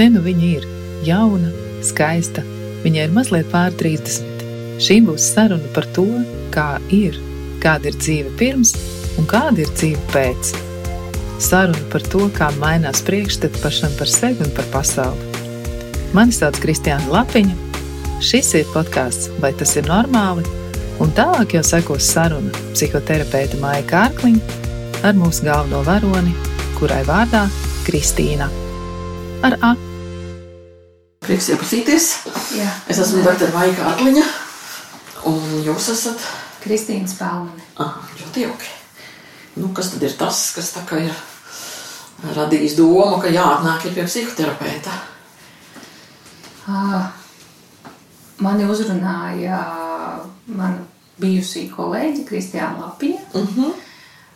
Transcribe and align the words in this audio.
te 0.00 0.06
nu 0.08 0.22
viņa 0.24 0.46
ir 0.48 0.62
jauna, 1.04 1.50
skaista. 1.84 2.40
Viņai 2.80 3.02
ir 3.04 3.10
mazliet 3.12 3.50
pār 3.52 3.74
30. 3.76 4.44
Šī 4.80 4.94
būs 5.04 5.26
saruna 5.34 5.68
par 5.74 5.84
to, 5.92 6.06
kā 6.54 6.78
ir, 6.96 7.18
kāda 7.60 7.90
ir 7.90 7.98
dzīve 8.00 8.30
pirms 8.40 8.72
un 9.20 9.28
kāda 9.28 9.60
ir 9.60 9.72
dzīve 9.76 10.00
pēc. 10.14 10.54
Saruna 11.44 11.82
par 11.92 12.04
to, 12.14 12.30
kā 12.32 12.48
mainās 12.62 13.02
priekšstati 13.04 13.60
pašam 13.60 13.92
par 13.98 14.08
sevi 14.08 14.40
un 14.46 14.54
par 14.56 14.70
pasauli. 14.72 15.28
Mani 16.16 16.32
sauc 16.32 16.56
Kristiāna 16.64 17.12
Lapiņa. 17.12 17.58
Šis 18.24 18.54
ir 18.56 18.72
podkāsts, 18.72 19.28
vai 19.44 19.52
tas 19.52 19.76
ir 19.76 19.84
normāli? 19.88 20.46
Un 21.00 21.12
tālāk 21.16 21.58
jau 21.58 21.64
sekos 21.74 22.08
saruna 22.08 22.56
psihoterapeita 22.72 23.60
Māja 23.60 23.84
Kārkliņa 23.92 25.04
ar 25.04 25.20
mūsu 25.20 25.44
galveno 25.44 25.84
varoni, 25.84 26.32
kurai 26.80 27.04
vārdā 27.04 27.44
Kristīna. 27.84 28.48
Ar 29.44 29.60
A. 29.60 29.76
Prieks 31.30 31.46
iepazīties. 31.54 32.06
Jā. 32.58 32.66
Es 32.90 32.98
esmu 32.98 33.20
Dārta 33.22 33.46
Maija 33.54 33.70
Kārkliņa, 33.78 34.22
un 35.30 35.60
jūs 35.62 35.84
esat 35.92 36.24
Kristīna 36.64 37.06
Spēlmane. 37.06 37.62
ah, 37.78 38.00
ļoti 38.18 38.42
jauki. 38.48 38.72
Nu, 39.60 39.68
kas 39.74 39.92
tad 39.92 40.02
ir 40.02 40.16
tas, 40.18 40.40
kas 40.56 40.72
tā 40.74 40.82
kā 40.88 40.98
ir 41.04 41.14
radījis 42.34 42.74
domu, 42.80 43.20
ka 43.22 43.30
jāatnāk 43.30 43.86
ir 43.86 43.94
pie 43.94 44.08
psihoterapeita? 44.08 44.90
Ah, 46.66 47.12
Mani 48.40 48.64
uzrunāja 48.64 49.60
mana 50.48 50.82
bijusī 51.20 51.66
kolēģe 51.70 52.24
Kristiāna 52.26 52.80
Lapiņa, 52.80 53.20
Uh 53.34 53.48
-huh. 53.56 53.72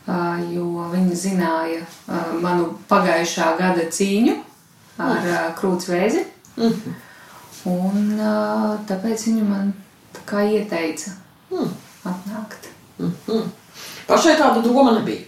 ah, 0.06 0.38
jo 0.52 0.86
viņa 0.92 1.14
zināja 1.16 1.80
ah, 2.08 2.30
manu 2.40 2.78
pagājušā 2.88 3.56
gada 3.58 3.82
cīņu 3.90 4.36
ar 4.98 5.18
ah, 5.26 5.54
krūts 5.60 5.88
Uh 6.56 6.64
-huh. 6.72 6.92
Un 7.64 8.20
ah, 8.20 8.78
tāpēc 8.88 9.26
viņa 9.26 9.44
man 9.44 9.72
tā 10.14 10.20
kā 10.26 10.42
ieteica 10.52 11.10
Hmm. 11.50 11.68
atnākt. 12.04 12.68
Uh 12.98 13.10
-huh. 13.26 13.42
Pašai 14.06 14.36
tāda 14.36 14.62
doma 14.62 14.92
nebija. 14.92 15.20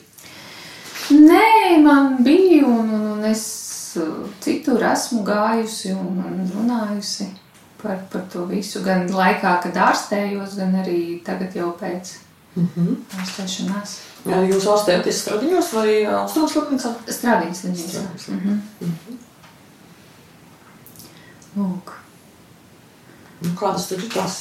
Nē, 1.10 1.83
man 1.83 2.16
bija, 2.24 2.66
un, 2.66 2.91
un, 2.94 3.06
un 3.12 3.24
es 3.24 3.96
uh, 3.96 4.28
citur 4.41 4.83
esmu 4.84 5.22
gājusi 5.24 5.92
un, 5.92 6.24
un 6.27 6.50
runājusi 6.55 7.27
par, 7.83 7.98
par 8.12 8.22
to 8.33 8.44
visu. 8.44 8.83
Gan 8.83 9.08
laikā, 9.08 9.62
kad 9.62 9.74
ārstējos, 9.77 10.56
gan 10.56 10.74
arī 10.74 11.22
tagad 11.24 11.55
jau 11.56 11.72
pēc 11.80 12.14
Uh 12.56 12.62
-huh. 12.77 12.96
ārstēšanās. 13.20 13.90
Jā, 14.27 14.36
jūs 14.48 14.64
ārstējaties 14.66 15.18
stradiņos 15.22 15.72
vai 15.72 16.05
austrumu 16.06 16.48
slimnīcā? 16.48 16.92
Strādājums 17.08 17.61
slimnīcā. 17.61 18.00
Strādājums 18.16 18.28
Mhm. 18.28 18.58
Lūk. 21.56 21.94
Nu, 23.40 23.52
kādas 23.56 23.88
tad 23.88 24.02
ir 24.04 24.10
tās 24.12 24.36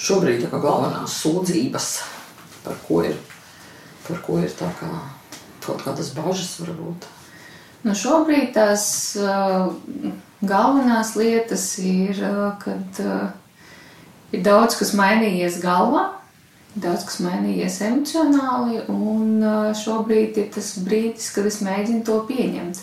šobrīd 0.00 0.46
tā 0.48 0.60
galvenās 0.60 1.16
sūdzības, 1.20 1.90
par 2.64 2.78
ko 2.86 3.02
ir, 3.04 3.18
par 4.06 4.20
ko 4.24 4.38
ir 4.40 4.52
tā 4.56 4.70
kā 4.80 4.90
kaut 5.64 5.84
kādas 5.84 6.12
bažas 6.16 6.54
varbūt? 6.62 7.06
Nu, 7.84 7.92
šobrīd 7.96 8.54
tās 8.56 8.86
uh, 9.20 9.72
galvenās 10.44 11.14
lietas 11.20 11.66
ir, 11.84 12.20
uh, 12.24 12.56
kad 12.60 13.00
uh, 13.04 13.28
ir 14.32 14.44
daudz 14.44 14.78
kas 14.80 14.94
mainījies 14.96 15.60
galvā, 15.60 16.06
daudz 16.74 17.04
kas 17.08 17.20
mainījies 17.24 17.80
emocionāli, 17.86 18.80
un 18.90 19.44
šobrīd 19.78 20.40
ir 20.40 20.48
tas 20.56 20.72
brīdis, 20.84 21.28
kad 21.36 21.46
es 21.46 21.60
mēģinu 21.64 22.04
to 22.08 22.22
pieņemt. 22.28 22.80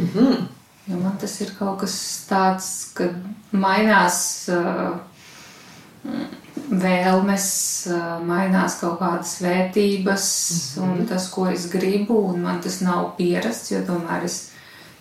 Mhm. 0.00 0.44
Jo 0.84 0.98
man 1.00 1.16
tas 1.20 1.38
ir 1.40 1.54
kaut 1.56 1.78
kas 1.80 1.94
tāds, 2.28 2.66
kad 2.96 3.14
mainās 3.56 4.18
uh, 4.52 4.98
vēlmes, 6.68 7.46
uh, 7.88 8.18
mainās 8.24 8.76
kaut 8.82 8.98
kādas 9.00 9.38
vērtības 9.40 10.26
un 10.84 11.06
tas, 11.08 11.30
ko 11.32 11.46
es 11.48 11.70
gribu, 11.72 12.18
un 12.34 12.44
man 12.44 12.60
tas 12.64 12.82
nav 12.84 13.14
pierasts, 13.16 13.72
jo 13.72 13.80
tomēr 13.88 14.26
es 14.28 14.50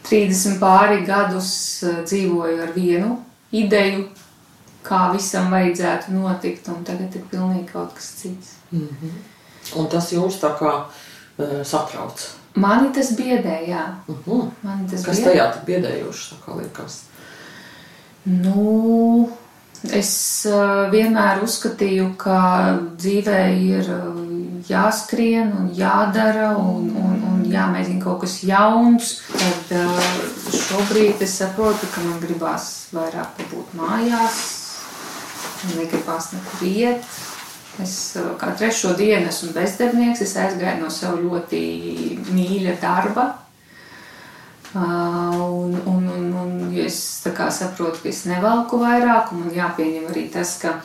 30 0.08 0.56
pāri 0.62 1.04
gadus 1.08 1.52
dzīvoju 1.84 2.64
ar 2.64 2.72
vienu 2.76 3.18
ideju, 3.56 4.06
kā 4.84 5.10
visam 5.14 5.52
vajadzētu 5.52 6.16
notikt, 6.16 6.68
un 6.72 6.84
tagad 6.88 7.16
ir 7.16 7.28
pilnīgi 7.32 7.68
kaut 7.72 7.92
kas 7.98 8.08
cits. 8.22 8.56
Un 9.80 9.92
tas 9.92 10.10
jūs 10.16 10.40
tā 10.42 10.52
kā 10.60 10.74
uh, 10.80 11.60
satrauc. 11.68 12.24
Mani 12.56 12.92
tas 12.94 13.12
biedē, 13.18 13.64
jā. 13.68 13.86
Uh 14.08 14.16
-huh. 14.26 14.50
Mani 14.62 14.90
tas 14.90 15.06
Kas 15.06 15.18
biedē. 15.18 15.30
tajā 15.30 15.54
tik 15.54 15.64
biedējoši, 15.66 16.34
tā 16.34 16.36
kā 16.46 16.58
liekas? 16.62 17.02
Nu, 18.24 19.30
es 19.92 20.46
uh, 20.46 20.92
vienmēr 20.92 21.44
uzskatīju, 21.44 22.16
ka 22.18 22.80
dzīvē 22.98 23.42
ir 23.58 23.90
uh, 23.90 24.16
jāskrien 24.70 25.52
un 25.60 25.72
jādara 25.76 26.56
un, 26.58 26.90
un, 26.96 27.24
un 27.32 27.44
jāmēģina 27.52 28.04
kaut 28.04 28.22
kas 28.22 28.44
jauns. 28.44 29.22
Tad 29.32 29.78
uh, 29.78 30.00
šobrīd 30.50 31.22
es 31.22 31.38
saprotu, 31.38 31.88
ka 31.96 32.02
man 32.02 32.20
gribās 32.20 32.88
vairāk 32.94 33.44
būt 33.52 33.74
mājās, 33.74 34.40
negribās 35.76 36.32
nekur 36.34 36.68
iet. 36.68 37.04
Es 37.82 38.14
uh, 38.20 38.34
kā 38.38 38.52
trešo 38.54 38.94
dienu 38.98 39.32
esmu 39.32 39.50
bezdarbnieks, 39.56 40.22
es 40.22 40.36
aizgāju 40.38 40.84
no 40.84 40.92
sev 40.94 41.18
ļoti 41.24 41.62
mīļa 42.30 42.76
darba. 42.82 43.32
Uh, 44.74 45.34
un, 45.38 45.74
un, 45.86 46.06
un, 46.10 46.30
un 46.44 46.54
jo 46.74 46.86
es 46.86 47.00
saprotu, 47.26 48.00
ka 48.02 48.10
es 48.10 48.24
nevalku 48.30 48.78
vairāk, 48.82 49.34
un 49.34 49.46
man 49.46 49.54
jāpieņem 49.58 50.08
arī 50.10 50.28
tas, 50.34 50.56
ka 50.62 50.80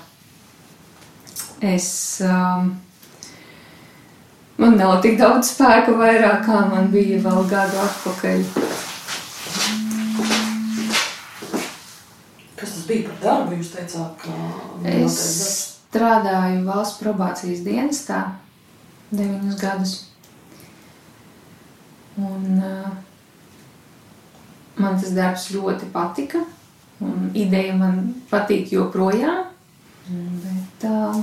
es. 1.61 2.21
Um, 2.25 2.75
man 4.59 4.77
nav 4.81 4.99
tik 5.05 5.17
daudz 5.21 5.53
spēka 5.53 5.93
vairāk, 5.97 6.45
kā 6.49 6.65
man 6.73 6.93
bija 6.93 7.21
vēl 7.25 7.49
gadu 7.49 7.81
atpakaļ. 7.85 8.45
Kas 12.59 12.75
tas 12.75 12.85
bija 12.89 13.09
par 13.09 13.19
darbu? 13.25 13.61
Jūs 13.61 13.75
teicāt, 13.77 14.25
ka 14.25 14.89
Es 14.89 15.68
strādāju 15.89 16.67
valsts 16.67 17.01
probācijas 17.01 17.65
dienestā 17.65 18.23
deviņus 19.11 19.59
gadus. 19.61 19.95
Un, 22.19 22.59
uh, 22.59 22.89
man 24.77 24.99
tas 25.01 25.15
darbs 25.17 25.49
ļoti 25.55 25.89
patika. 25.95 26.45
Un 26.99 27.31
ideja 27.39 27.77
man 27.79 28.01
patīk 28.31 28.73
joprojām. 28.75 29.47
Bet, 30.09 30.89
uh, 30.89 31.21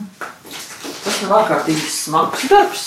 tas 1.04 1.22
ir 1.22 1.34
ārkārtīgi 1.36 1.90
smags 1.92 2.46
darbs. 2.50 2.86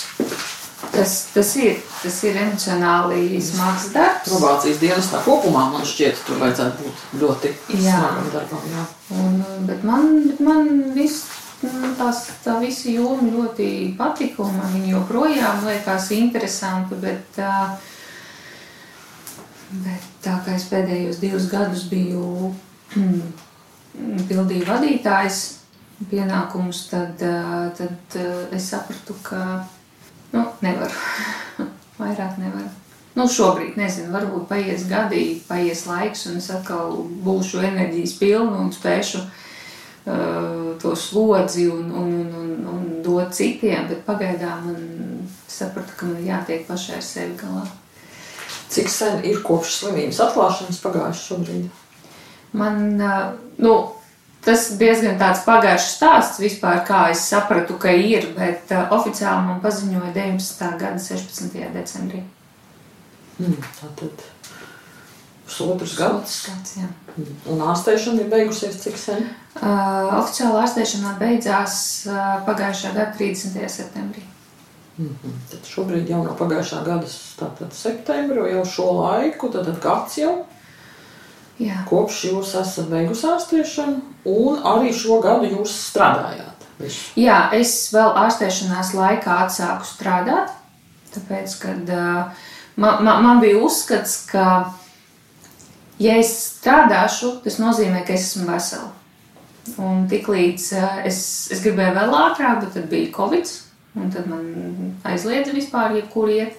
tas, 0.91 1.13
tas, 1.33 1.51
ir, 1.59 1.77
tas 2.01 2.17
ir 2.25 2.39
emocionāli 2.41 3.39
smags 3.45 3.91
darbs. 3.93 4.31
Probācijas 4.31 4.81
dienestā 4.81 5.21
kopumā 5.23 5.67
man 5.75 5.85
šķiet, 5.85 6.23
tur 6.25 6.41
vajadzētu 6.41 6.81
būt 6.81 7.21
ļoti 7.21 7.53
smagam 7.69 8.31
darbam. 8.33 8.65
Jā. 8.73 8.87
Un, 9.19 9.43
bet 9.69 9.85
man, 9.85 10.09
bet 10.31 10.41
man 10.43 10.71
viss, 10.97 11.27
tās, 11.61 12.23
tā 12.43 12.55
visa 12.61 12.91
joma 12.91 13.27
ļoti 13.27 13.95
patika, 13.99 14.43
un 14.45 14.57
man 14.59 14.73
viņa 14.75 14.93
joprojām 14.93 15.65
liekas 15.67 16.09
interesanta. 16.15 16.97
Bet, 16.99 17.39
bet 19.83 20.09
tā 20.23 20.39
kā 20.45 20.55
es 20.55 20.67
pēdējos 20.71 21.21
divus 21.21 21.49
gadus 21.51 21.85
biju 21.91 22.53
mm, 22.95 23.23
pildīju 24.29 24.67
vadītājs 24.69 25.41
pienākumus, 26.09 26.85
tad, 26.93 27.19
tad 27.75 28.19
es 28.55 28.69
sapratu, 28.71 29.17
ka 29.23 29.65
nu, 30.31 30.45
nevaru. 30.63 30.95
Vairāk 31.99 32.37
nevaru. 32.39 32.69
Nu, 33.17 33.25
šobrīd, 33.27 33.75
nezinu, 33.75 34.13
varbūt 34.13 34.45
paies 34.47 34.85
gadi, 34.87 35.41
paies 35.49 35.81
laiks, 35.89 36.23
un 36.29 36.37
es 36.39 36.47
atkal 36.53 36.93
būšu 37.25 37.59
enerģijas 37.67 38.13
pilna 38.15 38.61
un 38.61 38.69
spēšu 38.71 39.19
uh, 39.19 39.48
to 40.81 40.95
slodzi 40.95 41.67
un, 41.69 41.91
un, 41.91 42.13
un, 42.15 42.31
un, 42.43 42.55
un 42.73 42.87
dot 43.03 43.35
citiem, 43.35 43.89
bet 43.89 44.05
pagaidām 44.07 44.65
man 44.69 44.81
sapratu, 45.49 45.95
ka 45.97 46.07
man 46.09 46.23
jātiek 46.23 46.65
pašai 46.67 46.97
ar 46.99 47.05
sevi 47.05 47.35
galā. 47.39 47.65
Cik 48.69 48.89
sen 48.93 49.23
ir 49.25 49.41
kopš 49.45 49.79
slimības 49.79 50.21
atklāšanas 50.27 50.81
pagājuši 50.83 51.25
šobrīd? 51.25 51.69
Man, 52.59 52.83
uh, 53.01 53.31
nu, 53.61 53.75
tas 54.45 54.69
diezgan 54.79 55.19
tāds 55.21 55.43
pagājušs 55.45 55.91
stāsts 55.97 56.41
vispār, 56.41 56.83
kā 56.87 57.03
es 57.13 57.25
sapratu, 57.29 57.77
ka 57.81 57.93
ir, 57.93 58.29
bet 58.37 58.71
uh, 58.73 58.87
oficiāli 58.97 59.47
man 59.49 59.61
paziņoja 59.65 60.13
19. 60.15 60.73
gada 60.81 61.01
16. 61.01 61.57
decembrī. 61.75 62.23
Mm, 63.39 63.57
tātad 63.81 64.25
pusotrs 65.59 65.95
gads. 65.97 66.35
Gads, 66.47 66.75
jā. 66.79 66.87
Un 67.51 67.61
ārstēšana 67.67 68.23
ir 68.23 68.31
beigusies 68.31 68.79
cik 68.83 68.97
sen? 68.99 69.25
Uh, 69.59 70.19
oficiāla 70.21 70.63
ārstēšana 70.63 71.17
beidzās 71.19 71.79
uh, 72.07 72.37
pagājušā 72.47 72.93
gada 72.95 73.11
30. 73.17 73.65
septembrī. 73.67 74.23
Mm 74.99 75.15
-hmm. 75.23 75.33
Tad 75.51 75.67
šobrīd 75.67 76.09
jau 76.09 76.23
no 76.23 76.35
pagājušā 76.39 76.83
gada 76.85 77.07
tātad 77.39 77.73
septembra, 77.73 78.47
jau 78.47 78.65
šo 78.65 78.91
laiku, 78.91 79.49
tad 79.49 79.79
gads 79.83 80.17
jau. 80.17 80.45
Jā. 81.59 81.83
Kopš 81.89 82.23
jūs 82.23 82.53
esat 82.61 82.87
beigusi 82.87 83.27
ārstēšanu, 83.27 83.99
un 84.25 84.61
arī 84.63 84.93
šo 84.93 85.19
gadu 85.21 85.45
jūs 85.45 85.75
strādājāt. 85.91 86.67
Visu. 86.79 87.11
Jā, 87.15 87.49
es 87.53 87.93
vēl 87.93 88.13
ārstēšanās 88.15 88.93
laikā 88.93 89.39
atsāku 89.45 89.83
strādāt, 89.83 90.49
tāpēc, 91.15 91.59
kad 91.59 91.89
uh, 91.89 92.31
man, 92.75 93.03
man, 93.03 93.23
man 93.23 93.39
bija 93.39 93.59
uzskats, 93.59 94.25
ka, 94.31 94.73
ja 95.99 96.15
es 96.19 96.31
strādāšu, 96.59 97.39
tas 97.43 97.59
nozīmē, 97.61 98.05
ka 98.07 98.15
es 98.15 98.31
esmu 98.31 98.47
vesela. 98.49 98.91
Un 99.77 100.07
tiklīdz 100.09 100.71
uh, 100.79 101.01
es, 101.05 101.19
es 101.53 101.61
gribēju 101.65 101.97
vēl 101.97 102.15
ātrāk, 102.23 102.63
bet 102.63 102.73
tad 102.77 102.89
bija 102.89 103.11
Covid, 103.15 103.51
un 103.99 104.09
tad 104.13 104.27
man 104.31 104.47
aizliedza 105.07 105.53
vispār 105.53 105.99
jebkur 105.99 106.31
iet. 106.33 106.57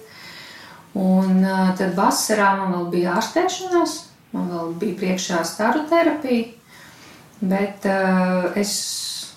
Un 0.97 1.43
uh, 1.43 1.71
tad 1.79 1.95
vasarā 1.97 2.53
man 2.59 2.73
vēl 2.75 2.89
bija 2.95 3.17
ārstēšanās, 3.19 3.97
man 4.35 4.49
vēl 4.51 4.73
bija 4.79 4.99
priekšā 5.03 5.43
staru 5.47 5.85
terapija, 5.89 6.49
bet 7.41 7.87
uh, 7.89 8.51
es 8.59 8.73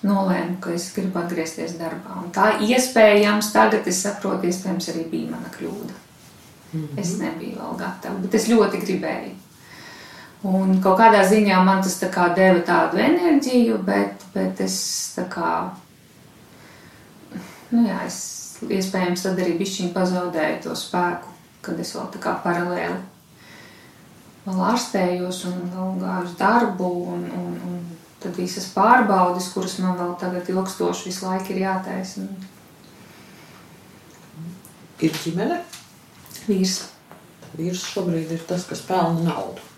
nolēmu, 0.04 0.58
ka 0.62 0.74
es 0.76 0.90
gribu 0.94 1.20
atgriezties 1.22 1.78
darbā. 1.78 2.18
Un 2.22 2.32
tā 2.34 2.54
iespējams, 2.64 3.52
tagad 3.54 3.86
es 3.90 4.02
saprotu, 4.04 4.50
iespējams 4.50 4.90
arī 4.92 5.06
bija 5.10 5.30
mana 5.32 5.52
kļūda. 5.54 5.94
Mm 6.74 6.80
-hmm. 6.80 7.00
Es 7.00 7.16
nebiju 7.18 7.56
vēl 7.60 7.78
gatava, 7.78 8.18
bet 8.22 8.34
es 8.34 8.48
ļoti 8.50 8.82
gribēju. 8.84 9.34
Un 10.44 10.76
kaut 10.84 10.98
kādā 11.00 11.22
ziņā 11.24 11.62
man 11.64 11.80
tas 11.84 11.96
tā 12.02 12.10
kā 12.12 12.28
deva 12.36 12.60
tādu 12.66 13.00
enerģiju, 13.00 13.78
bet, 13.86 14.26
bet 14.34 14.60
es 14.60 14.76
tā 15.16 15.24
kā, 15.32 15.52
nu 17.72 17.86
jā, 17.86 18.02
es 18.04 18.18
iespējams 18.64 19.24
tad 19.24 19.40
arī 19.40 19.56
bišķiņ 19.60 19.94
pazaudēju 19.96 20.60
to 20.66 20.76
spēku, 20.76 21.32
kad 21.64 21.80
es 21.80 21.94
vēl 21.96 22.12
tā 22.12 22.20
kā 22.20 22.36
paralēli 22.44 23.00
vēl 24.44 24.64
ārstējos 24.68 25.44
un 25.48 25.60
vēl 25.72 25.92
gāju 26.02 26.32
darbu 26.40 26.88
un, 27.14 27.22
un, 27.32 27.52
un 27.68 27.78
tad 28.20 28.36
visas 28.36 28.66
pārbaudes, 28.74 29.50
kuras 29.54 29.78
man 29.80 29.96
vēl 30.00 30.14
tagad 30.20 30.48
ilgstoši 30.52 31.08
visu 31.08 31.28
laiku 31.28 31.54
ir 31.54 31.62
jātaisa. 31.64 32.26
Ir 35.04 35.16
ģimene. 35.24 35.60
Vīrs. 36.44 36.80
Vīrs 37.56 37.84
šobrīd 37.92 38.32
ir 38.34 38.44
tas, 38.48 38.66
kas 38.68 38.84
pelna 38.84 39.24
naudu. 39.24 39.73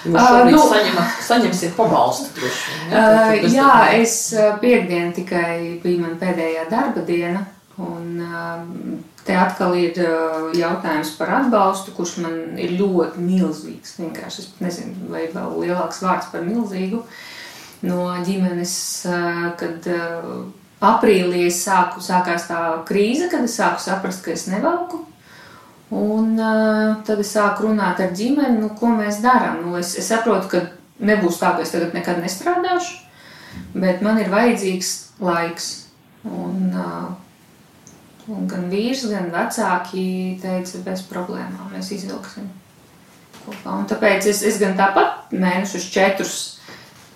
Jūs 0.00 0.16
Ā, 0.16 0.26
šobrīd 0.32 0.54
nu- 0.56 0.66
saņemat, 0.70 1.16
saņemsiet 1.26 1.72
pabalstu 1.76 2.30
droši 2.38 2.76
ja? 2.90 3.00
Uh, 3.04 3.48
jā, 3.52 3.72
es 4.00 4.14
uh, 4.32 4.54
piekdien 4.62 5.10
tikai 5.16 5.80
bija 5.82 6.06
man 6.06 6.14
pēdējā 6.20 6.62
darba 6.70 7.02
diena, 7.04 7.42
un 7.76 8.22
um, 8.24 9.02
te 9.26 9.36
atkal 9.36 9.76
ir 9.76 9.98
uh, 10.00 10.48
jautājums 10.56 11.12
par 11.18 11.34
atbalstu, 11.42 11.92
kurš 11.96 12.16
man 12.24 12.38
ir 12.60 12.72
ļoti 12.78 13.20
milzīgs. 13.26 13.98
Vienkārši 14.00 14.46
es 14.46 14.48
nezinu, 14.64 15.10
vai 15.12 15.26
vēl 15.34 15.60
lielāks 15.66 16.00
vārds 16.04 16.32
par 16.32 16.48
milzīgu 16.48 17.02
no 17.84 18.08
ģimenes, 18.24 18.74
uh, 19.08 19.44
kad 19.60 19.84
uh, 19.92 20.32
aprīlī 20.80 21.44
sāku, 21.52 22.00
sākās 22.04 22.48
tā 22.48 22.60
krīze, 22.88 23.28
kad 23.32 23.44
es 23.44 23.60
sāku 23.60 23.84
saprast, 23.84 24.24
ka 24.24 24.32
es 24.32 24.48
nevalku. 24.48 25.04
Un 25.90 26.36
uh, 26.38 27.00
tad 27.06 27.18
es 27.18 27.32
sāku 27.34 27.66
runāt 27.66 27.98
ar 28.02 28.12
ģimeni, 28.14 28.60
nu, 28.62 28.68
ko 28.78 28.92
mēs 28.94 29.18
darām. 29.24 29.64
Nu, 29.64 29.74
es, 29.80 29.96
es 29.98 30.06
saprotu, 30.12 30.46
ka 30.52 30.60
nebūs 31.02 31.40
tā, 31.40 31.56
ka 31.56 31.64
es 31.64 31.72
tagad 31.74 31.96
nekad 31.96 32.20
nestrādāšu, 32.22 33.00
bet 33.74 34.04
man 34.06 34.20
ir 34.22 34.30
vajadzīgs 34.30 34.92
laiks. 35.18 35.72
Un, 36.28 36.70
uh, 36.76 37.10
un 38.30 38.46
gan 38.46 38.68
vīrs, 38.70 39.06
gan 39.10 39.32
vecāki 39.34 40.04
teica, 40.42 40.82
bez 40.86 41.02
problēmām 41.10 41.74
mēs 41.74 41.90
izvilksim 41.96 42.46
kopā. 43.40 43.80
Un 43.80 43.90
tāpēc 43.90 44.30
es, 44.30 44.44
es 44.46 44.60
gan 44.62 44.76
tāpat 44.78 45.34
mēnešus 45.34 45.90
četrus 45.90 46.38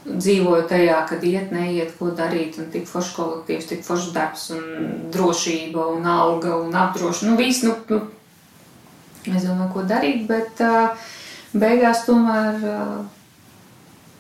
dzīvoju 0.05 0.67
tajā, 0.69 0.99
kad 1.09 1.23
iet, 1.25 1.53
neiet, 1.55 1.95
ko 1.99 2.11
darīt, 2.17 2.59
un 2.61 2.69
tik 2.73 2.89
foršs 2.91 3.15
kolektīvs, 3.17 3.71
tik 3.71 3.87
foršs 3.87 4.11
darbs, 4.17 4.51
un 4.57 5.07
drošība, 5.15 5.87
un 5.97 6.05
alga, 6.09 6.59
un 6.61 6.75
apdrošināšana. 6.77 7.31
Nu, 7.31 7.39
viss, 7.41 7.65
nu, 7.65 7.77
nu, 7.89 8.03
nezinu, 9.31 9.69
ko 9.73 9.85
darīt, 9.89 10.27
bet 10.29 10.61
beigās 11.55 12.05
tomēr 12.09 12.65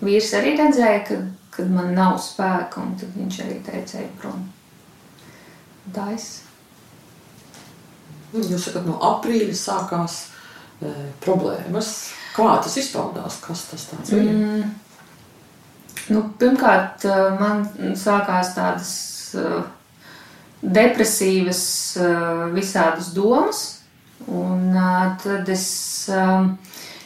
vīrs 0.05 0.33
arī 0.39 0.55
redzēja, 0.59 1.03
ka, 1.09 1.21
kad 1.55 1.71
man 1.73 1.93
nav 1.97 2.19
spēka, 2.23 2.83
un 2.83 2.95
tad 3.01 3.15
viņš 3.17 3.41
arī 3.45 3.59
teica, 3.67 4.01
ej 4.03 4.11
prom. 4.21 4.47
Tā 5.95 6.09
es. 6.15 6.29
Jūs 8.35 8.67
sakat, 8.67 8.87
no 8.89 8.97
aprīļa 9.12 9.55
sākās 9.59 10.17
e, 10.83 10.93
problēmas. 11.23 11.93
Kā 12.35 12.56
tas 12.65 12.75
izpaudās? 12.81 13.39
Kas 13.45 13.69
tas 13.71 13.85
tāds 13.93 14.11
bija? 14.11 14.33
Mm. 14.33 14.73
Nu, 16.11 16.25
pirmkārt, 16.41 17.06
man 17.39 17.62
sākās 17.97 18.51
tādas 18.56 18.91
depresīvas, 20.61 21.62
visādas 22.53 23.12
domas, 23.17 23.62
un 24.31 24.77
tad 25.23 25.49
es, 25.53 25.67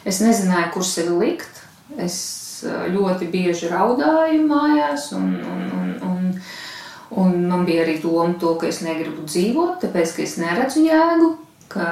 es 0.04 0.20
nezināju, 0.24 0.70
kur 0.74 0.86
sevi 0.86 1.16
likt. 1.24 1.64
Es 1.98 2.18
ļoti 2.64 3.28
bieži 3.32 3.70
raudāju 3.70 4.44
mājās, 4.48 5.12
un, 5.16 5.28
un, 5.46 5.66
un, 5.78 5.92
un, 6.08 6.24
un 7.22 7.36
man 7.50 7.66
bija 7.68 7.84
arī 7.84 7.98
doma 8.02 8.34
to, 8.40 8.56
ka 8.58 8.66
es 8.70 8.82
negribu 8.82 9.26
dzīvot, 9.28 9.78
tāpēc, 9.84 10.16
ka 10.16 10.24
es 10.24 10.34
neredzu 10.42 10.82
jēgu, 10.86 11.30
ka 11.70 11.86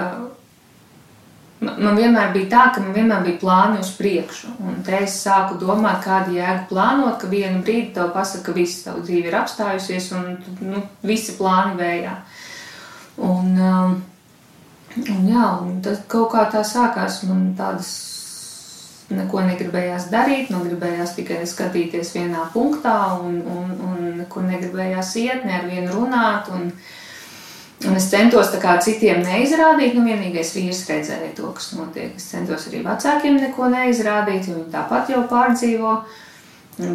Man 1.56 1.96
vienmēr 1.96 2.34
bija 2.34 2.48
tā, 2.52 2.62
ka 2.74 2.82
man 2.84 2.92
vienmēr 2.92 3.22
bija 3.24 3.40
plāni 3.40 3.80
uz 3.80 3.88
priekšu. 3.96 4.50
Un 4.60 4.82
te 4.84 4.98
es 5.06 5.14
sāku 5.24 5.56
domāt, 5.60 6.02
kādu 6.04 6.34
jēgu 6.36 6.66
plānot, 6.68 7.16
ka 7.22 7.30
vienu 7.32 7.62
brīdi 7.64 7.94
tev 7.96 8.10
pasaka, 8.12 8.50
ka 8.50 8.56
viss 8.58 8.84
tavu 8.84 9.00
dzīve 9.06 9.30
ir 9.30 9.38
apstājusies 9.38 10.10
un 10.18 10.26
nu, 10.60 10.82
visi 11.06 11.32
plāni 11.38 11.78
vējā. 11.80 12.12
Un, 13.24 13.55
jā, 15.36 15.46
un 15.62 15.80
tad 15.84 16.04
kaut 16.10 16.32
kā 16.34 16.46
tā 16.52 16.64
sākās 16.66 17.22
man 17.28 17.50
tādas. 17.58 17.94
Neko 19.06 19.38
negribējās 19.46 20.08
darīt, 20.10 20.48
man 20.50 20.64
gribējās 20.66 21.12
tikai 21.14 21.44
skatīties 21.46 22.08
vienā 22.16 22.48
punktā, 22.50 22.96
un, 23.22 23.36
un, 23.46 23.68
un 23.86 24.00
nekur 24.16 24.42
negribējās 24.42 25.12
iet, 25.22 25.44
ne 25.46 25.60
ar 25.60 25.68
vienu 25.70 25.92
runāt. 25.94 26.50
Un, 26.50 26.72
Un 27.84 27.92
es 27.92 28.06
centos 28.08 28.48
tā 28.48 28.56
kā 28.56 28.78
citiem 28.80 29.18
neizrādīt, 29.20 29.92
nu 29.92 30.06
vienīgais 30.06 30.54
vīrs 30.56 30.86
redzēja 30.88 31.34
to, 31.36 31.50
kas 31.52 31.74
notiek. 31.76 32.14
Es 32.16 32.30
centos 32.30 32.64
arī 32.70 32.80
vecākiem 32.86 33.36
neko 33.36 33.68
neizrādīt, 33.68 34.48
jo 34.48 34.56
viņi 34.56 34.72
tāpat 34.72 35.12
jau 35.12 35.20
pārdzīvo. 35.28 35.92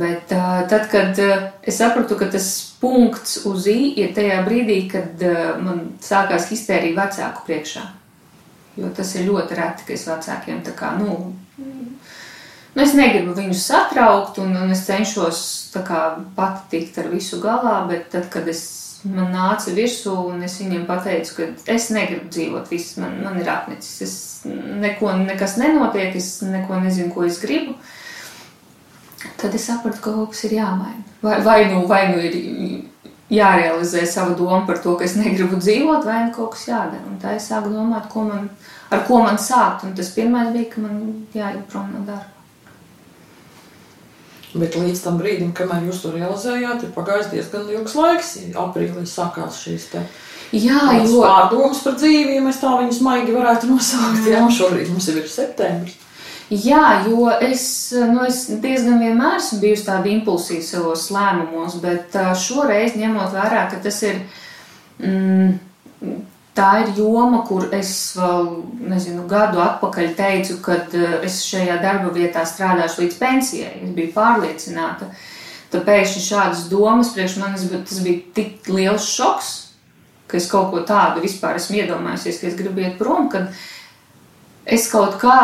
Bet 0.01 0.33
tad, 0.33 0.89
kad 0.89 1.21
es 1.21 1.77
sapratu, 1.77 2.17
ka 2.17 2.27
tas 2.33 2.49
punkts 2.81 3.43
uz 3.49 3.69
i 3.69 3.93
ir 4.01 4.13
tajā 4.17 4.41
brīdī, 4.45 4.81
kad 4.89 5.21
man 5.61 5.85
sākās 6.01 6.49
histērija 6.49 6.97
vecāku 6.97 7.45
priekšā. 7.45 7.85
Jo 8.79 8.89
tas 8.95 9.15
ir 9.15 9.27
ļoti 9.27 9.57
reti, 9.57 9.87
ka 9.87 9.95
es 9.95 10.05
vecākiem 10.07 10.61
tā 10.63 10.71
kā, 10.77 10.93
nu, 10.95 11.33
nu 11.57 12.83
es 12.83 12.93
negribu 12.95 13.35
viņus 13.35 13.65
satraukt, 13.67 14.39
un, 14.39 14.53
un 14.55 14.71
es 14.71 14.85
cenšos 14.87 15.41
kā 15.75 16.03
pati 16.37 16.69
tikt 16.75 17.01
ar 17.01 17.09
visu 17.11 17.41
galā, 17.43 17.81
bet 17.89 18.07
tad, 18.13 18.29
kad 18.31 18.47
es 18.51 18.63
man 19.03 19.31
nāca 19.33 19.73
virsū, 19.75 20.13
un 20.29 20.43
es 20.45 20.59
viņiem 20.61 20.85
pateicu, 20.87 21.33
ka 21.37 21.73
es 21.73 21.89
negribu 21.93 22.29
dzīvot, 22.31 22.69
viss 22.71 22.99
man, 23.01 23.17
man 23.25 23.39
ir 23.41 23.49
apnicis. 23.49 24.01
Es 24.05 24.15
neko, 24.45 25.13
nekas 25.25 25.57
nenotiek, 25.61 26.15
es 26.17 26.37
neko 26.45 26.79
nezinu, 26.83 27.11
ko 27.13 27.25
es 27.27 27.41
gribu. 27.41 27.75
Tad 29.41 29.55
es 29.57 29.67
sapratu, 29.69 30.01
ka 30.01 30.13
kaut 30.13 30.33
kas 30.33 30.45
ir 30.47 30.57
jāmaina. 30.59 31.03
Vai, 31.21 31.41
vai, 31.45 31.59
nu, 31.73 31.83
vai 31.89 32.03
nu 32.13 32.21
ir 32.21 32.37
jārealizē 33.31 34.03
sava 34.07 34.35
doma 34.37 34.65
par 34.67 34.81
to, 34.83 34.97
ka 34.99 35.07
es 35.07 35.15
negribu 35.19 35.59
dzīvot, 35.61 36.03
vai 36.07 36.25
nu 36.25 36.35
kaut 36.35 36.55
kas 36.55 36.67
jādara. 36.67 37.05
Un 37.09 37.17
tā 37.21 37.37
es 37.37 37.47
sāku 37.51 37.71
domāt, 37.73 38.09
ko 38.11 38.25
man, 38.27 38.49
ar 38.91 39.05
ko 39.07 39.21
man 39.23 39.39
sākt. 39.41 39.87
Un 39.87 39.95
tas 39.97 40.11
pirmais 40.15 40.51
bija, 40.55 40.69
ka 40.73 40.83
man 40.83 41.01
jāiet 41.35 41.63
prom 41.71 41.89
no 41.95 42.03
darba. 42.07 42.27
Bet 44.51 44.75
līdz 44.75 44.99
tam 45.05 45.15
brīdim, 45.21 45.53
kamēr 45.55 45.85
jūs 45.87 46.01
to 46.03 46.11
realizējāt, 46.11 46.83
ir 46.83 46.91
pagājis 46.91 47.31
diezgan 47.31 47.69
ilgs 47.71 47.95
laiks. 47.95 48.33
Aprīlī 48.59 49.05
sākās 49.07 49.61
šīs 49.63 49.87
te 49.93 50.03
Jā, 50.51 50.81
tādas 50.83 51.13
jo 51.13 51.21
pārdomas 51.23 51.79
par 51.85 51.95
dzīvi, 51.95 52.35
ja 52.35 52.43
mēs 52.43 52.59
tā 52.59 52.73
viņus 52.75 52.99
maigi 53.05 53.31
varētu 53.31 53.69
nosaukt. 53.71 54.25
Jā, 54.27 54.43
šobrīd 54.51 54.91
mums 54.91 55.07
ir 55.07 55.21
septembris. 55.31 55.95
Jā, 56.51 57.05
jo 57.07 57.29
es, 57.39 57.63
nu, 57.95 58.25
es 58.27 58.43
diezgan 58.59 58.99
vienmēr 58.99 59.37
esmu 59.37 59.61
bijusi 59.61 59.85
tāda 59.87 60.11
impulsīva 60.11 60.65
savos 60.67 61.05
lēmumos, 61.15 61.77
bet 61.79 62.17
šoreiz 62.35 62.97
ņemot 62.99 63.31
vērā, 63.37 63.69
ka 63.71 63.79
tas 63.85 64.01
ir. 64.03 64.19
Mm, 64.99 65.53
Tā 66.51 66.71
ir 66.83 66.89
joma, 66.97 67.45
kur 67.47 67.69
es 67.71 67.91
vēl 68.17 68.47
nezinu, 68.91 69.23
gadu 69.31 69.61
atpakaļ 69.63 70.09
teicu, 70.17 70.57
ka 70.63 70.81
es 71.23 71.37
šajā 71.47 71.77
darba 71.79 72.11
vietā 72.11 72.43
strādāšu 72.43 73.05
līdz 73.05 73.19
pensijai. 73.21 73.71
Es 73.85 73.93
biju 73.95 74.11
pārliecināta. 74.17 75.07
Tāpēc 75.71 76.17
šādas 76.19 76.65
domas 76.67 77.13
priekš 77.15 77.37
manis 77.39 77.63
bet 77.71 77.85
tas 77.87 78.01
bija 78.03 78.25
tik 78.35 78.67
liels 78.67 79.07
šoks, 79.07 79.51
ka 80.27 80.35
es 80.41 80.49
kaut 80.51 80.73
ko 80.73 80.83
tādu 80.87 81.23
vispār 81.23 81.55
esmu 81.55 81.79
iedomājusies, 81.79 82.41
ka 82.41 82.49
es 82.51 82.59
gribu 82.59 82.83
iet 82.83 82.99
prom, 82.99 83.29
kad 83.31 83.47
es 84.67 84.89
kaut 84.91 85.15
kā 85.23 85.39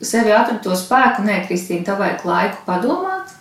sevi 0.00 0.32
atradu 0.34 0.62
to 0.68 0.76
spēku, 0.78 1.24
nē, 1.26 1.42
Kristīna, 1.48 1.86
tev 1.86 2.02
vajag 2.02 2.26
laiku 2.28 2.66
padomāt. 2.66 3.34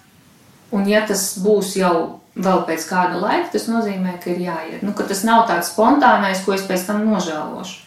Un, 0.76 0.88
ja 0.90 1.04
tas 1.08 1.30
būs 1.40 1.78
jau 1.80 2.20
vēl 2.38 2.64
pēc 2.68 2.86
kāda 2.90 3.20
laika, 3.22 3.52
tas 3.54 3.68
nozīmē, 3.72 4.18
ka 4.22 4.32
ir 4.34 4.44
jāiet. 4.46 4.86
Nu, 4.86 4.94
ka 4.98 5.08
tas 5.08 5.24
nav 5.28 5.46
tāds 5.50 5.72
spontānais, 5.72 6.44
ko 6.46 6.54
es 6.58 6.66
pēc 6.68 6.86
tam 6.90 7.06
nožēlošu. 7.08 7.84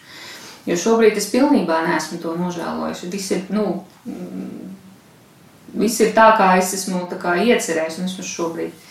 Jo 0.69 0.77
šobrīd 0.77 1.17
es 1.17 1.29
pilnībā 1.31 1.79
neesmu 1.87 2.19
to 2.21 2.35
nožēlojis. 2.37 3.05
Viss 3.09 3.33
ir, 3.33 3.45
nu, 3.53 3.81
viss 5.73 6.01
ir 6.03 6.13
tā, 6.17 6.27
kā 6.37 6.53
es 6.59 6.73
esmu 6.77 7.07
kā 7.21 7.37
iecerējis, 7.41 7.97
un 7.97 8.09
vismaz 8.09 8.29
šobrīd. 8.29 8.87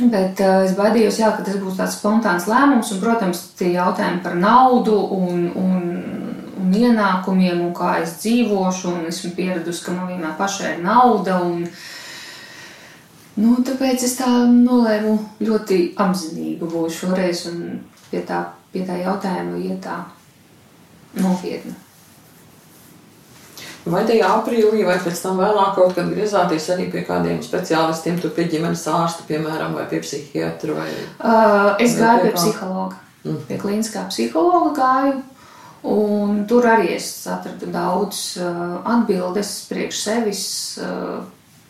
Bet 0.00 0.40
uh, 0.40 0.62
es 0.64 0.72
baidījos, 0.76 1.18
jā, 1.20 1.28
ka 1.36 1.44
tas 1.44 1.58
būs 1.60 1.76
tāds 1.76 1.98
spontāns 1.98 2.46
lēmums, 2.48 2.94
un, 2.94 3.00
protams, 3.02 3.42
tie 3.58 3.74
jautājumi 3.74 4.22
par 4.24 4.38
naudu 4.38 4.94
un, 5.18 5.42
un, 5.58 5.82
un 6.72 6.80
ienākumiem, 6.80 7.60
un 7.60 7.74
kā 7.76 7.98
es 8.02 8.16
dzīvošu, 8.22 8.94
un 8.96 9.10
esmu 9.10 9.34
pieradusi, 9.36 9.84
ka 9.84 9.92
man 9.96 10.08
vienmēr 10.08 10.34
pašai 10.38 10.76
ir 10.76 10.82
nauda. 10.86 11.38
Un, 11.44 11.66
nu, 13.42 13.54
tāpēc 13.66 14.06
es 14.08 14.16
tā 14.20 14.30
nolēmu 14.48 15.18
ļoti 15.44 15.80
apzinīgi 16.00 16.72
būt 16.72 16.96
šoreiz 16.96 17.46
un 17.52 17.62
pie 18.10 18.24
tā, 18.28 18.44
pie 18.72 18.86
tā 18.88 18.98
jautājuma 19.02 19.60
iet 19.60 19.82
tā 19.84 20.00
nopietni. 21.20 21.74
Vai 23.82 24.04
tajā 24.06 24.28
aprīlī, 24.30 24.84
vai 24.86 24.94
pēc 25.02 25.18
tam 25.24 25.40
vēlāk 25.42 25.72
kaut 25.74 25.96
kad 25.96 26.06
griezāties 26.06 26.68
arī 26.70 26.86
pie 26.92 27.00
kādiem 27.02 27.40
speciālistiem, 27.42 28.20
tur 28.22 28.30
pie 28.36 28.46
ģimenes 28.52 28.84
ārsta, 28.86 29.26
piemēram, 29.26 29.74
vai 29.74 29.88
pie 29.90 29.98
psihiatra? 30.04 30.76
Vai... 30.76 30.86
Uh, 31.18 31.72
es 31.82 31.96
gāju 31.98 32.28
pie 32.28 32.32
psihologa. 32.36 33.00
Mm. 33.26 33.40
Pie 33.48 33.58
klīniskā 33.58 34.04
psihologa 34.06 34.70
gāju. 34.78 35.16
Un 35.82 36.44
tur 36.46 36.66
arī 36.70 36.92
es 36.94 37.08
atradu 37.26 37.66
daudz 37.74 38.18
uh, 38.38 38.76
atbildes 38.86 39.50
priekš 39.66 40.02
sevis, 40.04 40.42
uh, 40.78 41.24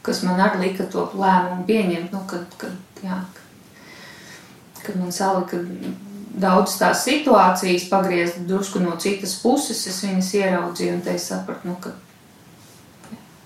kas 0.04 0.21
man 0.26 0.40
arī 0.42 0.66
lika 0.66 0.85
to 0.92 1.07
lēmumu 1.16 1.64
pieņemt. 1.69 2.12
Nu, 2.12 2.21
kad, 2.28 2.45
kad, 2.61 2.75
jā, 3.00 3.23
kad 4.83 4.99
man 5.00 5.14
salika 5.16 5.62
daudz 6.33 6.76
tās 6.81 7.07
situācijas 7.07 7.87
pagriezt 7.88 8.42
drusku 8.49 8.83
no 8.85 8.99
citas 9.00 9.38
puses, 9.40 9.81
es 9.88 10.02
viņas 10.04 10.33
ieraudzīju 10.42 10.97
un 10.99 11.04
te 11.07 11.16
sapratu, 11.21 11.71
nu, 11.71 11.76
ka. 11.81 11.95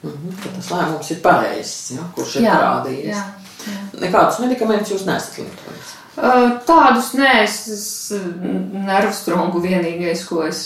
Ka 0.07 0.51
tas 0.55 0.71
lēmums 0.71 1.13
ir 1.15 1.23
pareizs, 1.23 1.77
ja, 1.95 2.09
kurš 2.15 2.39
ir 2.41 2.47
jā, 2.47 2.59
parādījies. 2.59 3.15
Jā, 3.15 3.23
jā. 3.71 3.79
Nekādus 4.03 4.43
medikamentus 4.43 4.93
jūs 4.95 5.07
nesat 5.07 5.41
lietojis? 5.43 5.96
Tādus 6.17 7.11
nē, 7.13 7.33
es, 7.43 7.57
es 7.69 7.87
nervu 8.73 9.13
strongu 9.13 9.61
vienīgais, 9.61 10.23
ko 10.25 10.47
es 10.47 10.61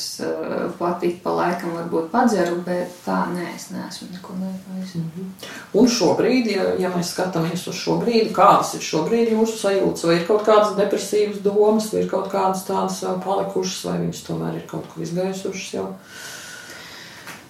patīk 0.79 1.17
pa 1.25 1.33
laikam 1.35 1.73
varbūt 1.75 2.11
padzeru, 2.13 2.61
bet 2.63 2.93
tā 3.03 3.25
nē, 3.33 3.49
es 3.57 3.67
neesmu 3.75 4.07
neko 4.13 4.37
lietojis. 4.39 4.95
Mm 4.95 5.09
-hmm. 5.17 5.49
Un 5.81 5.89
šobrīd, 5.89 6.51
ja, 6.55 6.67
ja 6.79 6.91
mēs 6.95 7.11
skatāmies 7.15 7.67
uz 7.69 7.75
šo 7.75 7.99
brīdi, 7.99 8.31
kādas 8.35 8.75
ir 8.75 8.81
šobrīd 8.81 9.33
jūsu 9.33 9.59
sajūtas, 9.59 10.07
vai 10.07 10.15
ir 10.17 10.27
kaut 10.27 10.47
kādas 10.47 10.77
depresīvas 10.77 11.43
domas, 11.43 11.93
vai 11.93 12.03
ir 12.03 12.11
kaut 12.11 12.31
kādas 12.33 12.65
tādas 12.67 13.03
vēl 13.03 13.23
palikušas, 13.25 13.85
vai 13.85 13.99
viņas 13.99 14.27
tomēr 14.27 14.55
ir 14.55 14.67
kaut 14.71 14.87
kur 14.95 15.03
izgaisušas 15.03 15.75
jau? 15.75 15.87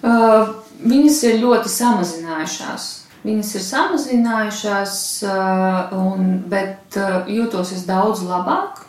Uh, 0.01 0.47
viņas 0.81 1.23
ir 1.23 1.39
ļoti 1.41 1.69
samazinājušās. 1.69 3.00
Viņas 3.21 3.49
ir 3.57 3.63
samazinājušās, 3.65 4.93
uh, 5.29 5.91
un, 5.93 6.31
bet 6.49 6.97
uh, 6.97 7.27
jūtos 7.29 7.73
es 7.75 7.83
daudz 7.85 8.23
labāk. 8.25 8.81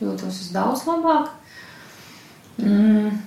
Jūtos 0.00 0.38
es 0.40 0.52
daudz 0.54 0.86
labāk. 0.88 1.28
Mm. 2.62 3.18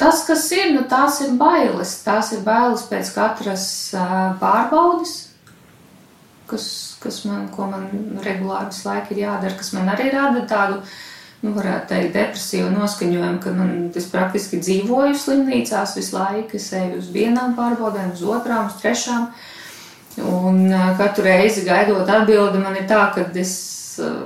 Tas, 0.00 0.24
kas 0.24 0.46
ir, 0.56 0.70
nu, 0.72 0.86
tās 0.88 1.20
ir 1.26 1.36
bailes. 1.36 1.92
Tās 2.06 2.32
ir 2.32 2.40
bailes 2.46 2.86
pēc 2.88 3.12
katras 3.12 3.66
uh, 3.92 4.32
pārbaudes, 4.40 5.14
kas, 6.48 6.66
kas 7.02 7.20
man, 7.28 7.50
ko 7.52 7.68
man 7.68 7.86
regulāri 8.24 8.72
visu 8.72 8.88
laiku 8.88 9.12
ir 9.12 9.26
jādara, 9.26 9.58
kas 9.60 9.74
man 9.76 9.92
arī 9.92 10.08
rada 10.14 10.46
tādu 10.48 10.80
uh, 10.80 10.98
nu, 11.40 11.52
varētu 11.56 11.88
teikt, 11.92 12.16
depresīvu 12.16 12.70
noskaņojumu, 12.74 13.38
ka 13.42 13.52
man, 13.56 13.72
es 13.96 14.08
praktiski 14.12 14.60
dzīvoju 14.60 15.16
slimnīcās 15.16 15.96
visu 15.96 16.16
laiku, 16.16 16.58
es 16.60 16.68
eju 16.76 17.00
uz 17.00 17.08
vienām 17.14 17.56
pārbaudēm, 17.58 18.12
uz 18.16 18.24
otrām, 18.28 18.68
uz 18.68 18.76
trešām. 18.82 19.30
Un 20.26 20.66
katru 20.98 21.24
reizi 21.24 21.64
gaidot 21.64 22.08
atbildi, 22.10 22.60
man 22.60 22.76
ir 22.76 22.88
tā, 22.90 23.06
ka 23.14 23.24
es 23.40 23.54
uh, 24.02 24.18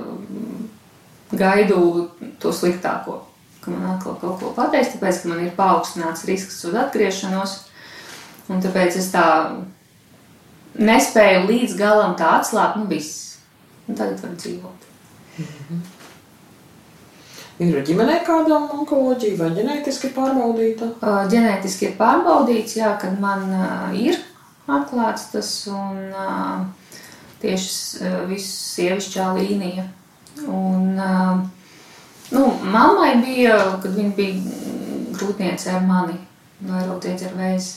gaidu 1.31 2.09
to 2.41 2.51
sliktāko, 2.55 3.21
ka 3.61 3.71
man 3.71 3.93
atkal 3.93 4.17
kaut 4.19 4.41
ko 4.41 4.51
pateiks, 4.57 4.95
tāpēc, 4.95 5.21
ka 5.21 5.31
man 5.31 5.45
ir 5.45 5.55
paaugstināts 5.57 6.25
risks 6.27 6.63
uz 6.67 6.75
atgriešanos. 6.83 7.61
Un 8.51 8.59
tāpēc 8.61 8.99
es 8.99 9.07
tā 9.13 9.25
nespēju 10.77 11.47
līdz 11.47 11.77
galam 11.79 12.13
tā 12.19 12.35
atslābt, 12.41 12.77
nu 12.77 12.89
viss. 12.89 13.39
Un 13.87 13.97
tagad 13.97 14.19
var 14.21 14.33
dzīvot. 14.35 14.89
Mm 15.37 15.45
-hmm. 15.45 15.94
Ir 17.63 17.77
ģimenē 17.87 18.17
kāda 18.27 18.57
onkoloģija 18.75 19.37
vai 19.39 19.53
ģenētiski 19.55 20.09
pārbaudīta? 20.15 20.89
Ģenētiski 21.31 21.87
ir 21.87 21.93
pārbaudīts, 21.99 22.75
jā, 22.75 22.89
kad 22.99 23.15
man 23.21 23.47
ir 23.95 24.17
atklāts 24.67 25.29
tas 25.31 25.51
un 25.71 26.01
tieši 27.39 28.11
viss 28.27 28.59
sievišķā 28.75 29.29
līnija. 29.39 29.87
Un, 30.51 30.99
nu, 32.35 32.43
mammai 32.75 33.13
bija, 33.23 33.55
kad 33.79 33.95
viņa 33.95 34.13
bija 34.19 35.15
grūtniece 35.15 35.71
ar 35.77 35.87
mani, 35.87 36.19
vairāk 36.59 37.05
tiec 37.07 37.23
ar 37.29 37.39
vēzi. 37.39 37.73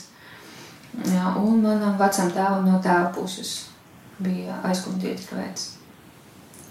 Jā, 1.07 1.37
un 1.39 1.63
manam 1.63 1.95
vecam 1.95 2.35
tēvam 2.35 2.67
no 2.67 2.83
tēva 2.83 3.13
puses 3.15 3.69
bija 4.19 4.59
aizkumtietis 4.67 5.31
veids. 5.31 5.69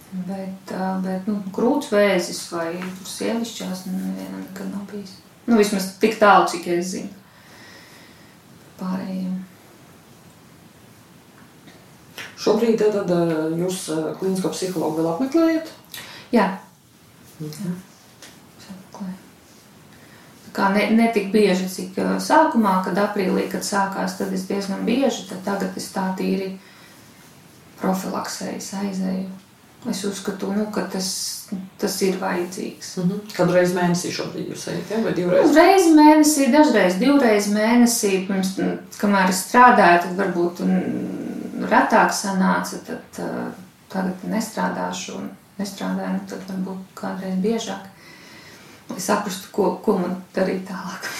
Bet, 0.08 0.70
bet 1.04 1.26
nu, 1.28 1.36
krūtsvēzis 1.52 2.40
vai 2.54 2.70
sievišķās 3.04 3.84
nevienam 3.90 4.40
nekad 4.40 4.70
nav 4.72 4.86
bijis. 4.88 5.18
Nu, 5.44 5.58
vismaz 5.60 5.90
tik 6.00 6.16
tālu, 6.20 6.46
cik 6.48 6.68
es 6.72 6.94
zinu. 6.94 7.10
Pārējiem. 8.78 9.34
Šobrīd 12.38 12.80
tad 12.80 13.10
jūs 13.58 13.82
klīnisko 14.20 14.52
psihologu 14.54 15.02
vēl 15.02 15.10
apmeklējat? 15.10 15.72
Jā. 16.32 16.46
Mhm. 17.42 17.74
Jā. 17.74 17.76
Kā 20.56 20.70
ne, 20.74 20.86
ne 20.90 21.10
tik 21.14 21.28
bieži, 21.30 21.68
cik 21.70 21.98
sākumā, 22.24 22.78
kad 22.86 22.96
aprīlī, 22.98 23.44
kad 23.52 23.62
sākās, 23.62 24.16
tad 24.18 24.32
es 24.34 24.48
diezgan 24.48 24.80
bieži, 24.88 25.28
tad 25.28 25.44
tagad 25.46 25.76
es 25.78 25.86
tā 25.94 26.08
tīri 26.18 26.48
profilaksējas 27.78 28.72
aizēju 28.80 29.47
Es 29.86 30.04
uzskatu, 30.04 30.50
nu, 30.52 30.64
ka 30.74 30.82
tas, 30.90 31.08
tas 31.78 32.00
ir 32.02 32.16
vajadzīgs. 32.18 32.96
Mm 32.96 33.10
-hmm. 33.10 33.20
Kādu 33.36 33.54
reizi 33.54 33.74
mēnesī 33.74 34.10
šobrīd 34.12 34.50
jūs 34.50 34.66
ejat, 34.72 34.90
ja? 34.90 35.02
vai 35.04 35.12
divreiz? 35.14 35.46
Nu, 35.46 35.54
reizi 35.54 35.92
mēnesī, 35.94 36.48
dažreiz 36.52 36.98
divreiz 36.98 37.46
mēnesī. 37.46 38.26
Pirms, 38.26 38.56
kamēr 38.98 39.30
es 39.30 39.44
strādāju, 39.46 40.02
tad 40.02 40.16
varbūt 40.18 40.64
retāk 41.70 42.12
sanāca, 42.12 42.82
tad 42.86 43.22
uh, 43.22 43.52
tagad 43.88 44.14
nestrādāšu 44.24 45.16
un 45.16 45.30
nestrādāju, 45.58 46.12
nu, 46.12 46.20
tad 46.28 46.38
varbūt 46.48 46.84
kādreiz 46.94 47.40
biežāk. 47.42 47.86
Lai 48.90 49.00
saprastu, 49.00 49.48
ko, 49.52 49.76
ko 49.84 49.98
man 49.98 50.22
darīt 50.34 50.66
tālāk. 50.66 51.10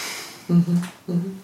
Mm 0.48 0.64
-hmm. 0.66 0.78
Mm 1.14 1.22
-hmm. 1.22 1.34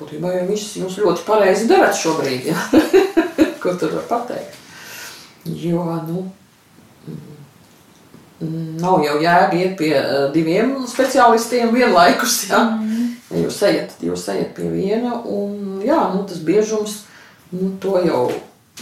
Būtībā 0.00 0.32
jau 0.36 0.46
viss 0.48 0.76
jūs 0.76 0.98
ļoti 0.98 1.24
pareizi 1.26 1.66
darat 1.66 1.94
šobrīd, 1.94 2.46
ja? 2.46 2.56
ko 3.62 3.74
tur 3.74 3.94
var 3.94 4.02
pateikt. 4.02 4.65
Jo, 5.54 6.02
nu, 6.08 6.32
mm, 8.40 8.76
nav 8.82 9.04
jau 9.04 9.16
jēga 9.22 9.54
iet 9.54 9.76
pie 9.78 9.92
uh, 9.98 10.26
diviem 10.34 10.74
speciālistiem 10.88 11.74
vienlaikus. 11.74 12.40
Ja? 12.50 12.64
Mm. 12.80 13.14
Ja 13.30 13.42
jūs 13.42 13.60
ejat, 13.66 13.96
jūs 14.06 14.26
ejat 14.32 14.52
pie 14.56 14.68
viena, 14.70 15.16
un 15.22 15.80
jā, 15.84 15.98
nu, 16.14 16.22
tas 16.28 16.42
biežums 16.46 17.00
nu, 17.52 17.72
to 17.82 17.96
jau 18.06 18.26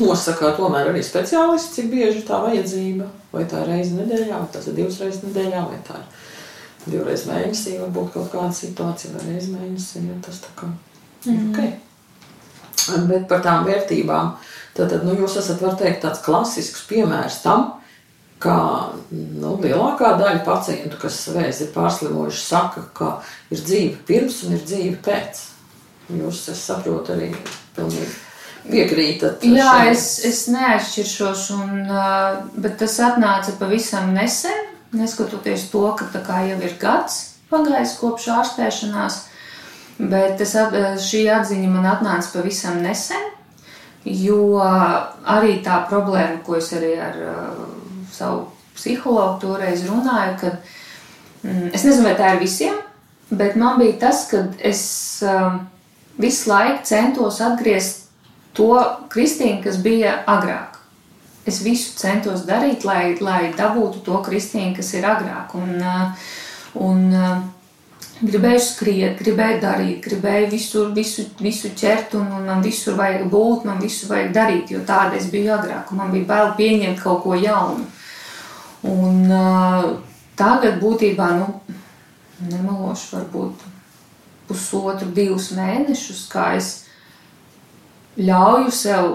nosaka 0.01 0.53
tomēr 0.57 0.91
arī 0.91 1.05
speciālists, 1.07 1.73
cik 1.77 1.89
bieži 1.93 2.25
tā 2.29 2.41
vajadzība. 2.45 3.09
Vai 3.35 3.47
tā 3.51 3.65
ir 3.65 3.73
reize 3.73 3.97
nedēļā, 3.97 4.37
vai 4.37 4.51
tas 4.53 4.69
ir 4.71 4.77
divas 4.77 5.01
reizes 5.03 5.25
nedēļā, 5.25 5.63
vai 5.71 5.79
tā 5.87 5.97
ir 5.99 6.93
divreiz 6.93 7.25
mēnesī, 7.27 7.79
varbūt 7.81 8.13
kaut 8.15 8.29
kāda 8.35 8.53
situācija, 8.55 9.15
vai 9.17 9.33
reiz 9.33 9.49
mēnesī. 9.51 10.05
Ja 10.07 10.19
tas 10.25 10.43
tā 10.45 10.53
kā 10.59 10.69
mm. 10.71 11.49
ok. 11.51 11.81
Bet 13.09 13.25
par 13.31 13.41
tām 13.43 13.65
vērtībām. 13.65 14.35
Uh, 14.35 14.54
Tad, 14.75 14.95
nu, 15.07 15.15
jūs 15.21 15.39
esat, 15.39 15.63
var 15.63 15.77
teikt, 15.79 16.03
tāds 16.03 16.23
klasisks 16.25 16.83
piemērs 16.89 17.41
tam, 17.45 17.69
ka 18.43 18.57
nu, 19.15 19.55
lielākā 19.63 20.17
daļa 20.19 20.43
pacientu, 20.47 20.99
kas 21.01 21.21
vēzi 21.33 21.69
ir 21.69 21.73
pārslimojuši, 21.77 22.43
saka, 22.43 22.85
ka 22.97 23.11
ir 23.55 23.63
dzīve 23.63 24.03
pirms 24.09 24.43
un 24.47 24.57
ir 24.59 24.65
dzīve 24.67 24.99
pēc. 25.05 25.43
Jūs, 26.13 26.43
es 26.53 26.61
saprotu, 26.67 27.15
arī 27.15 27.31
pilnīgi 27.77 28.11
piekrītat. 28.69 29.45
Jā, 29.49 29.71
es, 29.93 30.19
es 30.27 30.45
neatšķiršos, 30.53 31.45
un, 31.57 31.87
bet 32.61 32.77
tas 32.83 32.99
atnāca 33.05 33.55
pavisam 33.61 34.13
nesen, 34.17 34.67
neskatoties 34.95 35.69
to, 35.73 35.87
ka 35.97 36.43
jau 36.49 36.59
ir 36.59 36.77
gads 36.81 37.23
pagājis 37.53 37.97
kopš 38.01 38.29
ārstēšanās, 38.35 39.21
bet 40.01 40.41
tas, 40.41 40.55
šī 41.07 41.25
atziņa 41.37 41.71
man 41.71 41.89
atnāca 41.93 42.33
pavisam 42.35 42.81
nesen, 42.83 43.31
jo 44.05 44.61
arī 44.61 45.59
tā 45.65 45.81
problēma, 45.89 46.43
ko 46.45 46.59
es 46.59 46.71
arī 46.77 46.95
ar 47.01 47.21
uh, 47.25 47.63
savu 48.13 48.45
psihologu 48.75 49.41
toreiz 49.41 49.85
runāju, 49.89 50.35
ka 50.43 50.51
mm, 51.47 51.71
es 51.73 51.85
nezinu, 51.87 52.09
vai 52.09 52.17
tā 52.19 52.35
ir 52.35 52.43
visiem, 52.43 52.77
bet 53.31 53.57
man 53.57 53.79
bija 53.81 53.97
tas, 54.07 54.27
ka 54.31 54.45
es 54.61 54.85
uh, 55.25 55.57
visu 56.21 56.51
laiku 56.51 56.85
centos 56.85 57.41
atgriezt 57.45 58.09
to 58.55 58.77
Kristīnu, 59.11 59.63
kas 59.65 59.81
bija 59.83 60.21
agrāk. 60.31 60.79
Es 61.49 61.61
visu 61.65 61.97
centos 61.99 62.47
darīt, 62.49 62.85
lai, 62.87 63.17
lai 63.21 63.53
dabūtu 63.57 64.05
to 64.05 64.21
Kristīnu, 64.25 64.77
kas 64.77 64.95
ir 64.97 65.05
agrāk. 65.09 65.57
Un, 65.59 65.75
uh, 65.81 66.31
un, 66.81 67.03
uh, 67.13 67.43
Gribēju 68.23 68.61
skriet, 68.63 69.17
gribēju 69.19 69.59
darīt, 69.59 69.97
gribēju 70.05 70.51
visur, 70.53 70.91
visu, 70.95 71.25
visu 71.43 71.73
ķert, 71.75 72.13
un, 72.15 72.29
un 72.37 72.45
man 72.47 72.63
visur 72.63 72.95
vajag 72.95 73.25
būt, 73.33 73.65
man 73.67 73.81
visu 73.83 74.07
vajag 74.07 74.31
darīt, 74.37 74.71
jo 74.71 74.85
tāda 74.87 75.19
es 75.19 75.27
biju 75.33 75.51
agrāk, 75.57 75.91
un 75.91 75.99
man 75.99 76.13
bija 76.15 76.29
bail 76.29 76.53
pieņemt 76.55 77.03
kaut 77.03 77.25
ko 77.25 77.35
jaunu. 77.35 77.89
Un 78.87 79.35
uh, 79.35 79.89
tagad 80.39 80.79
būtībā, 80.79 81.33
nu, 81.41 81.49
nemelošu, 82.53 83.11
varbūt 83.17 83.67
pusotru, 84.47 85.11
divus 85.11 85.51
mēnešus, 85.59 86.25
kā 86.31 86.53
es 86.61 86.73
ļauju 88.15 88.71
sev, 88.79 89.13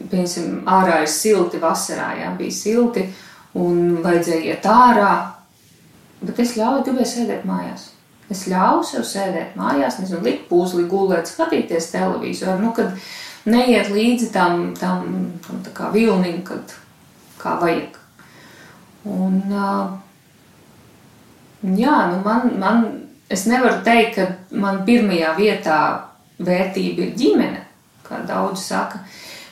piemēram, 0.00 0.62
ārā 0.72 1.02
ir 1.04 1.12
silti, 1.12 1.60
vasarā 1.60 2.14
jā, 2.22 2.32
bija 2.40 2.60
silti 2.62 3.10
un 3.60 3.98
vajadzēja 4.00 4.54
iet 4.54 4.68
ārā, 4.72 5.14
bet 6.24 6.40
es 6.40 6.56
ļauju, 6.56 6.86
gribēju 6.88 7.12
sēdēt 7.12 7.44
mājās. 7.44 7.91
Es 8.32 8.46
ļauju 8.48 8.84
sev 8.88 9.04
sēdēt 9.06 9.56
mājās, 9.58 9.98
nezinu, 10.00 10.22
likt 10.24 10.46
pūzli, 10.48 10.86
gulēt, 10.88 11.28
skatīties 11.28 11.90
televizoru, 11.92 12.58
nu, 12.62 12.70
kad 12.76 12.94
neiet 13.44 13.90
līdzi 13.92 14.30
tam, 14.32 14.70
tam, 14.78 15.32
tam 15.44 15.60
tā 15.66 15.72
kā 15.76 15.90
vilnim, 15.92 16.40
kad 16.46 16.72
kā 17.42 17.56
vajag. 17.60 17.98
Un, 19.12 19.40
jā, 21.62 21.96
nu 22.12 22.20
man, 22.22 22.52
man, 22.62 22.84
es 23.32 23.44
nevaru 23.50 23.82
teikt, 23.86 24.16
ka 24.16 24.56
man 24.62 24.84
pirmajā 24.86 25.34
vietā 25.38 25.80
vērtība 26.42 27.08
ir 27.08 27.18
ģimene, 27.18 27.64
kā 28.06 28.22
daudzi 28.28 28.62
saka, 28.68 29.02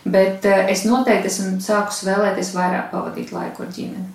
bet 0.06 0.46
es 0.46 0.86
noteikti 0.86 1.28
esmu 1.30 1.58
sākus 1.62 2.04
vēlēties 2.06 2.54
vairāk 2.54 2.88
pavadīt 2.94 3.34
laiku 3.34 3.66
ar 3.66 3.74
ģimeni. 3.74 4.08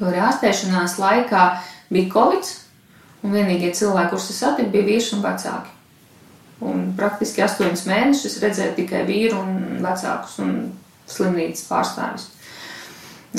Jo 0.00 0.08
arī 0.08 0.22
ārstēšanās 0.24 0.96
laikā 0.98 1.44
bija 1.92 2.10
Covid, 2.10 2.48
un 3.22 3.34
vienīgie 3.34 3.70
cilvēki, 3.76 4.10
kurus 4.12 4.30
es 4.32 4.40
satiku, 4.42 4.72
bija 4.74 4.88
vīrs 4.88 5.12
un 5.16 5.22
vecāki. 5.24 5.78
Un 6.62 6.92
praktiski 6.98 7.42
astoņus 7.42 7.86
mēnešus 7.88 8.38
redzēju 8.42 8.76
tikai 8.76 9.02
vīru 9.08 9.40
un 9.40 9.82
vecākus 9.82 10.38
un 10.42 10.54
slimnīcas 11.10 11.66
pārstāvis. 11.66 12.28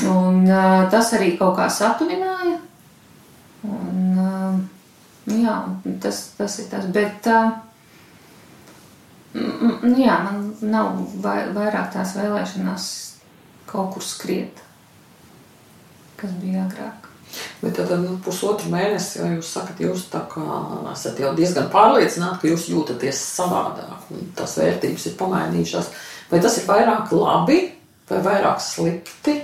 Un, 0.04 0.42
uh, 0.48 0.84
tas 0.92 1.12
arī 1.16 1.36
kaut 1.38 1.56
kā 1.58 1.68
satuvināja. 1.70 2.58
Un, 3.64 4.18
uh, 4.18 4.58
jā, 5.30 5.56
tas, 6.02 6.20
tas 6.36 6.58
ir 6.60 6.68
tas. 6.72 6.88
Bet, 6.92 7.30
uh, 7.30 7.54
jā, 9.34 10.18
man 10.26 10.52
nav 10.60 10.98
vai, 11.24 11.38
vairāk 11.54 11.92
tās 11.94 12.16
vēlēšanās 12.18 12.84
kaut 13.70 13.94
kur 13.94 14.04
skriet, 14.04 14.60
kas 16.20 16.34
bija 16.42 16.66
agrāk. 16.66 17.03
Bet 17.62 17.76
tad 17.78 17.92
nu, 18.02 18.18
pusotru 18.24 18.70
mēnesi, 18.72 19.18
ja 19.20 19.30
jūs 19.36 19.52
sakat, 19.56 19.80
jūs 19.80 20.06
esat 20.92 21.20
jau 21.20 21.32
diezgan 21.36 21.70
pārliecināti, 21.72 22.40
ka 22.42 22.52
jūs 22.52 22.68
jūtaties 22.72 23.22
savādāk 23.38 24.10
un 24.14 24.28
tās 24.36 24.58
vērtības 24.60 25.08
ir 25.10 25.16
pamainījušās. 25.20 25.90
Vai 26.30 26.40
tas 26.44 26.58
ir 26.60 26.68
vairāk 26.68 27.12
labi 27.12 27.58
vai 28.10 28.20
vairāk 28.24 28.60
slikti? 28.60 29.38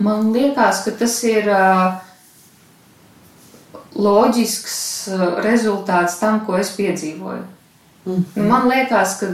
Man 0.00 0.32
liekas, 0.32 0.84
ka 0.86 0.96
tas 0.96 1.18
ir 1.28 1.48
loģisks 4.00 4.76
rezultāts 5.44 6.20
tam, 6.20 6.44
ko 6.46 6.56
es 6.56 6.70
piedzīvoju. 6.76 7.42
Mm 8.06 8.24
-hmm. 8.34 8.48
man 8.48 8.68
liekas, 8.68 9.18
ka, 9.20 9.26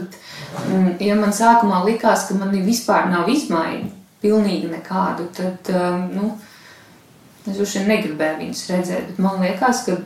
mm, 0.68 0.96
ja 1.00 1.14
man 1.14 1.30
sākumā 1.30 1.84
likās, 1.84 2.26
ka 2.28 2.34
man 2.34 2.50
vispār 2.50 3.10
nav 3.10 3.28
izmaiņu, 3.28 3.90
pilnīgi 4.22 4.70
nekādu, 4.70 5.28
tad 5.36 5.70
um, 5.74 6.04
nu, 6.12 6.30
es 7.46 7.56
droši 7.56 7.82
vien 7.82 7.90
negribēju 7.94 8.40
viņus 8.42 8.62
redzēt. 8.72 9.10
Bet 9.10 9.22
man 9.22 9.42
liekas, 9.44 9.84
ka 9.86 9.98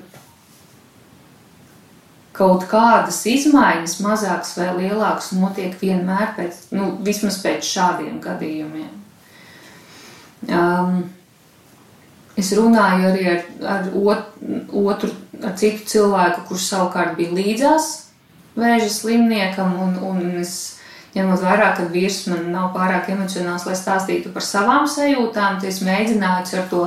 kaut 2.41 2.67
kādas 2.71 3.21
izmaiņas, 3.29 4.01
mazākas 4.05 4.57
vai 4.59 4.73
lielākas, 4.79 5.33
notiek 5.37 5.77
vienmēr 5.81 6.35
pēc, 6.39 6.67
nu, 6.77 6.93
vismaz 7.05 7.41
pēc 7.45 7.67
šādiem 7.67 8.21
gadījumiem. 8.25 8.93
Um, 10.49 11.03
es 12.41 12.53
runāju 12.57 13.11
arī 13.11 13.27
ar, 13.35 13.43
ar 13.75 13.91
ot, 14.01 14.31
otru, 14.73 15.11
ar 15.45 15.59
citu 15.61 15.85
cilvēku, 15.93 16.47
kurš 16.49 16.71
savukārt 16.73 17.19
bija 17.19 17.35
līdzās 17.37 17.91
vēža 18.57 18.89
slimniekam, 18.93 19.77
un, 19.81 19.97
un 20.05 20.41
es 20.41 20.80
ņemot 21.15 21.43
vērā, 21.43 21.73
ka 21.77 21.89
vīrs 21.91 22.23
man 22.31 22.51
nav 22.55 22.71
pārāk 22.77 23.11
emocionāls, 23.15 23.67
lai 23.67 23.77
stāstītu 23.79 24.33
par 24.35 24.47
savām 24.47 24.87
sajūtām, 24.91 25.59
tad 25.61 25.69
es 25.71 25.81
mēģināju 25.87 26.61
ar 26.61 26.69
to 26.71 26.85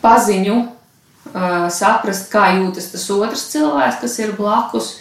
paziņu 0.00 0.56
uh, 0.60 1.68
saprast, 1.72 2.30
kā 2.32 2.46
jūtas 2.58 2.90
tas 2.94 3.06
otrs 3.12 3.46
cilvēks, 3.52 4.00
kas 4.04 4.18
ir 4.24 4.34
blakus. 4.38 4.94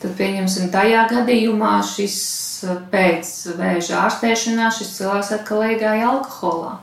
Tad, 0.00 0.14
pieņemsim, 0.16 0.70
tajā 0.72 1.04
gadījumā 1.10 1.74
šis 1.84 2.16
pēc 2.92 3.30
vēža 3.58 3.98
ārstēšanās 4.06 4.80
šis 4.80 4.94
cilvēks 4.96 5.34
atkal 5.36 5.64
iegāja 5.68 6.08
alkoholā. 6.08 6.78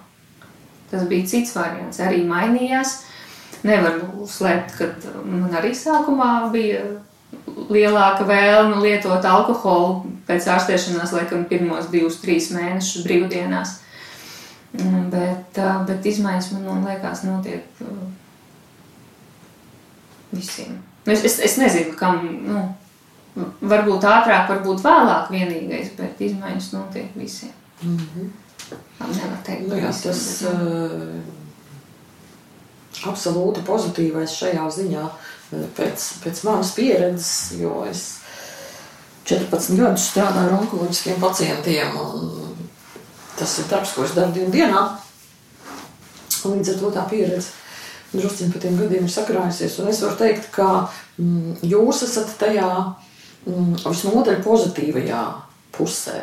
Tas 0.92 1.04
bija 1.10 1.28
cits 1.28 1.56
variants, 1.58 2.00
arī 2.00 2.22
mainījās. 2.28 3.02
Nevaru 3.66 4.28
slēpt, 4.30 4.78
ka 4.78 5.18
man 5.26 5.56
arī 5.58 5.74
sākumā 5.76 6.48
bija 6.54 6.84
lielāka 7.70 8.28
vēlme 8.28 8.82
lietot 8.84 9.26
alkoholu 9.26 10.14
pēc 10.28 10.48
ārstēšanās, 10.54 11.14
laikam, 11.16 11.46
pirmos 11.50 11.90
divus, 11.92 12.20
trīs 12.22 12.50
mēnešus 12.56 13.06
brīvdienās. 13.08 13.78
Mm, 14.78 15.08
bet, 15.12 15.60
bet 15.88 16.06
izmaiņas 16.06 16.52
man 16.54 16.84
liekas, 16.86 17.24
notiek 17.26 17.64
visiem. 20.32 20.76
Es, 21.08 21.24
es, 21.24 21.40
es 21.40 21.56
nezinu, 21.60 21.96
kam, 21.98 22.20
nu, 22.44 22.66
varbūt 23.64 24.06
ātrāk, 24.08 24.50
varbūt 24.52 24.84
vēlāk 24.84 25.32
vienīgais, 25.32 25.94
bet 25.98 26.22
izmaiņas 26.28 26.74
notiek 26.76 27.16
visiem. 27.16 27.56
Mm 27.82 27.98
-hmm. 27.98 28.30
Nevar 29.00 29.38
teikt, 29.46 29.68
nu, 29.70 29.76
jā, 29.80 29.92
tas 30.04 30.44
uh, 30.44 31.22
absolūti 33.08 33.64
pozitīvais 33.64 34.34
šajā 34.36 34.66
ziņā 34.80 35.06
pēc, 35.52 36.08
pēc 36.24 36.42
manas 36.48 36.74
pieredzes, 36.78 37.60
jo 37.60 37.84
es 37.90 38.06
14 39.28 39.78
gadus 39.80 40.10
strādāju 40.12 40.50
ar 40.50 40.58
onkoloģiskiem 40.62 41.22
pacientiem. 41.22 41.96
Tas 43.38 43.60
ir 43.62 43.70
darbs, 43.70 43.94
ko 43.94 44.08
es 44.08 44.16
daru 44.18 44.34
dienu 44.36 44.54
dienā. 44.54 44.84
Un 46.48 46.60
līdz 46.60 46.74
ar 46.74 46.82
to 46.82 46.92
tā 46.96 47.08
pieredze 47.12 47.56
druskuļi 48.14 48.54
pa 48.54 48.62
tiem 48.64 48.78
gadiem 48.80 49.08
ir 49.08 49.12
sakrājusies. 49.12 49.78
Un 49.82 49.92
es 49.92 50.02
varu 50.04 50.18
teikt, 50.20 50.50
ka 50.56 50.88
mm, 51.20 51.60
jūs 51.68 52.04
esat 52.08 52.34
tajā 52.40 52.70
mm, 53.46 53.82
visnotaļ 53.84 54.42
pozitīvajā 54.46 55.24
pusē. 55.76 56.22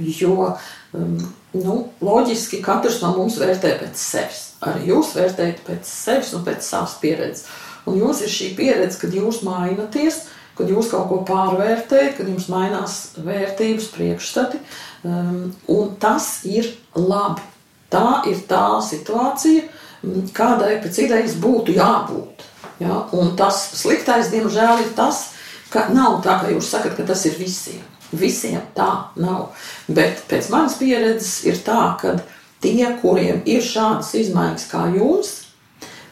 Jo 0.00 0.54
um, 0.96 1.18
nu, 1.52 1.74
loģiski 2.00 2.62
katrs 2.64 3.02
no 3.04 3.12
mums 3.18 3.36
vērtē 3.40 3.74
pēc 3.82 4.00
sevis. 4.00 4.46
Arī 4.64 4.90
jūs 4.90 5.14
vērtējat 5.16 5.60
pēc 5.66 5.88
sevis 5.88 6.32
un 6.36 6.44
pēc 6.46 6.64
savas 6.64 6.96
pieredzes. 7.02 7.48
Un 7.90 7.98
jums 7.98 8.22
ir 8.22 8.30
šī 8.30 8.52
pieredze, 8.58 9.00
kad 9.00 9.14
jūs 9.14 9.42
mainaties, 9.46 10.22
kad 10.58 10.70
jūs 10.70 10.90
kaut 10.92 11.08
ko 11.10 11.20
pārvērtējat, 11.28 12.18
kad 12.18 12.28
jums 12.28 12.48
mainās 12.52 12.96
vērtības, 13.18 13.90
priekšstati. 13.94 14.60
Um, 15.02 15.50
un 15.72 15.94
tas 16.00 16.44
ir 16.48 16.68
labi. 16.94 17.42
Tā 17.90 18.20
ir 18.30 18.44
tā 18.46 18.78
situācija, 18.86 19.64
mm, 20.04 20.30
kādai 20.36 20.76
pēc 20.84 21.00
idejas 21.06 21.34
būtu 21.42 21.74
jābūt. 21.74 22.44
Ja? 22.78 23.06
Un 23.16 23.34
tas 23.36 23.58
sliktais, 23.80 24.30
diemžēl, 24.30 24.84
ir 24.84 24.92
tas, 24.94 25.30
ka 25.72 25.88
nav 25.90 26.20
tā, 26.24 26.38
ka 26.42 26.52
jūs 26.52 26.70
sakat, 26.70 26.94
ka 26.98 27.08
tas 27.08 27.24
ir 27.26 27.38
visiem. 27.40 27.82
Visiem 28.10 28.62
tā 28.74 28.90
nav. 29.18 29.50
Bet 29.88 30.24
pēc 30.30 30.50
manas 30.50 30.78
pieredzes 30.78 31.44
ir 31.46 31.58
tā, 31.66 31.94
ka 32.00 32.18
tie, 32.62 32.86
kuriem 33.02 33.42
ir 33.48 33.62
šādas 33.64 34.14
izmaiņas 34.18 34.66
kā 34.70 34.86
jums, 34.94 35.39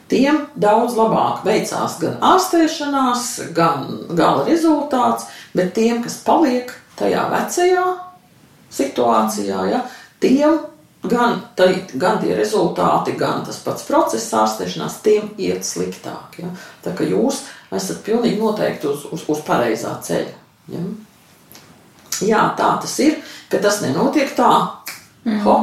tiem 0.09 0.41
daudz 0.59 0.97
labāk 0.97 1.43
veicās 1.45 1.99
gan 2.01 2.17
ārstēšanās, 2.25 3.25
gan 3.55 3.87
gala 4.17 4.45
rezultāts, 4.47 5.29
bet 5.55 5.73
tiem, 5.77 6.01
kas 6.03 6.19
paliek 6.25 6.73
tajā 6.99 7.27
vecajā 7.31 7.85
situācijā, 8.73 9.61
ja, 9.71 9.83
tiem 10.21 10.59
gan, 11.03 11.39
tā, 11.55 11.69
gan 11.95 12.19
tie 12.21 12.35
rezultāti, 12.37 13.15
gan 13.19 13.43
tas 13.47 13.59
pats 13.63 13.85
process 13.87 14.33
ārstēšanās, 14.35 14.99
tiem 15.05 15.31
iet 15.39 15.67
sliktāk. 15.67 16.39
Ja? 16.41 16.51
Tā 16.83 16.93
kā 16.97 17.07
jūs 17.07 17.43
esat 17.75 18.03
pilnīgi 18.05 18.39
noteikti 18.41 18.89
uz, 18.89 19.05
uz, 19.13 19.25
uz 19.31 19.43
pareizā 19.47 19.95
ceļa. 20.03 20.35
Ja? 20.73 20.85
Jā, 22.19 22.41
tā 22.59 22.73
tas 22.83 22.97
ir, 23.03 23.19
ka 23.51 23.61
tas 23.63 23.79
nenotiek 23.83 24.33
tā, 24.35 24.51
mm. 25.23 25.39
ho, 25.45 25.55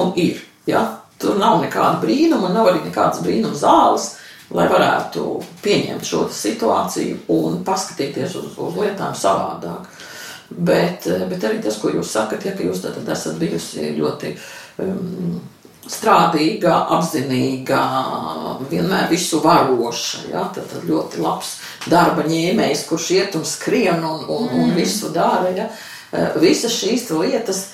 un 0.00 0.12
ir. 0.18 0.42
Ja? 0.66 0.99
Tur 1.20 1.36
nav 1.40 1.60
nekāda 1.60 2.00
brīnuma, 2.02 2.52
nav 2.54 2.70
arī 2.70 2.84
nekādas 2.86 3.20
brīnuma 3.24 3.58
zāles, 3.58 4.14
lai 4.56 4.66
varētu 4.70 5.24
pieņemt 5.62 6.06
šo 6.06 6.24
situāciju 6.34 7.20
un 7.36 7.60
paskatīties 7.66 8.34
uz, 8.40 8.54
uz 8.58 8.78
lietām 8.80 9.14
savādāk. 9.14 9.86
Bet, 10.50 11.06
bet 11.30 11.44
arī 11.46 11.60
tas, 11.62 11.76
ko 11.78 11.92
jūs 11.92 12.10
sakat, 12.10 12.48
ja 12.48 12.56
jūs 12.58 12.82
esat 12.82 13.36
bijusi 13.38 13.92
ļoti 13.94 14.32
um, 14.82 15.36
strādīga, 15.90 16.72
apzinīga, 16.96 17.80
vienmēr 18.70 19.06
visu 19.12 19.38
varoša. 19.44 20.24
Ja? 20.32 20.48
Tad, 20.54 20.66
tad 20.72 20.88
ļoti 20.88 21.22
labs 21.22 21.54
darba 21.90 22.26
ņēmējs, 22.26 22.86
kurš 22.88 23.10
iet 23.16 23.38
un 23.38 23.46
skrien 23.46 24.02
un, 24.02 24.24
un, 24.26 24.48
mm. 24.48 24.64
un 24.64 24.74
visu 24.74 25.12
dara. 25.14 25.52
Ja? 25.54 25.68
Uh, 26.10 26.34
visas 26.42 26.74
šīs 26.74 27.06
lietas 27.14 27.68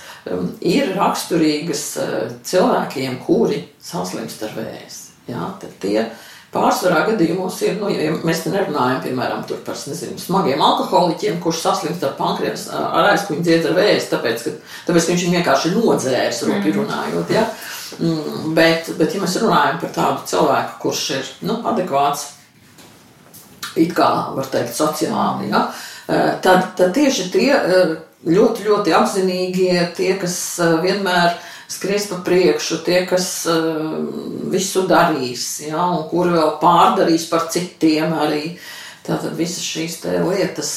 ir 0.61 0.95
raksturīgas 0.97 1.85
uh, 2.03 2.15
cilvēkiem, 2.47 3.21
kuri 3.27 3.63
saslimst 3.83 4.43
ar 4.47 4.57
vēzi. 4.57 5.05
Ja? 5.31 5.51
Tad 5.61 5.77
tie 5.83 6.09
Pārsvarā 6.57 7.03
gadījumos 7.11 7.59
ir, 7.67 7.75
nu, 7.81 7.89
ja 7.91 8.13
mēs 8.25 8.45
te 8.45 8.53
nerunājam, 8.53 9.01
piemēram, 9.05 9.43
par 9.67 9.81
nezinu, 9.91 10.17
smagiem 10.21 10.63
alkoholiķiem, 10.63 11.41
kurš 11.43 11.63
saslimst 11.65 12.05
ar 12.07 12.15
pankreas, 12.19 12.69
ar 12.73 13.11
aizkuņu 13.11 13.45
dziedz 13.45 13.67
ar 13.71 13.77
vēzi, 13.77 14.07
tāpēc, 14.13 14.45
ka, 14.45 14.53
tāpēc, 14.87 15.09
ka 15.09 15.13
viņš 15.13 15.25
viņu 15.27 15.37
vienkārši 15.41 15.73
nodzērs, 15.75 16.45
rupi 16.47 16.71
mhm. 16.71 16.79
runājot, 16.81 17.35
ja? 17.35 17.45
Mm, 18.03 18.55
bet, 18.57 18.93
bet, 18.99 19.15
ja 19.15 19.23
mēs 19.23 19.37
runājam 19.43 19.83
par 19.83 19.93
tādu 19.99 20.25
cilvēku, 20.33 20.79
kurš 20.87 21.05
ir, 21.19 21.35
nu, 21.51 21.59
adekvāts, 21.73 22.25
it 23.77 23.93
kā, 23.97 24.11
var 24.39 24.49
teikt, 24.53 24.75
sociāli, 24.79 25.51
ja? 25.51 25.67
tad, 26.07 26.71
tad 26.79 26.95
tieši 26.97 27.31
tie 27.35 27.51
ļoti, 28.27 28.67
ļoti 28.67 28.95
apzinīgie, 28.97 29.77
tie, 29.97 30.15
kas 30.21 30.39
vienmēr 30.83 31.37
skries 31.71 32.09
pa 32.11 32.21
priekšu, 32.27 32.81
tie, 32.87 33.03
kas 33.11 33.29
uh, 33.51 33.95
visu 34.53 34.87
darīs, 34.91 35.47
ja, 35.67 35.83
un 35.83 36.07
kuri 36.11 36.35
vēl 36.37 36.57
pārdarīs 36.63 37.29
par 37.31 37.49
citiem 37.53 38.15
arī. 38.17 38.57
Tātad 39.07 39.37
visas 39.39 39.63
šīs 39.63 40.01
lietas, 40.27 40.71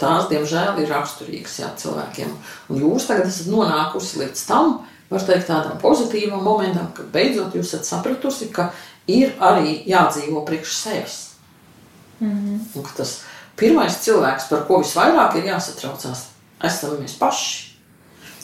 tās, 0.00 0.26
diemžēl, 0.26 0.80
ir 0.82 0.90
raksturīgas 0.90 1.60
jā, 1.60 1.68
cilvēkiem. 1.78 2.32
Un 2.72 2.80
jūs 2.82 3.06
tagad 3.06 3.28
esat 3.30 3.46
nonākusi 3.52 4.24
līdz 4.24 4.42
tam, 4.48 4.72
var 5.06 5.22
teikt, 5.22 5.46
tādam 5.46 5.78
pozitīvam 5.78 6.42
momentam, 6.42 6.88
ka 6.96 7.06
beidzot 7.14 7.54
jūs 7.54 7.70
esat 7.70 7.86
sapratusi, 7.86 8.50
ka 8.50 8.72
ir 9.06 9.36
arī 9.38 9.84
jādzīvo 9.86 10.42
priekš 10.48 10.74
sevis. 10.80 11.18
Mm 12.18 12.32
-hmm. 12.32 12.58
Un 12.74 12.82
ka 12.82 12.90
tas 12.96 13.20
pirmais 13.56 14.02
cilvēks, 14.02 14.48
par 14.50 14.66
ko 14.66 14.82
visvairāk 14.82 15.36
ir 15.36 15.44
jāsatraucās, 15.52 16.24
esam 16.64 16.96
mēs 17.00 17.16
paši. 17.20 17.72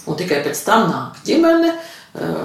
Un 0.06 0.16
tikai 0.18 0.40
pēc 0.42 0.64
tam 0.66 0.88
nāk 0.90 1.20
ģimene, 1.26 1.72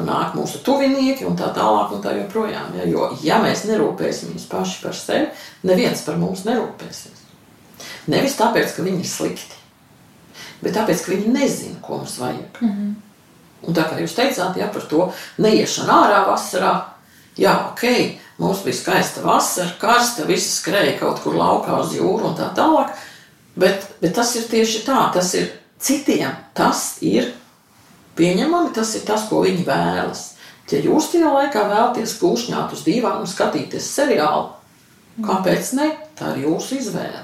nāk 0.07 0.35
mūsu 0.37 0.61
tuvinieki 0.63 1.25
un 1.27 1.35
tā 1.39 1.49
tālāk 1.55 1.95
un 1.95 2.03
tā 2.03 2.13
joprojām. 2.21 2.75
Ja? 2.77 2.85
Jo, 2.87 3.09
ja 3.23 3.39
mēs 3.43 3.65
nerūpēsimies 3.67 4.47
paši 4.51 4.83
par 4.83 4.95
sevi, 4.95 5.27
neviens 5.67 6.03
par 6.05 6.19
mums 6.21 6.45
nerūpēsies. 6.47 7.25
Nevis 8.07 8.37
tāpēc, 8.39 8.75
ka 8.75 8.85
viņi 8.85 9.03
ir 9.03 9.09
slikti, 9.09 9.57
bet 10.61 10.77
tāpēc, 10.77 11.03
ka 11.03 11.11
viņi 11.11 11.33
nezina, 11.33 11.81
ko 11.81 11.97
mums 11.97 12.17
vajag. 12.21 12.61
Mm 12.61 12.69
-hmm. 12.69 12.95
Un 13.67 13.73
tā 13.73 13.83
kā 13.89 13.99
jūs 13.99 14.13
teicāt, 14.15 14.57
ja 14.57 14.67
par 14.67 14.81
to 14.81 15.11
neiešanu 15.37 15.91
ārā 15.91 16.27
vasarā, 16.27 16.73
jā, 17.37 17.71
ok, 17.71 17.83
mums 18.37 18.63
bija 18.63 18.75
skaista 18.75 19.21
vasara, 19.21 19.73
karsta, 19.79 20.25
visi 20.25 20.49
skrēja 20.49 20.99
kaut 20.99 21.19
kur 21.23 21.33
laukā 21.33 21.79
uz 21.79 21.95
jūru 21.95 22.29
un 22.29 22.35
tā 22.35 22.53
tālāk, 22.55 22.93
bet, 23.57 23.89
bet 24.01 24.15
tas 24.17 24.35
ir 24.39 24.47
tieši 24.51 24.83
tā, 24.87 25.01
tas 25.13 25.33
ir 25.37 25.51
citiem, 25.81 26.33
tas 26.57 26.97
ir 27.05 27.31
pieņemami, 28.17 28.73
tas 28.75 28.95
ir 28.97 29.05
tas, 29.07 29.27
ko 29.29 29.43
viņi 29.45 29.65
vēlas. 29.67 30.23
Ja 30.71 30.81
jūs 30.83 31.11
tajā 31.13 31.31
laikā 31.31 31.63
vēlaties 31.69 32.17
kūšņāt 32.19 32.73
uz 32.75 32.83
dīvānu 32.83 33.23
un 33.23 33.31
skatīties 33.31 33.87
seriālu, 33.87 34.49
kāpēc 35.23 35.71
ne? 35.79 35.93
Tā 36.17 36.33
ir 36.35 36.47
jūsu 36.49 36.81
izvēle. 36.81 37.23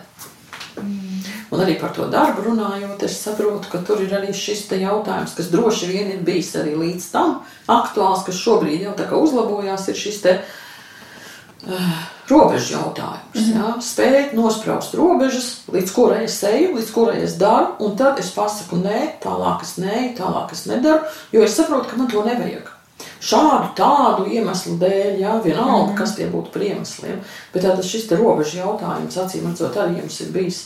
Un 1.54 1.62
arī 1.62 1.76
par 1.78 1.92
to 1.94 2.08
darbu 2.10 2.48
runājot, 2.48 3.04
es 3.06 3.20
saprotu, 3.22 3.70
ka 3.70 3.84
tur 3.86 4.00
ir 4.02 4.14
arī 4.16 4.32
šis 4.34 4.64
jautājums, 4.72 5.36
kas 5.38 5.52
droši 5.54 5.92
vien 5.92 6.10
ir 6.16 6.24
bijis 6.26 6.56
arī 6.58 6.74
līdz 6.80 7.10
tam 7.14 7.36
aktuāls, 7.70 8.24
kas 8.26 8.40
šobrīd 8.42 8.88
jau 8.88 8.96
tā 8.98 9.06
kā 9.10 9.20
uzlabojās, 9.22 9.86
ir 9.92 10.00
šis 10.00 10.18
te 10.24 10.34
uh, 10.40 12.00
robežu 12.34 12.74
jautājums. 12.74 13.36
Mm 13.36 13.42
-hmm. 13.42 13.58
ja? 13.58 13.76
Spēt 13.82 14.34
nospraust 14.34 14.94
robežas, 14.94 15.48
līdz 15.72 15.94
kurai 15.94 16.24
es 16.24 16.44
eju, 16.44 16.76
līdz 16.76 16.92
kurai 16.92 17.24
es 17.24 17.38
daru, 17.38 17.68
un 17.80 17.96
tad 17.96 18.20
es 18.20 18.32
pasaku 18.32 18.76
nē, 18.76 19.20
tālāk 19.24 19.62
es 19.62 19.78
nē, 19.78 20.16
tālāk 20.18 20.52
es 20.52 20.66
nedaru, 20.66 21.00
jo 21.32 21.44
es 21.44 21.56
saprotu, 21.56 21.90
ka 21.90 21.98
man 21.98 22.08
to 22.08 22.24
nevajag. 22.24 22.70
Šādu 23.24 23.72
tādu 23.76 24.28
iemeslu 24.28 24.78
dēļ, 24.80 25.20
ja 25.20 25.40
vienalga, 25.44 25.84
mm 25.84 25.90
-hmm. 25.90 25.98
kas 25.98 26.16
tie 26.16 26.28
būtu 26.28 26.52
par 26.54 26.62
iemesliem. 26.62 27.20
Bet 27.54 27.64
tātad 27.64 27.84
šis 27.84 28.12
robežu 28.12 28.58
jautājums, 28.58 29.18
acīm 29.18 29.48
redzot, 29.48 29.76
arī 29.76 29.98
jums 30.00 30.22
ir 30.22 30.32
bijis 30.32 30.64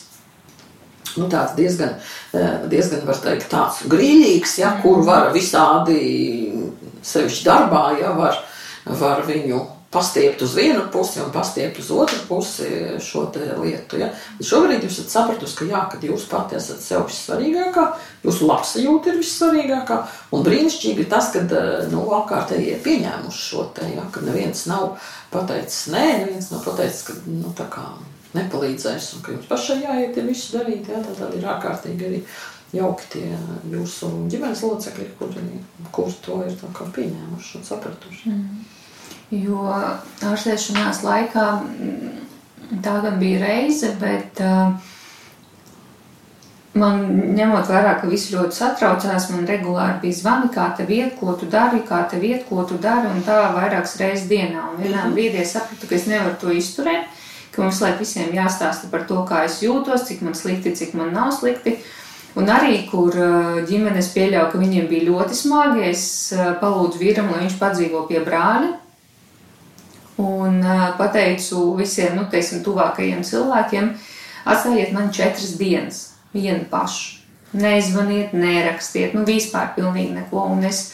nu, 1.18 1.28
tāds 1.30 1.56
diezgan, 1.56 1.96
eh, 2.34 2.60
diezgan 2.70 3.06
var 3.06 3.16
teikt, 3.16 3.50
tāds 3.50 3.82
grīļīgs, 3.90 4.60
ja, 4.60 4.80
kur 4.82 5.04
var 5.06 5.32
visādi 5.34 5.98
sevišķi 7.02 7.46
darbā, 7.46 8.00
ja 8.02 8.12
var, 8.18 8.38
var 8.86 9.24
viņu 9.28 9.77
pastiept 9.92 10.42
uz 10.42 10.56
vienu 10.56 10.82
pusi 10.92 11.22
un 11.24 11.32
pastiept 11.32 11.80
uz 11.80 11.92
otru 11.96 12.20
pusi 12.28 12.68
šo 13.00 13.28
lietu. 13.62 14.00
Ja? 14.02 14.10
Bet 14.38 14.50
šobrīd 14.50 14.84
jūs 14.84 15.00
esat 15.00 15.14
sapratusi, 15.14 15.56
ka 15.62 15.68
jā, 15.70 15.84
kad 15.92 16.04
jūs 16.04 16.28
pati 16.28 16.58
esat 16.60 16.84
sev 16.84 17.06
vissvarīgākā, 17.08 17.86
jūsu 18.26 18.50
labsajūta 18.50 19.14
ir 19.14 19.22
vissvarīgākā, 19.22 20.02
un 20.36 20.44
brīnišķīgi 20.44 21.08
tas, 21.12 21.32
ka 21.32 21.46
nu, 21.94 22.04
apkārtējie 22.20 22.76
ir 22.76 22.84
pieņēmuši 22.84 23.42
šo 23.46 23.70
te, 23.78 23.88
ja? 23.96 24.04
ka 24.12 24.26
neviens 24.28 24.68
nav 24.68 24.98
pateicis 25.32 25.88
nē, 25.96 26.06
neviens 26.26 26.52
nav 26.52 26.68
pateicis, 26.68 27.08
ka 27.08 27.18
nu, 27.32 27.56
tā 27.56 27.72
kā 27.72 27.88
nepalīdzēs 28.36 29.14
un 29.16 29.24
ka 29.24 29.34
jums 29.38 29.50
pašai 29.50 29.82
jāiet 29.86 30.20
ir 30.20 30.28
visu 30.28 30.58
darīt, 30.60 30.92
ja? 30.92 31.00
tad 31.08 31.36
ir 31.38 31.48
ārkārtīgi 31.48 32.12
arī 32.12 32.24
jauki 32.76 33.14
tie 33.14 33.28
jūsu 33.72 34.10
ģimenes 34.28 34.66
locekļi, 34.68 35.14
kuri, 35.20 35.46
kuri 35.96 36.18
to 36.26 36.42
ir 36.44 36.58
pieņēmuši 36.98 37.62
un 37.62 37.72
sapratuši. 37.72 38.34
Mm. 38.34 38.66
Jo 39.32 39.66
ārstēšanās 40.24 41.02
laikā 41.04 41.48
mm, 41.60 42.14
tā 42.84 42.94
gan 43.04 43.18
bija 43.20 43.42
reize, 43.42 43.90
bet 44.00 44.40
uh, 44.40 44.78
man 46.80 47.02
ņemot 47.36 47.68
vērā, 47.68 47.98
ka 48.00 48.08
visi 48.08 48.36
ļoti 48.36 48.56
satraucās, 48.56 49.28
man 49.34 49.48
regulāri 49.50 50.00
bija 50.06 50.20
zvani, 50.22 50.48
kā 50.54 50.70
tev 50.78 50.94
iet, 50.96 51.18
ko 51.20 51.36
tu 51.40 51.50
dari, 51.52 51.82
kā 51.88 52.06
tev 52.10 52.24
iet, 52.24 52.48
ko 52.48 52.64
tu 52.70 52.80
dari, 52.82 53.12
un 53.12 53.20
tā 53.28 53.42
vairākas 53.56 53.98
reizes 54.00 54.30
dienā. 54.32 54.64
Un 54.72 54.82
vienā 54.84 55.04
-hmm. 55.04 55.14
brīdī 55.14 55.42
es 55.42 55.54
sapratu, 55.58 55.88
ka 55.88 55.96
es 55.96 56.08
nevaru 56.08 56.36
to 56.42 56.48
izturēt, 56.52 57.06
ka 57.52 57.62
mums 57.62 57.82
laik 57.82 58.00
visiem 58.00 58.34
jāstāsta 58.34 58.90
par 58.92 59.04
to, 59.08 59.26
kā 59.30 59.46
es 59.46 59.62
jūtos, 59.62 60.08
cik 60.08 60.22
man 60.22 60.36
slikti, 60.36 60.76
cik 60.76 60.94
man 60.94 61.14
nav 61.14 61.32
slikti. 61.32 61.78
Un 62.36 62.46
arī, 62.46 62.90
kur 62.92 63.14
ģimenes 63.68 64.14
pieļauja, 64.14 64.52
ka 64.52 64.58
viņiem 64.58 64.88
bija 64.88 65.10
ļoti 65.10 65.34
smagi, 65.34 65.90
es 65.90 66.34
palūdzu 66.62 67.00
vīram, 67.00 67.32
lai 67.32 67.40
viņš 67.40 67.60
padzīvo 67.60 68.08
pie 68.08 68.20
brāļa, 68.20 68.87
un 70.18 70.62
pateicu 70.98 71.76
visiem, 71.78 72.16
nu, 72.18 72.26
teiksim, 72.32 72.64
tuvākajiem 72.66 73.24
cilvēkiem, 73.26 73.92
atstājiet 74.50 74.94
man 74.96 75.12
četras 75.14 75.56
dienas, 75.60 76.04
vienu 76.34 76.66
pašu. 76.72 77.16
Neizvaniet, 77.58 78.34
nerakstiet, 78.36 79.14
nu, 79.16 79.24
vispār 79.26 79.72
pilnīgi 79.78 80.18
neko. 80.18 80.42
Un 80.52 80.66
es, 80.68 80.90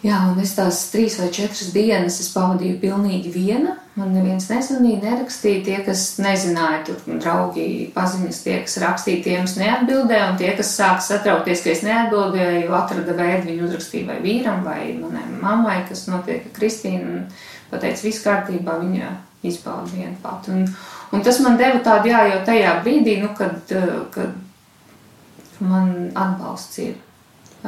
jā, 0.00 0.16
un 0.30 0.40
es 0.40 0.54
tās 0.56 0.86
trīs 0.94 1.18
vai 1.20 1.28
četras 1.28 1.74
dienas 1.74 2.16
pavadīju 2.32 2.78
pilnīgi 2.80 3.34
viena. 3.34 3.76
Man 3.98 4.14
neviens 4.14 4.46
nezvanīja, 4.48 5.02
nerakstīja. 5.02 5.60
Tie, 5.66 5.76
kas 5.84 6.06
nezināja, 6.24 6.80
tur 6.88 7.20
draugi, 7.20 7.90
paziņas, 7.92 8.40
tie, 8.46 8.56
kas 8.64 8.78
rakstīja, 8.80 9.22
tiem 9.26 9.44
es 9.44 9.58
neatbildēju, 9.60 10.32
un 10.32 10.40
tie, 10.40 10.54
kas 10.56 10.72
sāka 10.78 11.04
satraukties, 11.04 11.66
ka 11.66 11.74
es 11.74 11.84
neatbildēju, 11.84 12.72
atrada 12.80 13.18
veidu 13.20 13.50
viņu 13.50 13.68
uzrakstīja 13.68 14.08
vai 14.08 14.20
vīram, 14.24 14.64
vai 14.64 14.94
manai 14.96 15.26
mammai, 15.36 15.80
kas 15.90 16.06
notiek 16.08 16.48
Kristīna 16.56 17.26
pateica, 17.70 18.04
viss 18.06 18.24
kārtībā, 18.24 18.78
viņa 18.82 19.10
izbauda 19.46 19.90
viena 19.94 20.16
pati. 20.22 20.52
Un, 20.54 20.66
un 21.14 21.24
tas 21.26 21.40
man 21.44 21.58
deva 21.60 21.80
tādu, 21.84 22.10
jā, 22.12 22.24
jau 22.32 22.40
tajā 22.46 22.74
brīdī, 22.84 23.18
nu, 23.22 23.30
kad, 23.36 23.72
kad 24.14 25.60
man 25.60 26.10
atbalsts 26.14 26.80
ir 26.84 26.98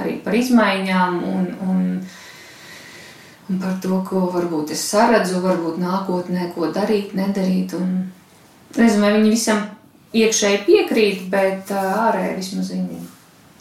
arī 0.00 0.16
par 0.24 0.36
izmaiņām 0.36 1.18
un, 1.28 1.46
un, 1.68 1.84
un 3.48 3.62
par 3.62 3.78
to, 3.84 4.00
ko 4.08 4.26
varbūt 4.32 4.72
es 4.76 4.84
saredzu, 4.88 5.42
varbūt 5.44 5.80
nākotnē, 5.82 6.50
ko 6.56 6.72
darīt, 6.72 7.14
nedarīt. 7.18 7.76
Un, 7.78 7.94
nezinu, 8.76 9.04
vai 9.04 9.14
viņi 9.18 9.32
visam 9.32 9.64
iekšēji 10.16 10.64
piekrīt, 10.68 11.24
bet 11.32 11.72
ārēji 11.76 12.36
vismaz 12.40 12.72
viņi 12.74 13.00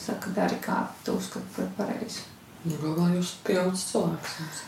saka, 0.01 0.33
dari 0.35 0.59
kā 0.63 0.83
tu 1.05 1.15
uzskati 1.19 1.55
par 1.55 1.71
pareizi. 1.79 2.27
Nu, 2.65 2.75
galvā 2.81 3.09
jūs 3.15 3.35
pieaudzis 3.45 3.87
cilvēks. 3.91 4.67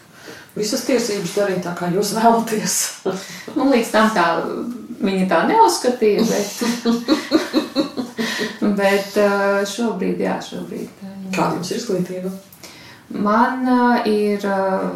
Visas 0.54 0.86
tiesības 0.86 1.34
darīt 1.38 1.64
tā, 1.66 1.74
kā 1.78 1.90
jūs 1.94 2.14
vēlaties. 2.18 2.80
Nu, 3.58 3.68
līdz 3.70 3.90
tam 3.94 4.10
tā 4.16 4.28
viņa 5.04 5.26
tā 5.30 5.42
neuzskatīja, 5.50 6.24
bet, 6.26 6.52
bet 8.80 9.18
uh, 9.22 9.60
šobrīd, 9.70 10.24
jā, 10.24 10.38
šobrīd. 10.46 11.04
Kāda 11.34 11.58
jums 11.58 11.72
ir 11.72 11.82
izglītība? 11.82 12.32
Man 13.14 13.68
uh, 13.70 14.08
ir 14.10 14.46
uh, 14.48 14.88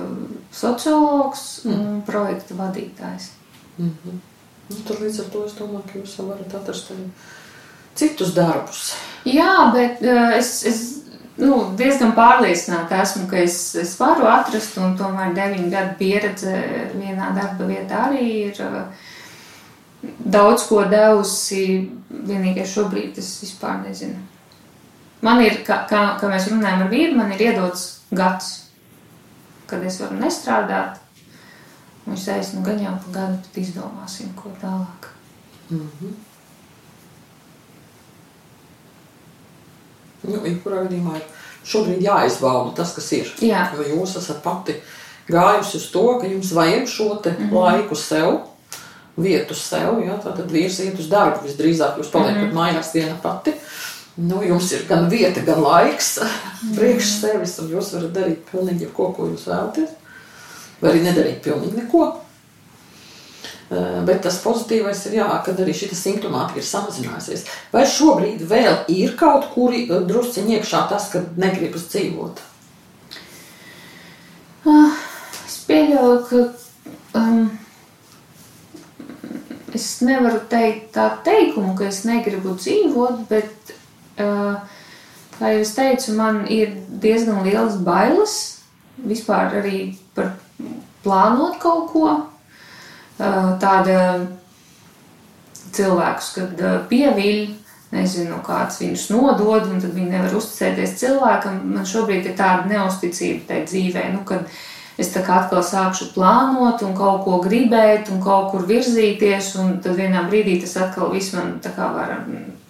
sociologs 0.53 1.43
un 1.69 2.01
projekta 2.07 2.57
vadītājs. 2.57 3.31
Mhm. 3.77 4.21
Nu, 4.67 4.77
tad 4.83 4.99
līdz 4.99 5.21
ar 5.23 5.27
to 5.31 5.45
es 5.47 5.53
domāju, 5.55 5.85
ka 5.87 5.99
jūs 6.01 6.17
varat 6.19 6.55
atrast 6.57 6.89
arī 6.91 7.05
citus 7.97 8.33
darbus. 8.35 8.89
Jā, 9.27 9.69
bet 9.73 10.01
es, 10.35 10.49
es 10.67 10.81
nu, 11.41 11.57
diezgan 11.77 12.13
pārliecināta 12.17 13.01
esmu, 13.03 13.27
ka 13.29 13.39
es, 13.41 13.59
es 13.79 13.93
varu 13.99 14.27
atrast, 14.29 14.77
un 14.81 14.95
tomēr 14.99 15.35
deviņu 15.37 15.69
gadu 15.73 15.95
pieredze 15.99 16.55
vienā 16.95 17.31
darba 17.37 17.67
vietā 17.69 18.07
arī 18.07 18.25
ir 18.47 18.61
uh, 18.65 18.81
daudz 20.19 20.67
ko 20.69 20.83
devusi. 20.89 21.63
Vienīgais 22.07 22.71
šobrīd 22.71 23.17
es 23.19 23.33
vispār 23.43 23.81
nezinu. 23.83 24.21
Man 25.25 25.41
ir, 25.41 25.61
kā, 25.65 25.81
kā, 25.89 26.03
kā 26.21 26.29
mēs 26.29 26.47
runājam 26.51 26.85
ar 26.85 26.91
vīru, 26.91 27.17
man 27.17 27.33
ir 27.33 27.41
iedots 27.49 27.87
gads, 28.15 28.51
kad 29.67 29.83
es 29.83 29.97
varu 30.01 30.19
nestrādāt. 30.21 31.01
Viņš 32.07 32.29
teica, 32.29 32.53
nu 32.55 32.63
gan 32.63 32.79
jau 32.79 32.93
pa 33.03 33.13
gadu, 33.17 33.41
tad 33.47 33.59
izdomāsim, 33.59 34.31
ko 34.37 34.53
tālāk. 34.61 35.09
Mhm. 35.73 36.15
Nu, 40.23 40.39
jebkurā 40.45 40.83
gadījumā 40.87 41.15
ir 41.15 41.25
šobrīd 41.67 42.01
jāizbauda 42.01 42.75
tas, 42.75 42.93
kas 42.95 43.11
ir. 43.11 43.31
Jā. 43.41 43.67
Jo 43.77 43.83
jūs 43.83 44.17
esat 44.17 44.41
pati 44.43 44.75
gājusi 45.29 45.75
uz 45.75 45.89
to, 45.91 46.19
ka 46.21 46.27
jums 46.27 46.51
vajag 46.55 46.87
šo 46.87 47.21
te 47.21 47.31
Mhm. 47.37 47.53
laiku 47.53 47.95
sev, 47.95 48.39
vietu 49.17 49.53
sev. 49.55 49.99
Ja? 50.05 50.17
Tad 50.23 50.49
vīrs 50.51 50.79
iet 50.85 50.99
uz 50.99 51.07
darbu 51.09 51.47
visdrīzāk, 51.47 51.97
jūs 51.99 52.11
paliekat 52.11 52.47
Mhm. 52.51 52.55
mājās 52.57 52.93
viena 52.93 53.15
pati. 53.21 53.53
Nu, 54.17 54.41
jums 54.41 54.71
ir 54.73 54.85
gan 54.89 55.09
vieta, 55.09 55.45
gan 55.45 55.61
laiks 55.61 56.17
Mhm. 56.63 56.75
priekš 56.77 57.03
sevis, 57.21 57.59
un 57.59 57.69
jūs 57.69 57.93
varat 57.93 58.13
darīt 58.13 58.37
pilnīgi 58.51 58.79
jebko, 58.87 59.13
ko 59.15 59.23
jūs 59.27 59.45
vēlaties. 59.45 59.89
Vai 60.81 60.91
arī 60.91 61.01
nedarīt 61.03 61.41
pilnīgi 61.43 61.73
neko. 61.83 62.15
Eh, 63.67 64.03
Bet 64.07 64.21
tas 64.23 64.37
pozitīvais 64.39 65.01
ir, 65.09 65.17
jā, 65.19 65.27
kad 65.43 65.57
arī 65.59 65.73
šī 65.75 65.89
simptomātika 65.91 66.61
ir 66.61 66.67
samazinājusies. 66.67 67.43
Vai 67.73 67.83
šobrīd 67.83 68.45
vēl 68.47 68.85
ir 68.93 69.17
kaut 69.19 69.49
kuri 69.51 69.83
eh, 69.89 70.05
drusciņi 70.07 70.55
iekšā 70.55 70.85
tas, 70.87 71.09
ka 71.11 71.25
negribas 71.35 71.89
dzīvot? 71.91 72.39
Ah, 74.67 75.03
Es 75.47 75.57
pieļauju, 75.67 76.15
ka 76.27 77.19
um, 77.19 77.45
es 79.75 79.85
nevaru 80.03 80.39
teikt 80.51 80.93
tādu 80.95 81.21
teikumu, 81.25 81.73
ka 81.75 81.87
es 81.87 82.01
negribu 82.07 82.55
dzīvot, 82.55 83.25
bet, 83.27 83.73
uh, 84.19 84.59
kā 85.37 85.51
jau 85.53 85.61
es 85.63 85.73
teicu, 85.75 86.15
man 86.19 86.45
ir 86.51 86.71
diezgan 87.03 87.43
liels 87.47 87.79
bailes 87.83 88.37
vispār 89.03 89.59
arī 89.59 89.81
par 90.15 90.33
plānot 91.03 91.59
kaut 91.63 91.91
ko. 91.91 92.07
Uh, 93.17 93.55
Tāda 93.61 94.27
cilvēkus, 95.73 96.31
kad 96.35 96.61
uh, 96.61 96.75
pieviļ, 96.89 97.39
nezinu, 97.95 98.39
kāds 98.45 98.81
viņus 98.81 99.07
nodod, 99.13 99.69
un 99.71 99.81
tad 99.81 99.93
viņi 99.95 100.11
nevar 100.11 100.35
uzticēties 100.37 100.97
cilvēkam. 100.99 101.61
Man 101.75 101.87
šobrīd 101.87 102.27
ir 102.27 102.35
tāda 102.37 102.67
neusticība 102.69 103.47
tai 103.49 103.61
dzīvē, 103.67 104.09
nu, 104.13 104.25
kad 104.27 104.49
es 104.97 105.11
tā 105.13 105.21
kā 105.25 105.43
atkal 105.43 105.63
sākšu 105.63 106.11
plānot 106.15 106.81
un 106.85 106.95
kaut 106.97 107.23
ko 107.25 107.39
gribēt 107.43 108.11
un 108.13 108.21
kaut 108.23 108.51
kur 108.51 108.65
virzīties, 108.69 109.53
un 109.61 109.77
tad 109.83 109.97
vienā 109.99 110.25
brīdī 110.29 110.57
tas 110.63 110.75
atkal 110.87 111.13
viss 111.13 111.35
man 111.37 111.57
tā 111.63 111.71
kā 111.75 111.89
var, 111.93 112.15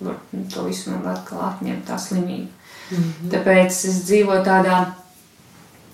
var 0.04 0.20
to 0.54 0.68
visu 0.68 0.94
man 0.94 1.08
atkal 1.16 1.44
atņemt 1.50 1.88
tā 1.88 1.98
slimība. 2.00 2.52
Mm 2.92 2.98
-hmm. 2.98 3.32
Tāpēc 3.32 3.68
es 3.90 4.04
dzīvoju 4.08 4.44
tādā, 4.44 4.86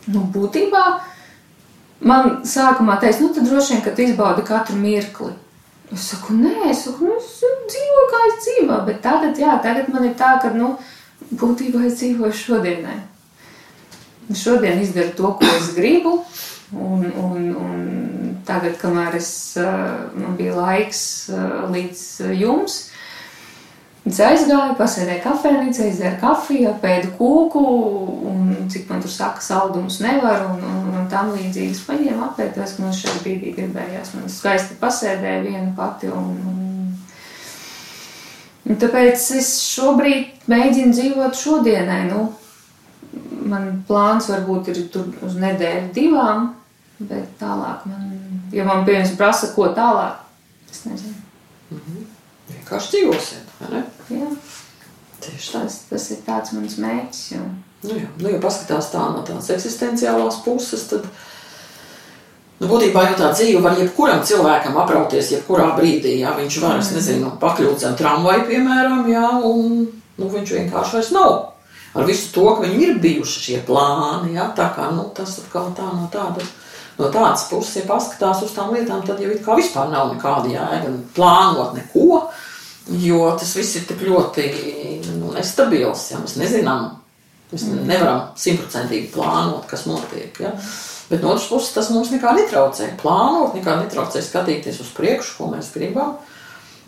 nu, 0.07 0.29
būtībā. 0.33 1.12
Man 2.03 2.41
sākumā 2.47 2.97
teica, 2.99 3.21
nu, 3.23 3.31
tad 3.31 3.47
droši 3.47 3.75
vien, 3.75 3.83
ka 3.85 3.93
tu 3.95 4.03
izbaudi 4.03 4.43
katru 4.47 4.75
mirkli. 4.75 5.31
Es 5.93 6.09
saku, 6.11 6.35
nē, 6.35 6.71
es 6.71 6.83
saku, 6.83 7.07
nu, 7.07 7.15
es 7.21 7.37
dzīvoju, 7.39 8.05
kā 8.11 8.21
es 8.27 8.37
dzīvoju, 8.43 8.79
bet 8.89 9.01
tagad, 9.03 9.39
jā, 9.39 9.55
tagad 9.63 9.91
man 9.93 10.07
ir 10.09 10.15
tā, 10.19 10.33
ka, 10.41 10.51
nu, 10.55 10.73
būtībā 11.31 11.85
es 11.87 11.99
dzīvoju 12.01 12.35
šodienai. 12.39 12.97
Šodien 14.35 14.81
izdaru 14.81 15.13
to, 15.15 15.31
ko 15.39 15.51
es 15.59 15.69
gribu, 15.77 16.17
un, 16.73 17.05
un, 17.21 17.49
un 17.59 17.83
tagad, 18.47 18.75
kamēr 18.81 19.19
es, 19.19 19.29
uh, 19.61 20.09
man 20.17 20.35
bija 20.39 20.55
laiks 20.57 21.03
uh, 21.31 21.67
līdz 21.71 22.03
jums, 22.39 22.79
Es 24.03 24.17
aizgāju, 24.19 24.73
pasēdēju 24.75 25.21
kafejnīcā, 25.23 25.85
izdzēru 25.87 26.17
kafiju, 26.19 26.73
apēdu 26.73 27.13
kūku, 27.15 27.61
un 28.27 28.49
cik 28.71 28.89
man 28.91 28.99
tur 29.03 29.11
saka, 29.13 29.39
saldumus 29.43 30.01
nevar, 30.03 30.43
un, 30.49 30.59
un, 30.67 30.89
un 30.99 31.05
tam 31.11 31.31
līdzīgi. 31.31 31.71
Es 31.71 31.85
paņēmu 31.87 32.25
apēdos, 32.25 32.75
ka 32.75 32.83
man 32.83 32.97
šajā 32.97 33.21
brīdī 33.23 33.53
gribējās. 33.55 34.11
Man 34.17 34.27
skaisti 34.31 34.75
pasēdēja 34.81 35.45
viena 35.45 35.71
pati, 35.77 36.11
un, 36.11 36.35
un, 36.51 36.91
un 38.67 38.81
tāpēc 38.83 39.23
es 39.39 39.53
šobrīd 39.69 40.49
mēģinu 40.51 40.97
dzīvot 40.97 41.39
šodienai. 41.39 42.01
Nu, 42.11 42.25
man 43.47 43.71
plāns 43.87 44.27
varbūt 44.33 44.73
ir 44.73 44.83
tur 44.91 45.07
uz 45.23 45.39
nedēļu 45.39 45.93
divām, 45.95 46.49
bet 46.99 47.37
tālāk 47.39 47.87
man, 47.87 48.11
ja 48.51 48.67
man 48.67 48.83
piemēram 48.83 49.15
prasa, 49.15 49.53
ko 49.55 49.71
tālāk, 49.71 50.19
es 50.67 50.83
nezinu. 50.91 51.15
Vienkārši 52.51 52.97
dzīvosiet, 52.97 53.47
vai 53.47 53.52
ne? 53.52 53.52
Jā. 54.13 54.29
Tieši 55.23 55.53
tā. 55.53 55.61
Tas, 55.63 55.77
tas 55.89 56.09
ir 56.11 56.23
tāds 56.25 56.55
mans 56.55 56.79
mērķis. 56.81 57.21
Jo. 57.35 57.43
Nu, 57.83 57.95
jā, 57.99 58.09
nu, 58.19 58.31
ja 58.31 58.39
paskatās 58.43 58.89
tā 58.93 59.03
no 59.11 59.23
tādas 59.27 59.49
eksistenciālās 59.51 60.39
puses, 60.45 60.85
tad 60.87 61.07
nu, 62.61 62.67
būtībā 62.69 63.03
jau 63.09 63.17
tā 63.19 63.31
dzīve 63.35 63.63
var 63.63 63.75
jebkuram 63.79 64.23
cilvēkam 64.23 64.77
aprauties, 64.79 65.33
jebkurā 65.35 65.73
brīdī. 65.77 66.15
Jā, 66.21 66.31
viņš 66.37 66.59
var, 66.63 66.79
es 66.79 66.93
nezinu, 66.95 67.33
pakļūt 67.41 67.83
zem 67.83 67.97
tramvaju, 67.99 68.45
piemēram, 68.47 69.03
jā, 69.11 69.25
un 69.49 69.81
nu, 69.83 70.29
viņš 70.35 70.55
vienkārši 70.59 70.99
vairs 70.99 71.11
nav. 71.15 71.33
Ar 71.93 72.07
visu 72.09 72.31
to, 72.33 72.45
ka 72.55 72.63
viņam 72.63 72.83
ir 72.87 72.99
bijuši 73.03 73.41
šie 73.47 73.59
plāni, 73.67 74.33
jā, 74.37 74.47
tā 74.57 74.71
kā 74.73 74.87
nu, 74.95 75.09
tas 75.15 75.35
atkal 75.43 75.73
tā 75.77 75.91
no 75.91 76.07
tādas. 76.13 76.49
No 76.93 77.07
tādas 77.09 77.47
puses, 77.49 77.79
ja 77.79 77.87
paskatās 77.89 78.43
uz 78.45 78.51
tām 78.53 78.73
lietām, 78.75 79.01
tad 79.05 79.21
jau 79.21 79.31
it 79.33 79.41
kā 79.45 79.55
vispār 79.57 79.89
nav 79.89 80.11
nekāda 80.13 80.51
jēga 80.51 80.91
plānot 81.15 81.73
neko, 81.73 82.19
jo 82.87 83.21
tas 83.39 83.55
viss 83.57 83.77
ir 83.79 83.87
tik 83.87 84.03
ļoti 84.07 84.47
nu, 85.19 85.31
nestabils. 85.35 86.09
Ja? 86.11 86.19
Mēs 86.23 86.35
nezinām, 86.39 86.89
mēs 87.51 87.67
nevaram 87.71 88.33
simtprocentīgi 88.39 89.11
plānot, 89.13 89.67
kas 89.69 89.87
notiek. 89.89 90.41
Ja? 90.43 90.53
Bet 91.09 91.23
no 91.23 91.33
otras 91.33 91.49
puses, 91.51 91.73
tas 91.75 91.91
mums 91.93 92.11
nekā 92.13 92.35
netraucē 92.37 92.93
plānot, 93.01 93.57
nekā 93.57 93.79
netraucē 93.83 94.23
skatīties 94.23 94.81
uz 94.83 94.93
priekšu, 94.97 95.35
ko 95.39 95.51
mēs 95.53 95.73
gribam. 95.75 96.17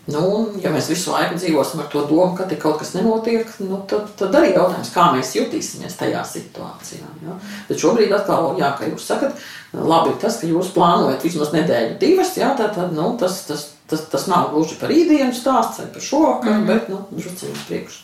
Nu, 0.06 0.20
un, 0.22 0.50
ja 0.62 0.70
mēs 0.70 0.86
visu 0.86 1.10
laiku 1.10 1.34
dzīvosim 1.34 1.80
ar 1.82 1.88
to 1.90 2.04
domu, 2.06 2.36
ka 2.38 2.44
te 2.46 2.54
kaut 2.62 2.76
kas 2.78 2.92
nenotiek, 2.94 3.48
nu, 3.66 3.80
tad, 3.90 4.12
tad 4.18 4.36
arī 4.38 4.52
jautājums, 4.52 4.92
kā 4.94 5.08
mēs 5.16 5.32
jutīsimies 5.34 5.98
tajā 5.98 6.20
situācijā. 6.30 7.08
Ja? 7.26 7.34
Bet 7.66 7.82
šobrīd 7.82 8.14
atkal, 8.14 8.52
jā, 8.60 8.68
kā 8.78 8.86
jūs 8.86 9.08
sakat, 9.08 9.40
labi 9.74 10.14
tas, 10.22 10.38
ka 10.38 10.46
jūs 10.46 10.70
plānojat 10.76 11.26
vismaz 11.26 11.50
nedēļu, 11.56 11.96
divas, 11.98 12.36
jā, 12.38 12.52
tad, 12.54 12.76
tad 12.78 12.94
nu, 12.94 13.08
tas, 13.18 13.40
tas, 13.48 13.66
tas, 13.90 14.06
tas 14.10 14.26
nav 14.30 14.50
gluži 14.54 14.78
par 14.80 14.90
rītdienu 14.92 15.34
stāsts 15.34 15.80
vai 15.82 15.86
par 15.92 16.02
šovakaru, 16.02 16.54
mm 16.54 16.62
-hmm. 16.62 16.66
bet, 16.66 16.88
nu, 16.88 17.04
drusciņi 17.10 17.52
uz 17.52 17.66
priekšu. 17.68 17.98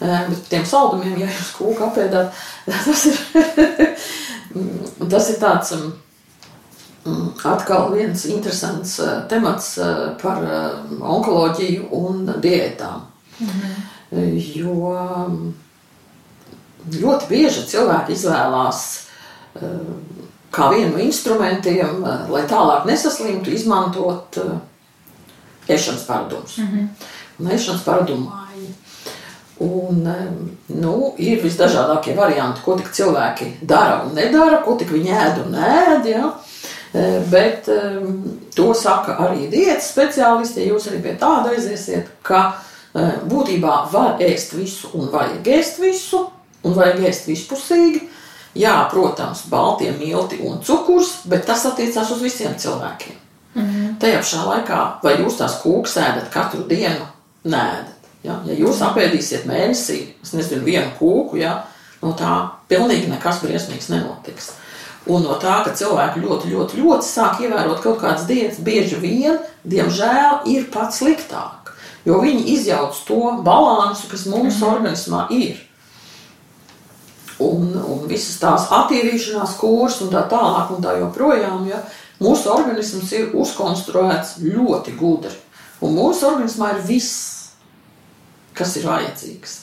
Bet 0.00 0.48
tiem 0.48 0.66
saldumiem, 0.66 1.18
ja 1.20 1.26
jūs 1.26 1.52
kūku 1.58 1.84
apēdāt, 1.86 2.32
tas 2.86 3.06
ir, 3.06 3.18
tas 5.12 5.30
ir 5.30 5.38
tāds 5.40 5.74
atkal 7.44 7.92
viens 7.92 8.24
interesants 8.24 9.00
temats 9.28 9.78
par 10.22 10.42
onkoloģiju 11.00 11.88
un 11.90 12.34
diētām. 12.40 13.00
Mhm. 13.38 13.72
Jo 14.54 14.74
ļoti 16.92 17.28
bieži 17.28 17.66
cilvēki 17.66 18.12
izvēlās 18.12 18.82
kā 20.52 20.68
vienu 20.72 20.96
no 20.96 21.02
instrumentiem, 21.02 22.04
lai 22.28 22.42
tālāk 22.48 22.86
nesaslimtu, 22.86 23.50
izmantot 23.50 24.38
ēšanas 25.68 26.06
paradumus. 26.06 26.58
Mhm. 26.58 26.86
Un 27.40 27.50
ēšanas 27.56 27.84
paradumu 27.86 28.30
maiņu. 28.30 28.72
Un, 29.62 30.08
nu, 30.82 30.94
ir 31.22 31.42
visdažādākie 31.42 32.16
varianti, 32.16 32.62
ko 32.64 32.74
cilvēki 32.78 33.52
dara 33.62 34.02
un 34.06 34.16
nedara, 34.16 34.62
ko 34.64 34.74
viņi 34.74 35.12
ēd 35.14 35.38
un 35.44 35.54
ēd. 35.54 36.08
Ja? 36.10 36.32
Bet 37.30 37.68
to 38.56 38.72
saka 38.74 39.14
arī 39.22 39.46
diētas 39.52 39.92
speciālisti, 39.94 40.64
ja 40.64 40.72
jūs 40.72 40.88
arī 40.90 40.98
pie 41.04 41.14
tāda 41.20 41.54
aiziesiet, 41.54 42.10
ka 42.26 42.58
būtībā 42.92 43.76
var 43.92 44.18
ēst 44.20 44.56
visu 44.58 44.90
un 44.98 45.06
vajag 45.14 45.46
ēst 45.46 45.78
visu, 45.80 46.26
un 46.66 46.74
vajag 46.76 47.06
ēst 47.08 47.30
vispusīgi, 47.30 48.02
Jā, 48.52 48.74
protams, 48.92 49.46
baltie 49.48 49.94
milti 49.96 50.36
un 50.44 50.58
cukurs, 50.60 51.22
bet 51.24 51.46
tas 51.48 51.64
attiecās 51.70 52.10
uz 52.12 52.20
visiem 52.20 52.52
cilvēkiem. 52.60 53.16
-hmm. 53.60 53.98
Tajā 54.00 54.18
pašā 54.18 54.44
laikā, 54.46 54.80
vai 55.02 55.16
jūs 55.20 55.36
tās 55.36 55.58
kūkas 55.62 55.96
ēdat 55.96 56.30
katru 56.30 56.64
dienu? 56.68 57.06
Nē, 57.44 57.66
ja? 58.24 58.40
ja 58.46 58.54
jūs 58.54 58.80
apēdīsiet 58.80 59.46
mēnesī, 59.46 60.14
es 60.22 60.32
nezinu, 60.32 60.64
vienu 60.64 60.90
kūku, 60.98 61.36
ja? 61.36 61.64
no 62.02 62.12
tā 62.12 62.50
pilnīgi 62.68 63.10
nekas 63.10 63.42
briesmīgs 63.42 63.88
nenotiks. 63.88 64.52
Un 65.06 65.22
no 65.22 65.34
tā, 65.42 65.64
ka 65.64 65.74
cilvēki 65.74 66.22
ļoti, 66.22 66.50
ļoti, 66.54 66.78
ļoti 66.82 67.06
sāk 67.06 67.40
ievērot 67.42 67.82
kaut 67.82 67.98
kādas 68.00 68.26
diētas, 68.26 68.62
bieži 68.62 68.96
vien, 68.96 69.38
diemžēl, 69.64 70.46
ir 70.46 70.70
pats 70.70 70.98
sliktāk. 71.02 71.74
Jo 72.04 72.20
viņi 72.22 72.46
izjauc 72.54 72.94
to 73.06 73.42
balansu, 73.42 74.08
kas 74.10 74.26
mums 74.26 74.54
-hmm. 74.54 74.68
organismā 74.68 75.26
ir 75.30 75.58
un, 77.42 77.72
un 77.88 78.04
visas 78.10 78.38
tās 78.40 78.68
attīrīšanās 78.72 79.56
kurs 79.60 80.00
un 80.04 80.12
tā 80.12 80.24
tālāk 80.30 80.72
un 80.74 80.82
tā 80.84 80.96
joprojām. 81.00 81.66
Ja, 81.70 81.82
mūsu 82.22 82.50
organisms 82.52 83.12
ir 83.16 83.32
uzkonstruēts 83.38 84.38
ļoti 84.42 84.94
gudri. 84.98 85.34
Un 85.82 85.96
mūsu 85.96 86.28
organismā 86.28 86.76
ir 86.76 86.84
viss, 86.86 87.14
kas 88.56 88.76
ir 88.78 88.86
vajadzīgs. 88.86 89.58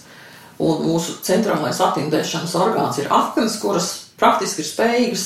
Un 0.59 0.83
mūsu 0.83 1.19
centrālais 1.23 1.79
attīrīšanas 1.79 2.57
orgāns 2.59 2.99
ir 2.99 3.07
aknas, 3.15 3.55
kuras 3.61 3.87
praktiski 4.19 4.65
ir 4.65 4.67
spējīgas 4.67 5.25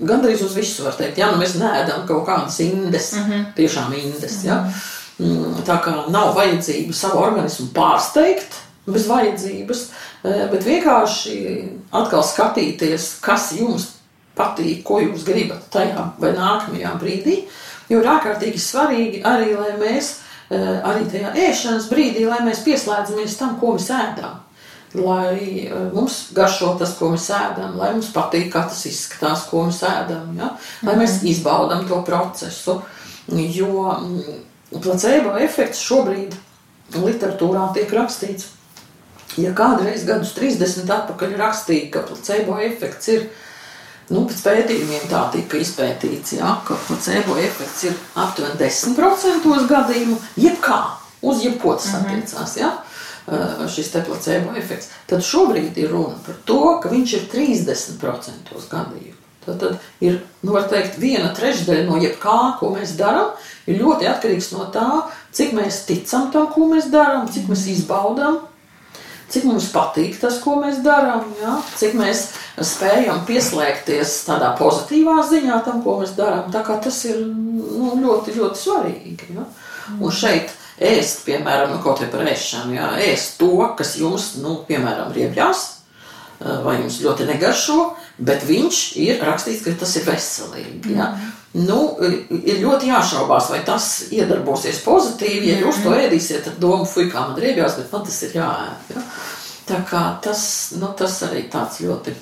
gandrīz 0.00 0.40
uz 0.44 0.56
visu, 0.56 0.84
var 0.86 0.96
teikt. 0.96 1.20
Ja 1.20 1.28
nu 1.32 1.40
mēs 1.40 1.58
neēdam 1.60 2.06
kaut 2.08 2.24
kādas 2.28 2.56
indes, 2.64 3.12
mm 3.12 3.30
-hmm. 3.30 3.44
tiešām 3.56 3.92
indes. 3.96 4.44
Ja? 4.44 4.64
Mm, 5.18 5.60
tā 5.68 5.76
kā 5.84 6.10
nav 6.10 6.34
vajadzība 6.36 6.92
savu 6.96 7.20
organismu 7.20 7.68
pārsteigt 7.76 8.56
bez 8.86 9.06
vajadzības, 9.06 9.84
Eh, 10.20 10.42
bet 10.52 10.66
vienkārši 10.68 11.34
atkal 11.96 12.20
skatīties, 12.26 13.14
kas 13.24 13.54
jums 13.56 13.86
patīk, 14.36 14.82
ko 14.86 15.00
jūs 15.02 15.24
gribat 15.26 15.68
tajā 15.72 16.10
vai 16.20 16.32
nākamajā 16.36 16.92
brīdī. 17.00 17.36
Jo 17.90 18.02
ir 18.02 18.10
ārkārtīgi 18.12 18.60
svarīgi 18.62 19.22
arī, 19.26 19.54
lai 19.58 19.72
mēs 19.80 20.12
eh, 20.50 20.76
arī 20.86 21.08
tajā 21.10 21.32
ēšanas 21.48 21.88
brīdī, 21.90 22.26
lai 22.28 22.42
mēs 22.46 22.62
pieslēdzamies 22.66 23.36
tam, 23.40 23.56
ko 23.60 23.74
mēs 23.76 23.90
ēdam. 23.94 24.38
Lai 25.00 25.66
eh, 25.66 25.74
mums 25.94 26.20
garšo 26.36 26.76
tas, 26.78 26.94
ko 26.98 27.10
mēs 27.14 27.26
ēdam, 27.34 27.74
lai 27.80 27.90
mums 27.96 28.12
patīk, 28.14 28.50
kā 28.54 28.66
tas 28.70 28.84
izskatās, 28.90 29.48
ko 29.50 29.66
mēs 29.68 29.82
ēdam, 29.86 30.30
ja? 30.38 30.54
lai 30.86 30.96
mēs 31.00 31.20
mhm. 31.20 31.32
izbaudam 31.34 31.84
to 31.90 32.00
procesu. 32.06 32.80
Jo 33.30 33.90
mm, 33.94 34.40
placebo 34.82 35.36
efekts 35.38 35.82
šobrīd 35.86 36.34
literatūrā 36.98 37.68
tiek 37.76 37.92
rakstīts 37.94 38.48
Ja 39.38 39.52
kādreiz 39.54 40.02
gadus 40.08 40.32
30 40.34 40.90
atpakaļ 40.90 41.36
rakstīja, 41.38 41.90
ka 41.94 42.02
placebo 42.08 42.56
efekts 42.64 43.10
ir, 43.12 43.28
nu, 44.10 44.24
pēc 44.28 44.42
pētījumiem 44.46 45.08
tā 45.10 45.24
tika 45.34 45.60
izpētīts, 45.62 46.36
ja, 46.38 46.56
ka 46.66 46.78
placebo 46.88 47.38
efekts 47.40 47.86
ir 47.88 47.96
aptuveni 48.18 48.58
10% 48.60 49.66
gadījumu, 49.70 50.18
jebkā, 50.40 50.80
uz 51.22 51.44
jebko 51.44 51.76
tas 51.78 51.92
mhm. 51.94 52.06
attiecās, 52.06 52.56
ja, 52.60 52.74
šis 53.70 53.92
te 53.92 54.02
placebo 54.06 54.56
efekts, 54.58 54.90
tad 55.06 55.24
šobrīd 55.24 55.78
ir 55.78 55.92
runa 55.94 56.18
par 56.26 56.38
to, 56.48 56.60
ka 56.82 56.90
viņš 56.92 57.16
ir 57.18 57.26
30% 57.32 58.54
gadījumu. 58.70 59.16
Tad, 59.40 59.56
tad 59.56 60.04
ir, 60.04 60.18
nu, 60.44 60.58
teikt, 60.68 60.98
viena 61.00 61.30
trešdaļa 61.36 61.86
no 61.86 61.96
jebkā, 62.02 62.36
ko 62.60 62.74
mēs 62.74 62.92
darām, 62.98 63.30
ir 63.64 63.80
ļoti 63.80 64.08
atkarīgs 64.10 64.50
no 64.52 64.66
tā, 64.74 65.06
cik 65.32 65.54
mēs 65.56 65.84
ticam 65.88 66.28
tam, 66.34 66.50
ko 66.52 66.68
mēs 66.68 66.90
darām, 66.92 67.30
cik 67.32 67.48
mēs 67.48 67.64
izbaudām, 67.72 68.42
cik 69.30 69.46
mums 69.46 69.70
patīk 69.74 70.18
tas, 70.20 70.38
ko 70.42 70.56
mēs 70.60 70.80
darām, 70.84 71.28
ja? 71.40 71.56
cik 71.78 71.96
mēs 71.98 72.26
spējam 72.66 73.22
pieslēgties 73.28 74.14
tādā 74.26 74.52
pozitīvā 74.58 75.20
ziņā 75.30 75.60
tam, 75.66 75.82
ko 75.84 76.00
mēs 76.02 76.16
darām. 76.18 76.50
Tas 76.52 77.02
ir 77.08 77.20
nu, 77.24 77.94
ļoti, 78.02 78.36
ļoti 78.38 78.62
svarīgi. 78.64 79.30
Ja? 79.36 79.46
Un 79.98 80.14
šeit 80.14 80.54
ēst, 80.80 81.24
piemēram, 81.26 81.74
nu, 81.74 81.82
kaut 81.84 82.02
vai 82.02 82.10
par 82.12 82.26
ēšanu, 82.30 82.74
ja? 82.78 82.92
ēst 83.10 83.38
to, 83.40 83.52
kas 83.78 83.96
jums, 84.00 84.32
nu, 84.42 84.60
piemēram, 84.68 85.12
riebjās, 85.16 85.66
vai 86.40 86.78
jums 86.78 87.00
ļoti 87.04 87.26
negaršo, 87.28 87.78
bet 88.24 88.46
viņš 88.48 88.80
ir 89.00 89.20
rakstīts, 89.24 89.62
ka 89.66 89.76
tas 89.82 89.92
ir 90.00 90.06
veselīgi. 90.08 90.96
Ja? 90.96 91.12
Nu, 91.50 91.96
ir 92.30 92.60
ļoti 92.62 92.92
jāšaubās, 92.92 93.48
vai 93.50 93.64
tas 93.66 93.86
iedarbosies 94.14 94.84
pozitīvi. 94.84 95.48
Ja 95.50 95.56
jūs 95.64 95.80
to 95.82 95.94
ēdīsiet, 95.98 96.44
tad 96.46 96.60
doma, 96.62 96.86
fuck, 96.86 97.10
kā 97.10 97.24
man 97.26 97.40
riebjās, 97.42 97.74
bet 97.80 97.90
man 97.90 98.04
tas 98.06 98.18
ir 98.22 98.36
jāēd. 98.38 98.92
Ja? 98.94 99.02
Tā 99.66 99.80
kā 99.88 100.02
tas, 100.22 100.42
nu, 100.78 100.92
tas 100.98 101.16
arī 101.26 101.48
tāds 101.50 101.80
ļoti 101.82 102.14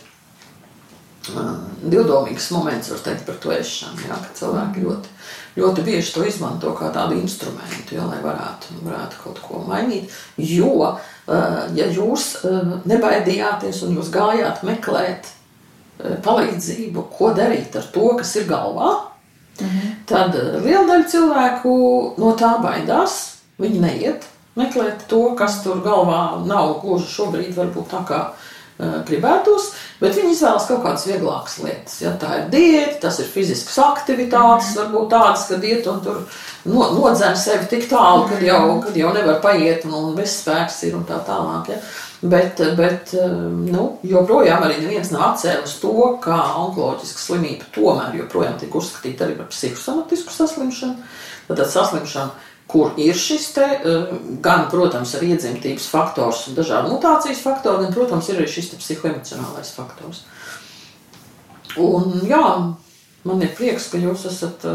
divdomīgs 1.28 2.46
moments, 2.56 2.88
var 2.88 3.02
teikt, 3.04 3.26
par 3.26 3.36
to 3.42 3.52
ēšanu. 3.52 4.06
Ja? 4.06 4.16
Ka 4.16 4.32
cilvēki 4.38 4.86
ļoti, 4.86 5.12
ļoti 5.60 5.84
bieži 5.90 6.14
to 6.14 6.24
izmanto 6.24 6.72
kā 6.78 6.88
tādu 6.96 7.20
instrumentu, 7.20 7.98
ja? 7.98 8.08
lai 8.08 8.22
varētu, 8.24 8.78
varētu 8.86 9.20
kaut 9.26 9.42
ko 9.44 9.60
mainīt. 9.68 10.08
Jo, 10.40 10.94
ja 11.76 11.90
jūs 11.92 12.30
nebaidījāties 12.88 13.84
un 13.84 14.00
jūs 14.00 14.08
gājāt 14.14 14.64
meklēt 14.64 15.28
palīdzību, 15.98 17.04
ko 17.12 17.34
darīt 17.36 17.76
ar 17.76 17.92
to, 17.92 18.08
kas 18.16 18.32
ir 18.40 18.48
galvā, 18.48 19.07
Mhm. 19.60 19.94
Tad 20.08 20.36
eh, 20.38 20.58
liela 20.62 20.86
daļa 20.88 21.08
cilvēku 21.10 21.74
no 22.18 22.34
tā 22.38 22.56
baidās. 22.62 23.18
Viņi 23.58 23.80
neiet 23.82 24.28
meklēt 24.58 25.06
to, 25.10 25.22
kas 25.38 25.62
tur 25.64 25.82
galvā 25.84 26.44
nav 26.46 26.78
gluži 26.82 27.08
šobrīd, 27.10 27.52
varbūt 27.56 27.90
tā 27.92 28.00
kā 28.06 28.20
uh, 28.30 28.96
gribētos, 29.06 29.68
bet 30.00 30.16
viņi 30.18 30.34
izvēlas 30.34 30.66
kaut 30.70 30.82
kādas 30.82 31.06
vieglākas 31.06 31.58
lietas. 31.62 31.96
Ja 32.02 32.14
tā 32.18 32.32
ir 32.40 32.48
diēta, 32.52 32.96
tas 33.06 33.20
ir 33.22 33.30
fiziskas 33.30 33.78
aktivitātes, 33.82 34.72
mm. 34.72 34.80
varbūt 34.80 35.10
tādas, 35.14 35.46
ka 35.50 35.60
iet 35.62 35.86
un 35.90 36.02
tur 36.02 36.20
no, 36.66 36.88
nodzen 36.96 37.38
sevi 37.38 37.70
tik 37.70 37.88
tālu, 37.90 38.26
kad 38.30 38.42
jau, 38.42 38.60
mhm. 38.64 38.82
kad 38.86 38.98
jau 39.02 39.14
nevar 39.14 39.40
paiet 39.44 39.86
un, 39.88 39.96
un 40.00 40.18
viss 40.18 40.42
spēks 40.42 40.82
ir 40.88 40.98
un 40.98 41.06
tā 41.08 41.20
tālāk. 41.26 41.74
Ja. 41.74 41.82
Bet, 42.18 42.58
bet 42.74 43.12
nu, 43.70 43.82
joprojām 44.02 44.64
arī 44.66 44.80
neviens 44.82 45.12
nav 45.14 45.22
atcēlis 45.28 45.76
to, 45.78 45.92
kā 46.22 46.38
onkoloģiska 46.64 47.22
slimība 47.22 47.68
tomēr 47.74 48.16
joprojām 48.18 48.56
tiek 48.58 48.74
uzskatīta 48.74 49.28
arī 49.28 49.36
par 49.38 49.46
psihosomatisku 49.52 50.34
saslimšanu. 50.34 50.98
Tad 51.46 51.62
saslimšana, 51.70 52.34
kur 52.68 52.98
ir 52.98 53.14
šis 53.14 53.46
te, 53.54 53.68
gan, 54.42 54.66
protams, 54.72 55.14
ar 55.14 55.28
iedzimtības 55.28 55.86
faktors 55.92 56.42
un 56.50 56.58
dažādu 56.58 56.90
mutācijas 56.96 57.44
faktoru, 57.44 57.84
gan, 57.84 57.94
protams, 57.94 58.32
ir 58.32 58.42
arī 58.42 58.50
šis 58.50 58.74
psihoemocionālais 58.74 59.70
faktors. 59.78 60.24
Un, 61.78 62.18
jā, 62.26 62.44
man 63.30 63.46
ir 63.46 63.54
prieks, 63.54 63.88
ka 63.92 64.02
jūs 64.02 64.26
esat 64.26 64.66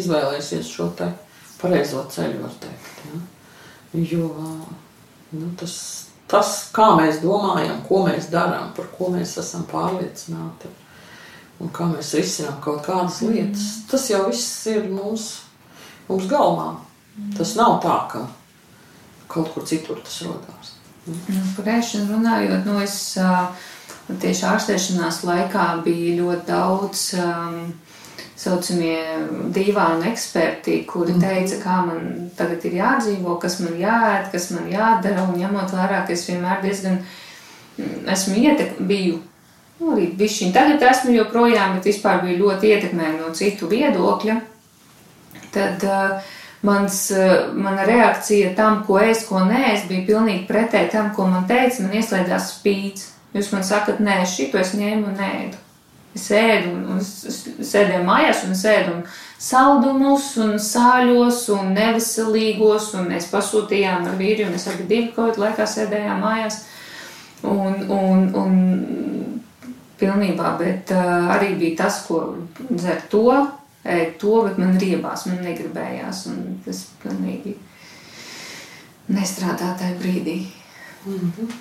izvēlējusies 0.00 0.72
šo 0.72 0.88
te 0.96 1.12
pareizo 1.60 2.08
ceļu, 2.08 2.40
var 2.40 2.56
teikt. 2.64 3.04
Ja? 3.04 3.22
Jo 4.16 4.32
nu, 5.30 5.52
tas 5.60 6.05
tas, 6.30 6.56
kā 6.74 6.90
mēs 6.98 7.20
domājam, 7.22 7.78
ko 7.88 8.02
mēs 8.06 8.30
darām, 8.32 8.72
par 8.76 8.88
ko 8.96 9.10
mēs 9.14 9.36
esam 9.42 9.66
pārliecināti 9.70 10.70
un 11.62 11.70
kā 11.72 11.88
mēs 11.88 12.14
risinām 12.18 12.58
kaut 12.64 12.82
kādas 12.86 13.22
mm. 13.22 13.32
lietas, 13.32 13.66
tas 13.90 14.08
jau 14.10 14.26
viss 14.28 14.66
ir 14.70 14.88
mums, 14.92 15.28
mums 16.08 16.26
galvā. 16.30 16.74
Tas 17.38 17.54
nav 17.56 17.78
tā, 17.80 17.96
ka 18.12 18.26
kaut 19.32 19.54
kur 19.54 19.64
citur 19.68 20.02
tas 20.04 20.18
rodās. 20.26 20.74
Mm. 21.06 21.38
Nu, 21.56 21.64
ēšanu 21.76 22.10
runājot, 22.12 22.66
nu 22.68 22.80
es 22.82 22.98
tieši 24.06 24.46
ārstēšanās 24.50 25.22
laikā 25.26 25.66
bija 25.86 26.16
ļoti 26.20 26.46
daudz 26.50 27.06
um, 27.22 27.60
saucamie 28.36 28.98
divānu 29.54 30.04
eksperti, 30.10 30.82
kuri 30.88 31.14
mm. 31.14 31.22
teica, 31.24 31.60
kā 31.62 31.76
man 31.86 32.28
tagad 32.36 32.64
ir 32.68 32.76
jādzīvo, 32.82 33.38
kas 33.40 33.58
man 33.64 33.78
jāēd, 33.80 34.28
kas 34.34 34.50
man 34.52 34.68
jādara, 34.70 35.24
un 35.24 35.40
ņemot 35.40 35.72
vērā, 35.72 36.02
ka 36.04 36.12
es 36.12 36.26
vienmēr 36.28 36.60
diezgan 36.64 37.00
mm, 37.00 38.04
esmu 38.12 38.36
ietek, 38.44 38.76
biju, 38.90 39.22
nu, 39.80 39.94
arī 39.96 40.10
bišķiņ 40.20 40.52
tagad 40.56 40.84
esmu 40.90 41.16
joprojām, 41.16 41.78
bet 41.78 41.88
vispār 41.88 42.20
biju 42.26 42.42
ļoti 42.44 42.74
ietekmēta 42.74 43.16
no 43.22 43.32
citu 43.36 43.70
viedokļa, 43.72 44.38
tad 45.56 45.88
uh, 45.88 46.32
mans, 46.66 47.02
uh, 47.16 47.52
mana 47.56 47.88
reakcija 47.88 48.52
tam, 48.58 48.82
ko 48.84 49.00
es, 49.00 49.24
ko 49.28 49.46
nē, 49.48 49.62
es 49.72 49.88
biju 49.88 50.04
pilnīgi 50.12 50.44
pretēji 50.50 50.92
tam, 50.92 51.14
ko 51.16 51.30
man 51.32 51.48
teica, 51.48 51.86
man 51.86 51.96
ieslēdzās 51.96 52.52
spīts. 52.58 53.12
Jūs 53.36 53.50
man 53.52 53.64
sakat, 53.68 53.98
nē, 54.00 54.22
šito 54.28 54.60
es 54.60 54.76
ņēmu 54.76 55.10
un 55.10 55.24
ēdu. 55.24 55.65
Es 56.16 56.30
ēdu, 56.32 56.70
un, 56.72 56.84
un 56.96 57.00
sēdēju 57.04 58.04
mājās, 58.06 58.44
un 58.46 58.54
es 58.54 58.62
ēdu 58.70 58.94
un 58.94 59.02
saldumus, 59.42 60.30
un 60.40 60.54
sāļos, 60.62 61.42
un 61.52 61.74
neveselīgos, 61.76 62.94
un 62.96 63.10
mēs 63.12 63.28
pasūtījām 63.32 64.08
ar 64.08 64.16
vīru, 64.16 64.46
un 64.48 64.56
es 64.56 64.64
abi 64.72 64.86
divi 64.88 65.10
kaut 65.16 65.36
laikā 65.40 65.66
sēdējām 65.68 66.24
mājās. 66.24 66.62
Un, 67.46 67.82
un, 67.92 68.22
un 68.40 68.54
pilnībā, 70.00 70.56
bet 70.60 70.92
uh, 70.96 71.28
arī 71.36 71.52
bija 71.60 71.82
tas, 71.84 72.00
ko 72.08 72.22
dzer 72.70 73.04
to, 73.12 73.28
ēd 73.86 74.16
to, 74.20 74.40
bet 74.48 74.58
man 74.60 74.76
riebās, 74.80 75.26
man 75.28 75.44
negribējās, 75.44 76.26
un 76.32 76.60
tas 76.64 76.86
pilnīgi 77.04 77.54
nestrādā 79.12 79.74
tajā 79.78 79.98
brīdī. 80.00 80.38
Mm 81.06 81.32
-hmm. 81.36 81.52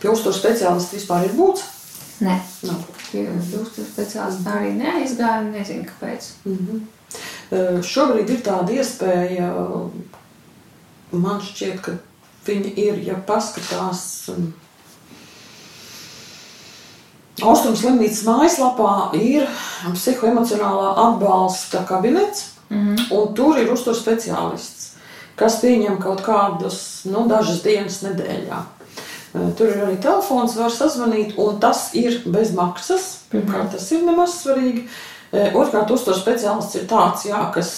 Pie 0.00 0.10
uzturu 0.12 0.36
speciālista 0.36 0.96
vispār 0.96 1.24
ir 1.24 1.32
būts? 1.40 1.73
Nē, 2.20 2.38
pie 3.10 3.24
uzturu 3.34 3.86
speciālista 3.86 4.58
arī 4.58 4.72
neaizgāju, 4.78 5.50
nezinu 5.50 5.86
kāpēc. 5.88 6.28
Mm 6.44 6.58
-hmm. 6.58 7.82
Šobrīd 7.82 8.30
ir 8.30 8.40
tāda 8.42 8.72
iespēja, 8.72 9.50
man 11.12 11.40
šķiet, 11.40 11.80
ka 11.80 11.92
viņi 12.46 12.72
ir, 12.76 12.98
ja 13.08 13.14
paskatās. 13.26 14.30
Austrums 17.42 17.80
slimnīcas 17.80 18.24
mājaslapā 18.24 19.14
ir 19.18 19.48
psihoemocionālā 19.94 20.94
atbalsta 20.96 21.84
kabinets, 21.88 22.54
Mm 22.70 22.96
-hmm. 22.96 23.06
un 23.10 23.34
tur 23.34 23.58
ir 23.58 23.72
uzturu 23.72 23.96
speciālists, 23.96 24.88
kas 25.36 25.60
pieņem 25.60 25.98
kaut 25.98 26.20
kādus, 26.20 27.04
nu, 27.04 27.28
dažas 27.28 27.62
dienas 27.62 28.02
nedēļā. 28.02 28.62
Tur 29.34 29.66
ir 29.66 29.80
arī 29.82 29.96
telefons, 29.98 30.54
var 30.54 30.70
sazvanīt, 30.70 31.34
un 31.42 31.56
tas 31.62 31.88
ir 31.98 32.20
bez 32.30 32.52
maksas. 32.54 33.08
Pirmkārt, 33.32 33.72
tas 33.74 33.88
ir 33.90 34.04
nemaz 34.06 34.36
svarīgi. 34.44 34.84
Otrkārt, 35.34 35.90
uzturu 35.90 36.14
speciālists 36.14 36.78
ir 36.78 36.84
tāds, 36.86 37.24
jā, 37.26 37.40
kas 37.54 37.72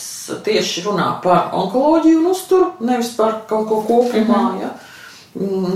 tieši 0.45 0.85
runā 0.85 1.07
par 1.25 1.55
onkoloģiju 1.57 2.19
un 2.21 2.29
uzturu, 2.35 2.69
nevis 2.85 3.15
par 3.17 3.39
kaut 3.49 3.71
ko 3.71 3.81
kopumā. 3.89 4.43
Mm 4.43 4.59
-hmm. 4.59 4.61
ja. 4.61 4.75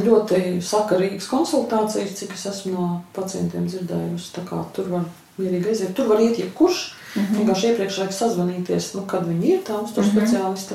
Ļoti 0.04 0.60
sakarīgas 0.64 1.28
konsultācijas, 1.28 2.14
cik 2.16 2.32
es 2.34 2.46
esmu 2.46 2.72
no 2.72 3.02
pacientiem 3.12 3.66
dzirdējusi. 3.68 4.44
Tur 4.72 4.88
var 4.88 5.04
mierīgi 5.38 5.68
aiziet. 5.68 5.94
Tur 5.94 6.06
var 6.08 6.20
iet 6.20 6.38
jebkurš. 6.38 6.94
Mm 7.14 7.22
-hmm. 7.22 7.36
Vienkārši 7.36 7.66
iepriekš 7.66 7.98
vajag 7.98 8.12
sazvanīties, 8.12 8.94
nu, 8.94 9.02
kad 9.06 9.26
viņi 9.26 9.46
ir 9.46 9.60
tā 9.68 9.84
uzturu 9.84 10.06
mm 10.06 10.12
-hmm. 10.12 10.26
speciālisti. 10.26 10.74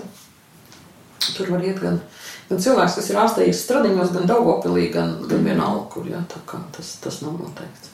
Tur 1.38 1.51
var 1.51 1.64
iet 1.64 1.80
gan, 1.80 1.89
gan 1.89 1.99
cilvēks, 2.49 2.95
kas 2.99 3.09
ir 3.09 3.17
ārstējies 3.23 3.63
stradiņos, 3.65 4.13
gan 4.13 4.27
Daugopilī, 4.29 4.89
gan, 4.93 5.15
gan 5.29 5.43
vienalga, 5.45 5.85
kur, 5.93 6.05
jā, 6.09 6.21
tā 6.29 6.41
kā 6.49 6.61
tas, 6.75 6.95
tas 7.03 7.21
nav 7.25 7.33
noteikts. 7.41 7.91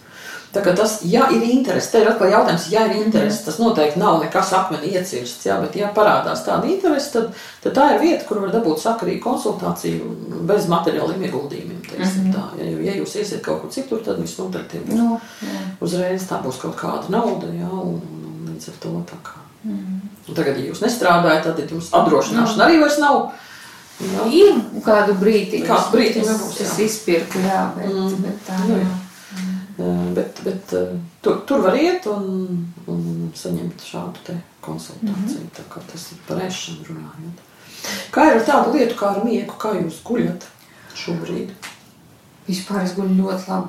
Tā 0.51 0.59
kā 0.59 0.73
tas, 0.75 0.97
ja 1.07 1.29
ir 1.31 1.45
interese, 1.47 1.87
te 1.93 2.01
ir 2.03 2.09
atkal 2.11 2.27
jautājums, 2.27 2.65
ja 2.73 2.81
ir 2.89 2.97
interese, 3.05 3.45
tas 3.45 3.55
noteikti 3.61 3.99
nav 4.01 4.17
nekas 4.19 4.49
akmeni 4.57 4.89
iecirsts, 4.91 5.45
jā, 5.47 5.55
bet 5.63 5.77
ja 5.79 5.87
parādās 5.95 6.41
tāda 6.43 6.67
interese, 6.67 7.07
tad, 7.13 7.29
tad 7.63 7.77
tā 7.77 7.85
ir 7.93 8.01
vieta, 8.01 8.25
kur 8.27 8.41
var 8.43 8.51
dabūt 8.51 8.81
sakarīgu 8.83 9.23
konsultāciju 9.23 10.09
bez 10.49 10.67
materiāliem 10.67 11.23
ieguldījumiem, 11.29 11.79
teiksim 11.87 12.25
Mhm. 12.27 12.33
tā. 12.35 12.43
Ja, 12.59 12.65
ja 12.91 12.95
jūs 12.99 13.15
iesiet 13.15 13.41
kaut 13.45 13.61
kur 13.61 13.71
citur, 13.71 14.03
tad 14.03 14.19
viss 14.19 14.35
noteikti 14.39 14.83
būs 14.89 14.97
Nu, 14.99 15.19
jā. 15.41 15.61
uzreiz 15.79 16.27
tā 16.27 16.41
būs 16.43 16.59
kaut 16.59 16.75
kāda 16.75 17.07
nauda, 17.09 17.47
jā, 17.47 17.71
un, 17.71 18.01
un, 18.03 18.27
un 18.43 18.51
līdz 18.51 18.67
ar 18.67 18.75
to 18.81 18.89
tā 19.07 19.21
kā. 19.23 19.39
Mm. 19.63 20.01
Un 20.27 20.35
tagad, 20.35 20.57
ja 20.59 20.67
jūs 20.73 20.81
nestrādājat, 20.83 21.43
tad 21.47 21.69
jums 21.71 21.89
apdrošināšana 21.95 22.67
arī 22.67 22.79
vairs 22.83 22.99
nav. 22.99 23.31
Jā. 24.01 24.25
Ir 24.33 24.59
kādu 24.85 25.13
brīdi, 25.19 25.61
Kādu 25.67 25.91
brīdi 25.97 26.21
es, 26.23 26.27
nebūs, 26.27 26.61
es 26.61 26.73
jā. 26.79 26.85
izpirku, 26.85 27.39
jā, 27.45 27.61
bet, 27.75 27.89
Mm. 27.91 28.15
bet 28.25 28.47
tā 28.47 28.59
Nu, 28.67 28.75
jā. 28.75 28.85
jā. 28.87 28.97
Eh, 29.79 30.13
Bet, 30.13 30.41
bet 30.43 30.73
eh, 30.73 30.89
tur, 31.21 31.41
tur 31.47 31.61
var 31.61 31.75
iet 31.79 32.05
un, 32.11 32.25
un 32.87 33.31
saņemt 33.35 33.81
šādu 33.85 34.25
te 34.25 34.35
konsultāciju. 34.61 35.15
Mm 35.15 35.27
-hmm. 35.27 35.53
Tā 35.57 35.63
kā 35.73 35.79
tas 35.91 36.11
ir 36.11 36.17
par 36.27 36.37
ēšanu 36.37 36.85
runājot. 36.89 37.37
Kā 38.11 38.27
ir 38.27 38.35
ar 38.39 38.45
tādu 38.45 38.73
lietu 38.77 38.95
kā 38.95 39.07
ar 39.15 39.23
miegu, 39.25 39.53
kā 39.57 39.71
jūs 39.81 40.01
guļat 40.05 40.43
šobrīd? 40.95 41.49
Vispār 42.47 42.83
es 42.83 42.93
guļu 42.95 43.15
ļoti 43.23 43.49
labi. 43.49 43.67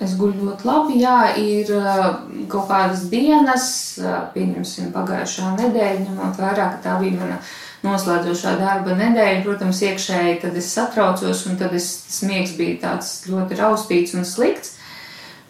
Es 0.00 0.10
guļu 0.16 0.44
ļoti 0.44 0.64
labi. 0.64 1.00
Jā, 1.00 1.36
ir 1.36 1.70
uh, 1.76 2.16
kaut 2.48 2.68
kādas 2.68 3.02
dienas, 3.10 3.98
pieņemsim, 4.34 4.92
pagājušā 4.92 5.56
nedēļa, 5.56 6.00
ņemot 6.00 6.36
vērā, 6.38 6.70
ka 6.72 6.78
tā 6.84 7.00
bija 7.00 7.20
mana 7.20 7.38
noslēdzošā 7.86 8.56
darba 8.60 8.96
nedēļa. 8.98 9.40
Protams, 9.46 9.80
iekšēji 9.86 10.40
tad 10.44 10.58
es 10.60 10.68
satraucos, 10.74 11.46
un 11.48 11.58
tad 11.60 11.74
es, 11.76 11.88
tas 12.08 12.20
miegs 12.28 12.54
bija 12.58 12.78
tāds 12.84 13.14
ļoti 13.30 13.58
raustīts 13.60 14.16
un 14.18 14.28
slikts. 14.28 14.76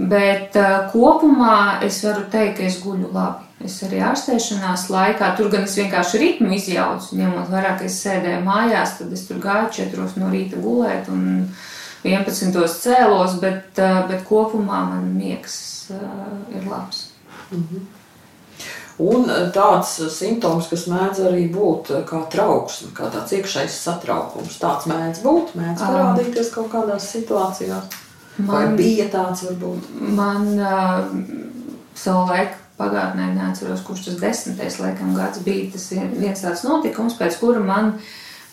Bet 0.01 0.57
uh, 0.57 0.87
kopumā 0.95 1.83
es 1.85 1.99
varu 2.07 2.25
teikt, 2.33 2.57
ka 2.57 2.69
es 2.71 2.79
guļu 2.81 3.11
labi. 3.13 3.45
Es 3.69 3.75
arī 3.85 3.99
ārstēšanās 4.09 4.87
laikā, 4.89 5.35
tur 5.37 5.51
gan 5.53 5.67
es 5.67 5.75
vienkārši 5.77 6.21
ritmu 6.23 6.55
izjaucu, 6.57 7.19
ņemot 7.19 7.51
vērā, 7.53 7.75
ka 7.77 7.85
es 7.85 7.99
sēdēju 8.01 8.41
mājās, 8.47 8.95
tad 8.97 9.13
es 9.13 9.27
tur 9.29 9.43
gāju 9.43 9.69
4 9.83 10.09
no 10.23 10.33
rīta 10.33 10.57
gulēt 10.65 11.13
un 11.13 11.51
11 12.09 12.57
cēlos, 12.81 13.37
bet, 13.45 13.77
uh, 13.77 14.01
bet 14.09 14.25
kopumā 14.31 14.87
man 14.89 15.13
miegs 15.19 15.61
uh, 15.93 16.01
ir 16.57 16.65
labs. 16.65 17.11
Un 19.01 19.31
eh, 19.33 19.49
tāds 19.55 19.95
eh, 20.05 20.11
simptoms, 20.13 20.69
kas 20.69 20.85
mēdz 20.91 21.23
arī 21.31 21.47
būt 21.53 21.91
eh, 21.95 22.03
kā 22.09 22.21
trauksme, 22.33 22.91
kā 22.97 23.09
tāds 23.13 23.33
iekšējs 23.39 23.79
satraukums, 23.87 24.59
tāds 24.61 24.89
mēdz 24.91 25.23
būt, 25.25 25.55
mēdz 25.57 25.85
parādīties 25.87 26.53
kaut 26.55 26.69
kādās 26.75 27.07
situācijās. 27.15 27.99
Vai 28.41 28.65
Man- 28.67 28.77
bija 28.79 29.07
tāds 29.13 29.43
varbūt? 29.45 29.89
Man 30.17 30.47
uh, 30.57 31.01
savu 31.99 32.27
laiku 32.31 32.57
pagātnē 32.81 33.27
neatceros, 33.35 33.83
kurš 33.85 34.07
tas 34.07 34.21
desmitais 34.23 34.79
laikam 34.81 35.13
gads 35.17 35.43
bija. 35.45 35.67
Tas 35.75 35.89
vien- 35.93 36.15
viens 36.17 36.41
tāds 36.41 36.63
notikums, 36.65 37.19
pēc 37.19 37.37
kura 37.41 37.61
man, 37.61 37.91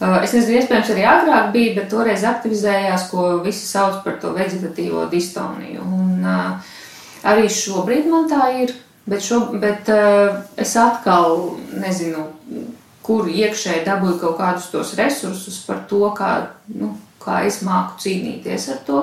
uh, 0.01 0.17
es 0.23 0.33
nezinu, 0.35 0.57
iespējams 0.59 0.91
arī 0.95 1.05
agrāk 1.07 1.53
bija, 1.53 1.75
bet 1.77 1.87
toreiz 1.93 2.25
aktivizējās, 2.27 3.07
ko 3.11 3.37
visi 3.45 3.63
sauc 3.69 4.01
par 4.03 4.19
to 4.19 4.33
vegetatīvo 4.35 5.05
distoniju. 5.13 5.85
Un 5.85 6.25
uh, 6.25 6.75
arī 7.23 7.47
šobrīd 7.47 8.09
man 8.11 8.27
tā 8.31 8.49
ir, 8.65 8.75
bet, 9.07 9.23
šo, 9.23 9.39
bet 9.61 9.89
uh, 9.89 10.41
es 10.59 10.75
atkal 10.79 11.55
nezinu, 11.79 12.27
kur 13.07 13.29
iekšēji 13.31 13.85
dabūju 13.87 14.19
kaut 14.21 14.37
kādus 14.41 14.69
tos 14.73 14.93
resursus 14.99 15.61
par 15.67 15.85
to, 15.89 16.03
kā, 16.17 16.31
nu, 16.75 16.91
kā 17.23 17.41
es 17.47 17.61
māku 17.63 18.01
cīnīties 18.03 18.69
ar 18.75 18.85
to. 18.87 19.01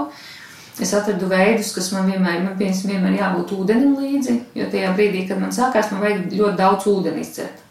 Es 0.82 0.90
atradu 0.96 1.28
veidus, 1.30 1.70
kas 1.76 1.92
man 1.94 2.08
vienmēr, 2.10 2.40
man 2.42 2.56
piemēram, 2.58 2.90
vienmēr 2.90 3.18
jābūt 3.20 3.52
ūdenim 3.54 3.92
līdzi, 3.94 4.34
jo 4.58 4.66
tajā 4.72 4.90
brīdī, 4.96 5.22
kad 5.28 5.38
man 5.40 5.54
sākās, 5.54 5.92
man 5.92 6.02
vajag 6.02 6.34
ļoti 6.34 6.58
daudz 6.58 6.88
ūdeni 6.90 7.22
izdzert. 7.22 7.62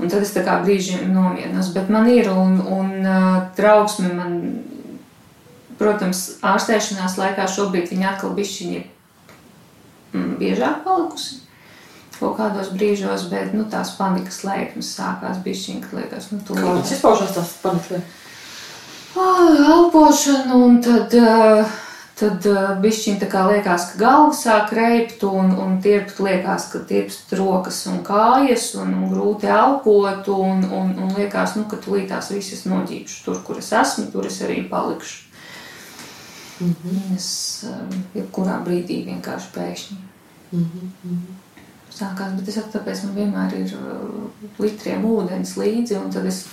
Un 0.00 0.10
tad 0.12 0.24
es 0.24 0.32
tā 0.32 0.42
kā 0.44 0.58
brīžiem 0.64 1.12
nomierinos, 1.12 1.70
bet 1.76 1.92
man 1.92 2.08
ir 2.12 2.30
un, 2.32 2.58
un 2.72 2.90
uh, 3.04 3.36
trauksme 3.56 4.10
man, 4.16 4.34
protams, 5.78 6.24
ārstēšanās 6.44 7.16
laikā 7.20 7.46
šobrīd 7.52 7.92
viņa 7.92 8.14
atkal 8.14 8.34
bišķiņi 8.36 8.80
ir 8.80 8.88
biežāk 10.40 10.84
palikusi. 10.84 11.46
Kaut 12.16 12.38
kādos 12.38 12.70
brīžos, 12.72 13.26
bet 13.28 13.52
nu, 13.52 13.66
tās 13.68 13.90
panikas 13.98 14.40
lēkmes 14.46 14.94
sākās 14.96 15.42
bišķiņi, 15.44 15.80
kad 15.84 15.98
liekas, 15.98 16.30
nu, 16.32 16.38
tu 16.46 16.54
Kā 16.56 16.76
tas 16.78 16.94
izpaužās 16.96 17.34
tās 17.36 17.50
panikas? 17.60 18.06
Ah, 19.16 19.50
elpošana, 19.72 20.56
un 20.56 20.78
tad, 20.84 21.12
eh, 21.12 21.74
tad 22.16 22.48
bišķiņ 22.80 23.18
tā 23.20 23.28
kā 23.32 23.44
liekas, 23.50 23.90
ka 23.90 24.00
galva 24.00 24.32
sāk 24.36 24.72
reipt, 24.76 25.26
un, 25.28 25.52
un 25.60 25.76
tirpt 25.84 26.20
liekas, 26.24 26.70
ka 26.72 26.80
tirpst 26.88 27.36
rokas 27.36 27.82
un 27.92 28.00
kājas, 28.04 28.70
un, 28.80 28.96
un 28.96 29.12
grūti 29.12 29.52
elpot, 29.52 30.32
un, 30.32 30.64
un, 30.72 30.96
un 30.96 31.14
liekas, 31.20 31.58
nu, 31.60 31.66
ka 31.68 31.76
tulītās 31.84 32.32
visas 32.32 32.64
noģīpšu 32.64 33.22
tur, 33.28 33.44
kur 33.44 33.60
es 33.60 33.72
esmu, 33.76 34.08
tur 34.12 34.32
es 34.32 34.40
arī 34.40 34.62
palikšu. 34.72 35.24
Mm 36.60 36.74
-hmm. 36.82 37.16
Es 37.16 37.64
eh, 37.68 37.96
jebkurā 38.16 38.60
brīdī 38.64 39.04
vienkārši 39.04 39.52
pēkšņi 39.52 40.05
Mm 40.52 40.66
-hmm. 40.70 41.18
sākās, 41.98 42.32
bet 42.38 42.48
es 42.48 42.54
saku, 42.54 42.68
tāpēc 42.78 43.04
man 43.04 43.14
vienmēr 43.16 43.54
ir 43.60 43.72
uh, 43.74 44.30
litriem 44.58 45.04
ūdens 45.04 45.56
līdzi, 45.56 45.96
un 46.04 46.10
tad 46.12 46.26
es 46.26 46.44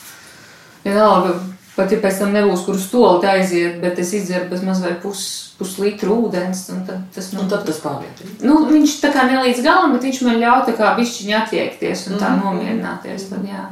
vienalga, 0.86 1.34
pat 1.76 1.92
ja 1.92 1.98
pēc 1.98 2.20
tam 2.20 2.32
nebūs, 2.34 2.66
kur 2.66 2.76
uz 2.76 2.84
stoli 2.88 3.28
aiziet, 3.28 3.82
bet 3.82 4.00
es 4.00 4.14
izdzeru 4.14 4.50
bez 4.50 4.62
mazliet 4.64 5.02
pus, 5.02 5.54
puslitru 5.58 6.16
ūdens, 6.28 6.70
un 6.74 6.86
tad 6.86 6.98
tas 7.16 7.34
man, 7.34 7.44
Un 7.44 7.50
tad 7.50 7.66
tas 7.66 7.80
pāriet. 7.80 8.24
nu, 8.42 8.66
viņš 8.72 9.00
tā 9.02 9.14
kā 9.14 9.26
ne 9.32 9.38
līdz 9.44 9.64
galam, 9.64 9.92
bet 9.94 10.02
viņš 10.04 10.22
man 10.26 10.36
ļauj 10.40 10.66
tā 10.66 10.78
kā 10.78 10.96
bišķiņi 10.98 11.34
attiekties 11.44 12.08
un 12.08 12.14
tā 12.20 12.30
Mhm. 12.30 12.42
nomierināties, 12.46 13.30
tad 13.30 13.44
jā. 13.46 13.66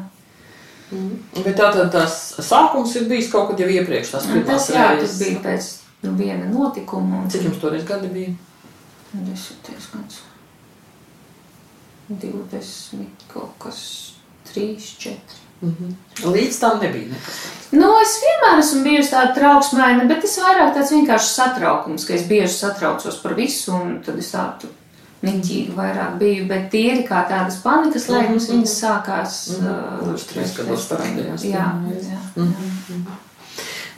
Mm. 0.91 1.43
Bet 1.43 1.55
tā 1.57 1.71
tad 1.73 1.91
tas 1.91 2.35
sākums 2.39 2.95
ir 2.95 3.03
bijis 3.07 3.31
kaut 3.31 3.49
kad 3.49 3.59
jau 3.59 3.67
iepriekš. 3.69 4.11
Tas, 4.11 4.25
pirmās 4.25 4.45
tas, 4.67 4.69
jā, 4.69 4.99
tas 4.99 5.19
bija 5.19 5.39
pēc 5.39 5.75
nu, 6.03 6.11
viena 6.17 6.45
notikuma, 6.51 7.21
un 7.23 7.29
Cik 7.29 7.41
jums 7.43 7.59
toreiz 7.61 7.83
gadi 7.85 8.07
bija? 8.07 8.29
Desmitais 9.13 9.87
gads. 9.93 10.21
20 12.09 13.05
kaut 13.33 13.53
kas, 13.59 14.13
3, 14.53 14.75
4. 14.99 15.15
Mm 15.61 15.75
-hmm. 15.79 16.31
Līdz 16.33 16.59
tam 16.59 16.79
nebija 16.79 17.07
nekas. 17.07 17.35
Nu, 17.71 17.87
es 18.01 18.15
vienmēr 18.23 18.59
esmu 18.59 18.83
bijusi 18.83 19.11
tāda 19.13 19.33
trauksmaina, 19.35 20.05
bet 20.07 20.21
tas 20.21 20.37
vairāk 20.37 20.73
tāds 20.75 20.91
vienkārši 20.91 21.27
satraukums, 21.33 22.05
ka 22.07 22.13
es 22.13 22.21
bieži 22.27 22.53
satraucos 22.53 23.21
par 23.23 23.33
visu, 23.33 23.71
un 23.75 24.01
tad 24.05 24.17
es 24.19 24.31
tādu 24.31 24.67
niķīgi 25.23 25.75
vairāk 25.75 26.17
biju. 26.17 26.47
Bet 26.47 26.71
tīri 26.71 27.07
kā 27.07 27.27
tādas 27.29 27.61
panikas 27.63 28.07
lēkmes, 28.09 28.47
Mhm, 28.49 28.53
viņas 28.57 28.79
sākās. 28.83 29.57
Mhm. 29.59 29.67
uh, 29.67 29.99
Kurš 30.09 30.23
trīs 30.33 30.57
gados 30.57 30.87
parādījās 30.89 31.41
Jā, 31.43 31.71
pirmo 31.71 31.91
reizi. 31.93 32.09
jā. 32.09 32.41
Mhm. 32.43 33.05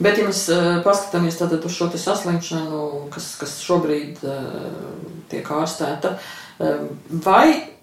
Bet, 0.02 0.18
ja 0.18 0.26
mēs 0.26 0.46
uh, 0.50 0.80
paskatāmies 0.82 1.38
uz 1.40 1.76
šo 1.76 1.90
saslimšanu, 1.92 2.80
kas, 3.14 3.34
kas 3.38 3.60
šobrīd 3.62 4.24
uh, 4.26 4.88
tiek 5.30 5.46
ārstēta, 5.46 6.16
uh, 6.16 6.82
vai 7.24 7.74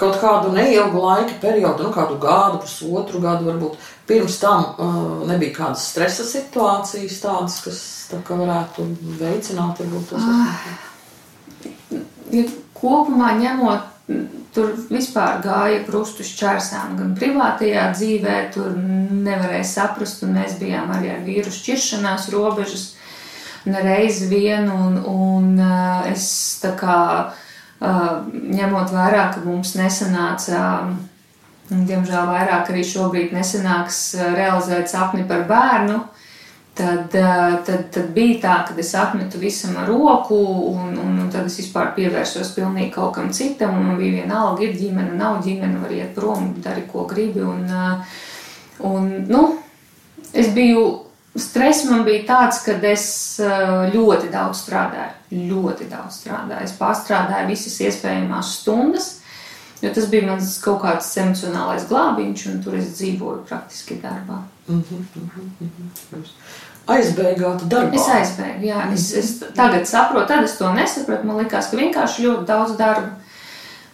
kaut 0.00 0.16
kādu 0.20 0.52
neilgu 0.54 1.02
laika 1.02 1.36
periodu, 1.42 1.84
nu, 1.86 1.92
kādu 1.94 2.16
gadu, 2.22 2.60
pusotru 2.62 3.20
gadu, 3.22 3.46
varbūt 3.50 3.90
pirms 4.08 4.38
tam 4.42 4.64
uh, 4.72 5.26
nebija 5.28 5.56
kādas 5.60 5.86
stresa 5.92 6.26
situācijas, 6.26 7.20
tādas, 7.22 7.60
kas 7.64 7.80
tā 8.10 8.20
kā 8.26 8.38
varētu 8.40 8.86
veicināt, 9.20 9.82
varbūt 9.82 10.10
tos. 10.10 10.26
Ah, 10.26 10.66
ja 12.32 12.46
kopumā 12.80 13.34
ņemot, 13.38 13.89
tur 14.54 14.72
vispār 14.90 15.42
gāja 15.44 15.82
krustu 15.86 16.26
šķērsām, 16.26 16.96
gan 16.98 17.12
privātajā 17.18 17.90
dzīvē, 17.94 18.38
tur 18.54 18.72
nevarēja 18.76 19.66
saprast, 19.68 20.24
un 20.26 20.34
mēs 20.38 20.56
bijām 20.60 20.90
arī 20.94 21.12
ar 21.14 21.22
vīru 21.26 21.52
šķiršanās 21.54 22.30
robežas 22.34 22.88
nereiz 23.68 24.24
vien, 24.30 24.70
un, 24.72 24.98
un 25.04 25.54
uh, 25.60 26.10
es 26.10 26.26
tā 26.62 26.74
kā 26.80 26.98
ņemot 27.80 28.92
vērā, 28.92 29.30
ka 29.34 29.40
mums 29.44 29.72
nesanāca, 29.78 30.90
diemžēl 31.70 32.26
vairāk 32.28 32.72
arī 32.72 32.82
šobrīd 32.84 33.32
nesanāks 33.32 34.02
realizēt 34.36 34.90
sapni 34.92 35.24
par 35.28 35.46
bērnu, 35.48 36.02
tad, 36.80 37.16
tad, 37.66 37.84
tad 37.92 38.08
bija 38.16 38.38
tā, 38.42 38.54
ka 38.68 38.76
es 38.80 38.94
atmetu 38.96 39.40
visam 39.42 39.76
roku, 39.86 40.38
un, 40.72 40.96
un, 40.96 41.18
un 41.24 41.28
tad 41.32 41.50
es 41.50 41.58
vispār 41.60 41.92
pievērsos 41.98 42.54
pilnīgi 42.56 42.94
kaut 42.96 43.12
kam 43.18 43.28
citam, 43.36 43.76
man 43.76 44.00
bija 44.00 44.22
vienalga, 44.22 44.64
ir 44.64 44.78
ģimene, 44.78 45.18
nav 45.20 45.42
ģimene, 45.44 45.82
var 45.82 45.94
iet 45.94 46.16
prom, 46.16 46.54
dari, 46.64 46.86
ko 46.88 47.04
gribi, 47.10 47.44
un, 47.44 47.68
un 48.88 49.14
nu, 49.28 49.44
es 50.32 50.50
biju 50.56 50.88
Stress 51.38 51.84
man 51.86 52.00
bija 52.02 52.24
tāds, 52.26 52.58
ka 52.64 52.74
es 52.90 53.04
ļoti 53.94 54.32
daudz 54.32 54.64
strādāju. 54.64 55.12
Ļoti 55.46 55.86
daudz 55.86 56.16
strādāju. 56.24 56.66
Es 56.66 56.74
pārstrādāju 56.74 57.46
visas 57.52 57.76
iespējamās 57.86 58.56
stundas, 58.58 59.19
jo 59.82 59.92
tas 59.94 60.08
bija 60.10 60.26
mans 60.26 60.56
kaut 60.64 60.82
kāds 60.82 61.10
emocionālais 61.22 61.86
glābiņš, 61.88 62.46
un 62.52 62.62
tur 62.64 62.78
es 62.78 62.90
dzīvoju 62.98 63.44
praktiski 63.48 64.00
darbā. 64.02 64.42
Mm 64.68 64.82
-hmm, 64.82 65.04
mm 65.16 65.30
-hmm. 65.60 66.24
Aizbēgāt 66.86 67.64
darbā. 67.68 67.94
Es 67.94 68.08
aizbēgu, 68.08 68.66
jā. 68.66 68.92
Es, 68.92 69.12
es 69.14 69.38
tagad 69.54 69.88
saprotu, 69.88 70.26
tad 70.28 70.44
es 70.44 70.56
to 70.58 70.72
nesapratu. 70.72 71.26
Man 71.26 71.36
likās, 71.36 71.70
ka 71.70 71.76
vienkārši 71.76 72.22
ļoti 72.26 72.44
daudz 72.44 72.76
darba. 72.76 73.19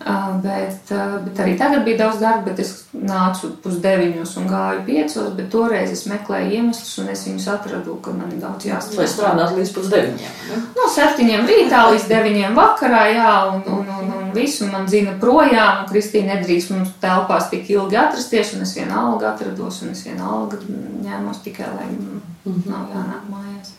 Bet, 0.07 0.91
bet 1.25 1.41
arī 1.43 1.57
tagad 1.59 1.83
bija 1.83 2.05
daudz 2.05 2.21
darba, 2.23 2.53
bet 2.53 2.61
es 2.63 2.69
nācu 2.95 3.49
pusdeviņos 3.65 4.37
un 4.39 4.45
gāju 4.47 4.85
piecos, 4.87 5.33
bet 5.35 5.49
toreiz 5.51 5.91
es 5.91 6.05
meklēju 6.07 6.53
iemeslus 6.61 6.93
un 7.03 7.09
es 7.11 7.25
viņus 7.27 7.49
atradu, 7.51 7.97
ka 8.05 8.13
man 8.15 8.31
ir 8.31 8.39
daudz 8.45 8.69
jāstrādā. 8.69 9.01
Vai 9.01 9.09
strādāt 9.11 9.57
līdz 9.57 9.73
pusdeviņiem? 9.75 10.37
Ja? 10.53 10.61
No 10.77 10.87
septiņiem 10.95 11.51
rītā 11.51 11.81
līdz 11.91 12.07
deviņiem 12.13 12.55
vakarā, 12.55 13.01
jā, 13.17 13.33
un, 13.51 13.65
un, 13.79 13.91
un, 13.97 14.13
un 14.21 14.31
visu 14.37 14.71
man 14.71 14.87
zina 14.93 15.17
projām, 15.23 15.83
un 15.83 15.91
Kristīna 15.91 16.37
nedrīkst 16.37 16.71
mums 16.77 16.95
telpās 17.03 17.51
tik 17.51 17.67
ilgi 17.75 17.99
atrasties, 17.99 18.55
un 18.55 18.63
es 18.69 18.77
vienalga 18.79 19.33
atrados, 19.33 19.83
un 19.83 19.97
es 19.97 20.05
vienalga 20.07 20.63
ņēmos 20.69 21.43
tikai, 21.49 21.73
lai 21.73 21.91
mhm. 21.97 22.63
nav 22.71 22.95
jānāk 22.95 23.27
mājās. 23.33 23.76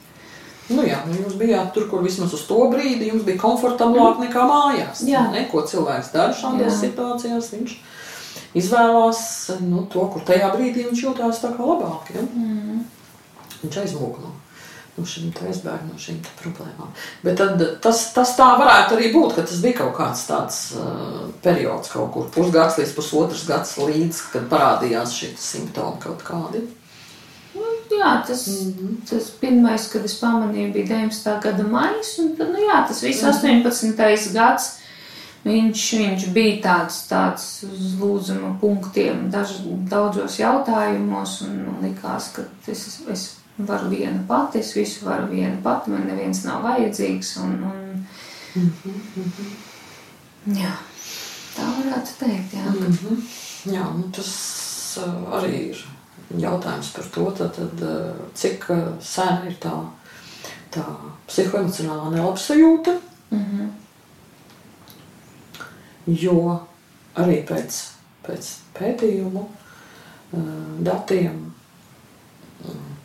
Nu 0.68 0.84
jā, 0.84 0.98
nu 1.08 1.16
jūs 1.16 1.38
bijāt 1.40 1.70
tur, 1.76 1.86
kur 1.88 2.02
vismaz 2.04 2.34
uz 2.36 2.44
to 2.48 2.58
brīdi 2.72 3.08
jums 3.08 3.24
bija 3.28 3.40
komfortablāk 3.40 4.20
nekā 4.26 4.48
mājās. 4.50 5.04
Jā. 5.08 5.28
Ne, 5.32 5.46
ko 5.52 5.64
cilvēks 5.64 6.12
dara 6.16 6.36
šādās 6.36 6.82
situācijās, 6.82 7.54
viņš 7.54 7.78
izvēlās 8.58 9.22
nu, 9.64 9.86
to, 9.92 10.04
kur 10.12 10.26
tajā 10.28 10.50
brīdī 10.56 10.90
viņš 10.90 11.06
jūtās 11.06 11.40
tā 11.44 11.54
kā 11.56 11.64
labāk. 11.64 12.12
Ja? 12.16 12.26
Mm. 12.28 12.84
Viņš 13.62 13.80
aizmūg 13.84 14.20
no, 14.24 14.34
šīm 15.08 15.30
aizbēg 15.48 15.86
no 15.88 16.00
šīm 16.02 16.20
problēmām. 16.42 16.92
Bet 17.24 17.38
tad, 17.40 17.62
tas, 17.84 18.02
tas 18.16 18.34
tā 18.38 18.50
varētu 18.60 18.98
arī 18.98 19.12
būt, 19.14 19.38
ka 19.38 19.46
tas 19.48 19.62
bija 19.64 19.80
kaut 19.84 19.96
kāds 20.00 20.26
tāds 20.30 20.60
uh, 20.76 21.30
periods, 21.44 21.94
kaut 21.94 22.12
kur 22.16 22.28
pusgads 22.34 22.80
līdz 22.82 22.96
pusotrs 22.98 23.46
gads 23.50 23.78
līdz, 23.80 24.22
kad 24.34 24.50
parādījās 24.52 25.16
šie 25.16 25.32
simptomi 25.42 26.02
kaut 26.04 26.26
kādi. 26.28 26.66
Jā, 27.98 28.24
tas, 28.28 28.48
mm 28.48 28.98
tas 29.10 29.30
pirmais, 29.40 29.88
kad 29.92 30.06
es 30.06 30.18
pamanīju, 30.20 30.74
bija 30.74 30.86
19. 30.90 31.40
gada 31.44 31.64
maijs, 31.64 32.18
un 32.20 32.36
tad, 32.38 32.52
nu 32.52 32.60
jā, 32.60 32.82
tas 32.88 33.04
viss 33.04 33.24
mm 33.24 33.30
-hmm. 33.30 33.68
18. 33.68 34.34
gads. 34.34 34.78
Viņš, 35.46 35.82
viņš 36.00 36.26
bija 36.34 36.56
tāds, 36.64 36.96
tāds 37.08 37.64
uz 37.64 37.94
lūdzuma 38.00 38.60
punktiem 38.60 39.30
daž, 39.32 39.50
daudzos 39.90 40.40
jautājumos, 40.40 41.42
un 41.42 41.66
man 41.66 41.78
likās, 41.82 42.32
ka 42.34 42.42
es, 42.68 43.00
es 43.12 43.36
varu 43.58 43.90
viena 43.90 44.24
pati, 44.28 44.60
es 44.60 44.76
visu 44.76 45.06
varu 45.06 45.28
viena 45.32 45.58
pati, 45.64 45.92
man 45.92 46.08
neviens 46.08 46.44
nav 46.44 46.64
vajadzīgs. 46.64 47.38
Un, 47.38 47.64
un, 47.64 48.06
mm 48.56 48.72
-hmm. 48.84 49.68
Jā, 50.58 50.74
tā 51.56 51.64
varētu 51.78 52.12
teikt. 52.20 52.54
Jā, 52.54 52.72
mm 52.72 52.94
-hmm. 52.94 53.18
jā 53.74 53.98
nu 53.98 54.04
tas 54.12 54.98
uh, 54.98 55.40
arī 55.40 55.70
ir 55.70 55.87
jautājums 56.36 56.92
par 56.96 57.10
to, 57.14 57.26
tad, 57.38 57.56
tad, 57.56 57.84
eh, 57.84 58.14
cik 58.36 58.70
eh, 58.74 58.88
sena 59.02 59.46
ir 59.48 59.56
tā, 59.64 59.74
tā 60.74 60.84
psihoemocionālā 61.28 62.12
nelabsajūta. 62.16 62.98
Mm 63.32 63.46
-hmm. 63.46 63.70
Jo 66.08 66.60
arī 67.16 67.46
pēc, 67.48 67.92
pēc 68.28 68.54
pētījumu 68.74 69.46
eh, 70.34 70.40
datiem 70.80 71.54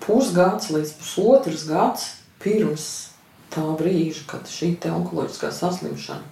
pusgads 0.00 0.70
līdz 0.70 0.92
pusotrs 0.92 1.66
gads 1.68 2.14
pirms 2.38 3.08
tā 3.50 3.62
brīža, 3.78 4.26
kad 4.26 4.40
šī 4.48 4.76
onkoloģiskā 4.90 5.52
saslimšana 5.52 6.32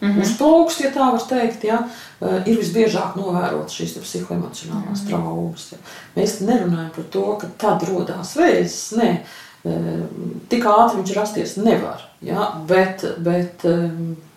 Mm 0.00 0.08
-hmm. 0.08 0.22
Uzplaukst, 0.22 0.80
ja 0.80 0.90
tā 0.90 1.12
var 1.12 1.22
teikt, 1.28 1.64
ja, 1.64 1.78
eh, 2.20 2.46
ir 2.46 2.58
visbiežāk 2.58 3.16
novērotas 3.16 3.74
šīs 3.74 3.98
psihoemocionālās 4.00 5.02
mm 5.02 5.06
-hmm. 5.06 5.08
traumas. 5.08 5.72
Ja. 5.72 5.78
Mēs 6.16 6.40
nerunājam 6.40 6.90
par 6.96 7.04
to, 7.10 7.38
ka 7.40 7.46
tad 7.58 7.82
radās 7.82 8.36
vēzis. 8.36 8.96
Nē, 8.96 9.16
eh, 9.64 9.72
tik 10.48 10.64
ātri 10.64 10.96
viņš 10.96 11.14
rasties 11.16 11.56
nevar. 11.56 12.00
Ja, 12.22 12.52
bet 12.68 13.04
bet 13.18 13.64
eh, 13.64 13.90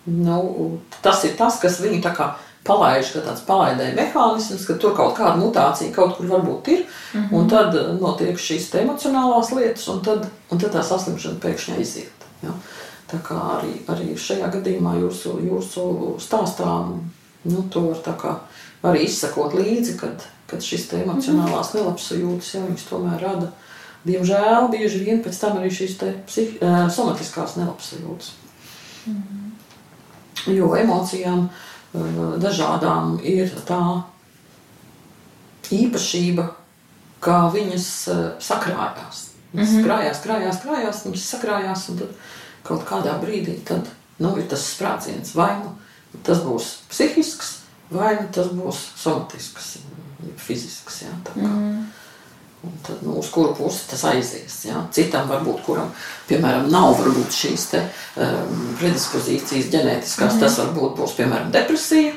nu, 0.05 0.79
tas 1.01 1.23
ir 1.23 1.37
tas, 1.37 1.59
kas 1.59 1.81
viņu 1.81 2.01
tā 2.01 2.15
kā 2.15 2.33
palaiž, 2.63 3.11
ka 3.13 3.19
tāds 3.19 3.43
palaidēja 3.47 3.95
mehānisms, 3.95 4.65
ka 4.67 4.73
tur 4.73 4.95
kaut 4.95 5.17
kāda 5.17 5.35
mutācija 5.37 5.93
kaut 5.93 6.17
kur 6.17 6.25
varbūt 6.25 6.67
ir, 6.67 6.85
mm 7.13 7.21
-hmm. 7.21 7.33
un 7.33 7.49
tad 7.49 7.99
notiek 8.01 8.37
šīs 8.37 8.71
emocionālās 8.83 9.51
lietas, 9.55 9.87
un 9.87 10.01
tad, 10.01 10.27
un 10.51 10.57
tad 10.57 10.75
tā 10.75 10.83
saslimšana 10.83 11.39
pēkšņi 11.39 11.77
aiziet. 11.77 12.27
Ja. 12.43 12.49
Tā 13.13 13.19
kā 13.21 13.37
arī, 13.59 13.75
arī 13.93 14.15
šajā 14.17 14.47
gadījumā 14.55 14.95
jūsu, 14.97 15.35
jūsu 15.45 15.83
stāstā 16.23 16.69
nu, 17.43 17.65
to 17.69 17.83
var 17.91 18.39
arī 18.89 19.03
izsakot 19.05 19.53
līdzi, 19.53 19.97
kad, 19.99 20.23
kad 20.49 20.65
šis 20.65 20.87
emocionālās 20.97 21.73
mhm. 21.73 21.83
nelabsajūtas 21.83 22.55
jau 22.55 22.63
viņas 22.65 22.87
tomēr 22.89 23.21
rada. 23.21 23.51
Diemžēl 24.03 24.67
bieži 24.71 25.03
vien 25.05 25.21
pēc 25.23 25.37
tam 25.39 25.59
arī 25.61 25.69
šīs 25.71 25.93
psih, 26.27 26.57
somatiskās 26.91 27.55
nelabsajūtas. 27.55 28.33
Mm 29.05 29.21
-hmm. 29.21 30.55
Jo 30.57 30.75
emocijām 30.75 31.49
dažādām 32.41 33.19
ir 33.23 33.51
tā 33.67 34.01
īpašība, 35.71 36.47
kā 37.21 37.51
viņas 37.53 37.87
sakrājās. 38.39 39.29
Viņas 39.53 39.69
mm 39.69 39.77
-hmm. 39.77 39.85
krājās, 39.85 40.21
krājās, 40.23 40.61
krājās, 40.61 41.05
viņas 41.05 41.29
sakrājās. 41.29 41.89
Un 41.89 41.97
tad 41.97 42.09
kaut 42.67 42.85
kādā 42.87 43.15
brīdī 43.21 43.57
tad, 43.67 43.89
nu, 44.23 44.35
ir 44.39 44.47
tas 44.51 44.63
sprādziens. 44.73 45.35
Vai 45.37 45.51
nu 45.61 45.73
tas 46.25 46.43
būs 46.45 46.69
psihisks, 46.91 47.57
vai 47.93 48.15
nu 48.21 48.29
tas 48.33 48.51
būs 48.53 48.79
somatisks, 48.99 49.75
fizisks. 50.37 51.03
Jā, 51.05 51.13
mm. 51.35 51.83
Un 52.63 52.75
tad, 52.87 53.01
nu, 53.03 53.17
uz 53.19 53.27
kuru 53.27 53.51
pusi 53.57 53.83
tas 53.91 54.05
aizies? 54.07 54.53
Jā? 54.69 54.85
Citam 54.95 55.27
varbūt, 55.27 55.65
kuram, 55.65 55.89
piemēram, 56.29 56.69
nav 56.71 56.93
varbūt 56.95 57.35
šīs 57.35 57.65
te, 57.73 57.81
um, 58.23 58.61
predispozīcijas 58.79 59.67
ģenētiskās, 59.73 60.37
mm. 60.37 60.43
tas 60.45 60.59
varbūt 60.61 60.95
būs, 61.01 61.15
piemēram, 61.17 61.49
depresija, 61.51 62.13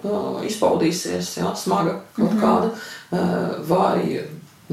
uh, 0.00 0.40
izpaudīsies, 0.48 1.36
jā, 1.38 1.52
smaga 1.60 2.00
kaut 2.16 2.34
mm. 2.34 2.42
kāda, 2.42 2.72
uh, 2.72 3.54
vai, 3.68 4.24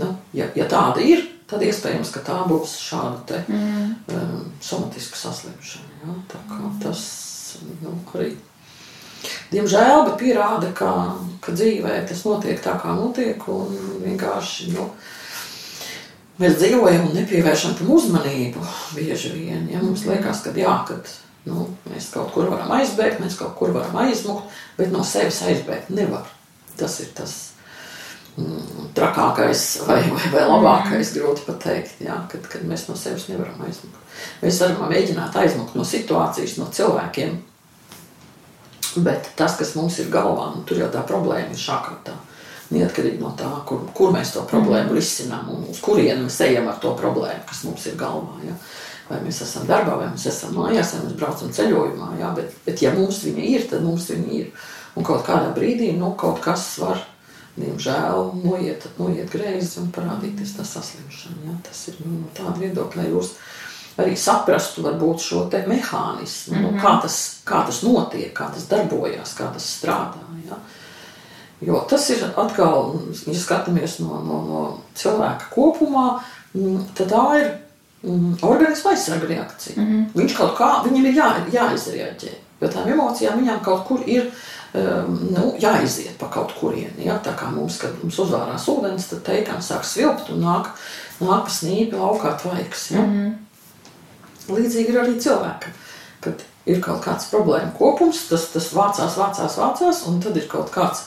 nu, 0.02 0.10
ja, 0.34 0.50
ja 0.58 0.66
tāda 0.72 1.06
ir, 1.06 1.28
tad 1.54 1.64
iespējams, 1.68 2.12
ka 2.14 2.24
tā 2.26 2.40
būs 2.50 2.78
šāda 2.82 3.20
te, 3.30 3.44
mm. 3.48 3.92
um, 4.18 4.48
somatiska 4.64 5.20
saslimšana. 5.20 6.00
Ja? 6.02 6.16
Tā 6.34 6.42
kā 6.50 6.72
tas 6.84 7.04
nu, 7.84 7.94
arī. 8.18 8.34
Diemžēl, 9.54 10.04
bet 10.08 10.18
pierāda, 10.20 10.72
ka, 10.76 10.90
ka 11.44 11.54
dzīvē 11.56 12.02
tas 12.10 12.24
notiek 12.28 12.60
tā, 12.64 12.74
kā 12.82 12.96
notiek. 12.98 13.46
Vienkārši 14.04 14.74
nu, 14.74 14.90
mēs 16.42 16.58
dzīvojam 16.60 17.08
un 17.08 17.16
nepievēršam 17.22 17.78
tam 17.80 17.94
uzmanību 17.96 18.66
bieži 18.98 19.36
vien. 19.38 19.70
Ja? 19.72 19.84
Mums 19.84 20.08
liekas, 20.10 20.44
ka 20.44 20.56
jā, 20.58 20.74
kad, 20.90 21.14
nu, 21.48 21.70
mēs 21.92 22.10
kaut 22.16 22.34
kur 22.36 22.52
varam 22.52 22.74
aizbēgt, 22.80 23.22
mēs 23.24 23.38
kaut 23.40 23.56
kur 23.60 23.72
varam 23.78 23.96
aizmukt, 24.04 24.52
bet 24.80 24.92
no 24.92 25.06
sevis 25.08 25.44
aizbēgt 25.46 25.94
nevar. 25.94 26.28
Tas 26.80 26.98
ir 27.04 27.14
tas 27.16 27.53
trakākais 28.98 29.64
vai, 29.88 30.00
vai, 30.10 30.30
vai 30.34 30.44
labākais, 30.50 31.12
mm. 31.12 31.16
grūti 31.18 31.48
pateikt, 31.48 32.00
jā, 32.02 32.18
kad, 32.32 32.46
kad 32.50 32.64
mēs 32.66 32.88
no 32.90 32.98
sevis 32.98 33.28
nevaram 33.30 33.62
aizmukt. 33.66 34.00
Mēs 34.42 34.62
varam 34.64 34.90
mēģināt 34.90 35.38
aizmukt 35.42 35.76
no 35.78 35.86
situācijas, 35.86 36.58
no 36.58 36.70
cilvēkiem, 36.74 37.38
Bet 38.96 39.32
tas, 39.36 39.56
kas 39.58 39.74
mums 39.78 39.98
ir 40.04 40.12
galvā, 40.14 40.52
nu, 40.54 40.62
tur 40.70 40.78
jau 40.78 40.90
tā 40.94 41.02
problēma 41.08 41.54
ir 41.54 41.60
šākatā. 41.60 42.14
Neatkarīgi 42.74 43.20
no 43.22 43.32
tā, 43.38 43.50
kur, 43.68 43.82
kur 43.94 44.14
mēs 44.14 44.34
to 44.36 44.44
problēmu 44.50 44.92
mm. 44.92 44.98
risinām 44.98 45.50
un 45.54 45.66
uz 45.70 45.80
kurieni 45.84 46.26
mēs 46.26 46.40
ejam 46.46 46.70
ar 46.70 46.78
to 46.82 46.94
problēmu, 46.98 47.44
kas 47.50 47.64
mums 47.68 47.86
ir 47.90 47.98
galvā. 47.98 48.38
Ja? 48.46 48.56
Vai 49.10 49.20
mēs 49.26 49.42
esam 49.46 49.66
darbā, 49.70 49.98
vai 50.00 50.12
mēs 50.14 50.28
esam 50.30 50.54
mājās, 50.58 50.94
vai 50.96 51.08
mēs 51.08 51.18
braucam 51.20 51.52
ceļojumā. 51.58 52.12
Ja? 52.22 52.32
Bet, 52.38 52.54
bet, 52.66 52.86
ja 52.86 52.94
mums 52.96 53.24
viņa 53.26 53.48
ir, 53.50 53.66
tad 53.72 53.86
mums 53.86 54.08
viņa 54.14 54.38
ir. 54.38 54.70
Un 54.94 55.06
kaut 55.06 55.26
kādā 55.26 55.50
brīdī 55.56 55.90
nu, 55.98 56.14
kaut 56.18 56.42
kas 56.46 56.68
var, 56.82 57.02
diemžēl, 57.56 58.32
noiet, 58.44 58.86
noiet 58.98 59.30
greizi 59.32 59.80
un 59.82 59.92
parādīties 59.94 60.56
tā 60.58 60.66
saslimšana. 60.66 61.50
Ja? 61.50 61.58
Tas 61.68 61.88
ir 61.92 62.00
nu, 62.02 62.24
no 62.24 62.32
tāda 62.38 62.58
viedokļa, 62.60 63.02
lai 63.02 63.12
jūs 63.12 63.34
arī 64.02 64.16
saprastu 64.18 64.82
varbūt, 64.86 65.22
šo 65.22 65.44
mehānismu, 65.68 66.56
mm 66.56 66.64
-hmm. 66.64 66.72
nu, 66.72 66.82
kā, 66.82 67.02
tas, 67.02 67.18
kā 67.46 67.66
tas 67.66 67.84
notiek, 67.84 68.34
kā 68.34 68.50
tas 68.54 68.66
darbojas, 68.70 69.36
kā 69.38 69.54
tas 69.54 69.68
strādā. 69.78 70.24
Ja? 70.50 70.58
Jo 71.62 71.86
tas 71.90 72.10
ir 72.10 72.24
atkal, 72.36 72.96
ja 73.26 73.34
skatāmies 73.40 74.00
no, 74.00 74.20
no, 74.28 74.40
no 74.48 74.62
cilvēka 74.96 75.46
kopumā, 75.54 76.20
mm, 76.54 76.82
tad 76.98 77.12
tā 77.12 77.40
ir 77.40 77.52
mm, 78.04 78.34
organisma 78.42 78.92
aizsarga 78.92 79.28
reakcija. 79.28 79.82
Mm 79.82 79.88
-hmm. 79.88 80.06
Viņš 80.16 80.38
kaut 80.38 80.58
kā, 80.58 80.84
viņam 80.88 81.06
ir 81.06 81.14
jā, 81.14 81.30
jāizreaģē, 81.54 82.34
jo 82.62 82.68
tām 82.68 82.90
emocijām 82.90 83.40
viņām 83.40 83.64
kaut 83.64 83.88
kur 83.88 84.04
ir 84.06 84.32
um, 84.74 85.18
nu, 85.32 85.46
jāiziet 85.62 86.18
pa 86.20 86.30
kaut 86.34 86.54
kurieni. 86.60 87.08
Ja? 87.08 87.20
Tā 87.24 87.36
kā 87.38 87.50
mums, 87.54 87.78
kad 87.82 87.96
mums 88.02 88.20
uzvārās 88.24 88.68
ūdens, 88.72 89.10
tad 89.12 89.24
teikām 89.28 89.62
sāk 89.64 89.86
svilpt 89.88 90.32
un 90.34 90.44
nāk, 90.46 90.72
nāk 91.24 91.52
snīpi 91.54 92.00
laukā 92.00 92.36
tvaiks. 92.42 92.90
Ja? 92.92 93.02
Mm 93.02 93.14
-hmm. 93.14 93.34
Līdzīgi 94.54 94.90
ir 94.90 95.02
arī 95.02 95.20
cilvēkam. 95.20 95.72
Kad 96.22 96.44
ir 96.66 96.82
kaut 96.82 97.04
kāds 97.06 97.30
problēma 97.32 97.72
kopums, 97.78 98.28
tas, 98.30 98.50
tas 98.52 98.74
vācās, 98.74 99.18
vācās, 99.18 99.58
vācās, 99.58 100.08
un 100.08 100.22
tad 100.22 100.38
ir 100.38 100.48
kaut 100.48 100.72
kāds 100.72 101.04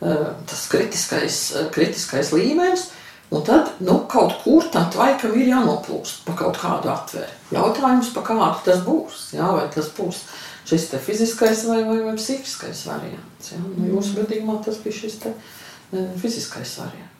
uh, 0.00 0.32
tas 0.46 0.68
kritiskais, 0.68 1.52
kritiskais 1.72 2.32
līmenis. 2.32 2.90
Un 3.30 3.42
tad 3.44 3.74
nu, 3.78 3.98
kaut 4.08 4.32
kur 4.44 4.64
tam 4.72 4.86
tvaikam 4.92 5.34
ir 5.36 5.50
jānoplūst 5.50 6.22
pa 6.24 6.32
kaut 6.32 6.56
kādu 6.56 6.88
atvēru. 6.88 7.34
Jautājums, 7.52 8.12
pa 8.14 8.22
kādu 8.24 8.62
tas 8.64 8.80
būs. 8.86 9.34
Jā, 9.36 9.50
vai 9.52 9.66
tas 9.74 9.90
būs 9.98 10.22
šis 10.68 10.88
fiziskais 11.04 11.64
vai, 11.68 11.82
vai, 11.84 12.00
vai 12.04 12.16
psihiskais 12.18 12.84
variants. 12.88 13.52
Jā? 13.52 13.60
Nu, 13.62 13.86
jūsu 13.94 14.18
gadījumā 14.20 14.58
tas 14.64 14.80
bija 14.84 14.98
šis 15.00 15.20
te, 15.22 15.32
uh, 15.32 16.10
fiziskais 16.20 16.74
variants. 16.80 17.14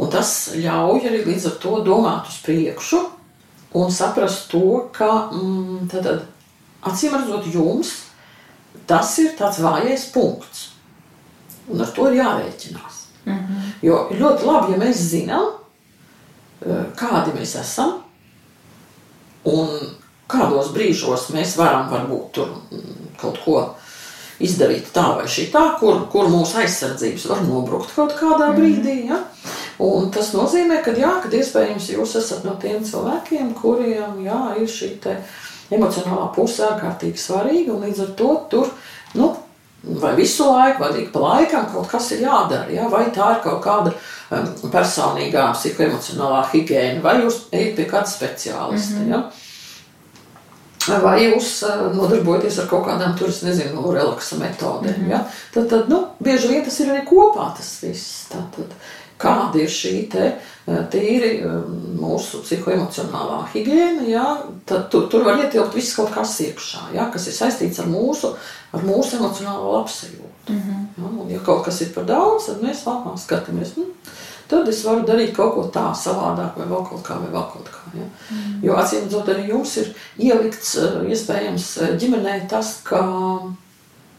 Un 0.00 0.08
tas 0.12 0.30
ļauj 0.56 1.08
arī 1.10 1.24
līdz 1.26 1.48
ar 1.50 1.56
to 1.60 1.80
domāt 1.84 2.30
uz 2.30 2.38
priekšu, 2.44 3.00
un 3.76 3.90
saprast 3.92 4.48
to, 4.52 4.86
ka 4.96 5.10
mm, 5.34 5.90
tad, 5.92 6.08
acīm 6.86 7.18
redzot, 7.18 7.50
jums 7.52 7.92
tas 8.90 9.12
ir 9.22 9.34
tāds 9.38 9.60
vājais 9.62 10.08
punkts. 10.14 10.70
Un 11.70 11.82
ar 11.84 11.90
to 11.94 12.08
ir 12.10 12.18
jārēķinās. 12.18 12.96
Mm 13.24 13.34
-hmm. 13.34 13.72
Jo 13.82 14.08
ļoti 14.10 14.46
labi, 14.46 14.72
ja 14.72 14.78
mēs 14.78 15.02
zinām, 15.10 15.46
eh, 16.66 16.84
kādi 16.96 17.34
mēs 17.36 17.60
esam 17.60 18.02
un 19.44 19.68
kādos 20.30 20.72
brīžos 20.74 21.28
mēs 21.34 21.56
varam 21.58 21.90
varbūt 21.92 22.32
tur 22.36 22.52
mm, 22.70 23.14
kaut 23.20 23.40
ko 23.44 23.62
izdarīt 24.40 24.88
tā 24.94 25.04
vai 25.18 25.26
šitā, 25.28 25.64
kur, 25.80 26.06
kur 26.12 26.30
mūsu 26.32 26.62
aizsardzības 26.62 27.26
var 27.28 27.42
nobrukt 27.44 27.92
kaut 27.96 28.14
kādā 28.18 28.50
mhm. 28.50 28.56
brīdī. 28.56 28.96
Ja? 29.10 29.20
Un 29.80 30.10
tas 30.12 30.32
nozīmē, 30.36 30.80
ka, 30.84 30.94
jā, 30.96 31.12
kad 31.24 31.34
iespējams 31.36 31.90
jūs 31.94 32.16
esat 32.20 32.44
no 32.44 32.56
tiem 32.60 32.82
cilvēkiem, 32.84 33.54
kuriem 33.56 34.20
jā, 34.26 34.40
ir 34.60 34.68
šī 34.68 34.96
emocionālā 35.70 36.26
puse 36.34 36.64
ārkārtīgi 36.66 37.20
svarīga, 37.20 37.76
un 37.76 37.86
līdz 37.86 38.02
ar 38.04 38.10
to 38.18 38.32
tur, 38.50 38.72
nu, 39.14 39.30
vai 40.02 40.14
visu 40.18 40.48
laiku, 40.50 40.82
vai 40.82 41.04
ik 41.04 41.12
pa 41.14 41.22
laikam 41.22 41.68
kaut 41.72 41.88
kas 41.92 42.10
ir 42.12 42.24
jādara, 42.26 42.66
ja? 42.74 42.88
vai 42.92 43.06
tā 43.14 43.36
ir 43.36 43.42
kaut 43.44 43.62
kāda 43.64 43.92
um, 43.94 44.50
personīgā 44.72 45.46
psihoemocionālā 45.56 46.42
higiēna, 46.52 47.04
vai 47.04 47.20
jūs 47.22 47.46
ejat 47.52 47.78
pie 47.78 47.86
kāda 47.92 48.10
speciālista. 48.10 48.98
Mm 48.98 49.06
-hmm. 49.06 49.10
ja? 49.12 49.22
Vai 50.80 51.26
jūs 51.26 51.58
uh, 51.68 51.90
nodarbojaties 51.92 52.58
ar 52.62 52.68
kaut 52.70 52.86
kādām 52.86 53.12
tur, 53.18 53.28
nezinu, 53.44 53.82
relaksa 53.92 54.38
metodēm. 54.40 54.96
Mm 54.96 55.04
-hmm. 55.04 55.10
ja? 55.10 55.24
Tad, 55.54 55.68
tad 55.68 55.88
nu, 55.88 56.06
bieži 56.18 56.48
vien 56.48 56.64
tas 56.64 56.80
ir 56.80 56.88
arī 56.88 57.04
kopā 57.04 57.50
tas 57.56 57.82
viss. 57.82 58.26
Tātad, 58.32 58.72
kāda 59.20 59.60
ir 59.60 59.68
šī 59.72 59.94
te, 60.12 60.26
eh, 60.66 60.80
tīri 60.92 61.32
eh, 61.40 61.68
mūsu 62.00 62.42
psihoemocionālā 62.44 63.42
higiēna, 63.54 64.06
ja, 64.08 64.26
tad 64.68 64.88
tur, 64.92 65.08
tur 65.12 65.24
var 65.26 65.42
ietilpt 65.44 65.76
viss 65.76 65.96
kaut 65.96 66.12
kas 66.14 66.38
iekšā, 66.46 66.90
ja, 66.96 67.10
kas 67.12 67.28
ir 67.28 67.36
saistīts 67.36 67.82
ar 67.82 67.90
mūsu, 67.90 68.32
ar 68.72 68.86
mūsu 68.86 69.18
emocionālo 69.20 69.76
labsajūtu. 69.76 70.32
Mm 70.48 70.62
-hmm. 70.64 70.86
ja, 70.96 71.10
un, 71.10 71.30
ja 71.30 71.40
kaut 71.46 71.64
kas 71.64 71.80
ir 71.80 71.92
par 71.94 72.04
daudz, 72.04 72.46
tad 72.46 72.62
mēs 72.62 72.86
labāk 72.86 73.18
skatāmies. 73.20 73.76
Nu, 73.76 73.84
tad 74.50 74.68
es 74.68 74.82
varu 74.86 75.06
darīt 75.08 75.32
kaut 75.36 75.54
ko 75.56 75.66
tā 75.72 75.88
savādāk, 75.96 76.58
vai 76.58 76.68
vēl 76.70 76.86
kaut 76.90 77.02
kā, 77.06 77.18
vai 77.22 77.32
vēl 77.32 77.48
kaut 77.54 77.72
kā. 77.72 77.96
Ja? 77.96 78.06
Mm. 78.28 78.54
Jo 78.66 78.78
acīm 78.82 79.06
redzot, 79.06 79.32
arī 79.32 79.48
jums 79.54 79.76
ir 79.82 79.92
ielikts 80.18 80.76
eh, 80.76 81.02
iespējams 81.14 81.72
ģimenē 82.02 82.38
tas, 82.50 82.78
ka 82.86 83.02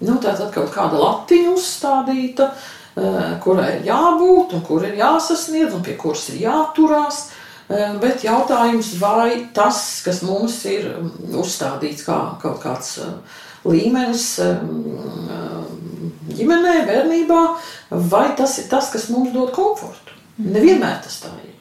nu, 0.02 0.20
tā 0.24 0.38
ir 0.38 0.54
kaut 0.56 0.72
kāda 0.74 1.02
latiņa 1.02 1.58
uzstādīta, 1.58 2.54
Eh, 2.92 3.36
kurai 3.40 3.78
ir 3.78 3.86
jābūt 3.88 4.52
un 4.58 4.64
kur 4.68 4.84
ir 4.84 4.98
jāsasniedz 5.00 5.78
un 5.78 5.84
pie 5.86 5.94
kuras 5.96 6.26
ir 6.34 6.42
jāturās. 6.44 7.30
Eh, 7.72 7.94
bet 8.04 8.26
jautājums, 8.26 8.98
vai 9.00 9.48
tas, 9.56 10.02
kas 10.04 10.20
mums 10.28 10.58
ir 10.68 10.90
mm, 10.90 11.32
uzstādīts 11.40 12.04
kā 12.04 12.18
kaut 12.42 12.60
kāds 12.60 12.98
eh, 13.00 13.40
līmenis 13.64 14.26
ģimenē, 16.36 16.76
bērnībā, 16.90 17.42
vai 18.12 18.26
tas 18.36 18.58
ir 18.60 18.68
tas, 18.68 18.90
kas 18.92 19.08
mums 19.14 19.32
dod 19.32 19.54
komfortu? 19.56 20.11
Mhm. 20.42 20.58
Nevienmēr 20.58 21.00
tas 21.04 21.22
tā 21.24 21.32
ir. 21.46 21.54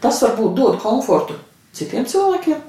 Tas 0.00 0.20
varbūt 0.22 0.54
dod 0.54 0.78
komfortu 0.82 1.34
citiem 1.74 2.06
cilvēkiem, 2.06 2.60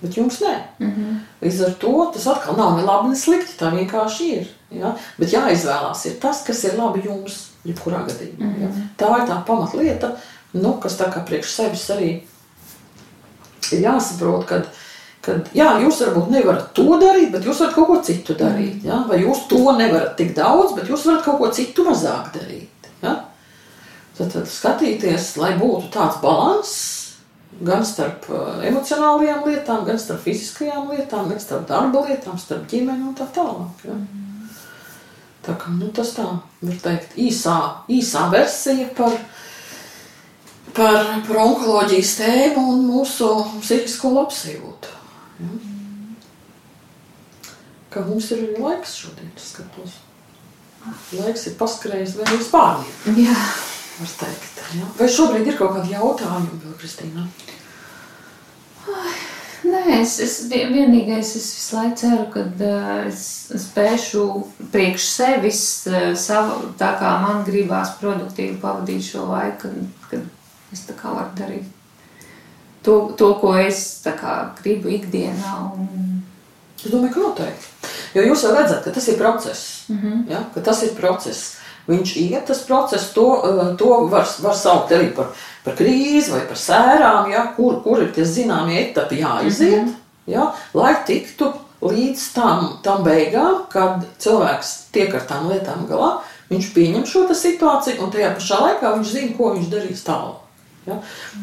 bet 0.00 0.16
jums 0.16 0.40
nē. 0.40 0.54
Mm 0.78 0.90
-hmm. 0.90 1.18
Līdz 1.42 1.64
ar 1.66 1.72
to 1.82 2.10
tas 2.14 2.26
atkal 2.26 2.56
nav 2.56 2.76
ne 2.76 2.82
labi, 2.82 3.08
ne 3.08 3.16
slikti. 3.16 3.58
Tā 3.58 3.70
vienkārši 3.74 4.32
ir. 4.38 4.48
Ja? 4.70 4.94
Bet 5.18 5.32
jāizvēlās 5.32 6.06
ir 6.06 6.20
tas, 6.20 6.44
kas 6.46 6.64
ir 6.64 6.78
labi 6.78 7.02
jums, 7.04 7.50
jebkurā 7.64 8.06
gadījumā. 8.06 8.38
Mm 8.38 8.54
-hmm. 8.54 8.62
ja? 8.62 8.68
Mhm. 8.68 8.80
Tā 8.98 9.22
ir 9.22 9.28
tā 9.28 9.44
pamatlieta, 9.46 10.16
nu, 10.52 10.72
kas 10.72 10.98
tā 10.98 11.12
kā 11.12 11.24
priekš 11.24 11.54
sevis 11.54 11.90
arī 11.90 12.20
ir 13.72 13.80
jāsaprot, 13.80 14.46
kad, 14.46 14.68
kad 15.20 15.48
jā, 15.54 15.70
jūs 15.82 16.00
varbūt 16.00 16.30
nevarat 16.30 16.72
to 16.74 16.82
darīt, 16.82 17.30
bet 17.30 17.44
jūs 17.44 17.60
varat 17.60 17.74
kaut 17.74 17.86
ko 17.86 18.02
citu 18.02 18.34
darīt. 18.34 18.84
Ja? 18.84 19.04
Vai 19.08 19.22
jūs 19.22 19.48
to 19.48 19.72
nevarat 19.76 20.16
tik 20.16 20.34
daudz, 20.36 20.74
bet 20.74 20.88
jūs 20.88 21.06
varat 21.06 21.24
kaut 21.24 21.38
ko 21.38 21.50
citu 21.50 21.84
mazāk 21.84 22.32
darīt. 22.34 22.90
Ja? 23.02 23.16
Tad, 24.20 24.34
tad 24.34 24.48
skatīties, 24.52 25.30
lai 25.40 25.54
būtu 25.56 25.88
tāds 25.94 26.18
līdzsvars 26.20 27.00
gan 27.60 27.84
starp 27.84 28.26
uh, 28.30 28.60
emocionālajām 28.64 29.44
lietām, 29.48 29.84
gan 29.88 29.98
starp 30.00 30.22
fiziskajām 30.24 30.90
lietām, 30.92 31.28
gan 31.30 31.40
starp 31.42 31.66
darba 31.68 32.04
lietām, 32.06 32.38
starp 32.40 32.68
ģimeni 32.70 33.10
un 33.10 33.16
tā 33.16 33.26
tālāk. 33.34 33.84
Ja? 33.88 33.96
Tā 35.44 35.56
kā 35.60 35.72
nu, 35.72 35.88
tas 35.96 36.12
tā, 36.16 36.26
var 36.60 36.78
teikt, 36.84 37.16
īsā, 37.20 37.56
īsā 37.90 38.26
versija 38.32 38.90
par, 38.96 39.16
par, 40.76 41.10
par 41.26 41.42
onkoloģijas 41.46 42.14
tēmu 42.20 42.66
un 42.74 42.86
mūsu 42.88 43.32
psihisko 43.60 44.12
labsajūtu. 44.18 44.94
Ja? 45.40 45.50
Kā 47.90 48.04
mums 48.06 48.30
ir 48.30 48.44
arī 48.44 48.62
laiks 48.62 48.94
šodien, 49.02 49.32
skatos. 49.40 49.98
Laiks 51.18 51.48
ir 51.50 51.58
paskrējis 51.60 52.16
vēl 52.20 52.38
uz 52.38 52.48
pāriem. 52.52 53.26
Var 54.00 54.12
teikt. 54.22 54.60
Ja? 54.78 54.90
Vai 54.98 55.08
šobrīd 55.12 55.50
ir 55.50 55.58
kaut 55.58 55.76
kādi 55.76 55.94
jautājumi 55.94 56.60
vēl, 56.64 56.76
Kristīna? 56.80 57.26
Nē, 59.70 59.82
es, 60.00 60.14
es 60.24 60.36
vienīgais, 60.50 61.34
es 61.36 61.48
visu 61.54 61.76
laiku 61.76 61.98
ceru, 62.00 62.22
ka 62.32 62.46
uh, 62.48 62.94
es 63.10 63.26
spēšu 63.66 64.24
priekš 64.72 65.08
sevis 65.12 65.60
uh, 65.90 66.14
savu, 66.18 66.72
tā 66.80 66.94
kā 66.98 67.10
man 67.22 67.44
gribās 67.46 67.92
produktīvi 68.00 68.56
pavadīt 68.62 69.04
šo 69.12 69.28
laiku, 69.28 69.68
kad, 69.68 70.08
kad 70.08 70.72
es 70.74 70.88
tā 70.88 70.96
kā 70.96 71.12
varu 71.12 71.36
darīt 71.38 71.68
to, 72.82 73.12
to 73.16 73.30
ko 73.40 73.54
es 73.60 74.00
kā, 74.04 74.34
gribu 74.60 74.92
ikdienā. 74.96 75.54
Un... 75.76 76.20
Es 76.80 76.88
domāju, 76.88 77.12
ka 77.14 77.24
noteikti. 77.26 77.90
Jo 78.16 78.24
jūs 78.24 78.44
jau 78.46 78.52
redzat, 78.56 78.82
ka 78.84 78.92
tas 78.94 79.08
ir 79.12 79.18
process. 79.20 79.88
Mm 79.88 79.98
-hmm. 80.00 80.30
ja? 80.30 80.44
Ka 80.54 80.60
tas 80.60 80.82
ir 80.82 80.94
process. 80.96 81.56
Viņš 81.90 82.10
iet, 82.20 82.44
tas 82.46 82.60
process, 82.62 83.10
to, 83.14 83.26
to 83.78 83.94
var, 84.12 84.28
var 84.44 84.54
saukt 84.54 84.92
arī 84.94 85.08
par 85.16 85.32
par 85.64 85.76
krīzi 85.76 86.32
vai 86.34 86.44
par 86.48 86.58
sērām, 86.58 87.30
ja, 87.32 87.44
kur, 87.56 87.80
kur 87.84 88.00
ir 88.02 88.12
tie 88.16 88.24
zināmie 88.24 88.78
etapi 88.80 89.20
jāiziet, 89.20 89.84
mm 89.84 89.88
-hmm. 89.88 90.32
ja, 90.32 90.52
lai 90.74 90.94
tiktu 91.06 91.52
līdz 91.80 92.26
tam, 92.34 92.78
tam 92.82 93.04
beigām, 93.04 93.64
kad 93.72 94.04
cilvēks 94.18 94.92
tiek 94.92 95.14
ar 95.14 95.24
tām 95.28 95.48
lietām 95.48 95.86
galā, 95.88 96.20
viņš 96.50 96.72
pieņem 96.74 97.06
šo 97.06 97.26
situāciju 97.34 98.04
un 98.04 98.10
tajā 98.10 98.34
pašā 98.36 98.60
laikā 98.60 98.94
viņš 98.96 99.12
zina, 99.12 99.36
ko 99.36 99.52
viņš 99.54 99.68
darīs 99.70 100.04
tālāk. 100.04 100.36
Ja? 100.86 100.96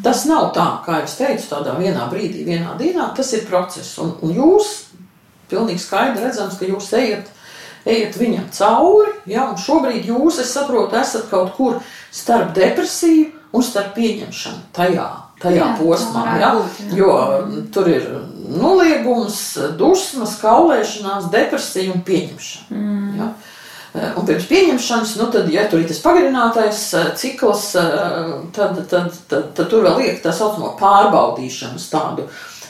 Tas 0.04 0.26
nav 0.26 0.52
tā, 0.54 0.68
kā 0.86 1.00
jau 1.00 1.08
teicu, 1.18 1.48
tādā 1.50 1.78
vienā 1.78 2.10
brīdī, 2.10 2.46
vienā 2.46 2.78
dienā. 2.78 3.14
Tas 3.16 3.34
ir 3.34 3.46
process. 3.46 3.98
Un, 3.98 4.18
un 4.22 4.34
jūs 4.34 4.84
pilnīgi 5.50 5.80
skaidri 5.80 6.24
redzams, 6.24 6.58
ka 6.58 6.66
jūs 6.66 6.94
ejat 6.94 7.26
ejiet 7.88 8.18
viņam 8.20 8.50
cauri, 8.54 9.14
ja, 9.32 9.48
šobrīd 9.58 10.08
jūs, 10.10 10.42
es 10.44 10.54
saprotu, 10.54 10.98
esat 11.00 11.30
kaut 11.32 11.56
kur 11.58 11.80
starp 12.12 12.54
depresiju 12.58 13.32
un 13.56 13.64
starp 13.64 13.94
pieņemšanu 13.98 14.70
tajā, 14.76 15.08
tajā 15.42 15.64
jā, 15.64 15.68
posmā. 15.80 16.24
Ja, 16.42 16.54
būt, 16.58 16.82
jā. 16.84 16.98
Jo 17.00 17.12
tur 17.74 17.92
ir 17.92 18.08
noliegums, 18.48 19.42
dusmas, 19.80 20.38
kaulēšanās, 20.42 21.30
depresija 21.34 21.94
un 21.94 22.04
pieņemšana. 22.08 22.68
Mm. 22.82 23.14
Ja. 23.20 23.32
Un 24.18 24.28
pirms 24.28 24.46
pieņemšanas, 24.46 25.16
nu 25.18 25.26
tad, 25.34 25.48
ja 25.50 25.64
tur 25.72 25.82
ir 25.82 25.88
tas 25.90 26.00
pagarinātais 26.04 26.84
cikls, 27.18 27.72
tad, 28.54 28.78
tad, 28.92 29.10
tad, 29.32 29.50
tad 29.58 29.64
tur 29.72 29.88
vēl 29.88 30.04
liek 30.04 30.22
tā 30.22 30.34
saucamo 30.36 30.76
pārbaudīšanas 30.78 31.88
tādu 31.90 32.28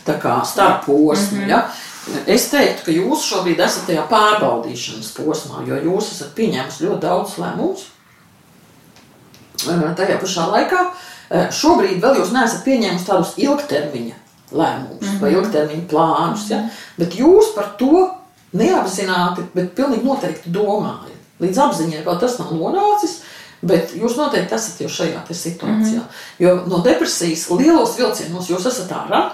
tā 0.08 0.16
kā 0.22 0.38
starposmu. 0.46 1.38
Mm 1.38 1.44
-hmm. 1.44 1.50
ja. 1.50 1.66
Es 2.28 2.48
teiktu, 2.52 2.86
ka 2.86 2.92
jūs 2.96 3.26
šobrīd 3.28 3.60
esat 3.64 3.90
tajā 3.90 4.06
pārbaudīšanas 4.12 5.12
posmā, 5.18 5.64
jo 5.68 5.80
jūs 5.90 6.12
esat 6.16 6.34
pieņēmis 6.38 6.82
ļoti 6.86 7.02
daudz 7.04 7.36
lēmumus. 7.42 7.88
Tajā 9.98 10.20
pašā 10.22 10.48
laikā 10.54 10.84
šobrīd 11.52 12.00
vēl 12.04 12.22
jūs 12.22 12.32
neesat 12.36 12.64
pieņēmis 12.68 13.08
tādus 13.08 13.34
ilgtermiņa 13.42 14.16
lēmumus 14.52 15.02
mm 15.02 15.08
-hmm. 15.08 15.20
vai 15.22 15.32
ilgtermiņa 15.34 15.88
plānus, 15.92 16.50
ja? 16.50 16.62
bet 16.98 17.16
jūs 17.20 17.52
par 17.56 17.74
to 17.80 18.08
neapzināti, 18.54 19.44
bet 19.54 19.76
pilnīgi 19.76 20.06
noteikti 20.06 20.54
domājat. 20.54 21.16
Līdz 21.40 21.60
apziņai 21.66 22.06
vēl 22.06 22.20
tas 22.20 22.38
nav 22.40 22.54
nonācis, 22.56 23.20
bet 23.62 23.92
jūs 23.98 24.16
noteikti 24.18 24.56
esat 24.56 24.82
jau 24.82 24.90
šajā 24.90 25.22
situācijā. 25.30 26.00
Mm 26.00 26.08
-hmm. 26.08 26.40
Jo 26.40 26.56
no 26.68 26.80
depresijas 26.80 27.50
lielos 27.50 27.98
vilcienos 27.98 28.50
jūs 28.50 28.66
esat 28.68 28.92
ārā. 28.92 29.30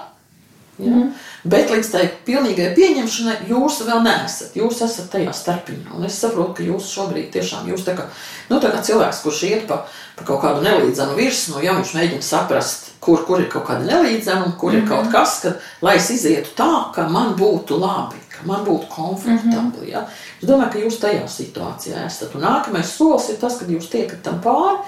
Ja? 0.78 0.90
Mm. 0.90 1.14
Bet 1.44 1.68
līdz 1.68 1.88
tai 1.92 2.06
pilnīgai 2.24 2.70
pieņemšanai 2.72 3.50
jūs 3.50 3.82
vēl 3.84 4.00
neesat. 4.06 4.54
Jūs 4.56 4.78
esat 4.86 5.10
tajā 5.12 5.32
starpiņā. 5.36 5.92
Un 5.92 6.06
es 6.08 6.16
saprotu, 6.16 6.54
ka 6.56 6.64
jūs 6.64 6.88
šobrīd 6.88 7.28
tiešām 7.34 7.68
jūs 7.68 7.84
tā 7.84 7.92
kā, 7.98 8.06
nu, 8.48 8.60
tā 8.62 8.70
kā 8.72 8.80
cilvēks, 8.86 9.20
kurš 9.26 9.42
iet 9.50 9.66
pa, 9.68 9.82
pa 10.16 10.24
kaut 10.24 10.40
kādu 10.40 10.64
nelīdzenu 10.64 11.18
virsmu, 11.18 11.60
ja 11.60 11.76
viņš 11.76 11.92
mēģina 11.98 12.24
saprast, 12.24 12.94
kur, 13.04 13.26
kur 13.28 13.44
ir 13.44 13.50
kaut 13.52 13.66
kāda 13.68 13.84
nelīdzena, 13.90 14.54
kur 14.56 14.72
mm 14.72 14.78
-hmm. 14.78 14.82
ir 14.82 14.88
kaut 14.88 15.04
mhm. 15.04 15.12
kas, 15.12 15.40
kad, 15.44 15.60
lai 15.84 15.96
es 16.00 16.10
izietu 16.10 16.56
tā, 16.56 16.72
ka 16.94 17.08
man 17.08 17.36
būtu 17.36 17.80
labi, 17.80 18.24
ka 18.32 18.48
man 18.48 18.64
būtu 18.64 18.88
komfortabli. 18.88 19.60
Mm 19.60 19.70
-hmm. 19.84 19.92
ja? 19.92 20.06
Es 20.42 20.48
domāju, 20.48 20.72
ka 20.72 20.78
jūs 20.78 21.00
tajā 21.00 21.28
situācijā 21.28 22.06
esat. 22.06 22.34
Un 22.34 22.40
nākamais 22.40 22.96
solis 22.96 23.28
ir 23.28 23.36
tas, 23.36 23.58
kad 23.58 23.68
jūs 23.68 23.90
tiekat 23.90 24.22
tam 24.22 24.40
pāri, 24.40 24.78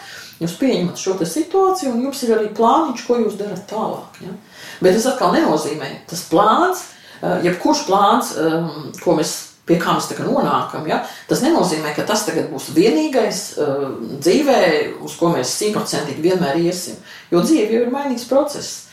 jūs 0.40 0.58
pieņemat 0.58 0.96
šo 0.96 1.12
situāciju, 1.20 1.92
un 1.92 2.02
jums 2.02 2.22
ir 2.22 2.38
arī 2.38 2.48
plāniņš, 2.54 3.06
ko 3.06 3.14
jūs 3.16 3.36
darat 3.36 3.68
tālāk. 3.70 4.20
Ja? 4.20 4.32
Bet 4.80 4.96
tas 4.96 5.08
atkal 5.12 5.34
nenozīmē, 5.36 5.90
tas 6.10 6.24
plāns, 6.30 6.86
eh, 7.22 7.42
jebkurš 7.48 7.86
plāns, 7.88 8.32
ehm, 8.40 8.90
ko 9.02 9.16
mēs 9.16 9.36
pie 9.66 9.78
kā 9.82 9.96
mēs 9.96 10.08
nonākam, 10.22 10.86
ja, 10.86 11.00
tas 11.28 11.42
nenozīmē, 11.42 11.94
ka 11.96 12.04
tas 12.06 12.24
tagad 12.26 12.50
būs 12.52 12.68
vienīgais 12.76 13.40
uh, 13.58 13.88
dzīvē, 14.22 14.58
uz 15.02 15.16
ko 15.18 15.32
mēs 15.34 15.56
simtprocentīgi 15.58 16.22
vienmēr 16.22 16.60
iesim. 16.62 16.94
Jo 17.32 17.42
dzīve 17.42 17.74
jau 17.74 17.80
ir 17.82 17.90
mainīgs 17.90 18.28
process. 18.30 18.84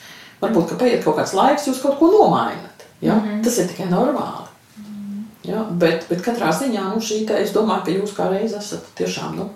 Varbūt, 0.41 0.71
ka 0.71 0.79
paiet 0.81 1.05
kaut 1.05 1.19
kāds 1.19 1.35
laiks, 1.37 1.67
jūs 1.69 1.81
kaut 1.83 1.99
ko 1.99 2.09
nomainat. 2.11 2.87
Ja? 3.01 3.13
Mm 3.13 3.21
-hmm. 3.21 3.43
Tas 3.43 3.57
ir 3.57 3.67
tikai 3.67 3.85
normāli. 3.85 4.49
Mm 4.77 4.83
-hmm. 4.85 5.51
ja? 5.51 5.63
bet, 5.69 6.05
bet 6.09 6.25
katrā 6.25 6.49
ziņā 6.49 6.89
nu, 6.93 7.01
šī 7.01 7.27
te, 7.27 7.43
es 7.43 7.53
domāju, 7.53 7.85
ka 7.85 7.91
jūs 7.91 8.15
kā 8.17 8.29
reiz 8.29 8.53
esat 8.53 8.83
tiešām 8.97 9.35
nu, 9.35 9.49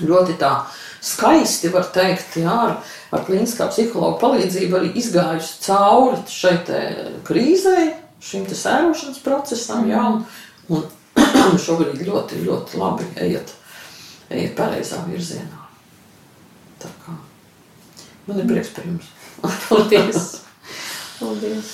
ļoti 0.00 0.38
tā 0.38 0.60
skaisti, 1.00 1.68
var 1.68 1.84
teikt, 1.84 2.36
jā, 2.36 2.50
ar, 2.50 2.76
ar 3.14 3.24
klīniskā 3.26 3.68
psihologa 3.70 4.18
palīdzību 4.22 4.78
arī 4.78 4.92
izgājusi 4.98 5.60
cauri 5.66 6.22
šai 6.30 6.54
krīzei, 7.26 7.92
šim 8.24 8.46
sērošanas 8.48 9.20
procesam, 9.24 9.86
jā, 9.90 10.02
un, 10.04 10.24
un 10.74 11.58
šobrīd 11.66 12.02
ļoti, 12.08 12.42
ļoti 12.46 12.80
labi 12.80 13.06
ejat, 13.26 13.54
ejat 14.32 14.56
pareizā 14.58 15.02
virzienā. 15.08 15.62
Tā 16.82 16.90
kā 17.04 17.14
man 18.26 18.40
ir 18.40 18.50
prieks 18.50 18.72
par 18.74 18.88
jums. 18.88 19.12
Paldies! 19.68 20.26
Paldies! 21.20 21.72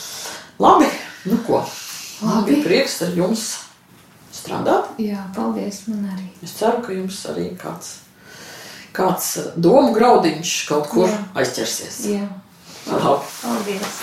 Labi, 0.60 0.90
nu 1.30 1.40
ko? 1.46 1.62
Labi. 2.20 2.60
Prieks 2.66 2.98
ar 3.06 3.16
jums 3.16 3.46
strādāt. 4.34 4.92
Jā, 5.00 5.22
paldies 5.32 5.86
man 5.88 6.04
arī. 6.12 6.26
Es 6.44 6.52
ceru, 6.58 6.82
ka 6.84 6.92
jums 6.92 7.22
arī 7.30 7.46
kāds 7.60 7.94
kāds 8.96 9.34
eh, 9.40 9.50
domu 9.56 9.94
graudiņš 9.96 10.54
kaut 10.70 10.90
kur 10.92 11.08
Jā. 11.10 11.20
aizķersies. 11.42 12.00
Jā. 12.10 12.26
Labi. 12.90 13.28
Paldies! 13.42 14.00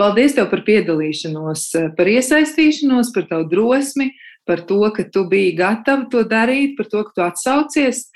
Paldies 0.00 0.32
tev 0.32 0.46
par 0.48 0.62
piedalīšanos, 0.64 1.62
par 1.92 2.08
iesaistīšanos, 2.08 3.10
par 3.12 3.26
tavu 3.28 3.44
drosmi, 3.50 4.06
par 4.48 4.62
to, 4.64 4.80
ka 4.96 5.04
tu 5.12 5.26
biji 5.28 5.52
gatava 5.58 6.06
to 6.08 6.22
darīt, 6.24 6.72
par 6.78 6.88
to, 6.88 7.02
ka 7.04 7.12
tu 7.12 7.24
atsaucies. 7.26 8.06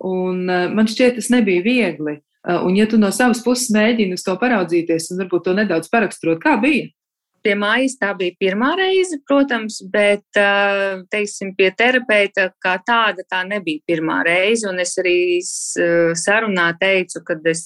Un 0.00 0.48
eh, 0.48 0.70
man 0.72 0.88
šķiet, 0.88 1.20
tas 1.20 1.28
nebija 1.34 1.62
viegli. 1.66 2.22
Uh, 2.44 2.60
un, 2.66 2.74
ja 2.76 2.84
tu 2.84 2.98
no 3.00 3.08
savas 3.14 3.40
puses 3.44 3.70
mēģini 3.72 4.18
uz 4.18 4.24
to 4.24 4.34
paraudzīties 4.36 5.08
un 5.12 5.22
varbūt 5.22 5.46
to 5.46 5.54
nedaudz 5.56 5.88
paraksturot, 5.92 6.42
kā 6.42 6.58
bija? 6.60 6.90
Pie 7.44 7.54
mājas 7.60 7.98
tā 8.00 8.10
bija 8.16 8.32
pirmā 8.40 8.70
reize, 8.76 9.18
protams, 9.28 9.78
bet, 9.92 10.24
uh, 10.40 11.02
teiksim, 11.12 11.54
pie 11.56 11.70
terapeita 11.76 12.50
kā 12.60 12.74
tāda 12.84 13.24
tā 13.28 13.42
nebija 13.48 13.80
pirmā 13.88 14.22
reize. 14.28 14.68
Es 14.80 14.92
arī 15.00 15.18
uh, 15.40 16.12
sarunā 16.16 16.70
teicu, 16.80 17.24
ka 17.24 17.38
es 17.52 17.64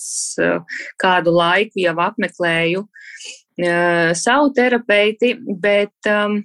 kādu 0.98 1.34
laiku 1.34 1.82
jau 1.82 1.98
apmeklēju 2.06 2.86
savu 4.14 4.52
terapeiti, 4.54 5.32
bet 5.58 6.06
um, 6.06 6.36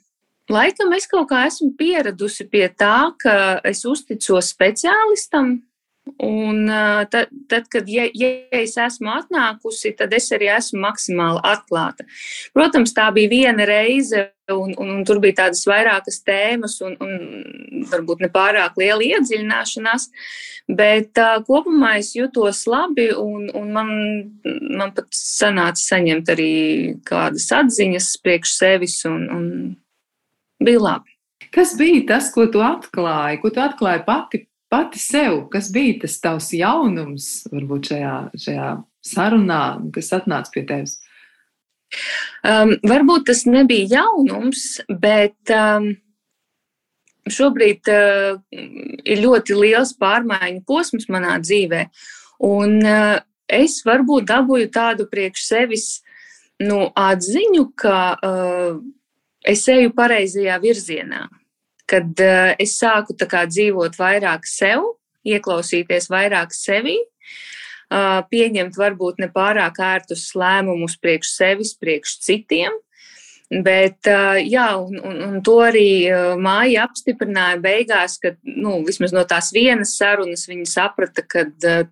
laikam 0.50 0.94
es 0.98 1.06
kaut 1.10 1.28
kā 1.30 1.44
esmu 1.46 1.76
pieradusi 1.78 2.48
pie 2.50 2.66
tā, 2.74 3.14
ka 3.22 3.36
es 3.70 3.84
uzticos 3.86 4.50
speciālistam, 4.56 5.60
Un 6.04 6.68
tad, 7.12 7.30
tad 7.48 7.68
kad 7.72 7.88
ja, 7.88 8.04
ja 8.12 8.30
es 8.52 8.76
esmu 8.80 9.08
atnākusi, 9.14 9.94
tad 9.96 10.12
es 10.16 10.28
arī 10.36 10.50
esmu 10.52 10.82
maksimāli 10.84 11.40
atklāta. 11.48 12.04
Protams, 12.56 12.92
tā 12.96 13.06
bija 13.16 13.32
viena 13.32 13.68
reize, 13.68 14.26
un, 14.52 14.74
un, 14.76 14.92
un 14.98 15.06
tur 15.08 15.22
bija 15.24 15.46
tādas 15.46 15.64
vairākas 15.68 16.20
tēmas, 16.28 16.76
un, 16.84 16.98
un 17.00 17.88
varbūt 17.88 18.26
ne 18.26 18.32
pārāk 18.34 18.76
liela 18.84 19.00
iedziļināšanās, 19.08 20.10
bet 20.76 21.24
uh, 21.24 21.40
kopumā 21.48 21.96
es 22.02 22.12
jutos 22.18 22.66
labi, 22.68 23.08
un, 23.16 23.48
un 23.56 23.72
man, 23.72 23.96
man 24.76 24.92
pat 24.96 25.08
sanāca 25.16 25.80
saņemt 25.80 26.36
arī 26.36 26.54
kādas 27.08 27.48
atziņas 27.64 28.16
priekš 28.24 28.58
sevis, 28.60 29.00
un, 29.08 29.28
un 29.32 29.52
bija 30.64 30.84
labi. 30.84 31.16
Kas 31.54 31.78
bija 31.80 32.04
tas, 32.16 32.32
ko 32.34 32.50
tu 32.52 32.60
atklāji, 32.64 33.40
ko 33.40 33.54
tu 33.54 33.64
atklāji 33.64 34.04
pati 34.08 34.48
pati 34.74 35.00
sev, 35.00 35.44
kas 35.54 35.70
bija 35.74 36.00
tas 36.02 36.16
tavs 36.22 36.50
jaunums, 36.58 37.28
varbūt 37.54 37.92
šajā, 37.92 38.14
šajā 38.42 38.70
sarunā, 39.06 39.66
kas 39.94 40.10
atnāca 40.18 40.50
pie 40.56 40.64
tevis? 40.66 40.96
Um, 42.42 42.74
varbūt 42.82 43.28
tas 43.30 43.44
nebija 43.46 44.00
jaunums, 44.00 44.64
bet 44.90 45.54
um, 45.54 45.92
šobrīd 47.30 47.92
uh, 47.94 48.40
ir 49.06 49.22
ļoti 49.22 49.60
liels 49.60 49.94
pārmaiņu 50.02 50.64
posms 50.66 51.06
manā 51.14 51.38
dzīvē. 51.44 51.84
Un 52.50 52.80
uh, 52.82 53.20
es 53.46 53.78
varbūt 53.86 54.26
dabūju 54.34 54.74
tādu 54.74 55.06
priekš 55.12 55.46
sevis 55.52 55.88
nu, 56.66 56.88
atziņu, 56.98 57.68
ka 57.78 58.02
uh, 58.18 58.82
es 59.46 59.68
eju 59.70 59.94
pareizajā 59.94 60.58
virzienā 60.66 61.28
kad 61.90 62.24
uh, 62.24 62.54
es 62.62 62.78
sāku 62.80 63.16
kā, 63.20 63.46
dzīvot 63.50 63.98
vairāk 64.00 64.48
sev, 64.50 64.86
ieklausīties 65.28 66.10
vairāk 66.12 66.56
sevī, 66.56 66.98
uh, 67.00 68.22
pieņemt 68.30 68.80
varbūt 68.80 69.22
ne 69.24 69.30
pārāk 69.34 69.80
ērtus 69.84 70.32
lēmumus 70.36 70.98
priekš 71.02 71.36
sevis, 71.38 71.76
priekš 71.80 72.18
citiem. 72.26 72.80
Bet, 73.54 74.00
uh, 74.10 74.40
jā, 74.40 74.70
un, 74.82 74.98
un, 74.98 75.18
un 75.28 75.42
to 75.46 75.60
arī 75.62 76.10
māja 76.42 76.88
apstiprināja 76.88 77.60
beigās, 77.62 78.16
ka 78.18 78.32
nu, 78.48 78.80
vismaz 78.88 79.14
no 79.14 79.22
tās 79.30 79.52
vienas 79.54 79.94
sarunas 80.00 80.48
viņa 80.50 80.70
saprata, 80.72 81.22
ka 81.22 81.46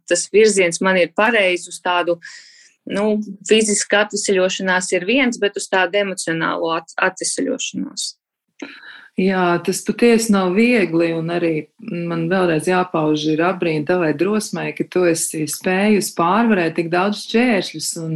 tas 0.09 0.25
virziens 0.33 0.81
man 0.81 0.97
ir 0.97 1.11
pareizs 1.13 1.69
uz 1.69 1.77
tādu 1.83 2.17
nu, 2.89 3.19
fizisku 3.45 3.99
atvesaļošanās 3.99 4.89
ir 4.95 5.05
viens, 5.05 5.37
bet 5.41 5.59
uz 5.59 5.67
tādu 5.69 6.01
emocionālo 6.01 6.71
at 6.79 6.95
atvesaļošanos. 7.11 8.07
Jā, 9.19 9.59
tas 9.65 9.81
patiesi 9.83 10.31
nav 10.31 10.53
viegli, 10.55 11.11
un 11.13 11.27
arī 11.35 11.53
man 11.83 12.29
vēlreiz 12.31 12.69
jāpauž 12.71 13.25
ir 13.33 13.43
apbrīna 13.43 13.89
tavai 13.89 14.13
drosmai, 14.17 14.71
ka 14.77 14.87
tu 14.87 15.03
esi 15.09 15.43
spējusi 15.51 16.15
pārvarēt 16.15 16.77
tik 16.79 16.89
daudz 16.93 17.25
šķēršļus 17.27 17.89
un, 18.05 18.15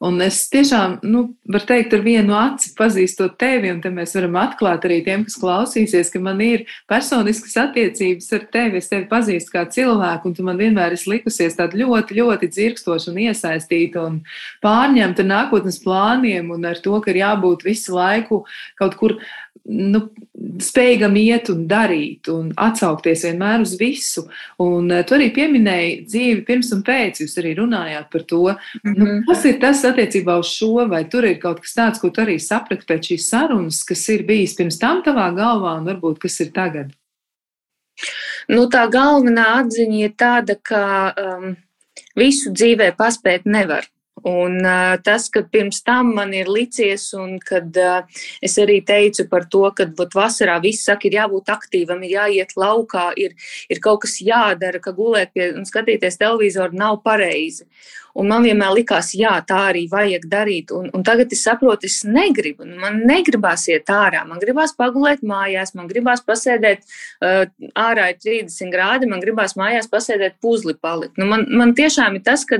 Un 0.00 0.16
es 0.24 0.46
tiešām, 0.48 0.94
nu, 1.04 1.26
varu 1.52 1.66
teikt, 1.68 1.92
ar 1.92 2.00
vienu 2.00 2.32
aci 2.32 2.70
pazīstot 2.72 3.34
tevi, 3.40 3.68
un 3.68 3.82
te 3.84 3.90
mēs 3.92 4.14
varam 4.16 4.38
atklāt 4.40 4.86
arī 4.88 5.02
tiem, 5.04 5.26
kas 5.26 5.36
klausīsies, 5.36 6.08
ka 6.14 6.22
man 6.24 6.40
ir 6.40 6.62
personiskas 6.88 7.58
attiecības 7.66 8.30
ar 8.38 8.46
tevi. 8.54 8.80
Es 8.80 8.88
tevi 8.88 9.04
pazīstu 9.10 9.52
kā 9.52 9.66
cilvēku, 9.68 10.30
un 10.30 10.38
tu 10.38 10.46
man 10.46 10.56
vienmēr 10.56 10.96
esi 10.96 11.12
likusies 11.12 11.58
tāda 11.58 11.76
ļoti, 11.82 12.16
ļoti 12.16 12.48
dzirkstoša 12.48 13.12
un 13.12 13.20
iesaistīta 13.26 14.06
un 14.06 14.16
pārņemta 14.64 15.28
nākotnes 15.28 15.76
plāniem 15.84 16.48
un 16.56 16.64
ar 16.72 16.80
to, 16.80 16.96
ka 17.04 17.12
ir 17.12 17.20
jābūt 17.20 17.68
visu 17.68 17.92
laiku 18.00 18.46
kaut 18.80 18.96
kur 18.96 19.18
nu, 19.70 20.00
spējīgam 20.60 21.16
iet 21.20 21.50
un 21.52 21.64
darīt 21.70 22.28
un 22.32 22.50
atsaukties 22.58 23.24
vienmēr 23.28 23.64
uz 23.64 23.76
visu. 23.80 24.26
Un 24.62 24.90
uh, 24.90 25.02
tu 25.06 25.16
arī 25.16 25.30
pieminēji 25.36 25.96
dzīvi 26.08 26.44
pirms 26.48 26.72
un 26.76 26.82
pēc, 26.86 27.22
jūs 27.24 27.36
arī 27.42 27.54
runājāt 27.58 28.10
par 28.12 28.24
to. 28.32 28.42
Mm 28.50 28.56
-hmm. 28.56 28.98
nu, 28.98 29.04
mhm. 29.04 29.24
kas 29.28 29.44
ir 29.44 29.60
tas 29.60 29.84
attiecībā 29.84 30.38
uz 30.38 30.52
šo, 30.52 30.88
vai 30.88 31.04
tur 31.08 31.24
ir 31.24 31.38
kaut 31.38 31.60
kas 31.60 31.74
tāds, 31.76 32.00
ko 32.00 32.10
tu 32.10 32.22
arī 32.22 32.38
saprati 32.38 32.86
pēc 32.86 33.12
šīs 33.12 33.28
sarunas, 33.30 33.84
kas 33.84 34.08
ir 34.08 34.26
bijis 34.26 34.56
pirms 34.56 34.78
tam 34.78 35.02
tavā 35.02 35.30
galvā 35.34 35.78
un 35.78 35.86
varbūt 35.86 36.18
kas 36.18 36.40
ir 36.40 36.50
tagad? 36.52 36.92
Nu, 38.48 38.66
tā 38.66 38.88
galvenā 38.90 39.60
atziņa 39.60 39.98
ir 40.04 40.12
tāda, 40.18 40.56
ka 40.62 40.84
um, 41.14 41.56
visu 42.16 42.50
dzīvē 42.50 42.94
paspēt 42.96 43.44
nevar. 43.44 43.86
Un 44.26 44.58
uh, 44.60 44.98
tas, 45.00 45.28
ka 45.32 45.42
pirms 45.48 45.80
tam 45.86 46.12
man 46.16 46.34
ir 46.36 46.48
licies, 46.50 47.06
un 47.16 47.38
kad 47.40 47.76
uh, 47.80 48.02
es 48.44 48.58
arī 48.60 48.80
teicu 48.84 49.24
par 49.30 49.46
to, 49.52 49.62
ka 49.76 49.86
vat, 49.96 50.12
vasarā 50.16 50.58
viss 50.60 50.84
saka, 50.84 51.08
ir 51.08 51.16
jābūt 51.16 51.48
aktīvam, 51.54 52.02
ir 52.04 52.18
jāiet 52.18 52.52
laukā, 52.60 53.10
ir, 53.16 53.32
ir 53.72 53.80
kaut 53.80 54.02
kas 54.04 54.18
jādara, 54.24 54.82
ka 54.82 54.92
gulēt 54.96 55.32
pie 55.32 55.50
un 55.54 55.64
skatīties 55.68 56.20
televizoru 56.20 56.76
nav 56.76 57.00
pareizi. 57.06 57.64
Un 58.18 58.26
man 58.28 58.44
vienmēr 58.44 58.74
likās, 58.74 59.12
jā, 59.14 59.32
tā 59.46 59.60
arī 59.70 59.84
vajag 59.88 60.24
darīt. 60.28 60.72
Un, 60.74 60.88
un 60.92 61.04
tagad 61.06 61.30
es 61.32 61.44
saprotu, 61.46 61.86
es 61.86 62.00
negribu. 62.04 62.66
Man 62.66 63.04
negribās 63.06 63.68
iet 63.70 63.88
ārā. 63.94 64.24
Man 64.26 64.42
gribās 64.42 64.74
pagulēt 64.76 65.22
mājās, 65.22 65.76
man 65.78 65.86
gribās 65.88 66.24
pasēdēt 66.26 66.82
uh, 66.82 67.44
ārā 67.78 68.10
ir 68.10 68.18
30 68.18 68.74
grādi, 68.74 69.08
man 69.08 69.22
gribās 69.22 69.54
mājās 69.56 69.88
pasēdēt 69.92 70.40
puzli 70.42 70.74
palikt. 70.74 71.22
Nu, 71.22 71.30
man, 71.30 71.46
man 71.54 71.76
tiešām 71.78 72.18
ir 72.18 72.26
tas, 72.26 72.42
ka 72.48 72.58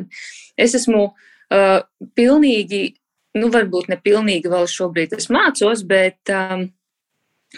es 0.61 0.79
esmu 0.79 1.09
uh, 1.09 1.27
Uh, 1.51 1.81
pilnīgi, 2.15 2.83
nu, 3.39 3.49
varbūt 3.51 3.91
ne 3.91 3.99
pilnīgi 3.99 4.51
vēl 4.53 4.69
šobrīd 4.71 5.17
es 5.17 5.27
mācos, 5.35 5.83
bet 5.87 6.31
um, 6.31 6.69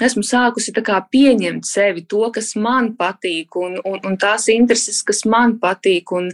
esmu 0.01 0.23
sākusi 0.25 0.73
pieņemt 0.73 1.67
sevi 1.69 2.05
to, 2.09 2.23
kas 2.33 2.55
man 2.57 2.93
patīk, 2.97 3.57
un, 3.61 3.77
un, 3.85 3.99
un 4.07 4.17
tās 4.17 4.49
intereses, 4.49 5.03
kas 5.05 5.25
man 5.29 5.59
patīk. 5.61 6.13
Un, 6.17 6.31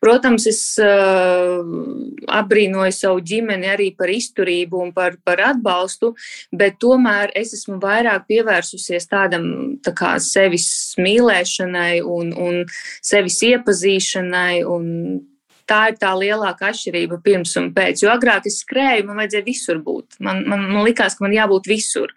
protams, 0.00 0.46
es 0.46 0.78
uh, 0.80 1.60
apbrīnoju 2.28 2.92
savu 2.96 3.20
ģimeni 3.20 3.68
arī 3.68 3.90
par 3.96 4.08
izturību 4.08 4.80
un 4.86 4.92
par, 4.92 5.18
par 5.24 5.42
atbalstu, 5.52 6.14
bet 6.52 6.78
tomēr 6.80 7.34
es 7.36 7.52
esmu 7.58 7.78
vairāk 7.82 8.24
pievērsusies 8.30 9.08
tādam 9.10 9.76
tā 9.84 9.92
kā 9.92 10.16
sevis 10.22 10.94
mīlēšanai 10.96 12.00
un, 12.00 12.32
un 12.32 12.64
sevis 13.04 13.42
iepazīšanai. 13.50 14.64
Un, 14.64 14.88
tā 15.68 15.80
ir 15.90 15.98
tā 16.00 16.12
lielākā 16.18 16.70
atšķirība 16.72 17.18
pirms 17.24 17.54
un 17.60 17.70
pēc. 17.74 18.02
Jo 18.04 18.12
agrāk 18.14 18.48
es 18.50 18.60
skrēju, 18.62 19.06
man 19.08 19.20
vajadzēja 19.22 19.46
visur 19.46 19.80
būt. 19.84 20.18
Man, 20.24 20.42
man, 20.48 20.66
man 20.70 20.86
likās, 20.86 21.16
ka 21.18 21.26
man 21.26 21.36
jābūt 21.36 21.70
visur. 21.70 22.12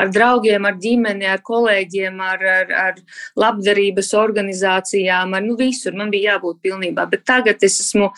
Ar 0.00 0.12
draugiem, 0.12 0.68
ar 0.68 0.78
ģimeni, 0.82 1.28
ar 1.30 1.42
kolēģiem, 1.46 2.20
ar, 2.24 2.44
ar, 2.56 2.76
ar 2.84 3.00
labdarības 3.40 4.12
organizācijām, 4.20 5.34
ar 5.36 5.46
nu, 5.46 5.56
visur. 5.60 5.96
Man 5.96 6.12
bija 6.12 6.36
jābūt 6.36 6.62
pilnībā. 6.66 7.08
Bet 7.10 7.26
tagad 7.28 7.66
es 7.66 7.80
esmu 7.84 8.12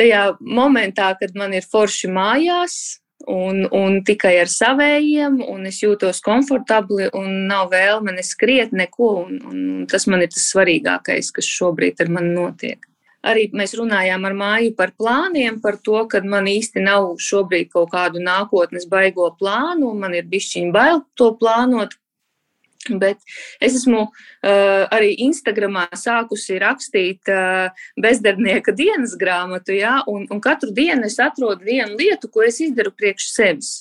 tajā 0.00 0.24
momentā, 0.40 1.12
kad 1.20 1.36
man 1.38 1.54
ir 1.56 1.66
forši 1.66 2.10
mājās. 2.12 2.80
Un, 3.28 3.66
un 3.76 3.98
tikai 4.00 4.38
ar 4.40 4.48
savējiem, 4.48 5.42
un 5.52 5.68
es 5.68 5.82
jūtos 5.82 6.22
komfortabli, 6.24 7.10
un 7.12 7.42
nav 7.50 7.68
vēlme 7.74 8.14
neskriet 8.16 8.72
neko. 8.72 9.10
Un, 9.26 9.42
un 9.44 9.88
tas 9.92 10.08
man 10.08 10.24
ir 10.24 10.32
tas 10.32 10.48
svarīgākais, 10.54 11.28
kas 11.36 11.50
šobrīd 11.60 12.00
ar 12.00 12.14
mani 12.16 12.32
notiek. 12.32 12.89
Arī 13.20 13.50
mēs 13.52 13.74
runājām 13.76 14.24
ar 14.24 14.34
māju 14.36 14.74
par 14.76 14.94
plāniem, 14.96 15.58
par 15.60 15.76
to, 15.84 15.98
ka 16.08 16.22
man 16.24 16.48
īsti 16.48 16.80
nav 16.84 17.10
šobrīd 17.20 17.68
kaut 17.74 17.90
kādu 17.92 18.22
nākotnes 18.24 18.86
baigo 18.88 19.28
plānu, 19.36 19.92
man 19.92 20.16
ir 20.16 20.28
bišķiņa 20.30 20.72
bail 20.72 21.02
to 21.20 21.34
plānot. 21.40 21.98
Bet 22.88 23.20
es 23.60 23.74
esmu 23.76 24.06
uh, 24.06 24.86
arī 24.88 25.12
Instagramā 25.26 25.84
sākusi 25.92 26.56
rakstīt 26.62 27.28
uh, 27.28 27.68
bezdarbnieka 28.00 28.72
dienas 28.72 29.12
grāmatu, 29.20 29.76
ja, 29.76 29.98
un, 30.08 30.24
un 30.32 30.40
katru 30.40 30.72
dienu 30.72 31.04
es 31.04 31.18
atrodu 31.20 31.68
vienu 31.68 32.00
lietu, 32.00 32.32
ko 32.32 32.46
es 32.46 32.62
izdaru 32.64 32.94
priekš 32.96 33.28
sevis. 33.34 33.74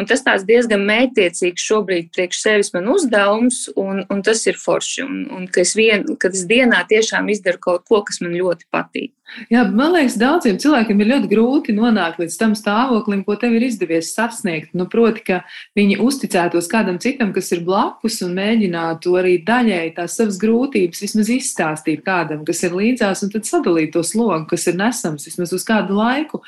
Un 0.00 0.08
tas 0.08 0.24
tāds 0.24 0.46
diezgan 0.48 0.86
mērķtiecīgs 0.88 1.64
šobrīd 1.68 2.12
priekš 2.14 2.38
sevis 2.40 2.72
man 2.72 2.88
uzdevums, 2.92 3.66
un, 3.76 4.04
un 4.08 4.22
tas 4.24 4.40
ir 4.48 4.56
forši. 4.60 5.04
Un, 5.04 5.18
un 5.36 5.48
ka 5.52 5.60
es, 5.66 5.74
vien, 5.76 6.06
kad 6.20 6.32
es 6.36 6.46
dienā 6.48 6.80
tiešām 6.88 7.28
izdaru 7.32 7.60
kaut 7.60 7.84
ko, 7.88 8.00
kas 8.08 8.22
man 8.24 8.32
ļoti 8.38 8.70
patīk. 8.72 9.12
Jā, 9.52 9.62
man 9.64 9.94
liekas, 9.94 10.18
daudziem 10.20 10.58
cilvēkiem 10.60 10.98
ir 11.00 11.08
ļoti 11.08 11.28
grūti 11.30 11.74
nonākt 11.76 12.18
līdz 12.20 12.34
tam 12.40 12.56
stāvoklim, 12.58 13.22
ko 13.24 13.36
tev 13.40 13.54
ir 13.56 13.64
izdevies 13.68 14.10
sasniegt. 14.12 14.74
Nu, 14.76 14.84
proti, 14.92 15.24
ka 15.28 15.38
viņi 15.78 16.00
uzticētos 16.04 16.68
kādam 16.72 16.98
citam, 17.00 17.32
kas 17.32 17.48
ir 17.56 17.62
blakus, 17.64 18.20
un 18.26 18.34
mēģinātu 18.36 19.16
arī 19.20 19.38
daļēji 19.46 19.94
tās 19.96 20.18
savas 20.20 20.40
grūtības 20.42 21.04
vismaz 21.06 21.32
izstāstīt 21.32 22.04
kādam, 22.04 22.44
kas 22.48 22.60
ir 22.66 22.76
līdzās, 22.76 23.24
un 23.24 23.32
tad 23.32 23.48
sadalīt 23.48 23.94
to 23.96 24.04
slogu, 24.04 24.44
kas 24.52 24.68
ir 24.68 24.76
nesams 24.80 25.28
vismaz 25.30 25.56
uz 25.56 25.64
kādu 25.68 25.96
laiku. 25.96 26.42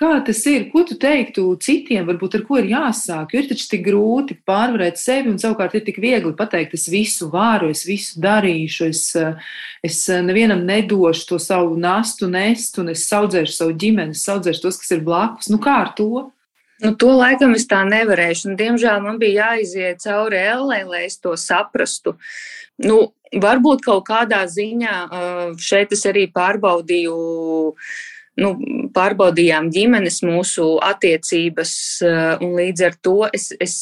Kā 0.00 0.14
tas 0.24 0.38
ir? 0.48 0.62
Ko 0.72 0.80
tu 0.88 0.94
teiktu 0.96 1.42
citiem, 1.60 2.06
varbūt 2.08 2.38
ar 2.38 2.44
ko 2.48 2.56
ir 2.56 2.70
jāsāk? 2.70 3.34
Jo 3.34 3.42
ir 3.42 3.48
taču 3.50 3.66
tik 3.68 3.82
grūti 3.84 4.38
pārvarēt 4.48 4.96
sevi, 4.96 5.28
un 5.28 5.36
savukārt 5.42 5.74
ir 5.76 5.84
tik 5.84 5.98
viegli 6.00 6.32
pateikt, 6.38 6.72
es 6.78 6.86
visu 6.88 7.28
varu, 7.28 7.68
es 7.74 7.82
visu 7.84 8.16
darīšu, 8.24 8.88
es, 8.88 9.02
es 9.84 9.98
nevienam 10.24 10.64
nedošu 10.64 11.26
to 11.28 11.40
savu 11.44 11.76
nastu 11.76 12.30
nest, 12.32 12.80
un 12.80 12.94
es 12.94 13.04
audzēšu 13.12 13.52
savu 13.58 13.76
ģimeni, 13.82 14.16
es 14.16 14.24
audzēšu 14.32 14.64
tos, 14.64 14.80
kas 14.80 14.96
ir 14.96 15.04
blakus. 15.04 15.52
Nu, 15.52 15.60
kā 15.60 15.76
ar 15.82 15.92
to? 15.98 16.30
Nu, 16.80 16.94
to 16.96 17.12
laikam 17.12 17.52
es 17.58 17.68
tā 17.68 17.82
nevarēšu. 17.84 18.48
Un, 18.48 18.56
diemžēl 18.56 19.02
man 19.04 19.20
bija 19.20 19.50
jāiziet 19.50 20.00
cauri 20.00 20.40
ellē, 20.40 20.78
lai 20.88 21.02
es 21.10 21.20
to 21.20 21.36
saprastu. 21.36 22.16
Nu, 22.80 23.10
varbūt 23.36 23.84
kaut 23.84 24.06
kādā 24.08 24.46
ziņā 24.48 24.94
šeit 25.60 25.92
es 25.92 26.08
arī 26.08 26.24
pārbaudīju 26.32 27.18
nu, 28.38 28.54
pārbaudījām 28.94 29.70
ģimenes 29.74 30.20
mūsu 30.26 30.76
attiecības, 30.84 31.72
eh, 32.06 32.42
un 32.44 32.56
līdz 32.58 32.86
ar 32.86 32.98
to 33.02 33.16
es, 33.32 33.50
es, 33.60 33.76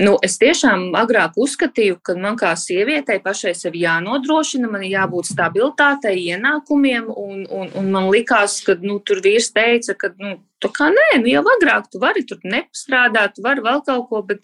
nu, 0.00 0.16
es 0.24 0.38
tiešām 0.40 0.90
agrāk 0.98 1.38
uzskatīju, 1.38 2.00
ka 2.02 2.16
man 2.18 2.38
kā 2.40 2.54
sievietei 2.58 3.20
pašai 3.22 3.54
sevi 3.58 3.84
jānodrošina, 3.84 4.70
man 4.70 4.84
jābūt 4.86 5.30
stabilitātei, 5.32 6.16
ienākumiem, 6.34 7.08
un, 7.08 7.46
un, 7.46 7.72
un 7.78 7.90
man 7.94 8.10
likās, 8.12 8.60
ka 8.66 8.78
nu, 8.82 8.98
tur 9.00 9.22
vīrs 9.24 9.52
teica, 9.54 9.94
ka, 9.98 10.12
nu, 10.18 10.38
tā 10.62 10.72
kā 10.74 10.90
nē, 10.94 11.10
nu 11.22 11.32
jau 11.32 11.44
agrāk 11.56 11.90
tu 11.92 12.02
vari 12.02 12.26
tur 12.26 12.42
nepastrādāt, 12.44 13.36
tu 13.36 13.46
vari 13.46 13.64
vēl 13.64 13.84
kaut 13.86 14.08
ko, 14.10 14.24
bet 14.26 14.42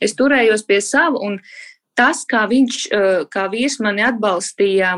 es 0.00 0.16
turējos 0.16 0.64
pie 0.68 0.80
sava, 0.84 1.20
un 1.20 1.40
tas, 1.98 2.24
kā 2.24 2.46
viņš, 2.48 2.82
eh, 2.96 3.24
kā 3.28 3.48
vīrs 3.52 3.80
mani 3.84 4.06
atbalstīja 4.08 4.96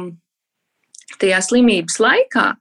tajā 1.21 1.39
slimības 1.45 1.99
laikā, 2.01 2.53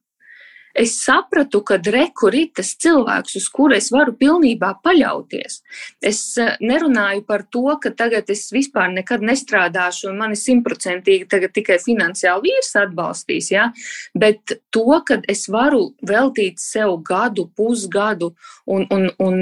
es 0.74 0.96
sapratu, 1.04 1.62
ka 1.66 1.78
rekur 1.82 2.36
ir 2.38 2.52
tas 2.56 2.74
cilvēks, 2.82 3.36
uz 3.40 3.48
kuru 3.52 3.76
es 3.78 3.92
varu 3.94 4.16
pilnībā 4.18 4.74
paļauties. 4.84 5.62
Es 6.02 6.22
eh, 6.42 6.56
nerunāju 6.62 7.26
par 7.28 7.46
to, 7.52 7.66
ka 7.82 7.94
tagad 7.98 8.30
es 8.34 8.48
vispār 8.54 8.92
nekad 8.94 9.26
nestrādāšu 9.26 10.10
un 10.12 10.20
mani 10.22 10.40
simtprocentīgi 10.40 11.52
tikai 11.54 11.80
finansiāli 11.84 12.50
vīrs 12.50 12.74
atbalstīs, 12.82 13.52
ja? 13.54 13.70
bet 14.18 14.58
to, 14.74 14.88
ka 15.08 15.22
es 15.30 15.48
varu 15.52 15.92
veltīt 16.08 16.60
sev 16.62 16.98
gadu, 17.06 17.48
pusgadu 17.56 18.34
un, 18.66 18.88
un, 18.92 19.10
un 19.20 19.40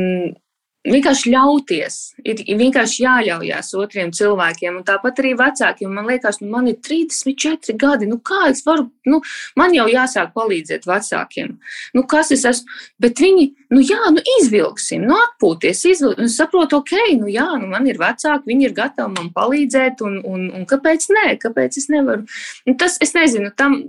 vienkārši 0.88 1.32
ļauties, 1.34 1.96
ir 2.24 2.42
vienkārši 2.60 3.04
jāļaujās 3.04 3.72
otriem 3.76 4.14
cilvēkiem, 4.16 4.78
un 4.80 4.86
tāpat 4.88 5.20
arī 5.20 5.34
vecākiem. 5.40 5.92
Man 5.92 6.08
liekas, 6.08 6.40
nu, 6.40 6.48
man 6.54 6.70
ir 6.72 6.78
34 6.86 7.76
gadi, 7.80 8.08
nu 8.08 8.20
kā 8.24 8.48
es 8.50 8.64
varu, 8.66 8.88
nu, 9.10 9.20
man 9.60 9.76
jau 9.76 9.90
jāsāk 9.92 10.32
palīdzēt 10.38 10.88
vecākiem. 10.88 11.58
Nu, 11.98 12.06
kas 12.10 12.32
es 12.36 12.46
esmu, 12.48 12.80
bet 13.04 13.20
viņi, 13.20 13.50
nu 13.76 13.84
jā, 13.84 14.00
nu 14.16 14.24
izvilksim, 14.38 15.04
nu 15.10 15.18
atpūties, 15.20 15.84
izvilksim, 15.92 16.24
un 16.24 16.32
saprotu, 16.32 16.80
ok, 16.80 16.96
nu 17.20 17.32
jā, 17.32 17.50
nu 17.60 17.68
man 17.74 17.88
ir 17.90 18.00
vecāki, 18.00 18.48
viņi 18.54 18.70
ir 18.70 18.78
gatavi 18.80 19.18
man 19.18 19.34
palīdzēt, 19.36 20.06
un, 20.08 20.22
un, 20.24 20.48
un 20.56 20.68
kāpēc 20.70 21.10
nē, 21.16 21.28
kāpēc 21.44 21.82
es 21.82 21.92
nevaru. 21.92 22.24
Un 22.70 22.80
tas, 22.80 22.96
es 23.04 23.16
nezinu, 23.18 23.52
tam 23.60 23.82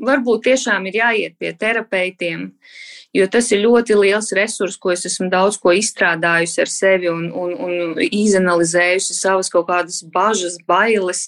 varbūt 0.00 0.46
tiešām 0.48 0.86
ir 0.90 1.00
jāiet 1.00 1.36
pie 1.40 1.52
terapeitiem. 1.56 2.50
Jo 3.16 3.26
tas 3.26 3.48
ir 3.50 3.64
ļoti 3.64 3.96
liels 3.98 4.30
resurs, 4.38 4.76
ko 4.78 4.92
es 4.94 5.02
esmu 5.08 5.26
daudz 5.32 5.58
ko 5.58 5.72
izstrādājusi 5.74 6.60
ar 6.62 6.70
sevi 6.70 7.10
un, 7.10 7.26
un, 7.34 7.56
un 7.66 7.98
izanalizējusi 8.06 9.16
savas 9.18 9.50
kaut 9.50 9.66
kādas 9.70 10.04
bažas, 10.14 10.60
bailes. 10.66 11.26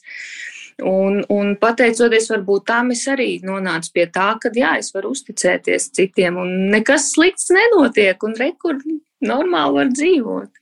Un, 0.82 1.20
un 1.30 1.52
pateicoties 1.60 2.30
varbūt 2.32 2.64
tam, 2.70 2.94
es 2.94 3.02
arī 3.10 3.34
nonācu 3.44 3.92
pie 3.94 4.06
tā, 4.14 4.30
ka 4.40 4.50
jā, 4.56 4.76
es 4.80 4.90
varu 4.94 5.12
uzticēties 5.12 5.90
citiem, 5.98 6.38
un 6.40 6.72
nekas 6.72 7.10
slikts 7.12 7.50
nenotiek, 7.52 8.22
un 8.24 8.38
rekur 8.38 8.80
normāli 9.22 9.78
var 9.78 9.92
dzīvot. 9.92 10.61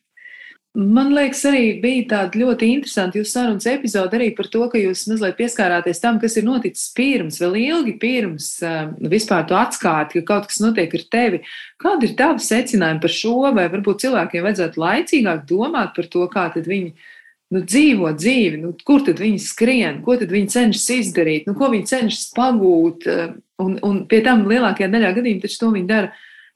Man 0.79 1.09
liekas, 1.11 1.41
arī 1.51 1.81
bija 1.83 2.05
tāda 2.13 2.39
ļoti 2.39 2.69
interesanta 2.77 3.19
jūsu 3.19 3.33
sarunas 3.33 3.65
epizode 3.67 4.15
arī 4.15 4.29
par 4.39 4.47
to, 4.53 4.69
ka 4.71 4.79
jūs 4.79 5.01
mazliet 5.11 5.35
pieskārāties 5.41 5.99
tam, 5.99 6.21
kas 6.23 6.37
ir 6.39 6.47
noticis 6.47 6.93
pirms, 6.95 7.41
vēl 7.43 7.57
ilgi 7.59 7.97
pirms 7.99 8.47
uh, 8.63 8.93
vispār 9.11 9.49
to 9.51 9.59
atskāti, 9.59 10.21
ka 10.21 10.29
kaut 10.29 10.47
kas 10.47 10.61
notiek 10.63 10.95
ar 10.95 11.05
tevi. 11.11 11.43
Kāda 11.83 12.07
ir 12.07 12.15
tava 12.15 12.39
secinājuma 12.39 13.03
par 13.03 13.15
šo, 13.17 13.35
vai 13.57 13.67
varbūt 13.73 14.05
cilvēkiem 14.07 14.47
vajadzētu 14.47 14.85
laicīgāk 14.85 15.43
domāt 15.51 15.91
par 15.99 16.11
to, 16.15 16.23
kā 16.31 16.47
tad 16.55 16.71
viņi 16.71 16.95
nu, 16.95 17.65
dzīvo 17.67 18.15
dzīvi, 18.15 18.63
nu, 18.63 18.71
kur 18.87 19.03
tad 19.11 19.19
viņi 19.27 19.43
skrien, 19.43 20.01
ko 20.07 20.21
tad 20.23 20.31
viņi 20.31 20.55
cenšas 20.55 20.87
izdarīt, 21.01 21.51
nu, 21.51 21.59
ko 21.59 21.75
viņi 21.75 21.91
cenšas 21.97 22.31
pagūt, 22.39 23.11
uh, 23.11 23.35
un, 23.67 23.81
un 23.91 24.05
pie 24.07 24.23
tam 24.23 24.47
lielākajā 24.47 24.95
daļā 24.95 25.17
gadījumā 25.19 25.49
taču 25.49 25.65
to 25.65 25.75
viņi 25.75 25.91
dara 25.91 26.15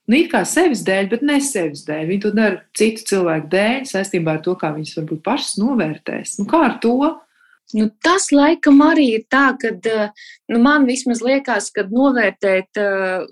nu, 0.09 0.19
it 0.19 0.31
kā 0.33 0.45
sevis 0.49 0.85
dēļ, 0.87 1.11
bet 1.13 1.25
ne 1.27 1.41
sevis 1.45 1.85
dēļ. 1.89 2.07
Viņi 2.11 2.25
to 2.25 2.33
dara 2.37 2.63
citu 2.77 3.07
cilvēku 3.13 3.51
dēļ, 3.53 3.85
saistībā 3.91 4.39
ar 4.39 4.43
to, 4.45 4.57
kā 4.61 4.73
viņas 4.77 4.97
varbūt 5.01 5.23
pašas 5.27 5.55
novērtēs. 5.63 6.39
Nu, 6.41 6.49
kā 6.51 6.65
ar 6.69 6.77
to? 6.83 6.97
Nu, 7.75 7.89
tas 8.05 8.29
laikam 8.31 8.83
arī 8.85 9.07
ir 9.17 9.25
tā, 9.33 9.47
ka 9.59 9.73
nu, 10.53 10.61
man 10.63 10.85
vismaz 10.87 11.23
liekas, 11.25 11.71
ka 11.75 11.87
novērtēt, 11.89 12.77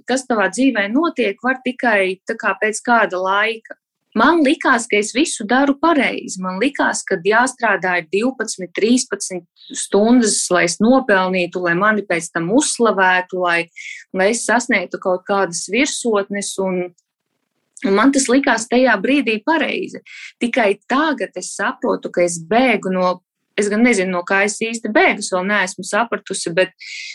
kas 0.09 0.27
tavā 0.27 0.49
dzīvē 0.51 0.89
notiek, 0.95 1.37
var 1.45 1.61
tikai 1.64 2.16
kā 2.27 2.57
pēc 2.62 2.81
kāda 2.87 3.20
laika. 3.20 3.77
Man 4.19 4.43
likās, 4.45 4.85
ka 4.91 4.99
es 5.01 5.15
visu 5.17 5.47
daru 5.49 5.73
pareizi. 5.81 6.41
Man 6.45 6.59
likās, 6.61 7.01
ka 7.09 7.17
jāstrādā 7.25 7.95
12, 8.13 8.69
13 8.77 9.41
stundas, 9.73 10.37
lai 10.53 10.67
es 10.69 10.77
nopelnītu, 10.85 11.63
lai 11.65 11.73
mani 11.79 12.05
pēc 12.05 12.29
tam 12.35 12.51
uzslavētu, 12.53 13.41
lai, 13.41 13.71
lai 14.13 14.29
es 14.35 14.45
sasniegtu 14.45 15.01
kaut 15.01 15.25
kādas 15.29 15.65
virsotnes. 15.73 16.53
Un, 16.61 16.83
un 17.87 17.97
man 17.97 18.13
tas 18.13 18.29
likās 18.29 18.69
tajā 18.69 18.99
brīdī 19.01 19.39
pareizi. 19.47 20.05
Tikai 20.45 20.75
tagad 20.85 21.41
es 21.41 21.55
saprotu, 21.57 22.13
ka 22.13 22.27
es 22.29 22.41
bēgu 22.41 22.93
no. 22.93 23.19
Es 23.53 23.67
gan 23.69 23.83
nezinu, 23.85 24.09
no 24.15 24.23
kā 24.25 24.47
es 24.47 24.55
īsti 24.65 24.89
bēgu, 24.89 25.21
es 25.21 25.27
vēl 25.29 25.43
neesmu 25.45 25.83
sapratusi, 25.85 26.55
bet, 26.57 26.71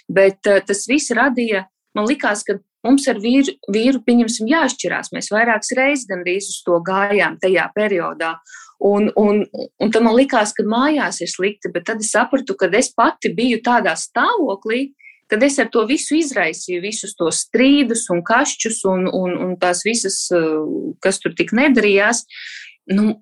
bet 0.05 0.37
tas 0.45 0.83
viss 0.85 1.09
radīja, 1.17 1.63
man 1.97 2.07
likās, 2.09 2.45
ka 2.47 2.59
Mums 2.87 3.07
ar 3.11 3.17
vīru, 3.19 3.55
vīru 3.73 4.01
pieņemsim, 4.05 4.47
jāšķirās. 4.51 5.11
Mēs 5.15 5.31
vairākas 5.33 5.73
reizes 5.77 6.07
gandrīz 6.09 6.47
uz 6.51 6.61
to 6.65 6.77
gājām 6.85 7.35
tajā 7.41 7.65
periodā. 7.75 8.35
Un, 8.87 9.09
un, 9.17 9.41
un 9.81 9.91
tam 9.93 10.05
man 10.07 10.15
likās, 10.15 10.53
ka 10.55 10.63
mājās 10.69 11.19
ir 11.25 11.31
slikti, 11.31 11.71
bet 11.73 11.87
tad 11.89 12.03
es 12.05 12.13
sapratu, 12.13 12.55
ka 12.55 12.69
es 12.77 12.91
pati 12.93 13.33
biju 13.33 13.59
tādā 13.65 13.95
stāvoklī, 13.97 14.91
kad 15.27 15.41
es 15.43 15.57
ar 15.59 15.71
to 15.73 15.83
visu 15.89 16.15
izraisīju, 16.21 16.83
visus 16.85 17.17
tos 17.17 17.41
strīdus 17.47 18.05
un 18.13 18.21
kašķus 18.23 18.83
un, 18.87 19.09
un, 19.11 19.33
un 19.47 19.55
tās 19.59 19.81
visas, 19.83 20.21
kas 21.03 21.19
tur 21.23 21.35
tik 21.35 21.51
nedarījās. 21.57 22.23
Nu, 22.93 23.17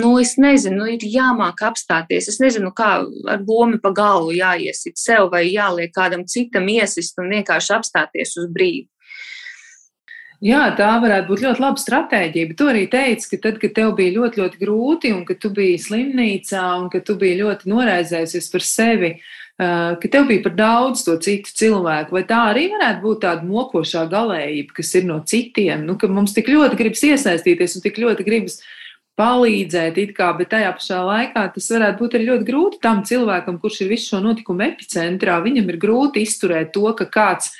nu, 0.00 0.16
es 0.22 0.34
nezinu, 0.40 0.82
nu, 0.82 0.88
ir 0.94 1.04
jāmāk 1.10 1.62
apstāties. 1.68 2.28
Es 2.32 2.40
nezinu, 2.42 2.72
kā 2.76 2.90
ar 3.04 3.46
domu 3.46 3.80
pa 3.82 3.92
galvu 3.96 4.34
jāiesit 4.36 4.98
sev 5.00 5.30
vai 5.32 5.46
jāliek 5.48 5.94
kādam 5.94 6.26
citam 6.28 6.68
iesist 6.72 7.18
un 7.22 7.32
vienkārši 7.34 7.74
apstāties 7.78 8.36
uz 8.40 8.50
brīdi. 8.52 8.88
Jā, 10.44 10.66
tā 10.76 10.90
varētu 11.00 11.30
būt 11.30 11.42
ļoti 11.46 11.62
laba 11.64 11.80
stratēģija. 11.80 12.48
Bet 12.50 12.58
tu 12.60 12.66
arī 12.68 12.84
teici, 12.92 13.30
ka 13.30 13.38
tad, 13.46 13.56
kad 13.62 13.72
tev 13.78 13.94
bija 13.96 14.12
ļoti, 14.18 14.42
ļoti 14.42 14.60
grūti, 14.60 15.12
un 15.16 15.24
ka 15.24 15.36
tu 15.40 15.48
biji 15.54 15.78
slimnīcā, 15.80 16.64
un 16.82 16.90
ka 16.92 17.00
tu 17.00 17.16
biji 17.16 17.40
ļoti 17.40 17.72
noraizējusies 17.72 18.50
par 18.52 18.64
sevi, 18.66 19.12
ka 19.56 20.10
tev 20.12 20.26
bija 20.28 20.42
par 20.44 20.52
daudz 20.58 21.06
to 21.06 21.16
citu 21.24 21.54
cilvēku, 21.56 22.12
vai 22.12 22.26
tā 22.28 22.42
arī 22.50 22.66
varētu 22.74 23.00
būt 23.00 23.22
tāda 23.24 23.48
mokošā 23.48 24.04
galējība, 24.12 24.76
kas 24.76 24.92
ir 25.00 25.06
no 25.08 25.22
citiem, 25.24 25.86
nu, 25.88 25.96
ka 25.96 26.10
mums 26.12 26.36
tik 26.36 26.50
ļoti 26.52 26.76
gribas 26.76 27.04
iesaistīties 27.08 27.78
un 27.78 27.86
tik 27.86 28.02
ļoti 28.02 28.26
gribas 28.26 28.60
palīdzēt, 29.16 30.00
kā, 30.16 30.30
bet 30.36 30.50
tajā 30.52 30.72
pašā 30.76 31.02
laikā 31.08 31.44
tas 31.54 31.68
varētu 31.72 32.02
būt 32.02 32.16
arī 32.16 32.30
ļoti 32.30 32.48
grūti 32.48 32.80
tam 32.84 33.02
cilvēkam, 33.08 33.60
kurš 33.62 33.82
ir 33.84 33.92
visu 33.94 34.12
šo 34.12 34.22
notikumu 34.24 34.66
epicentrā. 34.68 35.38
Viņam 35.44 35.70
ir 35.72 35.78
grūti 35.80 36.24
izturēt 36.26 36.74
to, 36.76 36.84
ka 36.98 37.08
kāds 37.08 37.54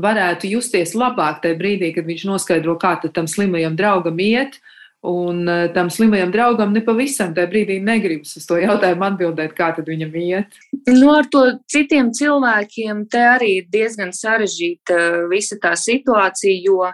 varētu 0.00 0.50
justies 0.54 0.94
labāk 0.96 1.42
tajā 1.42 1.58
brīdī, 1.58 1.94
kad 1.96 2.06
viņš 2.08 2.26
noskaidro, 2.30 2.76
kā 2.80 2.96
tam 3.10 3.28
slimajam 3.30 3.78
draugam 3.78 4.20
iet. 4.22 4.60
Un 5.00 5.46
uh, 5.48 5.62
tam 5.72 5.88
slimajam 5.88 6.28
draugam 6.28 6.74
nepavisam 6.76 7.32
tajā 7.32 7.48
brīdī 7.48 7.78
negribas 7.80 8.34
uz 8.36 8.44
to 8.44 8.58
jautājumu 8.60 9.06
atbildēt, 9.06 9.54
kā 9.56 9.70
tad 9.72 9.88
viņam 9.88 10.12
iet. 10.20 10.58
Nu, 10.90 11.14
ar 11.14 11.24
to 11.32 11.46
citiem 11.72 12.10
cilvēkiem 12.12 13.06
te 13.08 13.22
arī 13.24 13.54
ir 13.62 13.70
diezgan 13.72 14.12
sarežģīta 14.12 15.00
visa 15.32 15.56
tā 15.62 15.72
situācija, 15.80 16.58
jo 16.60 16.90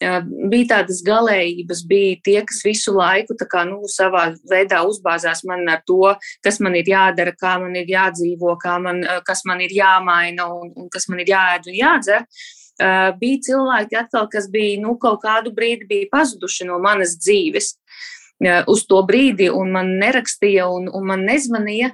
bija 0.00 0.66
tādas 0.72 1.02
galējības, 1.06 1.84
bija 1.86 2.16
tie, 2.24 2.38
kas 2.46 2.62
visu 2.66 2.96
laiku 2.96 3.36
kā, 3.38 3.62
nu, 3.68 3.86
savā 3.88 4.26
veidā 4.50 4.82
uzbāzās 4.88 5.44
man 5.46 5.68
ar 5.70 5.84
to, 5.86 6.14
kas 6.42 6.60
man 6.60 6.74
ir 6.74 6.88
jādara, 6.90 7.34
kā 7.38 7.58
man 7.62 7.76
ir 7.76 7.86
jādzīvo, 7.88 8.56
man, 8.82 9.04
kas 9.24 9.44
man 9.46 9.60
ir 9.60 9.70
jāmaina 9.70 10.48
un, 10.50 10.72
un 10.76 10.90
kas 10.90 11.08
man 11.08 11.22
ir 11.22 11.32
jāēd 11.34 11.70
un 11.70 11.78
jādzer. 11.78 12.26
Uh, 12.74 13.12
bija 13.20 13.38
cilvēki, 13.46 13.94
atkal, 13.94 14.26
kas 14.26 14.48
bija 14.50 14.80
nu, 14.82 14.96
kaut 14.98 15.20
kādu 15.22 15.52
brīdi 15.54 16.08
pazuduši 16.10 16.66
no 16.66 16.80
manas 16.82 17.12
dzīves 17.20 17.68
uh, 17.76 18.64
uz 18.66 18.82
to 18.90 18.98
brīdi, 19.06 19.46
un 19.46 19.70
man 19.76 19.92
nerakstīja 20.00 20.66
un, 20.66 20.88
un 20.90 21.06
man 21.06 21.22
nezvanīja. 21.22 21.92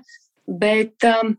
Bet 0.48 1.04
um, 1.04 1.34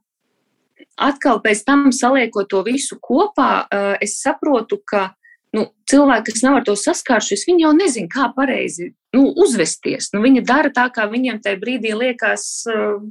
atkal 1.02 1.42
pēc 1.42 1.64
tam 1.66 1.90
saliekot 1.90 2.52
to 2.54 2.62
visu 2.70 3.00
kopā, 3.02 3.50
uh, 3.66 3.96
es 3.98 4.20
saprotu, 4.22 4.78
ka 4.86 5.08
nu, 5.56 5.68
cilvēki, 5.90 6.32
kas 6.32 6.44
nav 6.46 6.60
ar 6.60 6.66
to 6.68 6.76
saskārušies, 6.80 7.46
viņi 7.50 7.66
jau 7.66 7.72
nezina, 7.76 8.10
kā 8.12 8.30
pareizi 8.36 8.92
nu, 9.16 9.28
uzvesties. 9.44 10.12
Nu, 10.16 10.24
viņi 10.24 10.44
dara 10.48 10.72
tā, 10.74 10.88
kā 10.94 11.08
viņiem 11.12 11.42
tajā 11.44 11.60
brīdī 11.62 11.94
liekas 11.98 12.46
uh, 12.72 13.02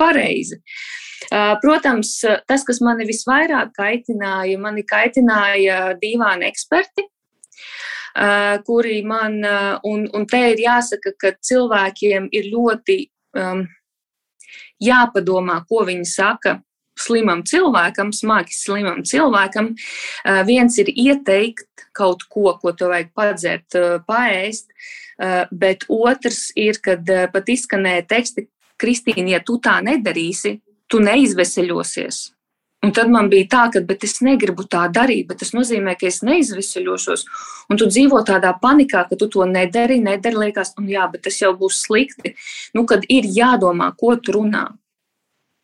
pareizi. 0.00 0.60
Uh, 1.28 1.56
protams, 1.62 2.12
tas, 2.48 2.64
kas 2.66 2.82
mani 2.84 3.08
visvairāk 3.08 3.72
kaitināja, 3.78 4.58
mani 4.60 4.84
kaitināja 4.86 5.96
dīvāni 6.00 6.46
eksperti, 6.48 7.08
uh, 7.08 8.60
kuri 8.68 9.00
man, 9.08 9.40
uh, 9.42 9.74
un, 9.88 10.06
un 10.14 10.28
te 10.30 10.44
ir 10.52 10.62
jāsaka, 10.62 11.16
ka 11.18 11.34
cilvēkiem 11.42 12.30
ir 12.36 12.52
ļoti 12.52 13.00
um, 13.40 13.66
jāpadomā, 14.84 15.62
ko 15.68 15.82
viņi 15.88 16.06
saka 16.06 16.58
slimam 17.00 17.44
cilvēkam, 17.48 18.12
smagi 18.14 18.54
slimam 18.56 19.02
cilvēkam. 19.06 19.72
Uh, 19.74 20.42
viens 20.48 20.78
ir 20.82 20.92
ieteikt 20.92 21.88
kaut 21.96 22.24
ko, 22.30 22.52
ko 22.60 22.72
tu 22.76 22.90
vajag 22.90 23.12
padzert, 23.16 23.68
uh, 23.78 23.98
paēst, 24.06 24.70
uh, 24.70 25.44
bet 25.50 25.86
otrs 25.88 26.48
ir, 26.58 26.80
kad 26.84 27.06
pat 27.32 27.52
izskanēja 27.54 28.06
teksti, 28.08 28.48
Kristīna, 28.78 29.32
ja 29.34 29.40
tu 29.42 29.58
tā 29.58 29.80
nedarīsi, 29.82 30.60
tu 30.86 31.00
neizveseļosies. 31.02 32.26
Un 32.86 32.92
tad 32.94 33.08
man 33.10 33.26
bija 33.26 33.48
tā, 33.50 33.62
ka 33.74 33.80
es 34.06 34.20
negribu 34.22 34.62
tā 34.70 34.84
darīt, 34.94 35.26
bet 35.26 35.40
tas 35.42 35.50
nozīmē, 35.50 35.96
ka 35.98 36.06
es 36.06 36.20
neizveseļošos. 36.22 37.24
Un 37.72 37.80
tu 37.80 37.88
dzīvo 37.90 38.20
tādā 38.26 38.52
panikā, 38.62 39.02
ka 39.08 39.18
tu 39.18 39.26
to 39.26 39.46
nedari, 39.50 39.98
nedari, 39.98 40.38
liekas, 40.46 40.76
un 40.78 40.86
jā, 40.86 41.08
bet 41.10 41.26
tas 41.26 41.40
jau 41.42 41.50
būs 41.58 41.82
slikti. 41.88 42.36
Nu, 42.78 42.86
kad 42.86 43.02
ir 43.10 43.26
jādomā, 43.26 43.90
ko 43.98 44.14
tu 44.22 44.36
runā. 44.38 44.68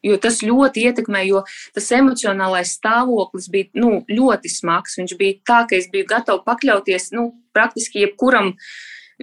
Jo 0.05 0.19
tas 0.21 0.43
ļoti 0.45 0.85
ietekmē, 0.89 1.23
jo 1.29 1.43
tas 1.75 1.87
emocionālais 1.97 2.75
stāvoklis 2.77 3.49
bija 3.53 3.71
nu, 3.81 4.03
ļoti 4.11 4.51
smags. 4.53 4.99
Viņš 5.01 5.15
bija 5.21 5.39
tā, 5.49 5.63
ka 5.71 5.79
es 5.79 5.89
biju 5.93 6.09
gatava 6.11 6.43
pakļauties 6.45 7.13
nu, 7.17 7.31
praktiski 7.57 8.05
jebkuram 8.05 8.53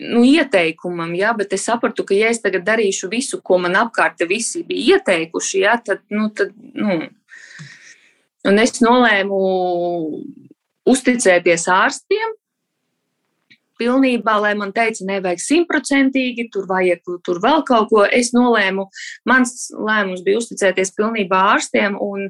nu, 0.02 0.24
ieteikumam, 0.26 1.14
ja, 1.20 1.36
bet 1.38 1.54
es 1.54 1.68
sapratu, 1.68 2.06
ka, 2.08 2.16
ja 2.18 2.32
es 2.32 2.42
tagad 2.42 2.66
darīšu 2.68 3.12
visu, 3.12 3.42
ko 3.44 3.60
man 3.62 3.76
apkārt 3.78 4.24
visi 4.30 4.64
bija 4.68 4.98
ieteikuši, 4.98 5.64
ja, 5.66 5.76
tad, 5.84 6.02
nu, 6.10 6.30
tad, 6.36 6.54
nu, 6.56 7.02
un 8.48 8.62
es 8.64 8.80
nolēmu 8.82 9.42
uzticēties 10.90 11.68
ārstiem, 11.70 12.38
pilnībā, 13.82 14.38
lai 14.44 14.54
man 14.60 14.74
teica, 14.76 15.08
nevajag 15.10 15.42
simtprocentīgi, 15.42 16.50
tur 16.54 16.70
vajag 16.70 17.02
tur 17.26 17.42
vēl 17.44 17.66
kaut 17.68 17.90
ko. 17.90 18.06
Es 18.06 18.32
nolēmu, 18.38 18.88
mans 19.30 19.72
lēmums 19.74 20.22
bija 20.26 20.42
uzticēties 20.44 20.94
pilnībā 20.98 21.42
ārstiem, 21.56 21.98
un 22.02 22.30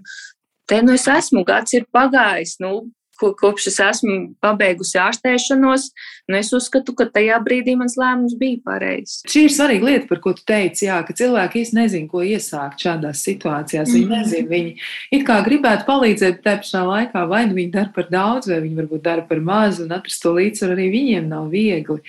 te 0.72 0.80
nu 0.86 0.96
es 0.96 1.08
esmu, 1.12 1.44
gads 1.48 1.76
ir 1.76 1.88
pagājis. 1.94 2.58
Nu, 2.64 2.88
ko, 3.22 3.32
kopš 3.38 3.70
es 3.72 3.78
esmu 3.86 4.18
pabeigusi 4.44 5.00
ārstēšanos, 5.02 5.88
nu 6.32 6.40
es 6.40 6.52
uzskatu, 6.58 6.96
ka 6.98 7.08
tajā 7.14 7.38
brīdī 7.46 7.76
mans 7.80 7.98
lēmums 8.00 8.36
bija 8.40 8.60
pareizs. 8.66 9.22
Šī 9.30 9.46
ir 9.48 9.56
svarīga 9.56 9.90
lieta, 9.90 10.08
par 10.10 10.22
ko 10.24 10.34
tu 10.38 10.46
teici, 10.48 10.88
jā, 10.90 11.00
ka 11.08 11.16
cilvēki 11.18 11.64
īsti 11.64 11.78
nezina, 11.78 12.10
ko 12.12 12.24
iesākt 12.26 12.86
šādās 12.86 13.24
situācijās. 13.28 13.92
Viņi 13.94 14.08
mm. 14.08 14.16
nezina, 14.18 14.52
viņi 14.52 14.76
it 15.18 15.26
kā 15.28 15.40
gribētu 15.46 15.88
palīdzēt, 15.90 16.40
bet 16.40 16.48
tajā 16.48 16.62
pašā 16.64 16.86
laikā 16.88 17.26
vai 17.32 17.44
nu 17.50 17.58
viņi 17.58 17.76
dara 17.76 17.94
par 17.96 18.08
daudz, 18.12 18.52
vai 18.52 18.62
viņi 18.66 18.80
varbūt 18.82 19.04
dara 19.06 19.26
par 19.28 19.44
maz, 19.46 19.82
un 19.84 19.94
atrast 19.96 20.24
to 20.26 20.36
līdzsvaru 20.38 20.78
arī 20.78 20.88
viņiem 20.96 21.28
nav 21.32 21.52
viegli. 21.54 22.02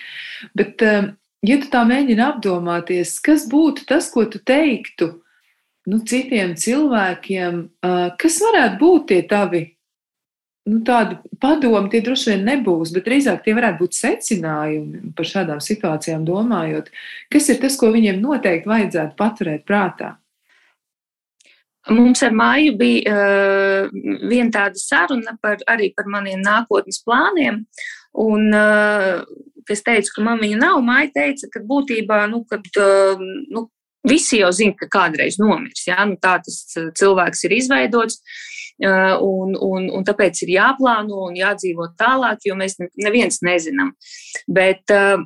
Bet, 0.59 0.85
um, 0.87 1.13
ja 1.47 1.59
tu 1.63 1.69
tā 1.73 1.83
mēģini 1.89 2.25
apdomāties, 2.25 3.19
kas 3.25 3.49
būtu 3.51 3.87
tas, 3.89 4.09
ko 4.15 4.25
tu 4.31 4.41
teiktu, 4.43 5.13
nu, 5.91 5.99
citiem 6.07 6.55
cilvēkiem, 6.59 7.63
kas 8.21 8.41
varētu 8.45 8.79
būt 8.79 9.09
tie 9.11 9.23
tavi 9.31 9.65
nu, 10.69 10.81
tādi 10.87 11.19
padomi, 11.43 11.91
tie 11.91 12.03
droši 12.05 12.33
vien 12.33 12.45
nebūs, 12.47 12.93
bet 12.95 13.07
drīzāk 13.09 13.43
tie 13.45 13.55
varētu 13.57 13.83
būt 13.83 13.99
secinājumi 13.99 15.13
par 15.17 15.29
šādām 15.29 15.63
situācijām 15.65 16.27
domājot. 16.29 16.91
Kas 17.33 17.51
ir 17.51 17.61
tas, 17.63 17.79
ko 17.81 17.91
viņiem 17.95 18.21
noteikti 18.23 18.71
vajadzētu 18.71 19.19
paturēt 19.19 19.65
prātā? 19.69 20.17
Mums 21.91 22.23
ar 22.23 22.35
māju 22.39 22.77
bija 22.79 23.11
uh, 23.11 23.89
viena 24.31 24.53
tāda 24.55 24.79
saruna 24.79 25.35
par, 25.43 25.59
arī 25.67 25.91
par 25.97 26.07
maniem 26.07 26.39
nākotnes 26.45 27.03
plāniem. 27.03 27.65
Un, 28.23 28.53
uh, 28.55 29.25
es 29.73 29.83
teicu, 29.83 30.13
ka 30.15 30.23
man 30.23 30.39
viņa 30.39 30.61
nav. 30.61 30.79
Māja 30.87 31.11
teica, 31.17 31.51
ka 31.51 31.65
būtībā, 31.67 32.21
nu, 32.31 32.45
kad, 32.47 32.69
uh, 32.79 33.19
nu, 33.51 33.65
visi 34.07 34.39
jau 34.39 34.53
zina, 34.55 34.77
ka 34.79 34.87
kādreiz 34.95 35.41
nomirs. 35.43 35.83
Ja? 35.89 36.07
Nu, 36.07 36.15
tā 36.23 36.37
tas 36.47 36.63
cilvēks 36.71 37.49
ir 37.49 37.59
izveidots. 37.59 38.23
Uh, 38.23 38.52
un, 38.83 39.55
un, 39.55 39.89
un 39.95 40.07
tāpēc 40.07 40.43
ir 40.45 40.57
jāplāno 40.57 41.29
un 41.29 41.39
jādzīvo 41.39 41.93
tālāk, 41.99 42.43
jo 42.49 42.57
mēs 42.59 42.79
neviens 42.99 43.43
nezinām. 43.47 43.93
Bet, 44.51 44.83
uh, 44.91 45.23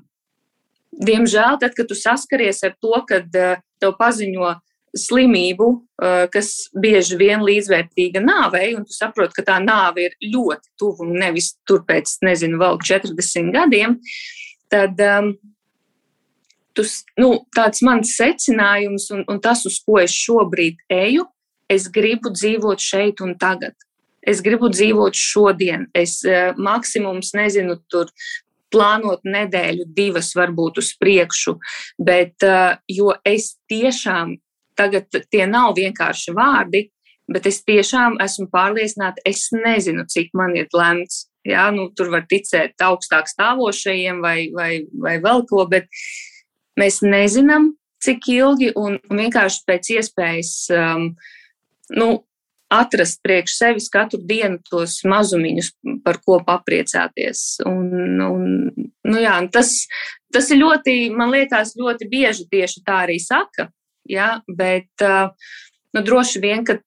diemžēl, 0.92 1.61
tad, 1.62 1.74
kad 1.76 1.88
tu 1.88 1.98
saskaries 1.98 2.62
ar 2.66 2.76
to, 2.80 2.94
kad 3.09 3.40
uh, 3.40 3.57
tev 3.80 3.96
paziņo 3.98 4.54
slimību, 4.96 5.66
kas 6.32 6.50
bieži 6.76 7.18
vien 7.20 7.42
līdzvērtīga 7.44 8.22
nāvei, 8.24 8.70
un 8.76 8.86
tu 8.86 8.94
saproti, 8.96 9.36
ka 9.36 9.44
tā 9.44 9.59
nāve 9.61 10.07
ir 10.07 10.16
ļoti 10.32 10.72
tuvu 10.80 11.07
un 11.07 11.18
nevis 11.20 11.52
tur 11.68 11.84
pēc, 11.88 12.18
nezinu, 12.24 12.57
vēl 12.62 12.80
40 12.80 13.52
gadiem, 13.52 13.98
tad 14.72 15.00
um, 15.04 15.32
tu, 16.76 16.84
nu, 17.20 17.30
tāds 17.57 17.82
mans 17.86 18.16
secinājums 18.18 19.11
un, 19.14 19.24
un 19.30 19.40
tas, 19.42 19.64
uz 19.68 19.78
ko 19.84 20.00
es 20.02 20.14
šobrīd 20.16 20.84
eju, 20.92 21.26
es 21.73 21.89
gribu 21.93 22.33
dzīvot 22.35 22.83
šeit 22.83 23.23
un 23.25 23.37
tagad. 23.41 23.77
Es 24.27 24.43
gribu 24.43 24.71
dzīvot 24.73 25.14
šodien. 25.14 25.87
Es 25.95 26.19
uh, 26.27 26.51
maksimums 26.59 27.33
nezinu, 27.37 27.79
tur 27.91 28.11
plānot 28.75 29.23
nedēļu, 29.27 29.87
divas 29.95 30.33
varbūt 30.37 30.81
uz 30.83 30.91
priekšu, 30.99 31.55
bet 32.03 32.43
uh, 32.45 32.75
jo 32.91 33.14
es 33.25 33.55
tiešām 33.71 34.35
tagad 34.77 35.09
tie 35.31 35.47
nav 35.49 35.75
vienkārši 35.79 36.35
vārdi, 36.37 36.87
bet 37.33 37.47
es 37.49 37.62
tiešām 37.67 38.19
esmu 38.23 38.49
pārliecināta, 38.53 39.23
es 39.27 39.49
nezinu, 39.55 40.05
cik 40.11 40.35
man 40.37 40.55
ir 40.59 40.69
lemts. 40.77 41.27
Jā, 41.47 41.69
nu, 41.71 41.89
tur 41.95 42.11
var 42.11 42.25
ticēt 42.27 42.83
augstāk 42.83 43.29
stāvošajiem 43.31 44.19
vai, 44.23 44.39
vai, 44.55 44.71
vai 44.99 45.17
vēl 45.23 45.45
ko, 45.47 45.62
bet 45.71 45.87
mēs 46.79 47.05
nezinām, 47.07 47.71
cik 48.03 48.27
ilgi 48.35 48.73
un, 48.75 48.99
vienkārši 49.07 49.62
pēc 49.69 49.93
iespējas 49.95 50.53
um, 50.75 51.12
nu, 51.95 52.09
atrast 52.72 53.20
priekš 53.22 53.59
sevis 53.61 53.89
katru 53.93 54.18
dienu 54.26 54.59
tos 54.66 54.99
mazumiņus, 55.07 55.70
par 56.05 56.18
ko 56.24 56.41
papriecāties. 56.47 57.61
Un, 57.68 58.18
un, 58.26 58.49
nu 59.07 59.22
jā, 59.22 59.37
tas, 59.55 59.72
tas 60.34 60.51
ir 60.51 60.62
ļoti, 60.64 60.97
man 61.14 61.30
liekas, 61.34 61.76
ļoti 61.78 62.09
bieži 62.11 62.49
tieši 62.51 62.82
tā 62.87 63.05
arī 63.05 63.20
saka, 63.22 63.68
jā, 64.11 64.32
bet 64.49 65.07
nu, 65.07 66.03
droši 66.03 66.43
vien, 66.43 66.66
ka 66.66 66.80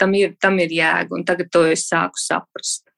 tam 0.00 0.16
ir, 0.16 0.34
tam 0.40 0.58
ir 0.62 0.72
jēga, 0.72 1.12
un 1.14 1.28
tagad 1.28 1.52
to 1.52 1.66
es 1.70 1.86
sāku 1.90 2.20
saprast. 2.20 2.88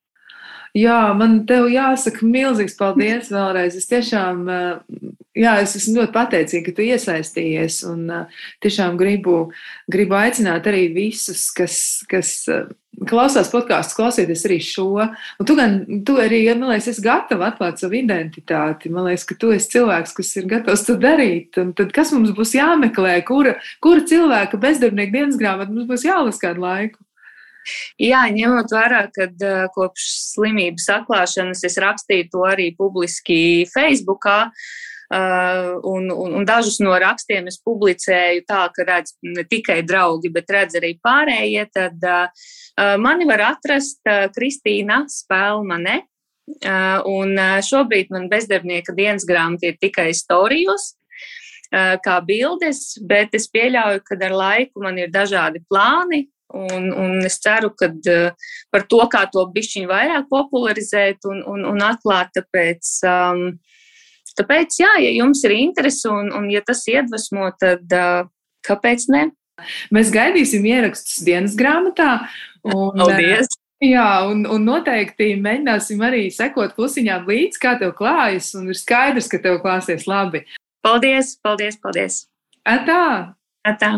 Jā, 0.77 1.15
man 1.17 1.39
te 1.49 1.57
jāsaka 1.73 2.27
milzīgs 2.27 2.77
paldies 2.77 3.31
vēlreiz. 3.33 3.77
Es 3.79 3.89
tiešām, 3.89 4.43
eh, 4.53 5.13
jā, 5.41 5.55
es 5.63 5.77
esmu 5.79 6.03
ļoti 6.03 6.13
pateicīga, 6.13 6.65
ka 6.67 6.75
tu 6.77 6.85
iesaistījies 6.85 7.79
un 7.89 8.11
eh, 8.13 8.43
tiešām 8.61 8.99
gribu, 9.01 9.53
gribu 9.89 10.19
aicināt 10.19 10.69
arī 10.69 10.91
visus, 10.93 11.47
kas, 11.57 11.79
kas 12.11 12.33
eh, 12.53 12.67
klausās 13.09 13.49
podkāstus, 13.55 13.97
klausieties 13.97 14.45
arī 14.45 14.59
šo. 14.61 14.91
Un 15.41 15.49
tu 15.49 15.57
gan, 15.57 15.79
tu 16.05 16.19
arī, 16.21 16.43
man 16.53 16.75
liekas, 16.75 16.91
esi 16.93 17.07
gatava 17.07 17.49
atklāt 17.49 17.81
savu 17.81 17.97
identitāti. 17.97 18.93
Man 18.93 19.09
liekas, 19.09 19.25
ka 19.31 19.39
tu 19.41 19.55
esi 19.57 19.73
cilvēks, 19.79 20.13
kas 20.19 20.37
ir 20.37 20.51
gatavs 20.51 20.85
to 20.85 20.99
darīt. 21.01 21.57
Un 21.63 21.73
tad 21.79 21.97
kas 21.97 22.13
mums 22.13 22.37
būs 22.37 22.53
jāmeklē, 22.59 23.17
kura, 23.25 23.57
kura 23.81 24.05
cilvēka 24.05 24.61
bezdarbnieka 24.61 25.17
dienas 25.23 25.41
grāmata 25.41 25.73
mums 25.73 25.89
būs 25.89 26.05
jālasa 26.05 26.51
kādu 26.51 26.69
laiku? 26.69 27.01
Jā, 28.03 28.25
ņemot 28.33 28.73
vērā, 28.73 29.07
ka 29.15 29.29
kopš 29.75 30.09
slimības 30.33 30.91
atklāšanas 30.99 31.65
es 31.67 31.79
rakstīju 31.83 32.29
to 32.33 32.45
arī 32.49 32.73
publiski 32.79 33.39
Facebookā. 33.73 34.45
Uh, 35.07 35.79
un, 35.87 36.11
un, 36.11 36.33
un 36.35 36.43
dažus 36.43 36.81
no 36.83 36.97
rakstiem 36.99 37.47
es 37.47 37.61
publicēju 37.63 38.43
tā, 38.49 38.65
ka 38.75 38.87
redz 38.89 39.13
ne 39.23 39.45
tikai 39.47 39.85
draugi, 39.87 40.33
bet 40.35 40.51
redz 40.51 40.75
arī 40.81 40.97
pārējie. 40.99 41.63
Tad 41.71 42.03
uh, 42.11 42.49
mani 42.99 43.29
var 43.29 43.45
atrast 43.53 44.03
uh, 44.11 44.27
Kristīna 44.35 45.05
Spēlmane. 45.11 46.01
Uh, 46.63 47.03
un 47.11 47.35
uh, 47.39 47.57
šobrīd 47.63 48.11
man 48.15 48.29
bezdarbnieka 48.31 48.95
dienas 48.99 49.27
grāmata 49.27 49.67
ir 49.71 49.79
tikai 49.83 50.13
storijos, 50.15 50.93
uh, 51.73 51.97
kā 52.03 52.21
bildes, 52.27 52.97
bet 53.03 53.35
es 53.35 53.49
pieļauju, 53.51 54.03
ka 54.07 54.19
ar 54.29 54.35
laiku 54.35 54.83
man 54.83 54.99
ir 55.03 55.11
dažādi 55.15 55.63
plāni, 55.71 56.29
Un, 56.55 56.93
un 56.95 57.25
es 57.27 57.41
ceru, 57.43 57.73
ka 57.75 57.89
uh, 57.91 58.53
par 58.71 58.85
to, 58.87 59.01
kā 59.11 59.25
to 59.33 59.43
bišķiņu 59.55 59.91
vairāk 59.91 60.29
popularizēt 60.31 61.27
un, 61.27 61.43
un, 61.43 61.65
un 61.73 61.83
atklāt, 61.83 62.31
tāpēc, 62.37 62.93
um, 63.11 63.43
tāpēc, 64.39 64.79
jā, 64.79 64.93
ja 65.03 65.11
jums 65.17 65.43
ir 65.49 65.57
interese 65.57 66.07
un, 66.13 66.31
un 66.37 66.47
ja 66.53 66.63
tas 66.67 66.85
iedvesmo, 66.87 67.51
tad 67.59 67.91
uh, 67.91 68.29
kāpēc 68.67 69.09
ne? 69.11 69.27
Mēs 69.95 70.13
gaidīsim 70.15 70.67
ierakstus 70.69 71.23
dienas 71.27 71.57
grāmatā. 71.59 72.27
Un, 72.67 72.93
Paldies! 72.99 73.57
Jā, 73.85 74.25
un, 74.25 74.47
un 74.49 74.63
noteikti 74.65 75.35
mēģināsim 75.45 76.01
arī 76.07 76.23
sekot 76.33 76.73
klusiņām 76.79 77.27
līdzi, 77.29 77.61
kā 77.61 77.75
tev 77.81 77.93
klājas, 77.99 78.55
un 78.57 78.71
ir 78.73 78.79
skaidrs, 78.79 79.29
ka 79.29 79.41
tev 79.45 79.61
klāsies 79.65 80.09
labi. 80.09 80.47
Paldies, 80.87 81.35
paldies, 81.45 81.77
paldies! 81.83 82.23
Atā! 82.65 83.35
Atā! 83.69 83.97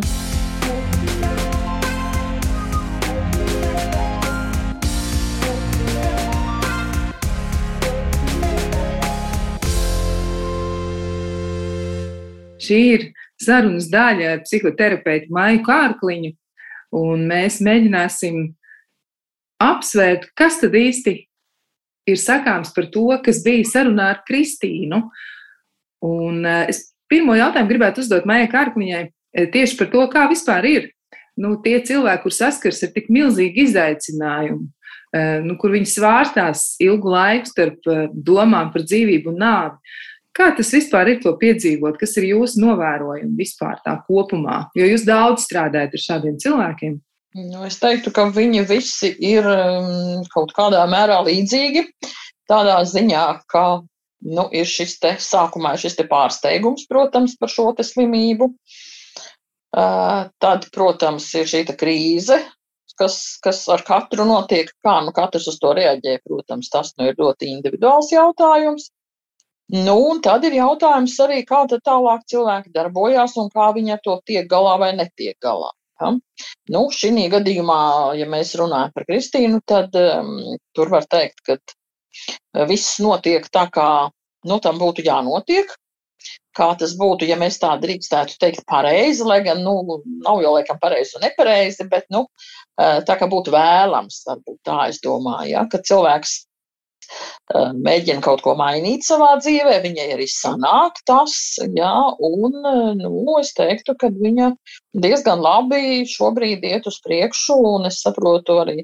Šī 12.68 12.80
ir 12.92 13.08
sarunas 13.40 13.88
daļa 13.92 14.34
ar 14.34 14.44
psihoterapeitu 14.44 15.32
Maiju 15.32 15.64
Kārkliņu, 15.64 16.34
un 16.98 17.24
mēs 17.30 17.62
mēģināsim 17.64 18.44
apsvērt, 19.62 20.28
kas 20.38 20.60
tad 20.62 20.76
īsti 20.78 21.16
ir 22.08 22.20
sakāms 22.20 22.72
par 22.74 22.88
to, 22.92 23.08
kas 23.24 23.42
bija 23.44 23.66
sarunā 23.68 24.12
ar 24.14 24.22
Kristīnu. 24.28 25.02
Un 26.06 26.46
eh, 26.46 26.70
es 26.72 26.88
pirmo 27.10 27.36
jautājumu 27.36 27.72
gribētu 27.72 28.04
uzdot 28.04 28.28
Maijai 28.28 28.50
Kārkliņai 28.52 29.04
eh, 29.04 29.48
tieši 29.52 29.78
par 29.80 29.92
to, 29.92 30.06
kā 30.12 30.26
vispār 30.30 30.68
ir 30.70 30.90
nu, 31.38 31.56
tie 31.62 31.78
cilvēki, 31.84 32.24
kur 32.24 32.34
saskars 32.34 32.82
ar 32.86 32.92
tik 32.94 33.10
milzīgu 33.14 33.64
izaicinājumu, 33.66 34.68
eh, 35.14 35.38
nu, 35.44 35.58
kur 35.60 35.74
viņi 35.74 35.90
svārstās 35.90 36.70
ilgu 36.84 37.14
laiku 37.14 37.50
starp 37.50 37.90
domām 38.14 38.72
par 38.74 38.86
dzīvību 38.86 39.34
un 39.34 39.42
nāvi. 39.42 39.96
Kā 40.36 40.52
tas 40.54 40.70
vispār 40.74 41.14
ir 41.14 41.20
to 41.22 41.32
piedzīvot? 41.40 41.98
Kas 41.98 42.14
ir 42.20 42.28
jūsu 42.30 42.62
novērojumi 42.62 43.34
vispār 43.38 43.80
tā 43.84 43.96
kopumā? 44.06 44.68
Jo 44.78 44.86
jūs 44.86 45.06
daudz 45.08 45.48
strādājat 45.48 45.96
ar 45.96 46.04
šādiem 46.04 46.38
cilvēkiem. 46.42 46.98
Nu, 47.38 47.62
es 47.66 47.76
teiktu, 47.78 48.10
ka 48.14 48.28
viņi 48.34 48.64
visi 48.66 49.10
ir 49.24 49.46
um, 49.46 50.22
kaut 50.32 50.54
kādā 50.56 50.80
mērā 50.90 51.20
līdzīgi. 51.26 51.84
Tādā 52.48 52.78
ziņā, 52.88 53.24
ka 53.52 53.64
nu, 54.24 54.46
ir 54.54 54.66
šis 54.66 54.96
te 55.02 55.14
sākumā 55.20 55.74
šis 55.78 55.98
te 55.98 56.06
pārsteigums, 56.08 56.86
protams, 56.88 57.36
par 57.38 57.52
šo 57.52 57.70
slimību. 57.76 58.52
Uh, 59.68 60.30
tad, 60.40 60.70
protams, 60.72 61.28
ir 61.36 61.44
šī 61.50 61.66
krīze, 61.76 62.38
kas, 62.98 63.38
kas 63.44 63.66
ar 63.68 63.84
katru 63.86 64.24
notiek. 64.24 64.70
Kā 64.84 64.98
nu 65.04 65.12
katrs 65.12 65.50
uz 65.52 65.58
to 65.60 65.74
reaģē, 65.76 66.18
protams, 66.24 66.70
tas 66.72 66.94
nu, 66.96 67.10
ir 67.10 67.20
ļoti 67.20 67.52
individuāls 67.52 68.10
jautājums. 68.14 68.88
Nu, 69.68 69.94
un 70.10 70.22
tad 70.24 70.46
ir 70.48 70.54
jautājums 70.56 71.18
arī, 71.20 71.42
kā 71.44 71.66
tālāk 71.68 72.22
cilvēki 72.32 72.72
darbojās 72.72 73.36
un 73.36 73.50
kā 73.52 73.68
viņi 73.76 73.98
ar 73.98 74.00
to 74.04 74.14
tiek 74.24 74.48
galā 74.48 74.78
vai 74.80 74.94
netiek 74.96 75.36
galā. 75.44 75.68
Ja? 76.00 76.14
Nu, 76.72 76.86
šī 76.94 77.26
gadījumā, 77.32 77.80
ja 78.16 78.28
mēs 78.30 78.54
runājam 78.56 78.94
par 78.94 79.04
Kristīnu, 79.08 79.60
tad 79.66 79.92
um, 79.98 80.38
tur 80.72 80.88
var 80.88 81.04
teikt, 81.04 81.42
ka 81.44 81.58
uh, 81.58 82.64
viss 82.70 82.96
notiek 83.04 83.44
tā, 83.52 83.66
kā 83.68 84.08
nu, 84.48 84.58
tam 84.64 84.80
būtu 84.80 85.04
jānotiek. 85.04 85.76
Kā 86.56 86.72
tas 86.74 86.96
būtu, 86.98 87.28
ja 87.28 87.36
mēs 87.38 87.60
tā 87.62 87.76
drīkstētu 87.78 88.40
teikt, 88.40 88.64
pareizi, 88.66 89.22
lai 89.22 89.42
gan 89.44 89.60
nu, 89.62 90.00
nav 90.24 90.40
jau 90.42 90.56
laikam 90.56 90.80
pareizi 90.80 91.14
un 91.14 91.28
nepareizi, 91.28 91.86
bet 91.92 92.08
nu, 92.10 92.24
uh, 92.24 92.98
tā 93.04 93.20
kā 93.20 93.28
būtu 93.30 93.52
vēlams, 93.52 94.24
varbūt 94.26 94.62
tā 94.66 94.88
es 94.88 95.04
domāju, 95.04 95.52
ja, 95.52 95.68
ka 95.70 95.84
cilvēks 95.84 96.47
mēģina 97.54 98.22
kaut 98.24 98.42
ko 98.44 98.54
mainīt 98.58 99.06
savā 99.06 99.34
dzīvē, 99.40 99.78
viņai 99.84 100.08
arī 100.16 100.26
sanāk 100.30 101.00
tas, 101.08 101.34
jā, 101.76 101.94
un, 102.18 102.58
nu, 103.00 103.38
es 103.40 103.54
teiktu, 103.56 103.96
ka 103.98 104.10
viņa 104.14 104.52
diezgan 104.98 105.40
labi 105.44 106.04
šobrīd 106.08 106.64
iet 106.68 106.88
uz 106.90 106.98
priekšu, 107.04 107.56
un 107.76 107.88
es 107.88 108.02
saprotu 108.04 108.58
arī 108.62 108.82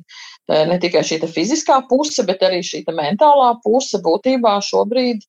ne 0.48 0.78
tikai 0.80 1.02
šī 1.06 1.20
fiziskā 1.24 1.80
puse, 1.88 2.24
bet 2.28 2.42
arī 2.44 2.60
šī 2.64 2.84
mentālā 2.92 3.54
puse 3.64 4.00
būtībā 4.04 4.58
šobrīd, 4.64 5.22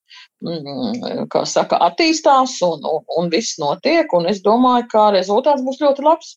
mm, 0.44 1.28
kā 1.32 1.46
saka, 1.48 1.80
attīstās 1.90 2.58
un, 2.68 2.84
un, 2.84 3.04
un 3.20 3.30
viss 3.32 3.60
notiek, 3.62 4.12
un 4.14 4.28
es 4.32 4.42
domāju, 4.44 4.90
ka 4.92 5.12
rezultāts 5.16 5.64
būs 5.64 5.82
ļoti 5.84 6.08
labs. 6.08 6.36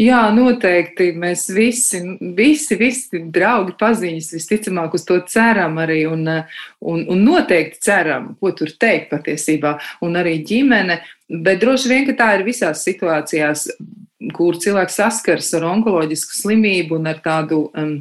Jā, 0.00 0.20
noteikti. 0.34 1.10
Mēs 1.18 1.48
visi, 1.52 2.00
visi, 2.36 2.78
visi 2.78 3.22
draugi, 3.34 3.74
paziņas, 3.80 4.32
visticamāk, 4.36 4.96
uz 4.96 5.04
to 5.08 5.18
ceram 5.28 5.78
arī 5.82 6.02
un, 6.10 6.24
un, 6.28 7.04
un 7.04 7.24
noteikti 7.24 7.82
ceram, 7.88 8.32
ko 8.40 8.52
tur 8.56 8.72
teikt 8.80 9.10
patiesībā, 9.12 9.76
un 10.06 10.18
arī 10.20 10.38
ģimene. 10.46 11.00
Bet 11.28 11.62
droši 11.62 11.90
vien, 11.92 12.04
ka 12.08 12.16
tā 12.16 12.34
ir 12.38 12.46
visās 12.46 12.84
situācijās, 12.86 13.68
kur 14.34 14.56
cilvēks 14.58 14.96
saskars 14.98 15.52
ar 15.54 15.66
onkoloģisku 15.68 16.34
slimību 16.34 16.96
un 16.96 17.06
ar 17.06 17.20
tādu, 17.22 17.60
um, 17.78 17.92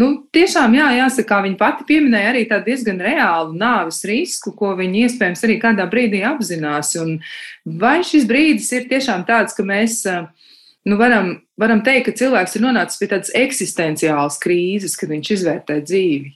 nu, 0.00 0.08
tiešām, 0.34 0.74
jā, 0.76 0.90
jāsaka, 0.98 1.38
viņa 1.46 1.56
pati 1.60 1.86
pieminēja, 1.88 2.32
arī 2.34 2.42
tādu 2.50 2.68
diezgan 2.68 3.00
reālu 3.00 3.56
nāves 3.56 4.02
risku, 4.08 4.52
ko 4.58 4.74
viņa 4.76 5.06
iespējams 5.06 5.44
arī 5.46 5.56
kādā 5.62 5.86
brīdī 5.90 6.20
apzinās. 6.28 6.92
Un 7.00 7.16
vai 7.64 8.00
šis 8.04 8.26
brīdis 8.28 8.72
ir 8.76 8.90
tiešām 8.92 9.28
tāds, 9.28 9.56
ka 9.56 9.66
mēs. 9.66 10.02
Uh, 10.08 10.50
nu, 10.88 10.96
varam, 11.00 11.34
varam 11.60 11.82
teikt, 11.84 12.08
ka 12.08 12.16
cilvēks 12.20 12.56
ir 12.56 12.64
nonācis 12.64 13.00
pie 13.00 13.08
tādas 13.10 13.32
eksistenciālas 13.38 14.38
krīzes, 14.42 14.96
kad 15.00 15.12
viņš 15.12 15.30
izvērtē 15.36 15.78
dzīvi? 15.84 16.32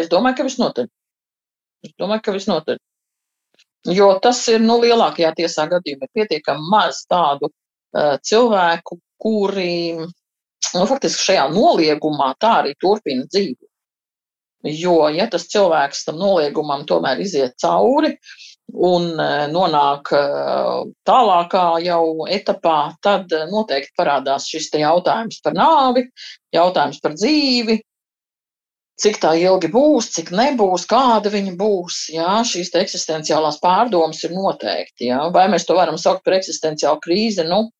Es 0.00 0.10
domāju, 0.12 0.38
ka 0.38 0.46
visnotaļ. 0.46 0.88
Es 1.86 1.94
domāju, 1.98 2.24
ka 2.26 2.36
visnotaļ. 2.36 2.80
Jo 3.96 4.10
tas 4.22 4.42
ir 4.52 4.60
nu, 4.60 4.76
lielākajā 4.82 5.32
tiesā 5.38 5.64
gadījumā 5.70 6.10
pietiekami 6.12 6.68
maz 6.72 7.00
tādu 7.08 7.48
uh, 7.48 8.16
cilvēku, 8.20 9.00
kuri 9.20 9.96
nu, 9.96 10.84
faktiski 10.90 11.30
šajā 11.30 11.48
noliegumā 11.54 12.34
tā 12.40 12.58
arī 12.60 12.76
turpina 12.80 13.24
dzīvot. 13.28 13.66
Jo, 14.68 15.06
ja 15.08 15.24
tas 15.32 15.48
cilvēks 15.48 16.04
tam 16.04 16.20
noliegumam 16.20 16.84
tomēr 16.88 17.22
iziet 17.24 17.56
cauri, 17.62 18.12
uh, 18.12 18.49
un 18.74 19.12
e, 19.20 19.28
nonāk 19.52 20.12
e, 20.16 20.22
tālākā 21.08 21.64
jau 21.84 22.26
etapā, 22.30 22.78
tad 23.02 23.32
e, 23.32 23.44
noteikti 23.50 23.94
parādās 23.98 24.48
šis 24.50 24.70
jautājums 24.80 25.40
par 25.44 25.56
nāvi, 25.58 26.06
jautājums 26.54 27.00
par 27.02 27.16
dzīvi, 27.18 27.80
cik 29.00 29.20
tā 29.22 29.34
ilgi 29.40 29.70
būs, 29.72 30.10
cik 30.16 30.30
nebūs, 30.36 30.86
kāda 30.90 31.32
viņa 31.32 31.56
būs. 31.58 32.00
Jā, 32.14 32.40
šīs 32.46 32.72
eksistenciālās 32.82 33.60
pārdomas 33.62 34.22
ir 34.26 34.34
noteikti. 34.36 35.08
Jā. 35.10 35.26
Vai 35.34 35.48
mēs 35.52 35.66
to 35.68 35.76
varam 35.78 35.98
saukt 36.00 36.24
par 36.26 36.36
eksistenciālu 36.36 37.00
krīzi? 37.04 37.46
Nu, 37.48 37.70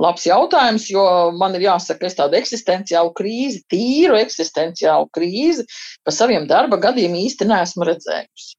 labs 0.00 0.26
jautājums, 0.28 0.88
jo 0.92 1.04
man 1.38 1.56
ir 1.56 1.66
jāsaka, 1.68 2.08
es 2.08 2.18
tādu 2.18 2.38
eksistenciālu 2.40 3.12
krīzi, 3.16 3.62
tīru 3.72 4.18
eksistenciālu 4.20 5.08
krīzi 5.16 5.66
pa 6.04 6.14
saviem 6.14 6.48
darba 6.50 6.80
gadiem 6.80 7.16
īsti 7.24 7.48
neesmu 7.48 7.88
redzējusi. 7.88 8.56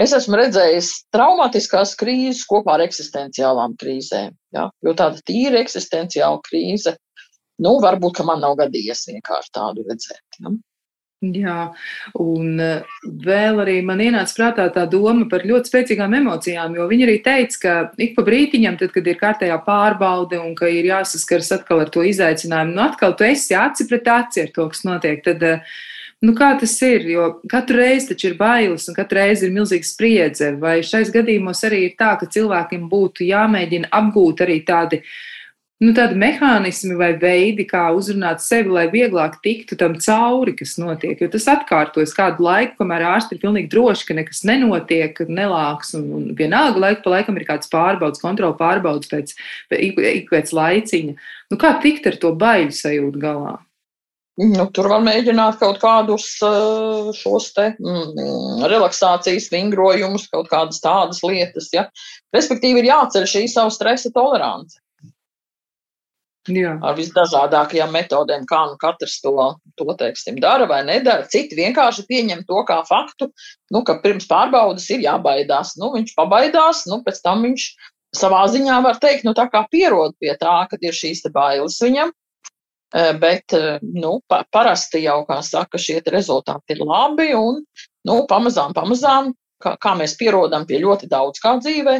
Es 0.00 0.12
esmu 0.16 0.38
redzējis 0.40 0.90
traumatiskās 1.14 1.94
krīzes 2.00 2.44
kopā 2.50 2.76
ar 2.76 2.84
eksistenciālām 2.84 3.78
krīzēm. 3.80 4.34
Ja? 4.56 4.68
Jo 4.84 4.94
tāda 4.98 5.22
tīra 5.24 5.62
eksistenciāla 5.62 6.42
krīze, 6.44 6.96
nu, 7.64 7.78
varbūt, 7.84 8.24
man 8.28 8.44
nav 8.44 8.58
gadījies 8.60 9.06
vienkārši 9.10 9.54
tādu 9.56 9.86
redzēt. 9.88 10.40
Ja? 10.40 10.54
Jā, 11.32 11.60
un 12.20 12.58
eh, 12.60 12.98
vēl 13.24 13.62
arī 13.62 13.78
man 13.86 14.02
ienāca 14.02 14.34
prātā 14.36 14.66
tā 14.74 14.84
doma 14.90 15.24
par 15.30 15.46
ļoti 15.46 15.70
spēcīgām 15.70 16.16
emocijām, 16.18 16.74
jo 16.76 16.88
viņi 16.90 17.06
arī 17.06 17.14
teica, 17.24 17.60
ka 17.62 17.74
ik 18.02 18.12
pa 18.18 18.24
brītiņam, 18.26 18.76
tad, 18.80 18.92
kad 18.92 19.08
ir 19.08 19.18
kārtējā 19.20 19.56
pārbaude 19.64 20.40
un 20.42 20.52
ka 20.58 20.68
ir 20.68 20.90
jāsaskars 20.90 21.52
atkal 21.56 21.84
ar 21.86 21.92
to 21.94 22.04
izaicinājumu, 22.04 22.76
nu 22.76 22.84
atkal 22.84 23.16
tu 23.16 23.24
esi 23.28 23.56
aci 23.56 23.88
pret 23.88 24.10
aci 24.10 24.44
ar 24.44 24.52
to, 24.52 24.68
kas 24.74 24.84
notiek, 24.84 25.22
tad 25.24 25.46
uh, 25.48 25.74
Nu, 26.24 26.32
kā 26.36 26.54
tas 26.56 26.72
ir? 26.86 27.04
Jo 27.10 27.28
katru 27.50 27.82
reizi 27.82 28.12
taču 28.12 28.30
ir 28.30 28.38
bailes, 28.38 28.86
un 28.88 28.96
katru 28.96 29.20
reizi 29.20 29.48
ir 29.48 29.52
milzīga 29.52 29.88
spriedze. 29.88 30.54
Vai 30.60 30.78
šais 30.86 31.10
gadījumos 31.12 31.60
arī 31.68 31.84
ir 31.88 31.94
tā, 32.00 32.14
ka 32.20 32.28
cilvēkiem 32.30 32.86
būtu 32.88 33.26
jāmēģina 33.28 33.90
apgūt 33.98 34.40
arī 34.46 34.60
tādi, 34.64 35.02
nu, 35.84 35.92
tādi 35.96 36.16
mehānismi 36.22 36.96
vai 36.96 37.10
veidi, 37.20 37.66
kā 37.68 37.82
uzrunāt 37.98 38.40
sevi, 38.44 38.72
lai 38.72 38.86
vieglāk 38.94 39.36
tiktu 39.44 39.76
tam 39.80 39.98
cauri, 40.06 40.54
kas 40.56 40.78
notiek. 40.80 41.20
Jo 41.20 41.28
tas 41.34 41.50
atkārtojas 41.56 42.16
kādu 42.16 42.46
laiku, 42.46 42.78
kamēr 42.80 43.04
ārsti 43.10 43.36
ir 43.36 43.42
pilnīgi 43.44 43.72
droši, 43.74 44.08
ka 44.08 44.18
nekas 44.22 44.44
nenotiek, 44.48 45.20
nelāks, 45.28 45.92
un, 45.98 46.08
un 46.20 46.32
vienalga 46.38 46.86
laiku 46.86 47.04
pa 47.04 47.18
laikam 47.18 47.42
ir 47.42 47.48
kāds 47.50 47.68
pārbaudas, 47.74 48.22
kontrola 48.24 48.56
pārbaudas 48.56 49.12
pēc, 49.12 49.36
ik, 49.76 50.00
ik 50.14 50.32
pēc 50.32 50.56
laiciņa. 50.56 51.20
Nu, 51.52 51.60
kā 51.60 51.76
tikt 51.84 52.08
ar 52.08 52.20
to 52.22 52.32
baiļu 52.38 52.80
sajūtu 52.80 53.24
galā? 53.28 53.58
Nu, 54.34 54.64
tur 54.74 54.88
var 54.90 55.02
mēģināt 55.06 55.60
kaut 55.60 55.76
kādus 55.78 56.24
eh, 56.42 57.10
šos 57.14 57.52
te 57.54 57.68
mm, 57.78 58.64
relaksācijas 58.66 59.46
vingrojumus, 59.52 60.26
kaut 60.32 60.48
kādas 60.50 60.82
tādas 60.82 61.20
lietas. 61.22 61.68
Ja? 61.74 61.84
Respektīvi, 62.34 62.82
ir 62.82 62.90
jāceļ 62.90 63.28
šī 63.30 63.44
savu 63.52 63.70
stresa 63.74 64.10
tolerance. 64.14 64.80
Jā. 66.50 66.74
Ar 66.84 66.96
visdažādākajām 66.98 67.94
metodēm, 67.94 68.42
kā 68.44 68.58
nu 68.68 68.74
katrs 68.80 69.16
to, 69.24 69.54
to 69.80 69.94
teiksim, 69.96 70.36
dara 70.42 70.66
vai 70.68 70.82
nedara. 70.84 71.24
Citi 71.30 71.56
vienkārši 71.56 72.04
pieņem 72.10 72.42
to 72.50 72.58
kā 72.68 72.82
faktu, 72.84 73.30
nu, 73.72 73.80
ka 73.86 73.96
pirms 74.02 74.26
pārbaudas 74.28 74.90
ir 74.92 75.06
jābaidās. 75.06 75.72
Nu, 75.80 75.94
viņš 75.94 76.12
pabaidās, 76.18 76.84
nu, 76.90 77.00
pēc 77.06 77.22
tam 77.24 77.46
viņš 77.46 77.70
savā 78.18 78.42
ziņā 78.50 78.82
var 78.84 79.00
teikt, 79.00 79.24
nu, 79.24 79.32
tā 79.32 79.46
kā 79.48 79.64
pierod 79.70 80.18
pie 80.20 80.34
tā, 80.42 80.58
ka 80.68 80.78
ir 80.82 80.92
šīs 80.92 81.24
bailes 81.32 81.80
viņam. 81.80 82.12
Eh, 82.94 83.18
bet 83.18 83.52
eh, 83.52 83.78
nu, 83.82 84.20
pa, 84.30 84.44
parasti 84.50 85.00
jau, 85.02 85.24
kā 85.26 85.40
saka, 85.42 85.80
šie 85.82 85.96
rezultāti 86.14 86.76
ir 86.76 86.84
labi 86.86 87.32
un 87.34 87.56
nu, 88.06 88.18
pamazām, 88.30 88.70
pamazām, 88.76 89.32
kā, 89.58 89.72
kā 89.82 89.96
mēs 89.98 90.14
pierodam 90.20 90.62
pie 90.68 90.78
ļoti 90.84 91.08
daudz 91.10 91.42
kā 91.42 91.56
dzīvē, 91.58 91.96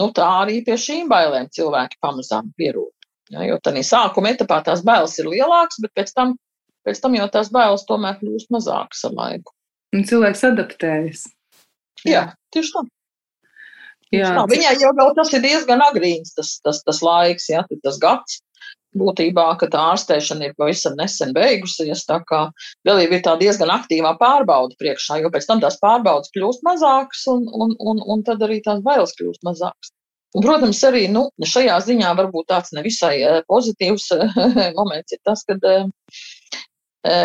nu, 0.00 0.08
tā 0.16 0.30
arī 0.46 0.62
pie 0.64 0.78
šīm 0.80 1.12
bailēm 1.12 1.50
cilvēki 1.52 2.00
pamazām 2.00 2.48
pierod. 2.56 2.94
Ja, 3.30 3.44
jo 3.44 3.60
tādā 3.60 3.84
sākuma 3.84 4.32
etapā 4.32 4.62
tās 4.64 4.80
bailes 4.86 5.18
ir 5.20 5.28
lielākas, 5.28 5.76
bet 5.84 5.92
pēc 6.00 6.16
tam, 6.16 6.32
pēc 6.88 7.04
tam 7.04 7.20
jau 7.20 7.28
tās 7.36 7.52
bailes 7.52 7.84
tomēr 7.84 8.16
kļūst 8.22 8.48
mazākas 8.56 9.04
ar 9.10 9.18
laiku. 9.20 9.52
Un 9.92 10.08
cilvēks 10.08 10.46
adaptējas. 10.54 11.26
Jā, 12.08 12.30
tieši 12.54 12.78
tā. 12.78 12.88
Jā. 14.16 14.32
Tā, 14.40 14.48
viņai 14.48 14.78
jau, 14.80 14.96
jau 14.96 15.12
tas 15.20 15.36
ir 15.36 15.44
diezgan 15.44 15.84
agrīns, 15.84 16.32
tas, 16.34 16.56
tas, 16.64 16.80
tas 16.86 17.04
laiks, 17.04 17.52
ja, 17.52 17.60
tas 17.84 18.00
gads 18.00 18.40
būtībā, 18.98 19.46
ka 19.60 19.68
tā 19.70 19.82
ārstēšana 19.92 20.48
ir 20.48 20.56
pavisam 20.58 20.96
nesen 20.98 21.34
beigusies, 21.36 22.02
tā 22.08 22.18
kā 22.26 22.42
vēl 22.88 23.04
ir 23.04 23.22
tā 23.24 23.36
diezgan 23.40 23.70
aktīvā 23.74 24.16
pārbauda 24.20 24.74
priekšā, 24.80 25.20
jo 25.22 25.30
pēc 25.30 25.46
tam 25.46 25.62
tās 25.62 25.78
pārbaudas 25.82 26.32
kļūst 26.34 26.66
mazākas 26.66 27.26
un, 27.30 27.46
un, 27.46 27.76
un, 27.78 28.02
un 28.02 28.26
tad 28.26 28.42
arī 28.46 28.60
tās 28.66 28.82
bailes 28.86 29.14
kļūst 29.18 29.46
mazākas. 29.46 29.94
Un, 30.30 30.44
protams, 30.44 30.78
arī 30.86 31.06
nu, 31.10 31.24
šajā 31.42 31.76
ziņā 31.86 32.10
varbūt 32.18 32.50
tāds 32.52 32.74
nevisai 32.76 33.16
eh, 33.18 33.40
pozitīvs 33.50 34.10
eh, 34.14 34.36
moments 34.78 35.14
ir 35.16 35.18
tas, 35.26 35.42
ka 35.46 35.56
eh, 35.58 35.86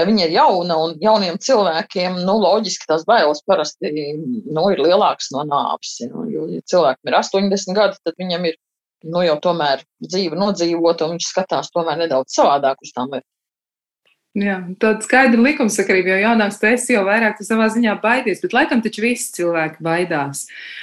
viņa 0.10 0.26
ir 0.26 0.34
jauna 0.34 0.78
un 0.82 0.96
jauniem 1.02 1.38
cilvēkiem, 1.42 2.18
nu, 2.26 2.38
loģiski 2.42 2.90
tās 2.90 3.06
bailes 3.06 3.44
parasti 3.46 3.92
nu, 4.16 4.64
ir 4.74 4.82
lielākas 4.82 5.30
no 5.36 5.46
nāves. 5.46 6.00
Jo, 6.02 6.48
ja 6.50 6.66
cilvēkam 6.66 7.12
ir 7.12 7.20
80 7.20 7.78
gadi, 7.78 8.02
tad 8.02 8.18
viņam 8.22 8.50
ir 8.50 8.58
nu 9.04 9.24
jau 9.26 9.38
tomēr 9.44 9.84
dzīve 10.04 10.38
nodzīvota, 10.40 11.06
un 11.06 11.18
viņš 11.18 11.32
skatās 11.32 11.72
tomēr 11.74 12.06
nedaudz 12.06 12.36
savādāk 12.38 12.82
uz 12.82 12.94
tām 12.96 13.12
lietām. 13.14 13.32
Jā, 14.36 14.58
tāda 14.84 15.00
skaidra 15.00 15.40
likumsakarība, 15.40 16.10
jo 16.12 16.16
jaunāks 16.26 16.58
tu 16.60 16.68
esi, 16.68 16.92
jau 16.92 17.06
vairāk 17.08 17.38
tu 17.38 17.46
savā 17.48 17.70
ziņā 17.72 17.94
baidies, 18.02 18.42
bet 18.44 18.52
laikam 18.52 18.82
taču 18.84 19.06
visi 19.06 19.30
cilvēki 19.38 19.80
baidās, 19.86 20.42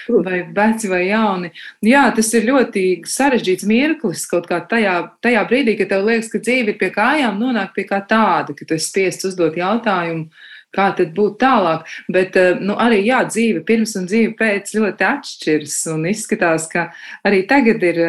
vai 0.08 0.38
veci 0.56 0.88
vai 0.88 1.02
jauni. 1.10 1.50
Jā, 1.84 2.06
tas 2.16 2.30
ir 2.32 2.48
ļoti 2.48 2.86
sarežģīts 3.12 3.68
mirklis 3.68 4.24
kaut 4.30 4.48
kā 4.48 4.62
tajā, 4.70 4.94
tajā 5.20 5.42
brīdī, 5.50 5.76
kad 5.76 5.92
tev 5.92 6.08
liekas, 6.08 6.32
ka 6.32 6.40
dzīve 6.40 6.72
ir 6.72 6.78
pie 6.80 6.88
kājām, 6.96 7.36
nonāk 7.44 7.76
pie 7.76 7.84
kā 7.90 8.00
tāda, 8.08 8.56
ka 8.56 8.64
tu 8.64 8.78
esi 8.78 8.88
spiests 8.88 9.28
uzdot 9.28 9.60
jautājumu, 9.60 10.30
kā 10.76 10.90
tad 10.98 11.14
būtu 11.16 11.38
tālāk. 11.42 11.88
Bet 12.12 12.38
eh, 12.40 12.54
nu, 12.60 12.76
arī 12.80 13.02
jā, 13.06 13.22
dzīve 13.28 13.64
pirms 13.68 13.96
un 14.00 14.08
dzīve 14.10 14.36
pēc 14.38 14.76
ļoti 14.78 15.08
atšķiras 15.08 15.80
un 15.94 16.06
izskatās, 16.12 16.68
ka 16.72 16.90
arī 17.28 17.44
tagad 17.50 17.90
ir. 17.90 18.06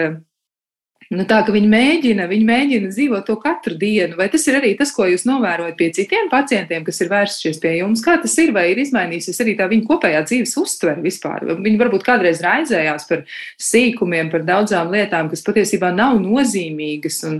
Nu, 1.11 1.25
tā 1.27 1.41
ka 1.45 1.53
viņi 1.53 1.67
mēģina, 1.69 2.25
viņi 2.29 2.45
mēģina 2.47 2.89
dzīvot 2.91 3.25
to 3.27 3.35
katru 3.41 3.75
dienu. 3.79 4.15
Vai 4.19 4.29
tas 4.31 4.45
ir 4.47 4.57
arī 4.59 4.73
tas, 4.79 4.93
ko 4.95 5.07
jūs 5.09 5.25
novērojat 5.27 5.75
pie 5.79 5.89
citiem 5.95 6.29
pacientiem, 6.31 6.85
kas 6.87 7.01
ir 7.03 7.11
vērsušies 7.11 7.59
pie 7.63 7.73
jums? 7.79 8.03
Kā 8.05 8.15
tas 8.21 8.35
ir, 8.41 8.53
vai 8.55 8.69
ir 8.71 8.81
izmainījusies 8.83 9.41
arī 9.43 9.55
tā 9.59 9.67
viņa 9.71 9.87
kopējā 9.89 10.23
dzīves 10.29 10.55
uztvere 10.61 11.03
vispār? 11.03 11.43
Viņi 11.59 11.81
varbūt 11.81 12.05
kādreiz 12.07 12.39
raizējās 12.45 13.07
par 13.09 13.25
sīkumiem, 13.61 14.31
par 14.31 14.47
daudzām 14.47 14.93
lietām, 14.93 15.31
kas 15.33 15.43
patiesībā 15.45 15.91
nav 15.95 16.21
nozīmīgas. 16.23 17.19
Un, 17.29 17.39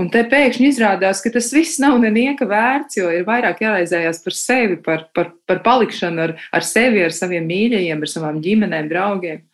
un 0.00 0.10
te 0.12 0.24
pēkšņi 0.30 0.70
izrādās, 0.72 1.22
ka 1.22 1.32
tas 1.38 1.52
viss 1.54 1.80
nav 1.82 2.00
nenieka 2.02 2.48
vērts, 2.50 2.98
jo 2.98 3.14
ir 3.14 3.26
vairāk 3.28 3.62
jāraizējās 3.64 4.22
par 4.26 4.38
sevi, 4.38 4.80
par, 4.82 5.08
par, 5.14 5.32
par 5.46 5.62
palikšanu 5.66 6.28
ar, 6.28 6.38
ar 6.54 6.66
sevi, 6.66 7.04
ar 7.04 7.14
saviem 7.14 7.46
mīļajiem, 7.50 8.02
ar 8.02 8.16
savām 8.16 8.42
ģimenēm, 8.44 8.90
draugiem. 8.90 9.44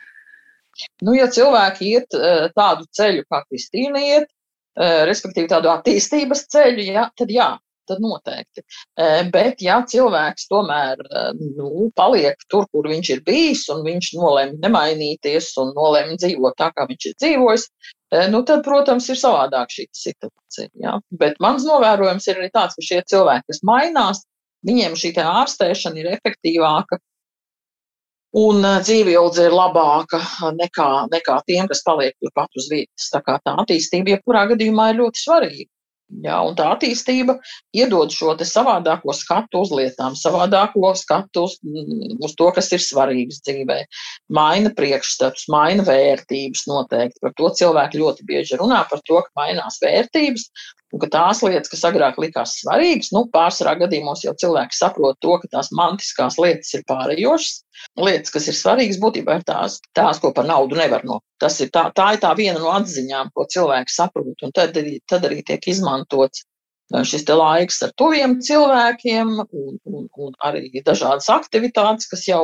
Nu, 1.04 1.14
ja 1.16 1.30
cilvēki 1.32 1.88
iet 1.94 2.18
eh, 2.18 2.46
tādu 2.56 2.86
ceļu, 2.96 3.24
kā 3.30 3.42
Kristīna 3.46 4.02
iet, 4.04 4.30
eh, 4.78 5.02
respektīvi 5.08 5.50
tādu 5.50 5.72
attīstības 5.72 6.46
ceļu, 6.52 6.86
ja, 6.94 7.08
tad 7.18 7.32
jā, 7.34 7.50
tad 7.90 8.02
noteikti. 8.04 8.62
Eh, 9.00 9.22
bet, 9.34 9.62
ja 9.64 9.80
cilvēks 9.92 10.46
tomēr 10.50 11.00
nu, 11.40 11.88
paliek 11.98 12.38
tur, 12.52 12.68
kur 12.70 12.88
viņš 12.90 13.12
ir 13.16 13.24
bijis, 13.26 13.66
un 13.74 13.82
viņš 13.86 14.12
nolēma 14.20 14.60
nemainīties 14.66 15.52
un 15.62 15.74
nolēma 15.76 16.18
dzīvot 16.20 16.58
tā, 16.60 16.70
kā 16.76 16.86
viņš 16.90 17.10
ir 17.10 17.18
dzīvojis, 17.24 17.68
nu, 18.30 18.42
tad, 18.46 18.64
protams, 18.66 19.06
ir 19.10 19.18
savādāk 19.18 19.70
šī 19.70 19.86
situācija. 19.94 20.70
Ja? 20.82 20.96
Bet 21.14 21.38
mans 21.42 21.66
novērojums 21.66 22.26
ir 22.30 22.40
arī 22.40 22.50
tāds, 22.54 22.78
ka 22.78 22.86
šie 22.86 23.04
cilvēki, 23.10 23.46
kas 23.52 23.62
mainās, 23.66 24.24
viņiem 24.66 24.96
šī 24.98 25.12
ārstēšana 25.24 26.02
ir 26.02 26.10
efektīvāka 26.16 26.98
Un 28.38 28.62
dzīve 28.62 29.10
ilgi 29.16 29.42
ir 29.48 29.54
labāka 29.54 30.20
nekā, 30.54 30.88
nekā 31.10 31.40
tiem, 31.50 31.66
kas 31.70 31.82
paliek 31.82 32.14
turpat 32.22 32.60
uz 32.60 32.68
vietas. 32.70 33.08
Tā 33.10 33.18
kā 33.26 33.40
tā 33.42 33.56
attīstība, 33.58 34.14
jebkurā 34.14 34.44
gadījumā, 34.52 34.92
ir 34.92 35.00
ļoti 35.02 35.22
svarīga. 35.24 35.70
Jā, 36.24 36.40
un 36.42 36.56
tā 36.58 36.66
attīstība 36.74 37.36
iedod 37.76 38.10
šo 38.10 38.32
savādāko 38.34 39.14
skatu 39.14 39.60
uz 39.62 39.70
lietām, 39.70 40.16
savādāko 40.18 40.90
skatu 40.98 41.44
uz, 41.46 41.54
mm, 41.62 42.16
uz 42.26 42.34
to, 42.38 42.48
kas 42.56 42.70
ir 42.74 42.82
svarīgs 42.82 43.38
dzīvē. 43.46 43.78
Maina 44.34 44.72
priekšstats, 44.74 45.46
maina 45.54 45.86
vērtības 45.86 46.66
noteikti. 46.66 47.22
Par 47.22 47.34
to 47.38 47.52
cilvēki 47.60 48.02
ļoti 48.02 48.26
bieži 48.26 48.58
runā, 48.58 48.82
par 48.90 49.02
to, 49.06 49.22
ka 49.22 49.30
mainās 49.38 49.78
vērtības, 49.84 50.48
un 50.92 51.02
ka 51.02 51.08
tās 51.12 51.40
lietas, 51.46 51.70
kas 51.72 51.84
agrāk 51.88 52.18
likās 52.22 52.56
svarīgas, 52.60 53.12
nu, 53.14 53.24
pārsvarā 53.34 53.76
gadījumos 53.84 54.24
jau 54.24 54.34
cilvēki 54.42 54.76
saprot 54.76 55.18
to, 55.22 55.36
ka 55.42 55.50
tās 55.56 55.70
mantiskās 55.76 56.38
lietas 56.42 56.72
ir 56.76 56.84
pārējošas. 56.90 57.58
Lietas, 58.00 58.32
kas 58.34 58.48
ir 58.50 58.56
svarīgas, 58.58 59.00
būtībā 59.00 59.38
ir 59.38 59.44
tās, 59.48 59.78
tās 59.96 60.20
ko 60.20 60.34
par 60.36 60.48
naudu 60.48 60.76
nevar 60.76 61.06
nopirkt. 61.06 61.26
Tas 61.40 61.56
ir 61.64 61.70
tā, 61.72 61.86
tā 61.96 62.10
ir 62.14 62.22
tā 62.22 62.34
viena 62.36 62.60
no 62.60 62.72
atziņām, 62.74 63.30
ko 63.34 63.46
cilvēki 63.48 63.94
saprot, 63.94 64.44
un 64.44 64.52
tad 64.56 64.76
arī, 64.76 64.98
tad 65.08 65.24
arī 65.28 65.40
tiek 65.46 65.70
izmantots 65.72 66.42
uh, 66.42 67.04
šis 67.06 67.24
laiks 67.30 67.80
ar 67.86 67.94
tuviem 67.96 68.40
cilvēkiem 68.44 69.32
un, 69.40 69.78
un, 69.86 70.08
un 70.10 70.34
arī 70.44 70.68
dažādas 70.84 71.30
aktivitātes, 71.32 72.10
kas 72.10 72.26
jau 72.28 72.42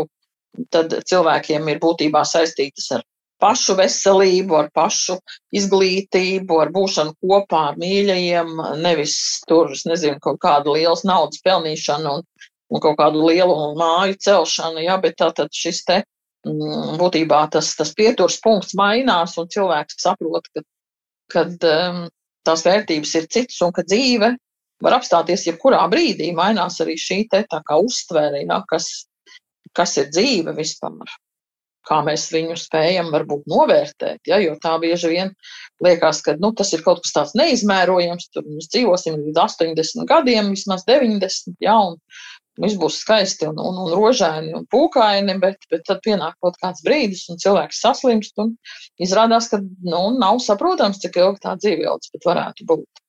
cilvēkiem 1.11 1.69
ir 1.69 1.83
būtībā 1.83 2.23
saistītas 2.25 2.89
ar 2.97 3.05
pašu 3.43 3.77
veselību, 3.79 4.57
ar 4.59 4.71
pašu 4.75 5.19
izglītību, 5.57 6.61
ar 6.63 6.73
būšanu 6.75 7.17
kopā 7.21 7.63
ar 7.73 7.81
mīļajiem, 7.81 8.53
nevis 8.83 9.17
tur, 9.49 9.73
es 9.77 9.85
nezinu, 9.89 10.21
kaut 10.25 10.41
kādu 10.43 10.77
lielas 10.77 11.05
naudas 11.09 11.43
pelnīšanu 11.45 12.19
un, 12.19 12.27
un 12.73 12.85
kaut 12.85 12.99
kādu 13.01 13.25
lielu 13.29 13.57
māju 13.79 14.19
celšanu, 14.29 14.85
ja, 14.87 14.97
bet 15.03 15.19
tātad 15.21 15.53
šis 15.55 15.85
te 15.89 16.03
Mm, 16.47 16.95
būtībā 17.01 17.41
tas, 17.51 17.73
tas 17.75 17.91
pieturs 17.97 18.39
punkts 18.43 18.77
mainās, 18.79 19.35
un 19.41 19.49
cilvēks 19.51 19.99
saprot, 19.99 20.47
ka 20.55 20.63
kad, 21.33 21.55
um, 21.67 22.05
tās 22.47 22.63
vērtības 22.63 23.15
ir 23.19 23.27
citas 23.35 23.59
un 23.67 23.73
ka 23.75 23.83
dzīve 23.83 24.29
var 24.85 24.97
apstāties 25.01 25.49
jebkurā 25.49 25.81
brīdī. 25.91 26.31
Mainās 26.37 26.79
arī 26.85 26.95
šī 27.03 27.25
te 27.33 27.43
tā 27.51 27.63
kā 27.67 27.81
uztvere, 27.83 28.45
ja, 28.45 28.61
kas, 28.71 29.09
kas 29.75 29.97
ir 29.99 30.13
dzīve 30.13 30.55
vispār. 30.55 31.17
Kā 31.87 32.01
mēs 32.07 32.25
viņu 32.35 32.57
spējam 32.59 33.13
varbūt 33.15 33.45
novērtēt, 33.51 34.25
ja, 34.27 34.41
jo 34.43 34.57
tā 34.63 34.73
bieži 34.83 35.13
vien 35.13 35.29
liekas, 35.85 36.23
ka 36.27 36.35
nu, 36.41 36.51
tas 36.57 36.73
ir 36.75 36.83
kaut 36.87 37.05
kas 37.05 37.15
tāds 37.15 37.37
neizmērojams. 37.39 38.31
Tur 38.35 38.47
mēs 38.49 38.71
dzīvosim 38.73 39.21
līdz 39.21 39.43
80 39.45 40.09
gadiem, 40.11 40.51
vismaz 40.57 40.83
90, 40.89 41.55
ja, 41.63 41.77
un, 41.79 42.01
viss 42.63 42.79
būs 42.81 43.01
skaisti 43.05 43.49
un, 43.49 43.59
un, 43.61 43.81
un 43.85 43.95
rožaini 43.95 44.55
un 44.57 44.67
pūkaini, 44.73 45.37
bet, 45.43 45.67
bet 45.71 45.85
tad 45.89 46.03
pienāk 46.05 46.39
kaut 46.43 46.59
kāds 46.63 46.85
brīdis, 46.87 47.27
un 47.33 47.41
cilvēks 47.43 47.83
saslimst, 47.85 48.37
un 48.43 48.55
izrādās, 49.03 49.51
ka 49.53 49.61
nu, 49.63 50.03
nav 50.19 50.41
saprotams, 50.45 51.01
cik 51.03 51.21
ilgi 51.23 51.45
tā 51.45 51.57
dzīve 51.61 51.87
ilgs 51.87 52.13
pat 52.15 52.31
varētu 52.33 52.69
būt. 52.73 53.06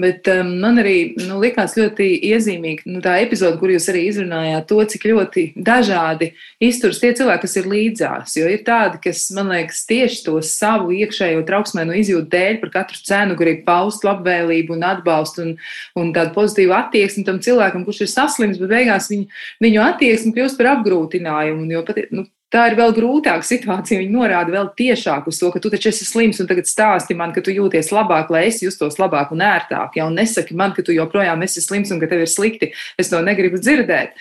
Bet 0.00 0.28
um, 0.32 0.54
man 0.62 0.80
arī 0.80 1.12
nu, 1.20 1.36
likās 1.42 1.76
ļoti 1.76 2.06
iezīmīgi 2.30 2.88
nu, 2.88 3.02
tā 3.04 3.18
epizode, 3.20 3.58
kur 3.60 3.72
jūs 3.72 3.88
arī 3.92 4.06
izrunājāt 4.08 4.66
to, 4.70 4.78
cik 4.92 5.04
ļoti 5.10 5.44
dažādi 5.60 6.30
izturas 6.64 7.00
tie 7.02 7.12
cilvēki, 7.16 7.44
kas 7.44 7.56
ir 7.60 7.68
līdzās. 7.70 8.36
Jo 8.40 8.48
ir 8.50 8.64
tādi, 8.66 9.00
kas, 9.04 9.26
man 9.36 9.52
liekas, 9.52 9.84
tieši 9.90 10.24
to 10.26 10.38
savu 10.46 10.94
iekšējo 10.96 11.44
trauksmēnu 11.48 11.98
izjūtu 12.00 12.32
dēļ 12.32 12.58
par 12.64 12.74
katru 12.80 13.04
cenu 13.10 13.38
grib 13.38 13.62
paust 13.68 14.06
labvēlību 14.08 14.78
un 14.78 14.88
atbalstu 14.94 15.44
un, 15.44 15.54
un 16.00 16.12
tādu 16.16 16.34
pozitīvu 16.38 16.76
attieksmi 16.76 17.26
tam 17.28 17.40
cilvēkam, 17.44 17.84
kurš 17.86 18.04
ir 18.06 18.12
saslims, 18.14 18.60
bet 18.62 18.72
beigās 18.72 19.12
viņu, 19.12 19.28
viņu 19.64 19.86
attieksmi 19.90 20.36
kļūst 20.36 20.60
par 20.60 20.74
apgrūtinājumu. 20.76 21.68
Jo 21.70 21.84
pat, 21.86 22.00
nu, 22.16 22.26
Tā 22.50 22.64
ir 22.66 22.74
vēl 22.74 22.90
grūtāka 22.96 23.46
situācija. 23.46 24.00
Viņi 24.00 24.10
norāda 24.10 24.50
vēl 24.50 24.70
tiešāk 24.78 25.28
uz 25.30 25.38
to, 25.38 25.52
ka 25.54 25.60
tu 25.62 25.70
taču 25.70 25.92
esi 25.92 26.06
slims 26.06 26.40
un 26.42 26.48
tagad 26.50 26.66
stāsti 26.66 27.14
man, 27.14 27.30
ka 27.34 27.44
tu 27.46 27.54
jūties 27.54 27.92
labāk, 27.94 28.32
lai 28.34 28.48
es 28.48 28.58
justos 28.64 28.98
labāk 28.98 29.30
un 29.34 29.44
ērtāk. 29.46 29.94
Ja? 30.00 30.08
Un 30.10 30.18
nesaki 30.18 30.56
man, 30.58 30.74
ka 30.74 30.82
tu 30.86 30.96
joprojām 30.96 31.46
esi 31.46 31.62
slims 31.62 31.92
un 31.94 32.02
ka 32.02 32.08
tev 32.10 32.24
ir 32.24 32.30
slikti. 32.30 32.72
Es 32.98 33.12
to 33.12 33.20
negribu 33.22 33.60
dzirdēt. 33.62 34.18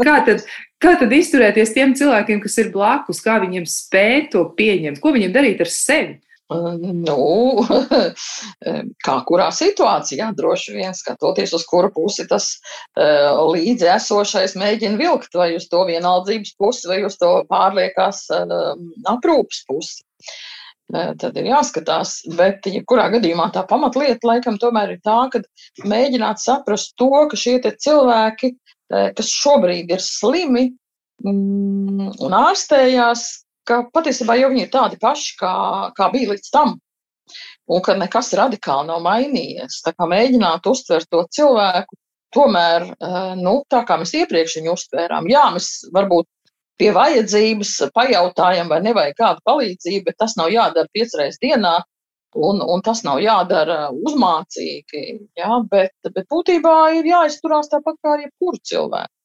Kā 0.00 0.16
tad, 0.24 0.46
kā 0.80 0.94
tad 0.96 1.12
izturēties 1.12 1.74
tiem 1.76 1.92
cilvēkiem, 1.98 2.40
kas 2.40 2.56
ir 2.62 2.72
blakus, 2.72 3.20
kā 3.24 3.36
viņiem 3.44 3.68
spēt 3.68 4.32
to 4.32 4.46
pieņemt, 4.56 5.02
ko 5.04 5.12
viņiem 5.12 5.36
darīt 5.36 5.60
ar 5.60 5.72
sevi? 5.72 6.16
Nu, 6.48 7.22
kā 9.06 9.16
kurā 9.28 9.48
situācijā, 9.52 10.30
droši 10.36 10.76
vien 10.78 10.94
skatoties, 10.96 11.52
uz 11.58 11.66
kuru 11.68 11.90
pusi 11.92 12.24
tas 12.28 12.54
uh, 12.56 13.36
līdzi 13.52 13.90
esošais 13.92 14.56
mēģina 14.56 14.96
vilkt, 15.00 15.36
vai 15.36 15.50
uz 15.58 15.68
to 15.68 15.84
vienaldzības 15.88 16.54
pusi, 16.56 16.88
vai 16.88 17.02
uz 17.04 17.18
to 17.20 17.34
pārliekās 17.52 18.24
uh, 18.32 18.72
aprūpas 19.12 19.60
pusi. 19.68 20.00
Uh, 20.88 21.12
tad 21.20 21.36
ir 21.36 21.50
jāskatās, 21.50 22.22
bet 22.38 22.64
jebkurā 22.64 23.10
gadījumā 23.12 23.50
tā 23.52 23.66
pamatlieta 23.68 24.30
laikam 24.30 24.56
tomēr 24.56 24.96
ir 24.96 25.02
tā, 25.04 25.18
ka 25.32 25.42
mēģināt 25.84 26.40
saprast 26.40 26.96
to, 26.96 27.10
ka 27.28 27.36
šie 27.36 27.58
cilvēki, 27.60 28.54
kas 28.88 29.28
šobrīd 29.36 29.90
ir 29.92 30.00
slimi 30.00 30.70
mm, 31.20 32.14
un 32.24 32.36
ārstējās, 32.40 33.26
ka 33.68 33.82
patiesībā 33.94 34.38
jau 34.40 34.50
viņi 34.52 34.66
ir 34.66 34.72
tādi 34.72 34.98
paši, 35.00 35.34
kā, 35.40 35.54
kā 35.96 36.10
bija 36.14 36.32
līdz 36.32 36.52
tam. 36.54 36.76
Un 37.68 37.82
ka 37.84 37.94
nekas 38.00 38.32
radikāli 38.38 38.88
nav 38.88 39.02
mainījies. 39.04 39.82
Tā 39.84 39.92
kā 39.92 40.08
mēģināt 40.08 40.68
uztvert 40.70 41.10
to 41.12 41.26
cilvēku, 41.36 41.98
tomēr, 42.34 42.88
eh, 42.94 43.34
nu, 43.40 43.60
tā 43.72 43.84
kā 43.88 43.98
mēs 44.00 44.14
iepriekš 44.22 44.58
viņu 44.60 44.74
uztvērām, 44.74 45.28
jā, 45.32 45.44
mēs 45.54 45.68
varbūt 45.94 46.28
pie 46.78 46.90
vajadzības 46.94 47.74
pajautājam, 47.94 48.68
vai 48.70 48.80
nevajag 48.84 49.16
kādu 49.18 49.44
palīdzību, 49.50 50.04
bet 50.06 50.18
tas 50.22 50.36
nav 50.38 50.52
jādara 50.54 50.88
piecreiz 50.94 51.38
dienā, 51.42 51.74
un, 52.38 52.62
un 52.62 52.82
tas 52.86 53.02
nav 53.06 53.20
jādara 53.24 53.88
uzmācīgi, 53.92 55.04
jā, 55.40 55.52
bet, 55.70 55.94
bet 56.14 56.28
būtībā 56.30 56.76
ir 57.00 57.08
jāizturās 57.08 57.70
tāpat 57.72 57.98
kā 58.02 58.14
ar 58.14 58.26
jebkuru 58.26 58.62
cilvēku. 58.70 59.17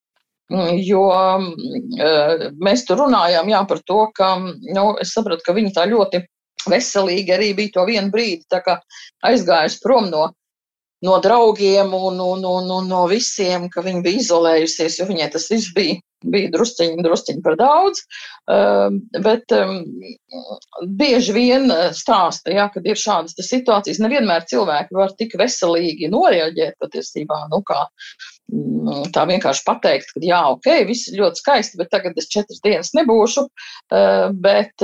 Jo 0.52 1.04
mm, 1.40 2.60
mēs 2.62 2.84
tur 2.88 3.00
runājām 3.06 3.50
jā, 3.50 3.64
par 3.70 3.80
to, 3.88 4.06
ka 4.16 4.36
nu, 4.44 4.86
es 5.02 5.14
sapratu, 5.16 5.46
ka 5.46 5.56
viņi 5.56 5.74
tā 5.74 5.88
ļoti 5.90 6.24
veselīgi 6.70 7.34
arī 7.34 7.52
bija 7.58 7.78
to 7.78 7.86
vienu 7.88 8.12
brīdi 8.12 8.62
aizgājusi 9.24 9.80
prom 9.84 10.10
no, 10.12 10.28
no 11.04 11.20
draugiem 11.24 11.94
un, 11.96 12.20
un, 12.20 12.44
un, 12.46 12.72
un 12.78 12.90
no 12.92 13.06
visiem, 13.12 13.70
ka 13.72 13.84
viņi 13.84 14.04
bija 14.04 14.24
izolējusies, 14.24 15.00
jo 15.00 15.08
viņai 15.10 15.30
tas 15.32 15.50
viss 15.52 15.74
bija, 15.76 15.98
bija 16.24 16.52
drusciņi, 16.54 17.04
drusciņi 17.04 17.44
par 17.44 17.58
daudz. 17.60 18.04
Uh, 18.44 19.00
bet 19.24 19.52
um, 19.56 19.82
bieži 21.00 21.36
vien 21.36 21.72
stāsta, 21.96 22.52
ja, 22.52 22.70
kad 22.72 22.88
ir 22.88 23.00
šādas 23.00 23.40
situācijas, 23.40 24.04
nevienmēr 24.04 24.48
cilvēki 24.52 25.00
var 25.00 25.16
tik 25.20 25.36
veselīgi 25.40 26.12
noreaģēt 26.12 26.80
patiesībā, 26.84 27.46
nu, 27.52 27.64
kā 27.68 27.88
Mm, 27.88 28.33
tā 29.16 29.24
vienkārši 29.30 29.64
pateikt, 29.66 30.12
ka 30.14 30.22
jā, 30.24 30.40
ok, 30.54 30.68
viss 30.88 31.12
ļoti 31.16 31.42
skaisti, 31.42 31.80
bet 31.80 31.90
tagad 31.94 32.18
es 32.20 32.30
četras 32.32 32.62
dienas 32.64 32.92
nebūšu. 32.98 33.46
Eh, 33.94 34.26
bet, 34.46 34.84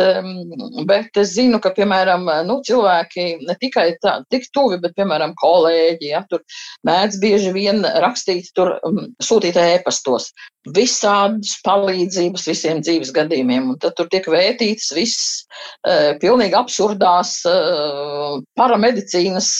bet 0.90 1.20
es 1.20 1.34
zinu, 1.36 1.60
ka, 1.64 1.74
piemēram, 1.76 2.28
nu, 2.48 2.60
cilvēki 2.66 3.28
ne 3.46 3.56
tikai 3.60 3.92
tā, 4.04 4.20
tik 4.34 4.48
tuvi, 4.56 4.80
bet, 4.82 4.96
piemēram, 4.98 5.36
kolēģi, 5.42 6.12
ja, 6.14 6.24
tur 6.30 6.44
mēdz 6.88 7.20
bieži 7.22 7.54
vien 7.56 7.84
rakstīt, 8.04 8.52
tur 8.56 8.78
sūtīt 9.24 9.60
ēpastos 9.60 10.32
visādas 10.76 11.56
palīdzības 11.66 12.46
visiem 12.50 12.82
dzīves 12.84 13.14
gadījumiem, 13.16 13.72
un 13.74 13.80
tad 13.82 13.96
tur 13.98 14.10
tiek 14.12 14.28
vētītas 14.30 14.92
viss 14.94 15.44
uh, 15.88 16.16
pilnīgi 16.22 16.58
absurdās 16.60 17.40
uh, 17.50 18.40
paramedicīnas 18.60 19.52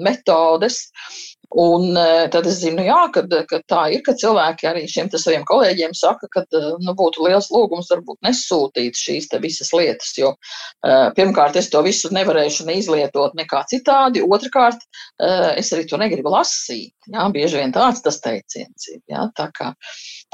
metodes. 0.00 0.86
Un 1.54 1.94
tad 2.32 2.46
es 2.50 2.58
zinu, 2.62 2.82
jā, 2.86 2.98
ka, 3.14 3.22
ka 3.48 3.60
tā 3.70 3.82
ir, 3.94 4.02
ka 4.06 4.16
cilvēki 4.18 4.68
arī 4.70 4.84
šiem 4.90 5.10
saviem 5.12 5.44
kolēģiem 5.48 5.94
saka, 5.96 6.28
ka 6.32 6.42
nu, 6.52 6.94
būtu 6.98 7.22
liels 7.26 7.48
lūgums 7.54 7.90
varbūt 7.92 8.18
nesūtīt 8.26 8.98
šīs 8.98 9.30
visas 9.42 9.72
lietas, 9.76 10.12
jo 10.18 10.34
pirmkārt 11.16 11.56
es 11.56 11.70
to 11.70 11.82
visu 11.86 12.10
nevarēšu 12.14 12.66
neizlietot 12.66 13.36
nekā 13.38 13.62
citādi, 13.70 14.24
otrkārt 14.24 14.82
es 15.56 15.72
arī 15.72 15.86
to 15.88 16.00
negribu 16.00 16.34
lasīt. 16.34 16.94
Jā, 17.12 17.28
bieži 17.30 17.60
vien 17.60 17.74
tāds 17.74 18.02
tas 18.02 18.18
teiciens 18.22 18.88
ir. 18.90 19.00
Jā, 19.10 19.28
tā 19.38 19.46
kā, 19.54 19.70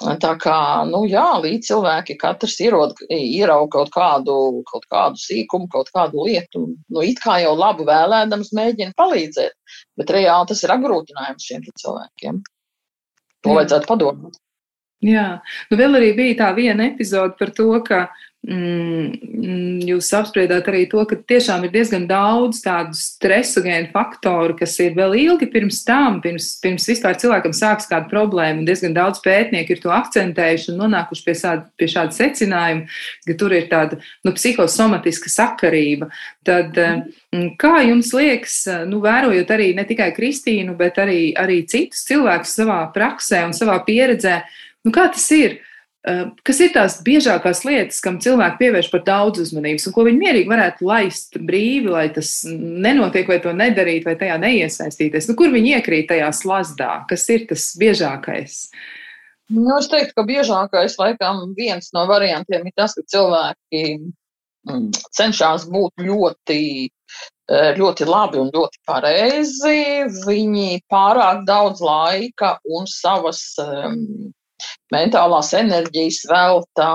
tā 0.01 0.33
kā, 0.41 0.59
nu 0.89 1.05
jā, 1.07 1.27
līdz 1.43 1.69
cilvēki 1.69 2.17
katrs 2.21 2.59
ierod, 2.65 2.95
ieraug 3.13 3.69
kaut 3.71 3.91
kādu, 3.95 4.63
kaut 4.71 4.87
kādu 4.91 5.21
sīkumu, 5.21 5.69
kaut 5.73 5.91
kādu 5.95 6.25
lietu, 6.27 6.65
nu 6.89 7.05
it 7.05 7.21
kā 7.23 7.39
jau 7.43 7.53
labu 7.59 7.85
vēlēdams 7.89 8.53
mēģina 8.57 8.97
palīdzēt, 8.97 9.53
bet 10.01 10.11
reāli 10.11 10.49
tas 10.49 10.63
ir 10.65 10.75
apgrūtinājums 10.75 11.47
šiem 11.49 11.69
cilvēkiem. 11.69 12.41
To 13.43 13.53
jā. 13.53 13.59
vajadzētu 13.59 13.91
padomāt. 13.91 14.39
Jā, 15.03 15.43
nu 15.71 15.77
vēl 15.79 15.99
arī 15.99 16.13
bija 16.15 16.39
tā 16.45 16.51
viena 16.55 16.87
epizode 16.87 17.35
par 17.39 17.51
to, 17.57 17.73
ka 17.83 18.05
Mm, 18.43 19.85
jūs 19.87 20.09
apspriedāt 20.19 20.67
arī 20.67 20.81
to, 20.91 21.05
ka 21.07 21.15
tiešām 21.31 21.63
ir 21.63 21.71
diezgan 21.71 22.09
daudz 22.11 22.59
tādu 22.65 22.99
stresogēnu 22.99 23.93
faktoru, 23.95 24.57
kas 24.59 24.75
ir 24.83 24.97
vēl 24.97 25.15
ilgi 25.21 25.47
pirms 25.53 25.85
tam, 25.87 26.19
pirms, 26.25 26.49
pirms 26.65 26.89
vispār 26.91 27.15
cilvēkam 27.23 27.55
sāks 27.55 27.87
kāda 27.87 28.11
problēma. 28.11 28.67
Diezgan 28.67 28.99
daudz 28.99 29.23
pētnieku 29.23 29.77
ir 29.77 29.85
to 29.85 29.95
akcentējuši 29.95 30.73
un 30.75 30.83
nonākuši 30.83 31.27
pie, 31.29 31.37
sāda, 31.39 31.69
pie 31.79 31.91
šāda 31.95 32.19
secinājuma, 32.19 33.01
ka 33.31 33.39
tur 33.39 33.55
ir 33.55 33.71
tāda 33.71 34.03
nu, 34.27 34.35
psihosomatiska 34.35 35.31
sakarība. 35.31 36.11
Tad, 36.43 36.75
mm, 36.75 37.53
kā 37.63 37.77
jums 37.87 38.11
liekas, 38.11 38.59
nu, 38.91 39.05
vērojot 39.07 39.55
arī 39.55 39.71
ne 39.79 39.87
tikai 39.87 40.11
Kristīnu, 40.19 40.75
bet 40.83 40.99
arī, 40.99 41.29
arī 41.39 41.63
citus 41.71 42.03
cilvēkus 42.11 42.59
savā 42.59 42.83
praksē 42.91 43.47
un 43.47 43.55
savā 43.55 43.79
pieredzē, 43.87 44.41
nu, 44.83 44.91
kā 44.91 45.13
tas 45.15 45.31
ir? 45.39 45.63
Ehm, 46.03 46.33
kas 46.43 46.59
ir 46.65 46.73
tās 46.75 46.97
biežākās 47.07 47.61
lietas, 47.63 48.01
kam 48.03 48.17
cilvēki 48.23 48.59
pievērš 48.59 48.89
par 48.91 49.05
daudz 49.07 49.45
uzmanības, 49.45 49.85
un 49.87 49.95
ko 49.95 50.03
viņi 50.09 50.19
mierīgi 50.19 50.51
varētu 50.51 50.89
laist 50.89 51.39
brīvi, 51.39 51.93
lai 51.95 52.09
tas 52.15 52.33
nenotiek, 52.49 53.29
vai 53.31 53.39
to 53.45 53.53
nedarīt, 53.55 54.09
vai 54.09 54.17
tajā 54.19 54.41
neiesaistīties? 54.43 55.31
Nu, 55.31 55.37
kur 55.39 55.53
viņi 55.55 55.77
iekrīt 55.77 56.11
tajā 56.11 56.33
slazdā? 56.35 56.91
Kas 57.11 57.29
ir 57.31 57.47
tas 57.53 57.69
biežākais? 57.79 58.65
Nu, 59.53 59.77
es 59.77 59.87
teiktu, 59.93 60.17
ka 60.19 60.27
biežākais, 60.27 60.99
laikam, 60.99 61.45
viens 61.55 61.93
no 61.95 62.09
variantiem 62.11 62.67
ir 62.67 62.75
tas, 62.75 62.99
ka 62.99 63.07
cilvēki 63.15 63.87
mm, 64.01 64.91
cenšas 65.15 65.69
būt 65.71 66.03
ļoti, 66.03 66.61
e, 66.91 67.65
ļoti 67.79 68.11
labi 68.11 68.43
un 68.43 68.51
ļoti 68.51 68.83
pareizi. 68.91 69.79
Viņi 70.27 70.83
pārāk 70.91 71.47
daudz 71.47 71.85
laika 71.85 72.57
un 72.67 72.91
savas 72.91 73.45
um, 73.63 74.33
mentālās 74.95 75.53
enerģijas 75.59 76.23
velta 76.31 76.91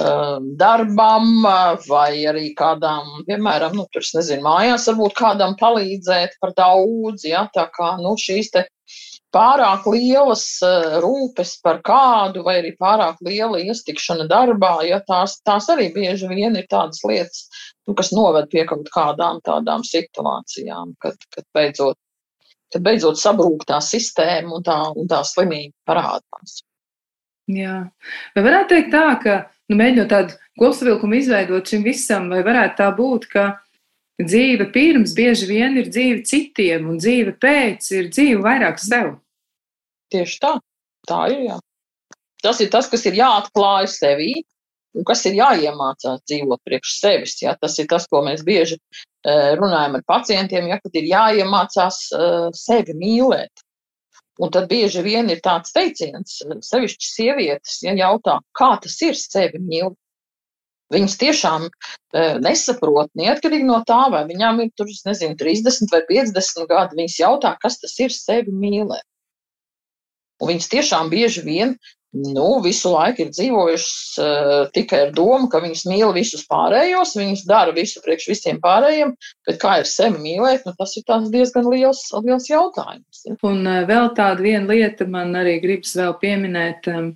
um, 0.00 0.50
darbam 0.58 1.46
vai 1.88 2.24
arī 2.28 2.52
kādām, 2.58 3.24
piemēram, 3.28 3.76
nu, 3.78 3.86
tur, 3.92 4.04
nezinu, 4.16 4.44
mājās 4.46 4.88
varbūt 4.90 5.16
kādam 5.18 5.56
palīdzēt 5.60 6.38
par 6.40 6.54
daudz, 6.58 7.26
ja, 7.28 7.46
tā 7.54 7.68
kā, 7.74 7.96
nu, 8.02 8.14
šīs 8.20 8.52
te 8.54 8.66
pārāk 9.32 9.86
lielas 9.88 10.44
uh, 10.66 10.98
rūpes 11.02 11.54
par 11.64 11.80
kādu 11.84 12.44
vai 12.46 12.58
arī 12.60 12.74
pārāk 12.80 13.20
liela 13.24 13.60
iestikšana 13.62 14.28
darbā, 14.30 14.74
ja 14.88 15.00
tās, 15.08 15.38
tās 15.46 15.68
arī 15.72 15.88
bieži 15.94 16.28
vien 16.28 16.56
ir 16.58 16.68
tādas 16.70 17.00
lietas, 17.08 17.46
nu, 17.88 17.96
kas 17.98 18.12
noved 18.12 18.50
pie 18.52 18.66
kaut 18.68 18.88
kādām 18.92 19.40
tādām 19.46 19.84
situācijām, 19.88 20.96
kad, 21.02 21.16
kad 21.32 21.48
beidzot, 21.56 21.98
kad 22.72 22.84
beidzot 22.84 23.20
sabrūk 23.20 23.64
tā 23.68 23.80
sistēma 23.84 24.58
un 24.58 24.68
tā, 24.68 24.78
un 24.96 25.08
tā 25.08 25.22
slimība 25.28 25.74
parādās. 25.88 26.60
Jā. 27.50 27.78
Vai 28.36 28.44
varētu 28.44 28.74
teikt 28.74 28.92
tā, 28.94 29.06
ka, 29.22 29.36
nu, 29.70 29.78
mēģinot 29.80 30.10
tādu 30.12 30.36
kopsavilkumu 30.60 31.18
izveidot 31.18 31.68
šim 31.68 31.82
visam, 31.86 32.28
vai 32.30 32.42
varētu 32.46 32.78
tā 32.78 32.88
būt, 32.94 33.26
ka 33.32 33.46
dzīve 34.22 34.68
pirms 34.74 35.16
bieži 35.16 35.48
vien 35.50 35.76
ir 35.80 35.90
dzīve 35.90 36.22
citiem, 36.28 36.86
un 36.92 37.00
dzīve 37.02 37.34
pēc 37.42 37.90
ir 37.98 38.08
dzīve 38.12 38.44
vairāk 38.44 38.78
sev? 38.82 39.16
Tieši 40.12 40.38
tā. 40.42 40.54
Tā 41.08 41.20
ir, 41.32 41.44
jā. 41.50 41.58
Tas 42.42 42.60
ir 42.62 42.70
tas, 42.70 42.88
kas 42.90 43.04
ir 43.08 43.16
jāatklāj 43.18 43.88
sevī, 43.90 44.32
un 44.98 45.06
kas 45.08 45.24
ir 45.28 45.38
jāiemācās 45.38 46.22
dzīvot 46.28 46.62
priekš 46.66 46.94
sevis. 47.00 47.36
Ja? 47.42 47.54
Tas 47.58 47.78
ir 47.80 47.88
tas, 47.90 48.06
ko 48.10 48.22
mēs 48.26 48.44
bieži 48.46 48.78
uh, 48.78 49.54
runājam 49.58 49.98
ar 49.98 50.06
pacientiem, 50.06 50.68
ja, 50.70 50.78
kad 50.82 50.98
ir 50.98 51.08
jāiemācās 51.10 52.00
uh, 52.16 52.48
sevi 52.56 52.96
mīlēt. 52.98 53.61
Un 54.40 54.52
tad 54.52 54.68
bieži 54.70 55.02
vien 55.04 55.28
ir 55.28 55.42
tāds 55.44 55.74
teiciens, 55.76 56.38
sevišķi 56.64 57.08
sievietes, 57.08 57.82
ja 57.84 57.92
jautā, 57.98 58.38
kā 58.56 58.70
tas 58.80 58.96
ir 59.04 59.18
sevi 59.18 59.60
mīlēt. 59.60 59.98
Viņas 60.92 61.14
tiešām 61.20 61.62
e, 61.68 61.70
nesaprot, 62.44 63.08
neatkarīgi 63.16 63.64
no 63.64 63.78
tā, 63.88 64.00
vai 64.12 64.26
viņām 64.28 64.60
ir 64.64 64.72
tur, 64.76 64.90
nezinu, 65.06 65.38
30 65.40 65.92
vai 65.92 66.02
50 66.08 66.68
gadi. 66.68 66.98
Viņas 67.00 67.18
jautā, 67.22 67.54
kas 67.62 67.78
tas 67.80 67.94
ir 68.04 68.12
sevi 68.12 68.52
mīlēt. 68.52 69.06
Un 70.42 70.50
viņas 70.52 70.68
tiešām 70.74 71.12
bieži 71.12 71.44
vien 71.46 71.76
nu, 72.12 72.60
visu 72.64 72.92
laiku 72.92 73.24
ir 73.24 73.30
dzīvojušas 73.32 74.18
uh, 74.20 74.50
tikai 74.74 75.06
ar 75.06 75.14
domu, 75.16 75.48
ka 75.52 75.62
viņas 75.64 75.86
mīl 75.88 76.12
visus 76.12 76.44
pārējos, 76.48 77.14
viņas 77.16 77.46
dara 77.48 77.72
visu 77.76 78.02
priekš 78.04 78.28
visiem 78.34 78.60
pārējiem, 78.62 79.14
bet 79.48 79.60
kā 79.62 79.78
ir 79.80 79.88
sevi 79.88 80.20
mīlēt, 80.20 80.66
nu, 80.68 80.76
tas 80.76 80.92
ir 81.00 81.08
diezgan 81.32 81.70
liels, 81.72 82.04
liels 82.20 82.50
jautājums. 82.50 83.24
Ja. 83.24 83.38
Un 83.48 83.64
uh, 83.64 83.80
vēl 83.88 84.12
tāda 84.18 84.44
viena 84.44 84.68
lieta 84.68 85.08
man 85.08 85.32
arī 85.40 85.58
gribas 85.64 85.96
vēl 85.96 86.16
pieminēt. 86.20 86.88
Um, 86.92 87.12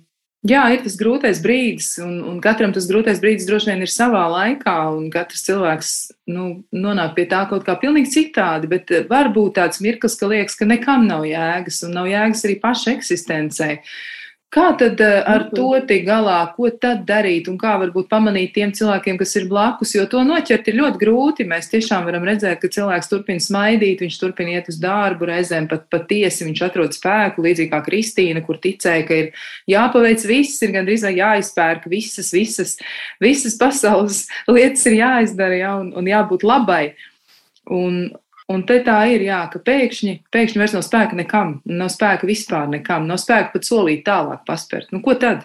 Jā, 0.47 0.61
ir 0.71 0.83
tas 0.85 0.93
grūtais 0.95 1.39
brīdis, 1.43 1.87
un, 1.99 2.11
un 2.29 2.35
katram 2.39 2.71
tas 2.71 2.85
grūtais 2.87 3.17
brīdis 3.19 3.47
droši 3.49 3.71
vien 3.71 3.81
ir 3.83 3.89
savā 3.91 4.21
laikā, 4.31 4.75
un 4.95 5.09
katrs 5.11 5.41
cilvēks 5.43 5.89
nu, 6.31 6.45
nonāk 6.71 7.15
pie 7.17 7.25
tā 7.27 7.41
kaut 7.49 7.65
kā 7.67 7.73
pilnīgi 7.81 8.13
citādi. 8.13 8.69
Bet 8.71 8.93
var 9.09 9.31
būt 9.35 9.57
tāds 9.57 9.81
mirklis, 9.83 10.15
ka 10.15 10.29
liekas, 10.29 10.55
ka 10.55 10.69
nekam 10.69 11.09
nav 11.09 11.25
jēgas, 11.27 11.81
un 11.89 11.97
nav 11.97 12.07
jēgas 12.07 12.45
arī 12.47 12.59
pašai 12.63 12.93
eksistencei. 12.95 13.79
Uh, 13.81 13.97
Kā 14.47 14.69
tad 14.79 15.01
eh, 15.03 15.17
ar 15.27 15.49
to 15.51 15.73
tikt 15.83 16.05
galā, 16.07 16.37
ko 16.55 16.69
tad 16.71 17.01
darīt 17.07 17.49
un 17.51 17.57
kā 17.59 17.73
varbūt 17.81 18.07
pamanīt 18.07 18.53
tiem 18.55 18.69
cilvēkiem, 18.71 19.17
kas 19.19 19.33
ir 19.35 19.47
blakus, 19.49 19.91
jo 19.91 20.05
to 20.07 20.21
noķert 20.23 20.69
ir 20.71 20.77
ļoti 20.77 21.01
grūti. 21.01 21.45
Mēs 21.49 21.67
tiešām 21.73 22.05
varam 22.07 22.23
redzēt, 22.23 22.61
ka 22.61 22.69
cilvēks 22.71 23.11
turpina 23.11 23.43
smaidīt, 23.43 24.05
viņš 24.05 24.19
turpina 24.21 24.53
iet 24.55 24.69
uz 24.71 24.77
darbu, 24.79 25.27
reizēm 25.27 25.67
pat 25.67 25.89
patiesi 25.91 26.47
viņš 26.47 26.61
atrod 26.63 26.95
spēku, 26.95 27.43
līdzīgi 27.43 27.73
kā 27.73 27.81
Kristīna, 27.83 28.45
kur 28.45 28.61
ticēja, 28.63 29.03
ka 29.09 29.17
ir 29.25 29.49
jāpaveic 29.73 30.23
viss, 30.31 30.63
ir 30.63 30.71
gandrīz 30.77 31.03
vai 31.03 31.17
jāizpērk 31.17 31.89
visas, 31.91 32.31
visas, 32.31 32.77
visas 33.19 33.59
pasaules 33.59 34.23
lietas 34.55 34.87
ir 34.87 34.95
jāizdara 35.01 35.59
ja, 35.59 35.73
un, 35.81 35.91
un 35.91 36.07
jābūt 36.07 36.47
labai. 36.47 36.85
Un, 37.67 38.07
Un 38.47 38.63
te 38.63 38.77
tā 38.79 38.95
ir, 39.11 39.25
jā, 39.27 39.41
ka 39.51 39.59
pēkšņi, 39.59 40.13
pēkšņi 40.31 40.61
vairs 40.61 40.73
nav 40.77 40.83
spēka 40.87 41.17
nekam, 41.19 41.57
nav 41.67 41.89
spēka 41.91 42.27
vispār 42.29 42.69
nekam, 42.71 43.07
nav 43.09 43.19
spēka 43.19 43.51
pat 43.57 43.67
solīt 43.67 44.05
tālāk 44.07 44.45
paspērt. 44.47 44.93
Nu, 44.95 45.01
ko 45.03 45.17
tad? 45.19 45.43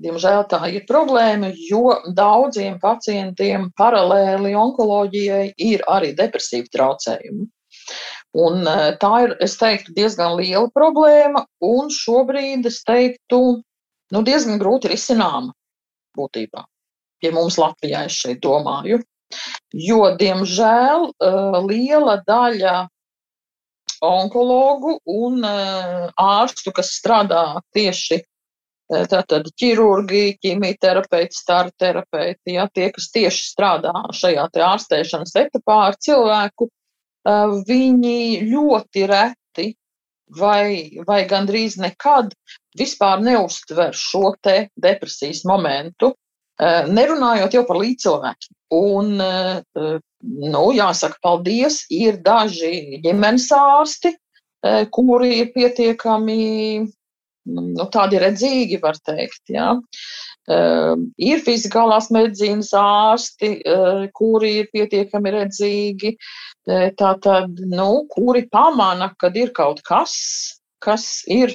Diemžēl 0.00 0.44
tā 0.48 0.62
ir 0.70 0.86
problēma, 0.88 1.50
jo 1.68 1.98
daudziem 2.14 2.78
pacientiem 2.80 3.66
paralēli 3.76 4.54
onkoloģijai 4.56 5.50
ir 5.58 5.82
arī 5.90 6.14
depresīvi 6.16 6.70
traucējumi. 6.72 7.48
Un 8.38 8.62
e, 8.62 8.76
tā 9.02 9.12
ir, 9.26 9.34
es 9.44 9.56
teiktu, 9.58 9.92
diezgan 9.96 10.36
liela 10.38 10.68
problēma, 10.72 11.44
un 11.64 11.92
šobrīd 11.92 12.68
es 12.70 12.80
teiktu, 12.86 13.40
nu, 14.14 14.24
diezgan 14.24 14.60
grūti 14.62 14.92
risināma 14.92 15.52
būtībā. 16.16 16.64
Pie 17.18 17.34
mums 17.34 17.58
Latvijā 17.58 18.06
es 18.06 18.16
šeit 18.22 18.40
domāju. 18.44 19.02
Jo, 19.74 20.14
diemžēl, 20.20 21.10
eh, 21.12 21.58
liela 21.68 22.16
daļa 22.26 22.76
onkologu 24.08 24.98
un 25.04 25.44
eh, 25.44 26.08
ārstu, 26.16 26.72
kas 26.72 26.94
strādā 26.96 27.60
tieši 27.76 28.18
eh, 28.18 29.04
tātad 29.12 29.50
ķirurgi, 29.60 30.38
ķīmijterapeiti, 30.44 31.36
starterapeiti, 31.36 32.56
ja, 32.56 32.68
tie, 32.72 32.88
kas 32.94 33.10
tieši 33.12 33.44
strādā 33.50 33.92
šajā 34.16 34.48
te 34.54 34.64
ārstēšanas 34.64 35.36
etapā 35.44 35.80
ar 35.90 36.00
cilvēku, 36.00 36.70
viņi 37.68 38.46
ļoti 38.48 39.02
reti 39.10 39.66
vai, 40.38 40.96
vai 41.04 41.18
gandrīz 41.28 41.76
nekad 41.76 42.32
vispār 42.78 43.20
neuztver 43.20 43.92
šo 43.92 44.30
te 44.40 44.70
depresijas 44.80 45.42
momentu, 45.44 46.14
nerunājot 46.58 47.54
jau 47.54 47.64
par 47.68 47.80
līdzcilvēkiem. 47.82 48.54
Un, 48.74 49.14
nu, 49.18 50.62
jāsaka, 50.76 51.16
paldies, 51.24 51.84
ir 51.94 52.18
daži 52.24 53.00
ģimenes 53.04 53.48
ārsti, 53.54 54.12
kuri 54.92 55.38
ir 55.38 55.52
pietiekami 55.54 56.38
nu, 57.48 57.86
tādi 57.92 58.20
redzīgi, 58.20 58.80
var 58.82 58.98
teikt. 59.06 59.44
Ja. 59.52 59.70
Ir 60.48 61.42
fizikālās 61.46 62.10
medicīnas 62.14 62.72
ārsti, 62.76 63.54
kuri 64.16 64.54
ir 64.62 64.70
pietiekami 64.72 65.34
redzīgi, 65.36 66.14
tātad, 66.98 67.60
nu, 67.72 67.90
kuri 68.12 68.46
pamana, 68.52 69.12
kad 69.20 69.36
ir 69.36 69.52
kaut 69.56 69.82
kas, 69.86 70.16
kas 70.84 71.06
ir 71.30 71.54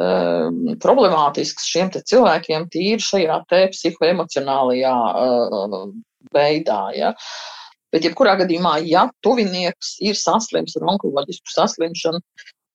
um, 0.00 0.74
problemātisks 0.82 1.68
šiem 1.70 1.92
cilvēkiem 1.96 2.68
tīri 2.72 3.04
šajā 3.04 3.38
te 3.50 3.62
psihoemocionālajā 3.74 4.96
uh, 5.22 5.88
veidā. 6.34 6.82
Ja. 6.96 7.14
Bet, 7.92 8.04
jebkurā 8.04 8.36
gadījumā, 8.42 8.78
ja 8.84 9.06
tuvinieks 9.24 9.96
ir 10.04 10.16
saslims 10.18 10.76
ar 10.76 10.90
onkoloģisku 10.92 11.54
saslimšanu, 11.54 12.20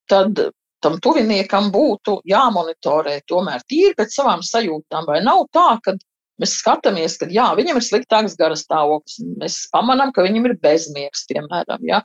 tad 0.10 0.42
tam 0.84 0.98
tuviniekam 1.04 1.70
būtu 1.74 2.18
jāmonitorē 2.28 3.20
tomēr 3.30 3.62
tīri 3.70 3.94
pēc 4.00 4.18
savām 4.18 4.42
sajūtām. 4.44 5.06
Vai 5.08 5.22
nav 5.24 5.46
tā, 5.56 5.68
ka 5.86 5.96
mēs 6.42 6.58
skatāmies, 6.60 7.16
ka 7.22 7.30
jā, 7.32 7.46
viņam 7.58 7.80
ir 7.80 7.86
sliktāks 7.86 8.36
garas 8.40 8.66
stāvoklis, 8.66 9.22
mēs 9.40 9.60
pamanām, 9.74 10.12
ka 10.16 10.26
viņam 10.26 10.50
ir 10.50 10.58
bezmiegs, 10.64 11.28
piemēram, 11.30 11.86
ja? 11.88 12.02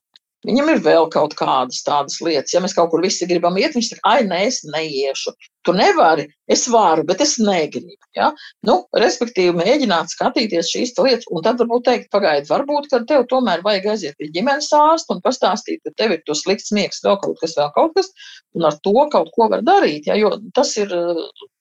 Viņam 0.47 0.69
ir 0.70 0.82
vēl 0.85 1.09
kaut 1.10 1.35
kādas 1.39 1.81
tādas 1.86 2.20
lietas. 2.23 2.52
Ja 2.55 2.62
mēs 2.62 2.77
kaut 2.77 2.93
kur 2.93 3.02
visi 3.02 3.27
gribam 3.27 3.59
iet, 3.59 3.74
viņš 3.74 3.89
saka, 3.90 4.05
ai, 4.06 4.27
nē, 4.28 4.44
es 4.47 4.60
neiešu. 4.69 5.35
Tu 5.66 5.74
nevari, 5.74 6.28
es 6.54 6.64
varu, 6.72 7.04
bet 7.08 7.22
es 7.24 7.36
negribu. 7.42 7.96
Ja? 8.16 8.30
Nu, 8.66 8.80
respektīvi, 8.96 9.54
mēģināt 9.58 10.12
skatīties 10.14 10.72
šīs 10.72 10.94
lietas, 10.98 11.28
un 11.30 11.44
tad 11.46 11.60
varbūt 11.62 11.86
teikt, 11.88 12.10
pagaidi, 12.14 12.48
varbūt, 12.50 12.88
ka 12.92 13.02
tev 13.08 13.26
tomēr 13.30 13.62
vajag 13.66 13.90
aiziet 13.94 14.18
pie 14.18 14.30
ģimenes 14.34 14.70
ārsta 14.76 15.16
un 15.16 15.22
pastāstīt, 15.24 15.82
ka 15.84 15.94
tev 16.00 16.16
ir 16.16 16.24
to 16.26 16.36
slikts 16.38 16.74
miegs, 16.74 17.02
vēl 17.04 17.20
kaut 17.22 17.38
kas, 17.42 17.56
vēl 17.58 17.70
kaut 17.76 17.94
kas, 17.98 18.10
un 18.56 18.66
ar 18.70 18.80
to 18.84 18.96
kaut 19.12 19.30
ko 19.36 19.50
var 19.52 19.64
darīt. 19.66 20.10
Ja? 20.10 20.18
Jo 20.18 20.34
tas 20.56 20.74
ir 20.80 20.92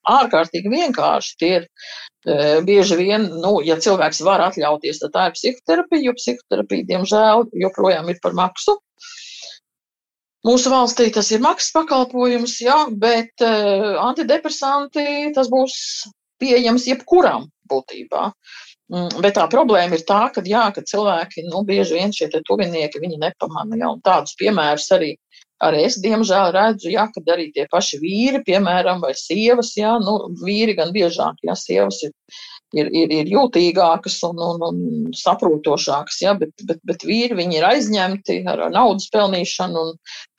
ārkārtīgi 0.07 0.72
vienkārši. 0.72 1.35
Tie 1.41 1.51
ir 1.59 1.68
e, 1.68 2.59
bieži 2.68 2.97
vien, 2.99 3.27
nu, 3.43 3.57
ja 3.65 3.77
cilvēks 3.84 4.23
var 4.27 4.43
atļauties, 4.47 5.01
tad 5.03 5.15
tā 5.15 5.30
ir 5.30 5.38
psihoterapija, 5.38 6.05
jo 6.07 6.15
psihoterapija, 6.18 6.88
diemžēl, 6.93 7.47
joprojām 7.65 8.11
ir 8.14 8.22
par 8.23 8.38
maksu. 8.38 8.77
Mūsu 10.48 10.72
valstī 10.72 11.10
tas 11.14 11.32
ir 11.36 11.44
maksas 11.44 11.74
pakalpojums, 11.76 12.56
jā, 12.64 12.78
bet 13.02 13.44
uh, 13.44 13.98
antidepresanti 14.06 15.34
tas 15.36 15.52
būs 15.52 15.76
pieejams 16.41 16.88
jebkuram 16.88 17.49
būtībā. 17.68 18.30
Mm, 18.88 19.18
bet 19.19 19.36
tā 19.36 19.44
problēma 19.52 19.98
ir 19.98 20.06
tā, 20.07 20.22
ka, 20.32 20.40
jā, 20.48 20.64
ka 20.72 20.86
cilvēki, 20.88 21.44
nu, 21.49 21.65
bieži 21.68 21.98
vien 21.98 22.14
šie 22.15 22.30
tuvinieki, 22.38 23.02
viņi 23.03 23.19
nepamana, 23.19 23.76
jā, 23.76 23.90
un 23.91 24.03
tādus 24.06 24.38
piemērus 24.40 24.91
arī 24.95 25.15
Arī 25.65 25.88
es, 25.88 25.95
diemžēl, 26.03 26.52
redzu, 26.53 26.91
ja, 26.94 27.07
kad 27.14 27.30
arī 27.34 27.48
tie 27.53 27.64
paši 27.72 27.98
vīri, 27.98 28.44
piemēram, 28.45 28.99
vai 29.02 29.15
sievas, 29.18 29.72
ja, 29.78 29.95
nu, 30.03 30.14
vīri 30.44 30.76
gan 30.78 30.91
biežāk, 30.94 31.40
ja 31.48 31.56
sievas 31.57 32.03
ir 32.06 32.14
ir, 32.76 32.89
ir, 32.91 33.11
ir 33.14 33.30
jūtīgākas 33.31 34.18
un, 34.27 34.39
un, 34.44 34.64
un 34.68 34.80
saprotošākas, 35.15 36.19
ja, 36.23 36.34
bet, 36.39 36.52
bet, 36.68 36.80
bet 36.88 37.06
vīri 37.07 37.48
ir 37.56 37.65
aizņemti 37.68 38.41
ar, 38.49 38.65
naudas 38.73 39.07
pelnīšanu, 39.14 39.84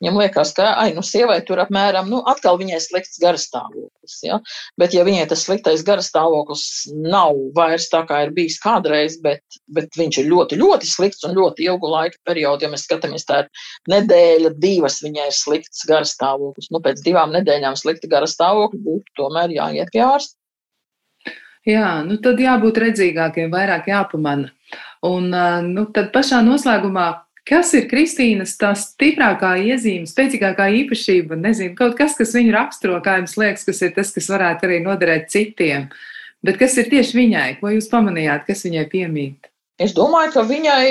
viņam 0.03 0.21
liekas, 0.21 0.53
ka, 0.57 0.73
ai, 0.83 0.91
nu, 0.97 1.05
sievai 1.07 1.39
tur 1.47 1.63
apmēram, 1.63 2.11
nu, 2.13 2.21
atkal 2.29 2.59
viņai 2.61 2.81
slikts 2.85 3.21
garastāvoklis, 3.23 4.19
ja, 4.27 4.41
bet 4.81 4.97
ja 4.97 5.05
viņai 5.09 5.27
tas 5.31 5.45
sliktais 5.47 5.85
garastāvoklis 5.87 6.65
nav 6.93 7.39
vairs 7.57 7.89
tā, 7.93 8.05
kā 8.09 8.25
ir 8.27 8.35
bijis 8.37 8.59
kādreiz, 8.63 9.19
bet, 9.25 9.43
bet 9.75 9.97
viņš 9.99 10.23
ir 10.23 10.31
ļoti, 10.33 10.61
ļoti 10.61 10.91
slikts 10.91 11.25
un 11.29 11.37
ļoti 11.39 11.69
ilgu 11.69 11.93
laika 11.95 12.21
periodu, 12.29 12.67
ja 12.67 12.73
mēs 12.73 12.85
skatāmies 12.89 13.27
tā 13.29 13.45
ir 13.45 13.53
nedēļa, 13.95 14.55
divas 14.61 15.01
viņai 15.05 15.31
ir 15.31 15.37
slikts 15.37 15.87
garastāvoklis, 15.89 16.73
nu, 16.75 16.83
pēc 16.85 17.03
divām 17.07 17.33
nedēļām 17.37 17.79
slikta 17.79 18.11
garastāvokļa 18.11 18.85
būtu 18.85 19.17
tomēr 19.23 19.57
jāiet 19.57 19.95
pie 19.95 20.05
ārsta. 20.05 20.38
Jā, 21.67 21.99
nu 22.07 22.19
tad 22.23 22.39
jābūt 22.41 22.79
redzīgākiem, 22.85 23.51
vairāk 23.53 23.89
jāpamana. 23.91 24.53
Un 25.07 25.31
nu, 25.69 25.85
tad 25.95 26.13
pašā 26.15 26.41
noslēgumā, 26.47 27.09
kas 27.49 27.73
ir 27.79 27.89
Kristīnas 27.91 28.57
tā 28.61 28.75
stiprākā 28.79 29.55
iezīme, 29.65 30.09
spēcīgākā 30.09 30.69
īpašība, 30.83 31.39
nezinu, 31.41 31.75
kaut 31.79 31.97
kas, 31.99 32.17
kas 32.19 32.35
viņu 32.37 32.55
raksturo, 32.55 32.99
kā 33.05 33.19
jums 33.21 33.37
liekas, 33.41 33.67
kas 33.69 33.83
ir 33.87 33.95
tas, 33.97 34.13
kas 34.15 34.31
varētu 34.33 34.69
arī 34.69 34.81
noderēt 34.85 35.31
citiem. 35.33 35.89
Bet 36.45 36.59
kas 36.61 36.77
ir 36.79 36.91
tieši 36.93 37.17
viņai, 37.19 37.49
ko 37.61 37.73
jūs 37.75 37.91
pamanījāt, 37.91 38.47
kas 38.47 38.63
viņai 38.67 38.85
piemīt? 38.93 39.49
Es 39.79 39.95
domāju, 39.95 40.35
ka 40.35 40.43
viņai, 40.47 40.85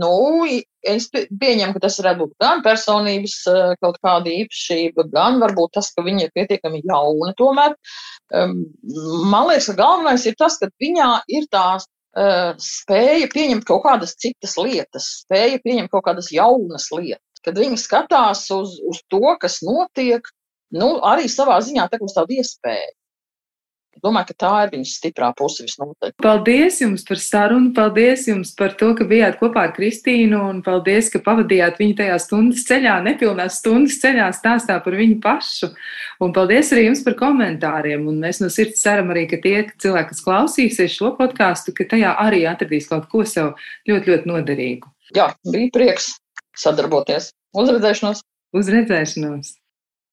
nu, 0.00 0.14
es 0.88 1.08
pieņemu, 1.12 1.74
ka 1.74 1.82
tas 1.86 1.98
varētu 2.00 2.20
būt 2.22 2.36
gan 2.42 2.62
personības 2.64 3.36
eh, 3.50 3.72
kaut 3.84 3.98
kāda 4.04 4.30
īpašība, 4.32 5.08
gan 5.12 5.40
varbūt 5.42 5.74
tas, 5.78 5.90
ka 5.94 6.04
viņa 6.06 6.26
ir 6.26 6.32
pietiekami 6.36 6.82
jauna 6.84 7.34
tomēr. 7.38 7.76
Man 8.34 9.48
liekas, 9.50 9.68
ka 9.70 9.76
galvenais 9.78 10.24
ir 10.26 10.36
tas, 10.40 10.56
ka 10.60 10.70
viņā 10.82 11.10
ir 11.36 11.48
tā 11.52 11.66
eh, 11.78 12.52
spēja 12.60 13.28
pieņemt 13.34 13.66
kaut 13.68 13.84
kādas 13.86 14.16
citas 14.20 14.56
lietas, 14.60 15.10
spēja 15.24 15.60
pieņemt 15.64 15.92
kaut 15.92 16.06
kādas 16.08 16.32
jaunas 16.34 16.90
lietas, 16.94 17.44
kad 17.44 17.60
viņi 17.60 17.80
skatās 17.80 18.46
uz, 18.54 18.78
uz 18.84 19.00
to, 19.12 19.24
kas 19.40 19.60
notiek, 19.66 20.28
nu, 20.74 20.96
arī 21.06 21.30
savā 21.30 21.60
ziņā 21.64 21.88
tā 21.90 22.00
kā 22.00 22.08
uz 22.08 22.16
tādu 22.16 22.40
iespēju. 22.40 22.92
Domāju, 24.02 24.32
ka 24.32 24.34
tā 24.42 24.52
ir 24.64 24.72
viņas 24.74 24.94
stiprā 24.98 25.30
puse 25.38 25.64
visnotaļ. 25.66 26.14
Paldies 26.22 26.80
jums 26.82 27.04
par 27.06 27.20
sarunu, 27.22 27.70
paldies 27.76 28.26
jums 28.28 28.50
par 28.58 28.74
to, 28.80 28.90
ka 28.98 29.06
bijāt 29.08 29.38
kopā 29.40 29.68
ar 29.68 29.74
Kristīnu 29.76 30.40
un 30.50 30.60
paldies, 30.66 31.10
ka 31.12 31.22
pavadījāt 31.24 31.78
viņu 31.82 31.98
tajā 32.00 32.18
stundas 32.22 32.66
ceļā, 32.68 32.96
nepilnās 33.06 33.60
stundas 33.62 34.00
ceļā 34.02 34.28
stāstā 34.36 34.80
par 34.84 34.98
viņu 34.98 35.20
pašu. 35.24 35.70
Un 36.24 36.34
paldies 36.36 36.72
arī 36.74 36.88
jums 36.88 37.04
par 37.06 37.18
komentāriem. 37.20 38.06
Un 38.10 38.20
mēs 38.24 38.42
no 38.42 38.50
sirds 38.52 38.82
ceram 38.82 39.14
arī, 39.14 39.26
ka 39.30 39.40
tie 39.44 39.56
cilvēki, 39.70 40.10
kas 40.12 40.24
klausīsies 40.26 40.98
šo 40.98 41.14
podkāstu, 41.18 41.74
ka 41.76 41.88
tajā 41.94 42.14
arī 42.26 42.44
atradīs 42.50 42.90
kaut 42.90 43.08
ko 43.12 43.24
sev 43.28 43.54
ļoti, 43.88 44.10
ļoti 44.10 44.30
noderīgu. 44.30 44.94
Jā, 45.14 45.30
bija 45.46 45.72
prieks 45.74 46.14
sadarboties. 46.58 47.32
Uz 47.54 47.70
redzēšanos! 47.70 48.24
Uz 48.54 48.70
redzēšanos! 48.70 49.58